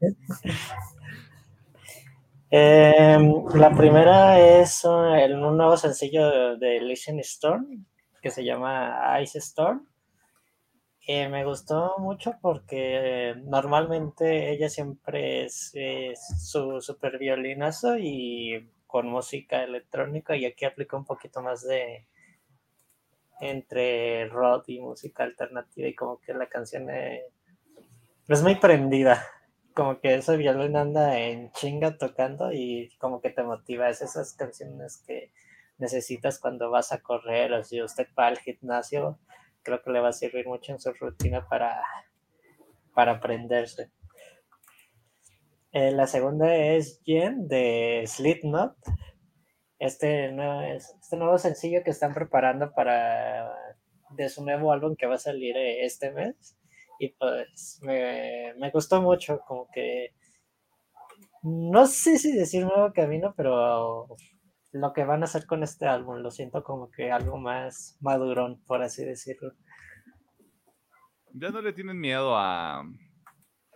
Em, 2.53 3.45
la 3.55 3.71
primera 3.71 4.37
es 4.37 4.83
un 4.83 5.55
nuevo 5.55 5.77
sencillo 5.77 6.57
de 6.57 6.81
Listen 6.81 7.17
Storm 7.19 7.85
que 8.21 8.29
se 8.29 8.43
llama 8.43 9.17
Ice 9.21 9.39
Storm. 9.39 9.87
Eh, 11.07 11.29
me 11.29 11.43
gustó 11.45 11.95
mucho 11.97 12.35
porque 12.41 13.35
normalmente 13.45 14.51
ella 14.51 14.69
siempre 14.69 15.45
es, 15.45 15.73
su 16.39 16.79
super 16.81 17.17
violinazo 17.17 17.97
y 17.97 18.69
con 18.85 19.07
música 19.07 19.63
electrónica 19.63 20.35
y 20.35 20.45
aquí 20.45 20.65
aplica 20.65 20.97
un 20.97 21.05
poquito 21.05 21.41
más 21.41 21.65
de, 21.65 22.05
entre 23.41 24.27
rock 24.29 24.65
y 24.67 24.79
música 24.79 25.23
alternativa 25.23 25.87
y 25.87 25.95
como 25.95 26.19
que 26.19 26.33
la 26.33 26.47
canción 26.47 26.89
es 26.89 28.43
muy 28.43 28.55
prendida. 28.55 29.25
Como 29.73 29.99
que 29.99 30.15
ese 30.15 30.37
violín 30.37 30.75
anda 30.75 31.17
en 31.17 31.51
chinga 31.53 31.97
tocando 31.97 32.51
y 32.51 32.89
como 32.97 33.21
que 33.21 33.29
te 33.29 33.43
motiva. 33.43 33.89
Es 33.89 34.01
esas 34.01 34.33
canciones 34.33 35.03
que 35.05 35.31
necesitas 35.77 36.39
cuando 36.39 36.69
vas 36.69 36.91
a 36.91 37.01
correr 37.01 37.51
o 37.53 37.63
si 37.63 37.81
usted 37.81 38.07
va 38.17 38.27
al 38.27 38.37
gimnasio. 38.37 39.19
Creo 39.63 39.81
que 39.81 39.91
le 39.91 39.99
va 39.99 40.09
a 40.09 40.13
servir 40.13 40.47
mucho 40.47 40.71
en 40.71 40.79
su 40.79 40.93
rutina 40.93 41.47
para, 41.47 41.81
para 42.93 43.13
aprenderse. 43.13 43.91
Eh, 45.71 45.91
la 45.91 46.05
segunda 46.05 46.53
es 46.53 47.01
Jen 47.05 47.47
de 47.47 48.03
Slipknot 48.05 48.75
este 49.81 50.31
nuevo, 50.31 50.61
este 50.61 51.17
nuevo 51.17 51.39
sencillo 51.39 51.81
que 51.83 51.89
están 51.89 52.13
preparando 52.13 52.71
para 52.71 53.51
de 54.11 54.29
su 54.29 54.43
nuevo 54.45 54.71
álbum 54.71 54.95
que 54.95 55.07
va 55.07 55.15
a 55.15 55.17
salir 55.17 55.57
eh, 55.57 55.83
este 55.83 56.11
mes. 56.11 56.55
Y 56.99 57.09
pues 57.15 57.79
me, 57.81 58.69
gustó 58.71 59.01
mucho, 59.01 59.39
como 59.47 59.67
que 59.73 60.13
no 61.41 61.87
sé 61.87 62.19
si 62.19 62.31
decir 62.31 62.63
nuevo 62.63 62.93
camino, 62.93 63.33
pero 63.35 64.05
lo 64.71 64.93
que 64.93 65.03
van 65.03 65.23
a 65.23 65.25
hacer 65.25 65.47
con 65.47 65.63
este 65.63 65.87
álbum. 65.87 66.17
Lo 66.17 66.29
siento 66.29 66.63
como 66.63 66.91
que 66.91 67.11
algo 67.11 67.39
más 67.39 67.97
madurón, 68.01 68.61
por 68.67 68.83
así 68.83 69.03
decirlo. 69.03 69.51
Ya 71.33 71.49
no 71.49 71.59
le 71.59 71.73
tienen 71.73 71.99
miedo 71.99 72.37
a, 72.37 72.83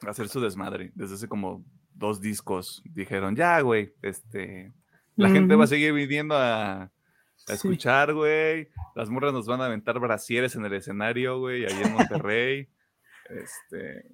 hacer 0.07 0.29
su 0.29 0.39
desmadre. 0.39 0.91
Desde 0.93 1.15
hace 1.15 1.27
como 1.27 1.65
dos 1.95 2.21
discos 2.21 2.83
dijeron, 2.93 3.35
ya, 3.35 3.59
güey, 3.61 3.91
este, 4.03 4.71
la 5.15 5.29
gente 5.29 5.55
va 5.55 5.63
a 5.63 5.67
seguir 5.67 5.93
viniendo 5.93 6.35
a, 6.35 6.91
escuchar, 7.47 8.13
güey. 8.13 8.69
Las 8.95 9.09
morras 9.09 9.33
nos 9.33 9.45
van 9.45 9.61
a 9.61 9.65
aventar 9.65 9.99
brasieres 9.99 10.55
en 10.55 10.65
el 10.65 10.73
escenario, 10.73 11.39
güey, 11.39 11.65
ahí 11.65 11.81
en 11.83 11.93
Monterrey. 11.93 12.69
este, 13.29 14.09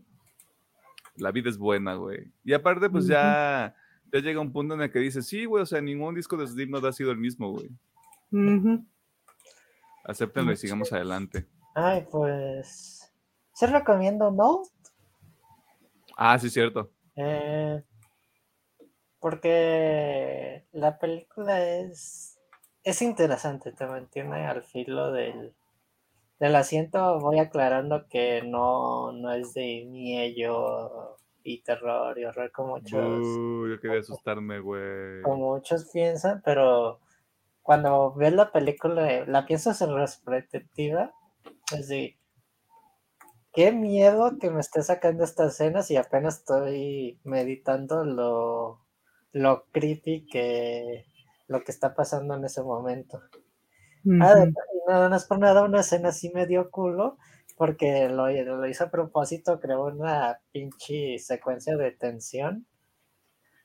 la 1.15 1.31
vida 1.31 1.49
es 1.49 1.57
buena, 1.57 1.95
güey. 1.95 2.31
Y 2.43 2.53
aparte, 2.53 2.89
pues 2.89 3.07
ya, 3.07 3.75
ya 4.11 4.19
llega 4.19 4.41
un 4.41 4.51
punto 4.51 4.73
en 4.73 4.81
el 4.81 4.91
que 4.91 4.99
dices, 4.99 5.27
sí, 5.27 5.45
güey, 5.45 5.63
o 5.63 5.65
sea, 5.65 5.81
ningún 5.81 6.15
disco 6.15 6.37
de 6.37 6.47
Slipknot 6.47 6.85
ha 6.85 6.91
sido 6.91 7.11
el 7.11 7.17
mismo, 7.17 7.51
güey. 7.51 7.69
Acéptenlo 10.03 10.51
y 10.51 10.57
sigamos 10.57 10.91
adelante. 10.91 11.47
Ay, 11.75 12.05
pues, 12.11 13.11
se 13.53 13.67
recomiendo 13.67 14.31
¿no? 14.31 14.63
Ah, 16.17 16.37
sí, 16.37 16.49
cierto. 16.49 16.91
Eh, 17.15 17.83
porque 19.21 20.65
la 20.73 20.97
película 20.97 21.63
es, 21.63 22.39
es 22.83 23.01
interesante, 23.03 23.71
te 23.71 23.85
mantiene 23.85 24.47
al 24.47 24.63
filo 24.63 25.11
del, 25.11 25.53
del 26.39 26.55
asiento. 26.55 27.19
Voy 27.19 27.39
aclarando 27.39 28.07
que 28.09 28.41
no, 28.41 29.11
no 29.11 29.31
es 29.31 29.53
de 29.53 29.85
miedo 29.87 31.17
y 31.43 31.61
terror 31.61 32.17
y 32.17 32.25
horror 32.25 32.51
como 32.51 32.77
muchos. 32.77 33.23
yo 33.69 33.79
quería 33.79 33.99
asustarme, 33.99 34.59
güey. 34.59 35.21
Como 35.21 35.53
muchos 35.55 35.89
piensan, 35.91 36.41
pero 36.43 36.99
cuando 37.61 38.13
ves 38.13 38.33
la 38.33 38.51
película, 38.51 39.23
la 39.27 39.45
piensas 39.45 39.81
en 39.83 39.93
perspectiva, 40.25 41.13
es 41.77 41.87
de 41.89 42.17
qué 43.53 43.71
miedo 43.71 44.39
que 44.39 44.49
me 44.49 44.61
esté 44.61 44.81
sacando 44.81 45.23
estas 45.23 45.53
escenas 45.53 45.91
y 45.91 45.97
apenas 45.97 46.39
estoy 46.39 47.19
meditando 47.23 48.03
lo, 48.03 48.80
lo 49.31 49.65
creepy 49.71 50.25
que 50.25 51.05
lo 51.47 51.63
que 51.63 51.71
está 51.71 51.93
pasando 51.93 52.35
en 52.35 52.45
ese 52.45 52.61
momento. 52.61 53.21
Ah, 54.21 54.45
nada 54.87 55.09
más 55.09 55.25
por 55.25 55.39
nada, 55.39 55.63
una 55.63 55.81
escena 55.81 56.09
así 56.09 56.31
medio 56.33 56.71
culo, 56.71 57.17
porque 57.57 58.09
lo, 58.09 58.29
lo 58.29 58.67
hizo 58.67 58.85
a 58.85 58.89
propósito, 58.89 59.59
creó 59.59 59.85
una 59.85 60.39
pinche 60.51 61.19
secuencia 61.19 61.75
de 61.77 61.91
tensión 61.91 62.65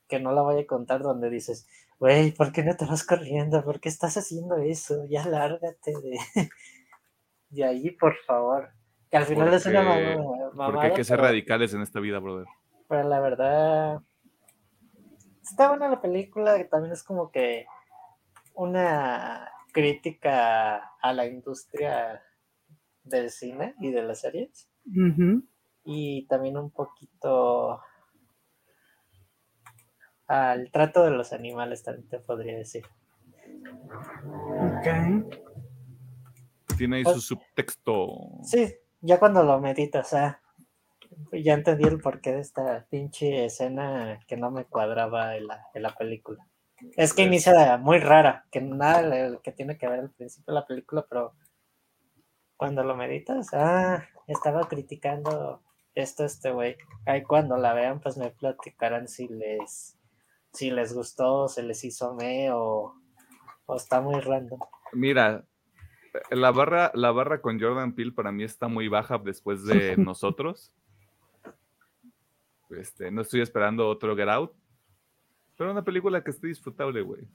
que 0.09 0.21
no 0.21 0.33
la 0.33 0.43
voy 0.43 0.61
a 0.61 0.67
contar 0.67 1.03
donde 1.03 1.31
dices, 1.31 1.67
güey, 1.99 2.33
¿por 2.33 2.53
qué 2.53 2.63
no 2.63 2.77
te 2.77 2.85
vas 2.85 3.05
corriendo? 3.05 3.65
¿Por 3.65 3.81
qué 3.81 3.89
estás 3.89 4.17
haciendo 4.17 4.57
eso? 4.59 5.05
Ya 5.09 5.27
lárgate 5.27 5.93
de, 5.93 6.19
de 7.51 7.65
ahí, 7.65 7.91
por 7.91 8.17
favor. 8.27 8.71
Que 9.11 9.17
al 9.17 9.25
final 9.25 9.53
es 9.55 9.67
una 9.67 9.83
mamada. 9.83 10.51
Porque 10.55 10.87
hay 10.87 10.95
que 10.95 11.05
ser 11.05 11.21
radicales 11.21 11.73
en 11.75 11.83
esta 11.83 12.01
vida, 12.01 12.19
brother. 12.19 12.47
Pero 12.89 13.09
la 13.09 13.21
verdad, 13.21 14.01
está 15.51 15.69
buena 15.69 15.89
la 15.89 16.01
película, 16.01 16.57
que 16.57 16.65
también 16.65 16.93
es 16.93 17.03
como 17.03 17.31
que 17.31 17.67
una 18.55 19.51
crítica 19.73 20.93
a 21.01 21.13
la 21.13 21.27
industria 21.27 22.23
del 23.03 23.31
cine 23.31 23.75
y 23.81 23.91
de 23.91 24.03
las 24.03 24.21
series. 24.21 24.69
Y 25.85 26.27
también 26.27 26.57
un 26.57 26.71
poquito 26.71 27.81
al 30.27 30.71
trato 30.73 31.05
de 31.05 31.11
los 31.11 31.33
animales, 31.33 31.83
también 31.83 32.09
te 32.09 32.19
podría 32.19 32.57
decir. 32.57 32.85
Ok. 34.59 35.29
Tiene 36.77 36.97
ahí 36.97 37.05
su 37.05 37.21
subtexto. 37.21 38.41
Sí, 38.43 38.75
ya 39.01 39.19
cuando 39.19 39.43
lo 39.45 39.61
meditas, 39.61 40.13
ah, 40.15 40.41
ya 41.33 41.55
entendí 41.55 41.85
el 41.85 42.01
porqué 42.01 42.33
de 42.33 42.41
esta 42.41 42.87
pinche 42.91 43.47
escena 43.47 44.21
que 44.27 44.37
no 44.37 44.51
me 44.51 44.65
cuadraba 44.65 45.37
en 45.37 45.47
la, 45.47 45.67
en 45.75 45.83
la 45.83 45.95
película. 45.95 46.47
Es 46.97 47.15
que 47.15 47.23
inicia 47.23 47.79
muy 47.79 47.99
rara, 47.99 48.47
que 48.51 48.61
nada 48.61 49.39
que 49.43 49.53
tiene 49.53 49.79
que 49.79 49.89
ver 49.89 50.01
al 50.01 50.11
principio 50.11 50.53
de 50.53 50.61
la 50.61 50.67
película, 50.67 51.07
pero 51.09 51.35
cuando 52.57 52.85
lo 52.85 52.97
meditas, 52.97 53.49
ah, 53.53 54.07
estaba 54.27 54.69
criticando 54.69 55.63
esto 55.95 56.25
este 56.25 56.51
güey. 56.53 56.77
Ahí 57.07 57.23
cuando 57.23 57.57
la 57.57 57.73
vean, 57.73 58.01
pues 58.01 58.17
me 58.19 58.31
platicarán 58.31 59.09
si 59.09 59.29
les 59.29 59.99
si 60.53 60.71
les 60.71 60.95
gustó, 60.95 61.49
se 61.49 61.63
les 61.63 61.85
hizo 61.85 62.15
me 62.15 62.51
o, 62.51 62.95
o 63.67 63.77
está 63.77 64.01
muy 64.01 64.21
random. 64.21 64.59
Mira, 64.93 65.45
la 66.31 66.51
barra, 66.51 66.91
la 66.95 67.11
barra 67.11 67.43
con 67.43 67.61
Jordan 67.61 67.95
Peele 67.95 68.13
para 68.13 68.33
mí 68.33 68.45
está 68.45 68.69
muy 68.69 68.89
baja 68.89 69.19
después 69.19 69.65
de 69.65 69.97
nosotros. 69.99 70.73
Este, 72.71 73.11
no 73.11 73.23
estoy 73.23 73.41
esperando 73.41 73.89
otro 73.89 74.17
Get 74.17 74.29
Out, 74.29 74.53
pero 75.57 75.73
una 75.73 75.85
película 75.85 76.23
que 76.23 76.31
esté 76.31 76.49
disfrutable, 76.49 77.03
güey. 77.03 77.27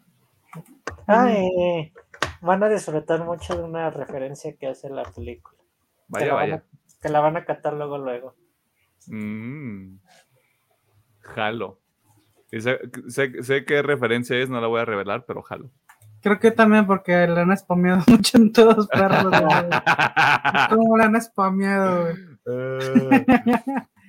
Ay, 1.08 1.94
van 2.42 2.64
a 2.64 2.70
disfrutar 2.70 3.24
mucho 3.24 3.56
de 3.56 3.64
una 3.64 3.90
referencia 3.90 4.56
que 4.58 4.68
hace 4.68 4.90
la 4.90 5.04
película. 5.04 5.58
Vaya, 6.08 6.34
vaya. 6.34 6.64
que 7.02 7.10
la 7.10 7.22
van 7.22 7.38
a 7.38 7.46
catar 7.46 7.74
luego, 7.74 7.98
luego. 7.98 8.36
Mm. 9.08 9.98
jalo. 11.22 11.80
sé, 12.52 12.80
sé, 13.08 13.66
qué 13.66 13.82
referencia 13.82 14.38
es, 14.38 14.50
no 14.50 14.62
la 14.62 14.68
voy 14.68 14.82
a 14.82 14.86
revelar, 14.86 15.26
pero 15.26 15.42
jalo. 15.42 15.72
Creo 16.22 16.40
que 16.40 16.52
también 16.52 16.86
porque 16.86 17.26
la 17.26 17.42
han 17.42 17.58
spameado 17.58 18.04
mucho 18.08 18.38
en 18.38 18.52
todos 18.52 18.88
perros. 18.88 19.26
¿Cómo 20.70 20.98
la 20.98 21.06
han 21.06 21.22
spameado, 21.22 22.02
güey? 22.04 22.16
Eh, 22.46 23.26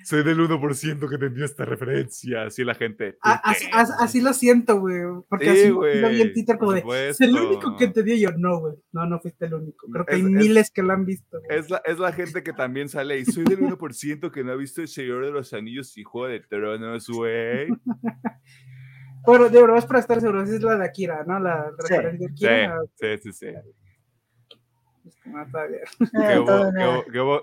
soy 0.04 0.22
del 0.22 0.38
1% 0.38 1.08
que 1.08 1.14
entendió 1.14 1.44
esta 1.44 1.64
referencia. 1.64 2.44
Así 2.44 2.64
la 2.64 2.74
gente. 2.74 3.16
así, 3.20 4.20
lo 4.20 4.32
siento, 4.32 4.80
güey. 4.80 5.00
Porque 5.28 5.50
así 5.50 5.68
lo 5.68 6.08
vi 6.08 6.22
en 6.22 6.32
Twitter 6.32 6.58
como 6.58 6.72
de. 6.72 7.08
Es 7.10 7.20
el 7.20 7.34
único 7.34 7.76
que 7.76 7.84
entendió. 7.84 8.14
Yo, 8.16 8.36
no, 8.36 8.60
güey. 8.60 8.74
No, 8.92 9.06
no 9.06 9.20
fuiste 9.20 9.46
el 9.46 9.54
único. 9.54 9.86
Creo 9.90 10.04
que 10.04 10.14
hay 10.14 10.22
miles 10.22 10.70
que 10.70 10.82
lo 10.82 10.92
han 10.92 11.04
visto. 11.04 11.40
Es 11.48 11.70
la, 11.70 11.82
es 11.84 11.98
la, 11.98 12.12
gente 12.12 12.42
que 12.42 12.52
también 12.52 12.88
sale 12.88 13.18
y 13.18 13.24
soy 13.24 13.44
del 13.44 13.60
1% 13.60 14.30
que 14.30 14.44
no 14.44 14.52
ha 14.52 14.56
visto 14.56 14.80
El 14.80 14.88
Señor 14.88 15.24
de 15.24 15.32
los 15.32 15.52
Anillos 15.52 15.96
y 15.96 16.02
Juego 16.02 16.28
de 16.28 16.40
Tronos, 16.40 17.08
güey. 17.08 17.68
bueno, 19.26 19.48
de 19.48 19.60
verdad 19.60 19.78
es 19.78 19.86
para 19.86 20.00
estar 20.00 20.20
seguro. 20.20 20.42
Es 20.42 20.62
la 20.62 20.76
de 20.76 20.84
Akira, 20.84 21.24
¿no? 21.26 21.38
La 21.38 21.70
referencia 21.78 22.50
de 22.50 22.64
Akira. 22.64 22.78
Sí, 22.94 23.18
sí, 23.22 23.32
sí. 23.32 23.46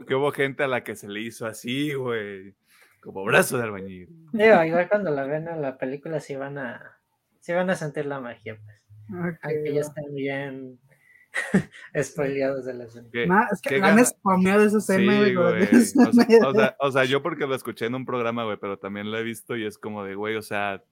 Que 0.07 0.15
hubo, 0.15 0.31
gente 0.31 0.63
a 0.63 0.67
la 0.67 0.83
que 0.83 0.95
se 0.95 1.07
le 1.07 1.21
hizo 1.21 1.45
así, 1.45 1.93
güey. 1.93 2.55
Como 3.01 3.23
brazo 3.23 3.57
de 3.57 3.63
albañil. 3.63 4.09
igual 4.33 4.89
cuando 4.89 5.11
la 5.11 5.25
ven 5.25 5.47
en 5.47 5.61
la 5.61 5.77
película 5.77 6.19
sí 6.19 6.35
van 6.35 6.57
a, 6.57 6.99
sí 7.39 7.53
van 7.53 7.69
a 7.69 7.75
sentir 7.75 8.05
la 8.05 8.19
magia, 8.19 8.57
pues. 8.63 8.85
Aunque 9.41 9.73
ya 9.73 9.81
están 9.81 10.13
bien 10.13 10.79
spoileados 12.03 12.65
de 12.65 12.73
la 12.73 12.83
escena. 12.85 13.47
es 13.51 13.61
que 13.61 13.81
han 13.81 14.05
spameado 14.05 14.63
esa 14.63 14.77
escena, 14.77 15.13
güey. 15.19 15.35
O, 15.35 16.53
sea, 16.53 16.75
o, 16.79 16.91
sea, 16.91 17.05
yo 17.05 17.23
porque 17.23 17.47
lo 17.47 17.55
escuché 17.55 17.85
en 17.85 17.95
un 17.95 18.05
programa, 18.05 18.43
güey, 18.43 18.57
pero 18.57 18.77
también 18.77 19.11
lo 19.11 19.17
he 19.17 19.23
visto 19.23 19.55
y 19.55 19.65
es 19.65 19.77
como 19.77 20.03
de, 20.03 20.15
güey, 20.15 20.35
o 20.35 20.41
sea, 20.41 20.83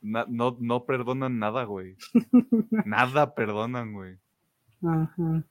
no, 0.00 0.56
no 0.60 0.84
perdonan 0.84 1.38
nada, 1.38 1.64
güey. 1.64 1.96
nada 2.84 3.34
perdonan, 3.34 3.92
güey. 3.92 4.18
Ajá. 4.82 5.44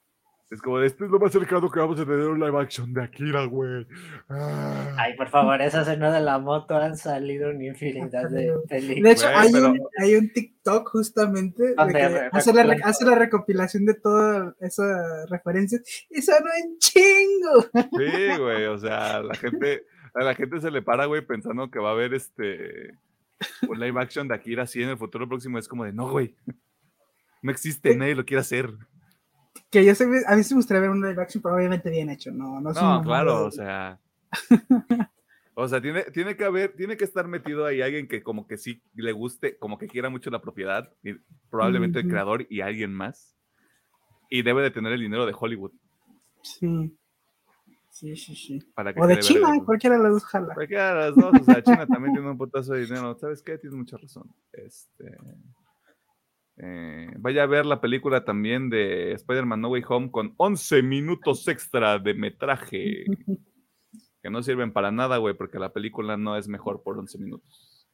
Es 0.50 0.62
como, 0.62 0.80
este 0.82 1.06
es 1.06 1.10
lo 1.10 1.20
más 1.20 1.32
cercano 1.32 1.72
que 1.72 1.80
vamos 1.80 2.00
a 2.00 2.06
tener 2.06 2.28
un 2.28 2.40
live 2.40 2.60
action 2.60 2.94
de 2.94 3.02
Akira, 3.02 3.46
güey. 3.46 3.88
Ah. 4.30 4.96
Ay, 4.98 5.16
por 5.16 5.28
favor, 5.30 5.60
esa 5.62 5.82
escena 5.82 6.12
de 6.12 6.22
la 6.22 6.38
moto 6.38 6.76
han 6.76 6.96
salido 6.96 7.50
una 7.50 7.66
infinidad 7.66 8.30
de 8.30 8.54
películas. 8.70 9.04
De 9.04 9.12
hecho, 9.12 9.28
hay, 9.36 9.52
un, 9.52 9.80
hay 9.98 10.16
un 10.16 10.32
TikTok 10.32 10.90
justamente 10.90 11.74
que 11.76 12.02
hace, 12.32 12.54
la, 12.54 12.78
hace 12.84 13.06
la 13.06 13.16
recopilación 13.16 13.86
de 13.86 13.96
todas 13.96 14.54
esas 14.60 15.28
referencias 15.30 15.82
y 16.10 16.22
son 16.22 16.44
un 16.44 16.78
chingo. 16.78 17.64
Sí, 17.98 18.38
güey, 18.38 18.66
o 18.66 18.78
sea, 18.78 19.24
la 19.24 19.34
gente, 19.34 19.86
a 20.14 20.24
la 20.24 20.36
gente 20.36 20.62
se 20.62 20.70
le 20.70 20.84
para, 20.84 21.06
güey, 21.06 21.26
pensando 21.26 21.72
que 21.72 21.80
va 21.80 21.90
a 21.90 21.94
haber 21.94 22.14
este 22.14 22.96
un 23.68 23.80
live 23.80 24.00
action 24.00 24.28
de 24.28 24.36
Akira 24.36 24.64
así 24.64 24.84
en 24.84 24.90
el 24.90 24.98
futuro 24.98 25.28
próximo. 25.28 25.58
Es 25.58 25.68
como 25.68 25.86
de, 25.86 25.94
no, 25.94 26.10
güey, 26.12 26.36
no 27.42 27.52
existe, 27.52 27.96
nadie 27.96 28.14
lo 28.14 28.26
quiere 28.26 28.42
hacer 28.42 28.70
que 29.74 29.84
yo 29.84 29.96
sé, 29.96 30.06
a 30.28 30.36
mí 30.36 30.44
sí 30.44 30.54
me 30.54 30.60
gustaría 30.60 30.82
ver 30.82 30.92
un 30.92 31.02
live 31.02 31.20
action, 31.20 31.42
pero 31.42 31.56
obviamente 31.56 31.90
bien 31.90 32.12
hecho, 32.12 32.32
no, 32.32 32.62
no, 32.62 32.72
no 32.72 33.02
claro, 33.02 33.46
o 33.46 33.52
sea. 33.52 34.00
o 35.56 35.68
sea, 35.68 35.82
tiene, 35.82 36.04
tiene 36.04 36.38
que 36.38 36.46
haber, 36.46 36.76
tiene 36.76 36.96
que 36.96 37.04
estar 37.04 37.28
metido 37.28 37.66
ahí 37.66 37.82
alguien 37.82 38.08
que 38.08 38.22
como 38.22 38.46
que 38.46 38.58
sí 38.58 38.84
le 38.94 39.12
guste, 39.14 39.58
como 39.58 39.80
que 39.80 39.88
quiera 39.88 40.12
mucho 40.12 40.30
la 40.30 40.42
propiedad, 40.42 40.94
y 41.04 41.16
probablemente 41.50 42.02
el 42.02 42.08
creador 42.08 42.46
y 42.52 42.62
alguien 42.62 42.94
más. 42.94 43.36
Y 44.30 44.44
debe 44.44 44.62
de 44.62 44.70
tener 44.70 44.94
el 44.94 45.02
dinero 45.02 45.26
de 45.26 45.34
Hollywood. 45.38 45.72
Sí. 46.44 46.96
Sí, 47.90 48.16
sí, 48.16 48.36
sí. 48.36 48.60
o 48.96 49.08
de 49.08 49.20
China, 49.20 49.50
cualquiera 49.66 49.98
de 49.98 50.04
las 50.04 50.14
dos 50.14 50.26
jala. 50.26 50.54
Cualquiera 50.54 50.90
de 50.90 51.00
las 51.00 51.16
dos, 51.16 51.42
o 51.42 51.44
sea, 51.44 51.64
China 51.64 51.86
también 51.88 52.14
tiene 52.14 52.30
un 52.30 52.38
putazo 52.38 52.74
de 52.74 52.86
dinero. 52.86 53.16
¿Sabes 53.20 53.42
qué? 53.42 53.58
Tienes 53.58 53.78
mucha 53.78 53.98
razón. 53.98 54.32
Este. 54.52 55.18
Eh, 56.58 57.10
vaya 57.18 57.44
a 57.44 57.48
ver 57.48 57.66
la 57.66 57.82
película 57.82 58.24
también 58.24 58.70
de 58.70 59.14
Spider-Man 59.14 59.62
No 59.62 59.70
Way 59.70 59.84
Home 59.88 60.12
con 60.12 60.34
11 60.38 60.84
minutos 60.84 61.48
extra 61.48 62.00
de 62.00 62.14
metraje. 62.14 63.06
que 64.22 64.30
no 64.30 64.42
sirven 64.42 64.72
para 64.72 64.92
nada, 64.92 65.18
güey, 65.18 65.34
porque 65.34 65.60
la 65.60 65.74
película 65.74 66.16
no 66.16 66.38
es 66.38 66.48
mejor 66.48 66.82
por 66.82 66.98
11 66.98 67.18
minutos. 67.18 67.90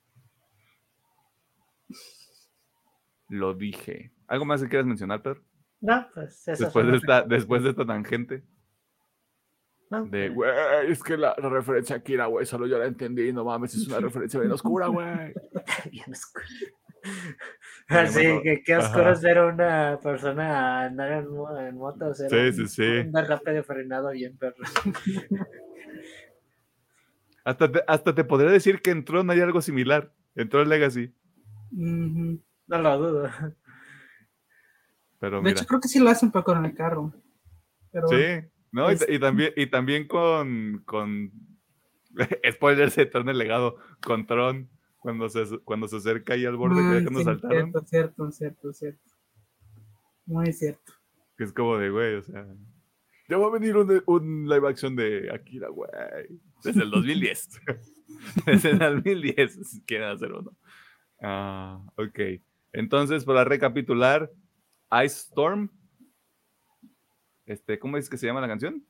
Lo 3.30 3.53
dije. 3.53 4.11
¿Algo 4.27 4.45
más 4.45 4.61
que 4.61 4.69
quieras 4.69 4.86
mencionar, 4.86 5.22
Pedro? 5.22 5.44
No, 5.81 6.07
pues 6.14 6.48
eso 6.48 6.65
Después 6.65 6.88
de 6.88 6.98
esta, 6.98 7.22
después 7.23 7.64
de 7.64 7.69
esta 7.69 7.86
tangente. 7.86 8.44
No, 9.90 10.06
De, 10.06 10.31
pues, 10.31 10.36
güey, 10.36 10.91
es 10.91 11.02
que 11.02 11.18
la, 11.18 11.36
la 11.41 11.49
referencia 11.49 11.95
a 11.95 12.03
Kira, 12.03 12.27
güey, 12.27 12.45
solo 12.45 12.68
yo 12.68 12.77
la 12.77 12.86
entendí, 12.86 13.34
no 13.34 13.44
mames, 13.44 13.73
es 13.73 13.88
una 13.88 13.99
referencia 13.99 14.40
bien 14.40 14.52
oscura, 14.52 14.88
güey. 14.88 15.07
bien 15.91 16.11
oscuro. 16.11 16.45
Así 17.88 18.22
que 18.44 18.61
qué 18.64 18.77
oscuro 18.77 19.11
es 19.11 19.22
ver 19.22 19.38
a 19.40 19.48
una 19.48 19.99
persona 20.02 20.86
andar 20.86 21.11
en, 21.11 21.27
mo- 21.30 21.57
en 21.60 21.76
moto, 21.76 22.06
hacer 22.06 22.30
Sí, 22.30 22.61
un, 22.61 22.68
sí, 22.68 22.76
sí. 22.76 22.84
un 22.84 23.11
derrape 23.11 23.52
de 23.52 23.64
frenado 23.64 24.11
bien 24.11 24.38
perro. 24.38 24.64
Hasta 27.44 27.72
te, 27.72 27.84
hasta 27.88 28.14
te 28.14 28.23
podría 28.23 28.52
decir 28.52 28.81
que 28.81 28.91
en 28.91 29.06
Tron 29.06 29.30
hay 29.31 29.40
algo 29.41 29.61
similar. 29.61 30.14
En 30.36 30.49
Tron 30.49 30.69
Legacy. 30.69 31.14
No 31.72 32.38
lo 32.68 32.98
dudo. 32.98 33.30
Pero 35.19 35.38
De 35.38 35.41
mira. 35.44 35.52
hecho, 35.53 35.65
creo 35.65 35.80
que 35.81 35.88
sí 35.88 35.99
lo 35.99 36.10
hacen, 36.10 36.31
pero 36.31 36.44
con 36.44 36.64
el 36.65 36.73
carro. 36.76 37.14
Pero 37.91 38.07
bueno. 38.07 38.23
Sí, 38.41 38.48
¿no? 38.72 38.91
Y, 38.91 38.98
y 39.15 39.19
también, 39.19 39.53
y 39.56 39.68
también 39.68 40.07
con, 40.07 40.84
con 40.86 41.31
spoilers 42.52 42.95
de 42.95 43.06
Tron 43.07 43.30
el 43.30 43.38
legado, 43.38 43.77
con 44.02 44.27
Tron, 44.27 44.69
cuando 45.00 45.30
se, 45.30 45.60
cuando 45.64 45.88
se 45.88 45.98
acerca 45.98 46.34
ahí 46.34 46.46
al 46.46 46.58
borde 46.58 46.76
que 46.82 46.98
Ah, 47.06 47.10
que 47.10 47.16
sí, 47.16 47.24
saltaron, 47.24 47.72
Cierto, 47.72 47.86
cierto, 47.88 48.32
cierto, 48.32 48.74
cierto. 48.74 49.12
Muy 50.26 50.54
cierto. 50.54 50.94
que 51.38 51.44
es 51.46 51.54
como 51.54 51.78
de, 51.78 51.90
güey, 51.90 52.16
o 52.16 52.22
sea, 52.22 52.46
ya 53.30 53.38
va 53.38 53.48
a 53.48 53.52
venir 53.52 53.78
un, 53.78 54.04
un 54.08 54.50
live 54.50 54.68
action 54.68 54.96
de 54.96 55.32
Akira, 55.34 55.70
güey, 55.70 55.90
desde 56.64 56.84
el 56.84 56.92
2010. 56.92 57.50
desde 58.46 58.72
el 58.72 58.80
2010, 58.80 59.70
si 59.70 59.82
quieren 59.84 60.10
hacer 60.10 60.32
uno. 60.34 60.52
Ah, 61.22 61.82
ok. 61.96 62.20
Entonces, 62.74 63.24
para 63.26 63.44
recapitular, 63.44 64.30
Ice 65.04 65.28
Storm, 65.30 65.70
este, 67.46 67.80
¿cómo 67.80 67.98
es 67.98 68.10
que 68.10 68.18
se 68.18 68.28
llama 68.28 68.42
la 68.42 68.48
canción? 68.48 68.84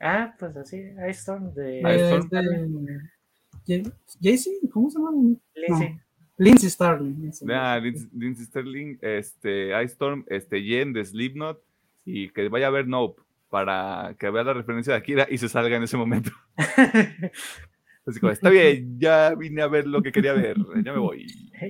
Ah, 0.00 0.34
pues 0.38 0.56
así, 0.56 0.76
Ice 0.78 1.10
Storm 1.10 1.52
de 1.54 1.80
Ice 1.80 2.16
Storm. 2.18 2.28
de- 2.30 3.00
Jay-Z, 4.20 4.50
¿cómo 4.72 4.90
se 4.90 4.98
llama? 4.98 5.12
Lindsay 6.38 6.70
Starling. 6.70 7.28
ese. 7.28 7.44
Ah, 7.52 7.78
Lindsay 7.78 8.08
Lindsay 8.12 8.46
Sterling, 8.46 8.98
este, 9.02 9.70
Ice 9.82 9.92
Storm, 9.92 10.24
este, 10.28 10.62
Jen 10.62 10.92
de 10.92 11.04
Slipknot 11.04 11.60
y 12.04 12.30
que 12.30 12.48
vaya 12.48 12.68
a 12.68 12.70
ver 12.70 12.86
Nope 12.86 13.22
para 13.50 14.14
que 14.18 14.30
vea 14.30 14.44
la 14.44 14.54
referencia 14.54 14.92
de 14.92 14.98
Akira 14.98 15.26
y 15.28 15.38
se 15.38 15.48
salga 15.48 15.76
en 15.76 15.82
ese 15.82 15.96
momento. 15.96 16.30
Así 18.06 18.20
como, 18.20 18.32
está 18.32 18.48
bien, 18.48 18.98
ya 18.98 19.34
vine 19.34 19.60
a 19.60 19.66
ver 19.66 19.86
lo 19.86 20.00
que 20.00 20.12
quería 20.12 20.32
ver, 20.32 20.56
ya 20.82 20.92
me 20.92 20.98
voy. 20.98 21.26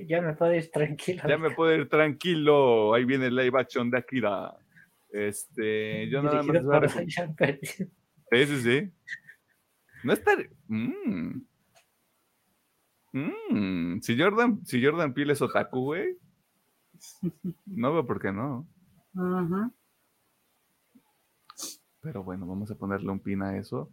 ya 0.07 0.21
me 0.21 0.33
puedo 0.33 0.53
ir 0.53 0.71
tranquilo. 0.71 1.23
Ya 1.27 1.37
me 1.37 1.51
puedo 1.51 1.75
ir 1.75 1.89
tranquilo, 1.89 2.93
ahí 2.93 3.03
viene 3.03 3.27
el 3.27 3.35
live 3.35 3.59
action 3.59 3.91
de 3.91 3.97
Akira. 3.97 4.55
Este, 5.11 6.07
yo 6.09 6.21
nada 6.21 6.43
más. 6.43 6.93
Sí, 8.31 8.45
sí, 8.45 8.61
sí. 8.61 8.91
No 10.03 10.13
está. 10.13 10.37
Mm. 10.67 11.41
Mm. 13.11 13.99
Si 14.01 14.17
Jordan, 14.17 14.65
si 14.65 14.83
Jordan 14.83 15.13
Peele 15.13 15.33
es 15.33 15.41
otaku, 15.41 15.79
güey. 15.85 16.17
No 17.65 17.93
veo 17.93 18.05
por 18.05 18.21
qué 18.21 18.31
no. 18.31 18.67
Ajá. 19.15 19.71
Pero 22.01 22.23
bueno, 22.23 22.45
vamos 22.45 22.71
a 22.71 22.75
ponerle 22.75 23.11
un 23.11 23.19
pin 23.19 23.41
a 23.41 23.57
eso. 23.57 23.89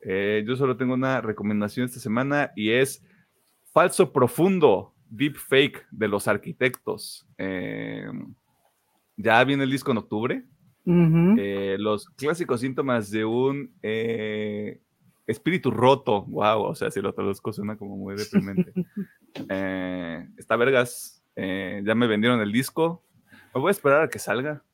Eh, 0.00 0.44
yo 0.46 0.56
solo 0.56 0.76
tengo 0.76 0.94
una 0.94 1.20
recomendación 1.20 1.86
esta 1.86 2.00
semana 2.00 2.52
y 2.56 2.70
es 2.70 3.04
Falso 3.72 4.12
Profundo, 4.12 4.94
Deep 5.10 5.36
Fake 5.36 5.86
de 5.90 6.08
los 6.08 6.26
arquitectos. 6.26 7.26
Eh, 7.36 8.10
ya 9.16 9.44
viene 9.44 9.64
el 9.64 9.70
disco 9.70 9.90
en 9.90 9.98
octubre. 9.98 10.44
Eh, 10.86 11.76
los 11.78 12.08
clásicos 12.10 12.60
síntomas 12.60 13.10
de 13.10 13.24
un 13.24 13.72
eh, 13.82 14.80
espíritu 15.26 15.70
roto. 15.70 16.22
Wow, 16.22 16.62
o 16.62 16.74
sea, 16.74 16.90
si 16.90 17.00
lo 17.00 17.12
traduzco 17.12 17.52
suena 17.52 17.76
como 17.76 17.96
muy 17.96 18.16
deprimente. 18.16 18.72
Eh, 19.48 20.26
está 20.36 20.56
vergas. 20.56 21.24
Eh, 21.36 21.82
ya 21.84 21.94
me 21.94 22.08
vendieron 22.08 22.40
el 22.40 22.50
disco. 22.50 23.04
Me 23.54 23.60
voy 23.60 23.68
a 23.68 23.70
esperar 23.70 24.02
a 24.02 24.08
que 24.08 24.18
salga. 24.18 24.64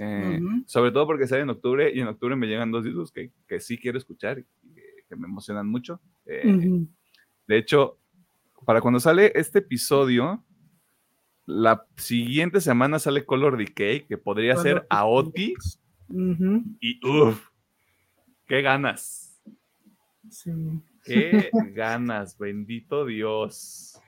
Eh. 0.00 0.40
Sobre 0.66 0.90
todo 0.90 1.06
porque 1.06 1.28
sale 1.28 1.42
en 1.42 1.50
octubre 1.50 1.88
y 1.94 2.00
en 2.00 2.08
octubre 2.08 2.34
me 2.34 2.48
llegan 2.48 2.72
dos 2.72 2.82
discos 2.82 3.12
que, 3.12 3.30
que 3.46 3.60
sí 3.60 3.78
quiero 3.78 3.98
escuchar 3.98 4.40
y 4.40 4.42
que, 4.74 4.82
que 5.08 5.14
me 5.14 5.28
emocionan 5.28 5.68
mucho. 5.68 6.00
Eh. 6.26 6.84
De 7.46 7.56
hecho, 7.56 8.00
para 8.64 8.80
cuando 8.80 8.98
sale 8.98 9.32
este 9.36 9.60
episodio, 9.60 10.44
la 11.46 11.86
siguiente 11.96 12.60
semana 12.60 12.98
sale 12.98 13.24
Color 13.24 13.56
Decay, 13.56 14.06
que 14.06 14.18
podría 14.18 14.56
ser 14.56 14.86
Aoti. 14.90 15.54
Ujú. 16.08 16.62
Y 16.80 17.00
uff, 17.06 17.48
qué 18.46 18.62
ganas, 18.62 19.31
Sí. 20.32 20.50
qué 21.04 21.50
ganas, 21.74 22.38
bendito 22.38 23.04
Dios. 23.04 24.00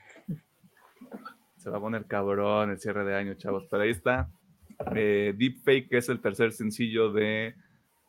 Se 1.57 1.69
va 1.69 1.77
a 1.77 1.81
poner 1.81 2.05
cabrón 2.05 2.71
el 2.71 2.79
cierre 2.79 3.05
de 3.05 3.15
año, 3.15 3.33
chavos. 3.35 3.65
Pero 3.69 3.83
ahí 3.83 3.91
está. 3.91 4.29
Eh, 4.95 5.33
Deep 5.37 5.63
Fake, 5.63 5.89
que 5.89 5.97
es 5.97 6.09
el 6.09 6.19
tercer 6.19 6.51
sencillo 6.51 7.11
de 7.11 7.55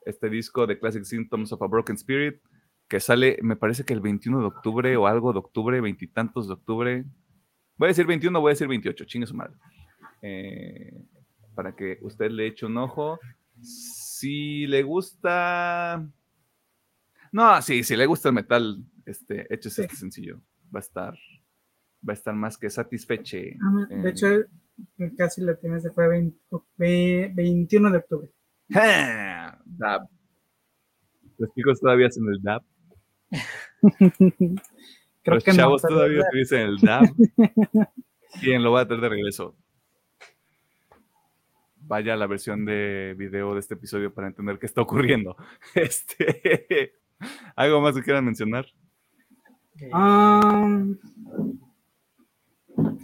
este 0.05 0.31
disco 0.31 0.67
de 0.67 0.79
Classic 0.79 1.05
Symptoms 1.05 1.53
of 1.53 1.63
a 1.63 1.67
Broken 1.67 1.97
Spirit, 1.97 2.41
que 2.89 3.01
sale, 3.01 3.39
me 3.43 3.57
parece 3.57 3.85
que 3.85 3.93
el 3.93 4.01
21 4.01 4.41
de 4.41 4.47
octubre 4.47 4.97
o 4.97 5.07
algo 5.07 5.33
de 5.33 5.41
octubre, 5.41 5.81
veintitantos 5.81 6.47
de 6.47 6.55
octubre. 6.55 7.05
Voy 7.77 7.87
a 7.87 7.89
decir 7.89 8.07
21, 8.07 8.41
voy 8.41 8.51
a 8.51 8.53
decir 8.55 8.69
28, 8.69 9.05
chingue 9.05 9.27
su 9.27 9.35
madre. 9.35 9.57
Eh, 10.23 11.05
para 11.55 11.75
que 11.75 11.99
usted 12.03 12.31
le 12.31 12.47
eche 12.47 12.67
un 12.67 12.79
ojo. 12.79 13.19
Si 13.61 14.67
le 14.67 14.83
gusta. 14.83 16.07
No, 17.37 17.61
sí, 17.61 17.83
si 17.85 17.97
le 17.97 18.07
gusta 18.07 18.31
el 18.31 18.35
metal, 18.35 18.83
este, 19.05 19.53
échese 19.53 19.75
Sí. 19.75 19.83
este 19.83 19.97
sencillo. 19.97 20.41
Va 20.75 20.79
a 20.79 20.81
estar. 20.81 21.13
Va 22.09 22.13
a 22.13 22.15
estar 22.15 22.35
más 22.35 22.57
que 22.57 22.71
satisfeche. 22.71 23.59
Ajá. 23.61 23.87
Eh, 23.91 23.97
De 24.03 24.09
hecho, 24.11 24.27
casi 25.19 25.43
lo 25.43 25.55
tienes, 25.59 25.83
se 25.83 25.91
fue 25.91 26.09
20 26.09 26.39
ve- 26.79 27.31
21 27.35 27.91
de 27.91 27.99
octubre. 27.99 28.31
Dab. 28.69 30.09
Los 31.37 31.53
chicos 31.55 31.79
todavía 31.79 32.07
hacen 32.07 32.25
el 32.33 32.41
dab. 32.43 32.63
Creo 35.23 35.35
Los 35.35 35.45
que 35.45 35.51
no, 35.51 35.57
chavos 35.57 35.83
pero- 35.83 35.95
todavía 35.97 36.23
utilizan 36.27 36.61
el 36.61 36.79
dab. 36.79 37.05
¿Quién 38.41 38.63
lo 38.63 38.73
va 38.73 38.81
a 38.81 38.87
traer 38.87 39.03
de 39.03 39.09
regreso? 39.11 39.55
Vaya 41.89 42.15
a 42.15 42.17
la 42.17 42.27
versión 42.27 42.65
de 42.65 43.15
video 43.17 43.53
de 43.55 43.61
este 43.61 43.75
episodio 43.75 44.13
para 44.15 44.29
entender 44.29 44.59
qué 44.59 44.65
está 44.67 44.81
ocurriendo. 44.81 45.37
Este, 45.75 46.95
¿Algo 47.55 47.81
más 47.81 47.95
que 47.95 48.03
quieran 48.03 48.25
mencionar? 48.25 48.67
Ah, 49.93 50.83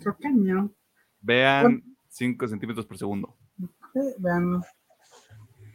creo 0.01 0.17
que 0.19 0.31
no. 0.31 0.73
Vean 1.21 1.83
5 2.09 2.49
centímetros 2.49 2.87
por 2.87 2.99
segundo. 2.99 3.37
Vean. 4.19 4.63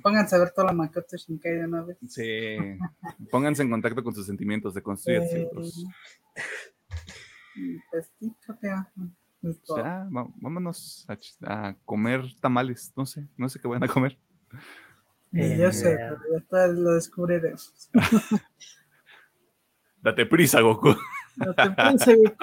Pónganse 0.04 0.36
a 0.36 0.40
ver 0.40 0.52
toda 0.52 0.68
la 0.68 0.74
Makoto 0.74 1.18
Shinkai 1.18 1.54
de 1.54 1.66
una 1.66 1.84
vez. 1.84 1.98
Sí. 2.08 2.58
Pónganse 3.30 3.64
en 3.64 3.70
contacto 3.70 4.04
con 4.04 4.14
sus 4.16 4.26
sentimientos 4.26 4.74
de 4.74 4.82
construir 4.82 5.22
Eh, 5.22 5.50
Pues 7.92 8.12
sí, 8.20 8.34
creo 8.42 8.60
que. 8.60 8.68
Ya, 8.68 10.08
va- 10.16 10.28
vámonos 10.38 11.06
a 11.44 11.76
comer 11.86 12.22
tamales. 12.40 12.92
No 12.96 13.06
sé, 13.06 13.28
no 13.38 13.50
sé 13.50 13.60
qué 13.60 13.68
van 13.68 13.84
a 13.84 13.88
comer. 13.88 14.18
Yo 15.32 15.72
sé, 15.72 15.94
Eh, 15.94 15.98
pero 15.98 16.20
ya 16.32 16.38
está, 16.38 16.68
lo 16.68 16.94
descubriremos. 16.94 17.90
Date 20.02 20.26
prisa, 20.26 20.62
Goku. 20.62 20.96
No 21.36 21.54
te 21.54 21.70
pienses, 21.72 22.18
güey, 22.18 22.34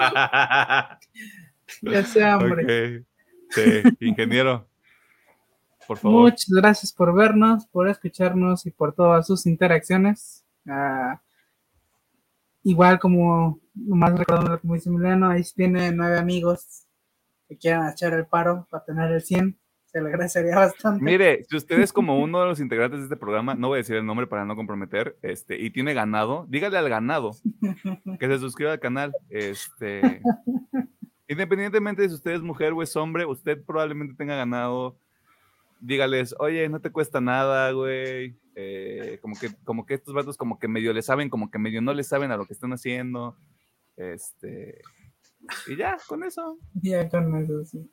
ya 1.81 2.03
sea 2.05 2.35
hambre. 2.35 3.05
Sí, 3.49 3.81
ingeniero. 3.99 4.67
Por 5.87 5.97
favor. 5.97 6.23
Muchas 6.23 6.49
gracias 6.49 6.93
por 6.93 7.13
vernos, 7.13 7.65
por 7.67 7.87
escucharnos 7.89 8.65
y 8.65 8.71
por 8.71 8.93
todas 8.93 9.27
sus 9.27 9.45
interacciones. 9.45 10.43
Ah, 10.67 11.21
igual 12.63 12.99
como 12.99 13.59
nomás 13.73 14.17
recordando 14.17 14.59
como 14.59 14.73
dice 14.73 14.89
Emiliano, 14.89 15.29
ahí 15.29 15.43
tiene 15.55 15.91
nueve 15.91 16.17
amigos 16.17 16.85
que 17.47 17.57
quieran 17.57 17.89
echar 17.89 18.13
el 18.13 18.25
paro 18.25 18.67
para 18.69 18.83
tener 18.83 19.11
el 19.11 19.21
100. 19.21 19.57
Se 19.95 20.01
le 20.01 20.09
agradecería 20.09 20.57
bastante. 20.57 21.01
Mire, 21.01 21.45
si 21.45 21.55
usted 21.55 21.79
es 21.79 21.93
como 21.93 22.19
uno 22.21 22.41
de 22.41 22.47
los 22.47 22.59
integrantes 22.59 22.99
de 22.99 23.05
este 23.05 23.15
programa, 23.15 23.55
no 23.55 23.69
voy 23.69 23.77
a 23.77 23.77
decir 23.77 23.95
el 23.95 24.05
nombre 24.05 24.27
para 24.27 24.43
no 24.43 24.57
comprometer, 24.57 25.15
este, 25.21 25.57
y 25.57 25.69
tiene 25.69 25.93
ganado, 25.93 26.45
dígale 26.49 26.77
al 26.77 26.89
ganado 26.89 27.31
que 28.19 28.27
se 28.27 28.39
suscriba 28.39 28.73
al 28.73 28.81
canal, 28.81 29.13
este, 29.29 30.21
Independientemente 31.29 32.01
de 32.01 32.09
si 32.09 32.15
usted 32.15 32.31
es 32.31 32.41
mujer 32.41 32.73
o 32.73 32.83
es 32.83 32.93
hombre, 32.97 33.25
usted 33.25 33.63
probablemente 33.63 34.15
tenga 34.15 34.35
ganado. 34.35 34.99
Dígales, 35.79 36.35
oye, 36.39 36.67
no 36.67 36.81
te 36.81 36.91
cuesta 36.91 37.21
nada, 37.21 37.71
güey. 37.71 38.37
Eh, 38.53 39.17
como, 39.21 39.39
que, 39.39 39.49
como 39.63 39.85
que 39.85 39.93
estos 39.93 40.13
vatos 40.13 40.35
como 40.35 40.59
que 40.59 40.67
medio 40.67 40.91
le 40.91 41.01
saben, 41.01 41.29
como 41.29 41.49
que 41.49 41.57
medio 41.57 41.81
no 41.81 41.93
le 41.93 42.03
saben 42.03 42.31
a 42.31 42.37
lo 42.37 42.45
que 42.45 42.53
están 42.53 42.73
haciendo. 42.73 43.37
Este. 43.95 44.81
Y 45.67 45.75
ya, 45.75 45.97
con 46.07 46.23
eso. 46.23 46.57
Ya 46.73 47.09
con 47.09 47.35
eso, 47.35 47.65
sí. 47.65 47.91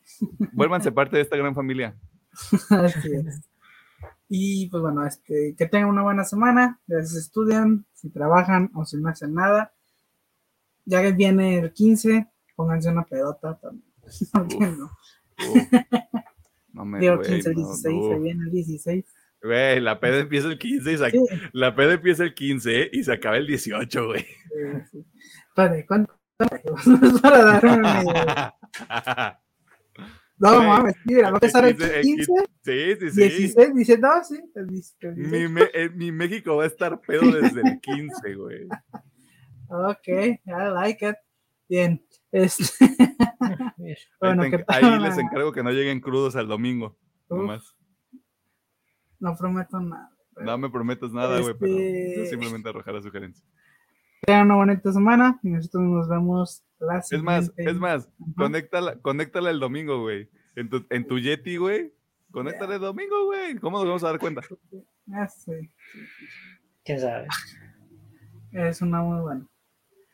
Vuélvanse 0.52 0.92
parte 0.92 1.16
de 1.16 1.22
esta 1.22 1.36
gran 1.36 1.54
familia. 1.54 1.96
Así 2.70 3.12
es. 3.12 3.48
Y 4.28 4.68
pues 4.70 4.82
bueno, 4.82 5.06
este, 5.06 5.54
que 5.56 5.66
tengan 5.66 5.90
una 5.90 6.02
buena 6.02 6.24
semana, 6.24 6.80
si 6.86 7.18
estudian, 7.18 7.84
si 7.92 8.08
trabajan 8.10 8.70
o 8.74 8.84
si 8.84 8.96
no 8.96 9.10
hacen 9.10 9.34
nada. 9.34 9.74
Ya 10.84 11.02
que 11.02 11.12
viene 11.12 11.58
el 11.58 11.72
15, 11.72 12.28
pónganse 12.56 12.88
una 12.88 13.04
pedota 13.04 13.58
también. 13.60 13.84
no, 14.78 14.90
Uf. 15.38 15.62
No 16.72 16.84
me 16.86 16.98
Digo, 16.98 17.16
güey, 17.16 17.28
15, 17.28 17.50
el 17.50 17.56
no, 17.56 17.68
16, 17.68 17.94
no. 17.94 18.08
se 18.08 18.18
viene 18.18 18.44
el 18.44 18.50
16. 18.50 19.04
Güey, 19.42 19.80
la 19.80 20.00
peda 20.00 20.18
empieza 20.20 20.48
el 20.48 20.58
15 20.58 20.92
y 20.92 20.96
se, 20.96 21.10
Sí, 21.10 21.18
la 21.52 21.74
peda 21.74 21.92
empieza 21.94 22.24
el 22.24 22.34
15 22.34 22.90
y 22.92 23.02
se 23.04 23.12
acaba 23.12 23.36
el 23.36 23.46
18, 23.46 24.06
güey. 24.06 24.22
sí, 24.22 24.26
sí. 24.90 25.06
Padre, 25.54 25.84
¿cuánto? 25.86 26.21
Para 26.38 27.44
darme 27.44 27.76
una 27.78 28.02
idea. 28.02 28.54
No 30.38 30.60
mames, 30.62 30.96
mira, 31.04 31.28
va 31.30 31.34
a 31.34 31.36
empezar 31.36 31.64
el 31.66 31.76
15, 31.76 32.00
15, 32.00 32.32
Sí, 32.64 32.96
sí, 32.98 33.10
sí. 33.10 33.20
16, 33.52 33.74
dice, 33.74 33.98
no, 33.98 34.24
sí, 34.24 34.40
el 34.56 34.66
10, 34.66 34.96
el 35.00 35.14
Mi, 35.16 35.22
16. 35.28 35.50
me- 35.50 35.70
eh, 35.72 35.90
mi 35.90 36.10
México 36.10 36.56
va 36.56 36.64
a 36.64 36.66
estar 36.66 37.00
pedo 37.00 37.30
desde 37.30 37.60
el 37.60 37.80
15, 37.80 38.34
güey. 38.34 38.66
Ok, 39.68 40.08
I 40.08 40.40
like 40.74 41.08
it. 41.08 41.14
Bien, 41.68 42.04
este, 42.32 42.64
Ahí, 43.80 43.94
bueno, 44.20 44.42
te 44.42 44.50
que 44.50 44.56
enc- 44.58 44.64
ahí 44.68 45.00
les 45.00 45.16
encargo 45.18 45.52
que 45.52 45.62
no 45.62 45.70
lleguen 45.70 46.00
crudos 46.00 46.34
al 46.36 46.48
domingo. 46.48 46.98
Uf, 47.28 47.38
Nomás. 47.38 47.76
no 49.20 49.36
prometo 49.36 49.80
nada. 49.80 50.10
pero 50.34 50.46
No 50.46 50.58
me 50.58 50.70
prometas 50.70 51.12
nada, 51.12 51.40
güey, 51.40 51.54
pero 51.58 51.72
Este- 51.72 52.14
yo 52.16 52.26
simplemente 52.26 52.68
arrojar 52.68 52.94
la 52.94 53.02
sugerencia. 53.02 53.46
Tengan 54.24 54.46
una 54.46 54.54
bonita 54.54 54.92
semana 54.92 55.40
y 55.42 55.48
nosotros 55.48 55.82
nos 55.82 56.08
vemos 56.08 56.62
la 56.78 56.98
Es 56.98 57.22
más, 57.22 57.52
es 57.56 57.76
más, 57.76 58.08
conéctala, 58.36 58.96
conéctala 59.00 59.50
el 59.50 59.58
domingo, 59.58 60.00
güey. 60.00 60.30
En 60.54 60.70
tu, 60.70 60.86
en 60.90 61.08
tu 61.08 61.18
Yeti, 61.18 61.56
güey. 61.56 61.92
Conéctala 62.30 62.76
el 62.76 62.80
domingo, 62.80 63.26
güey. 63.26 63.56
¿Cómo 63.56 63.78
nos 63.78 63.86
vamos 63.86 64.04
a 64.04 64.08
dar 64.08 64.20
cuenta? 64.20 64.42
Ah, 65.12 65.26
sí, 65.26 65.52
¿Quién 66.84 67.00
sabe? 67.00 67.26
es 68.52 68.80
una 68.80 69.02
muy 69.02 69.20
buena. 69.20 69.46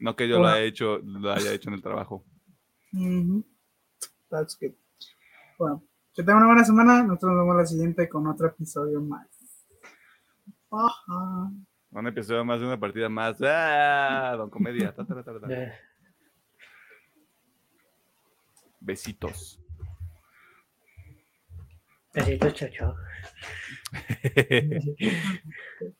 No 0.00 0.16
que 0.16 0.26
yo 0.26 0.38
lo 0.38 0.46
haya 0.46 0.62
hecho, 0.62 0.98
lo 0.98 1.30
haya 1.30 1.52
hecho 1.52 1.68
en 1.68 1.74
el 1.74 1.82
trabajo. 1.82 2.24
Ujú. 2.94 3.44
That's 4.30 4.56
good. 4.58 4.72
Bueno, 5.58 5.84
que 6.14 6.22
tengan 6.22 6.38
una 6.38 6.46
buena 6.46 6.64
semana. 6.64 7.02
Nosotros 7.02 7.32
nos 7.32 7.42
vemos 7.42 7.56
la 7.56 7.66
siguiente 7.66 8.08
con 8.08 8.26
otro 8.26 8.46
episodio 8.46 9.02
más. 9.02 9.28
Ajá. 10.70 11.50
Un 11.90 12.06
episodio 12.06 12.44
más 12.44 12.60
de 12.60 12.66
una 12.66 12.78
partida 12.78 13.08
más. 13.08 13.38
¡Ah! 13.42 14.34
Don 14.36 14.50
Comedia. 14.50 14.94
Ta, 14.94 15.06
Besitos. 18.80 19.60
Besito, 22.14 22.50
chao, 22.50 22.68
chao. 22.70 22.94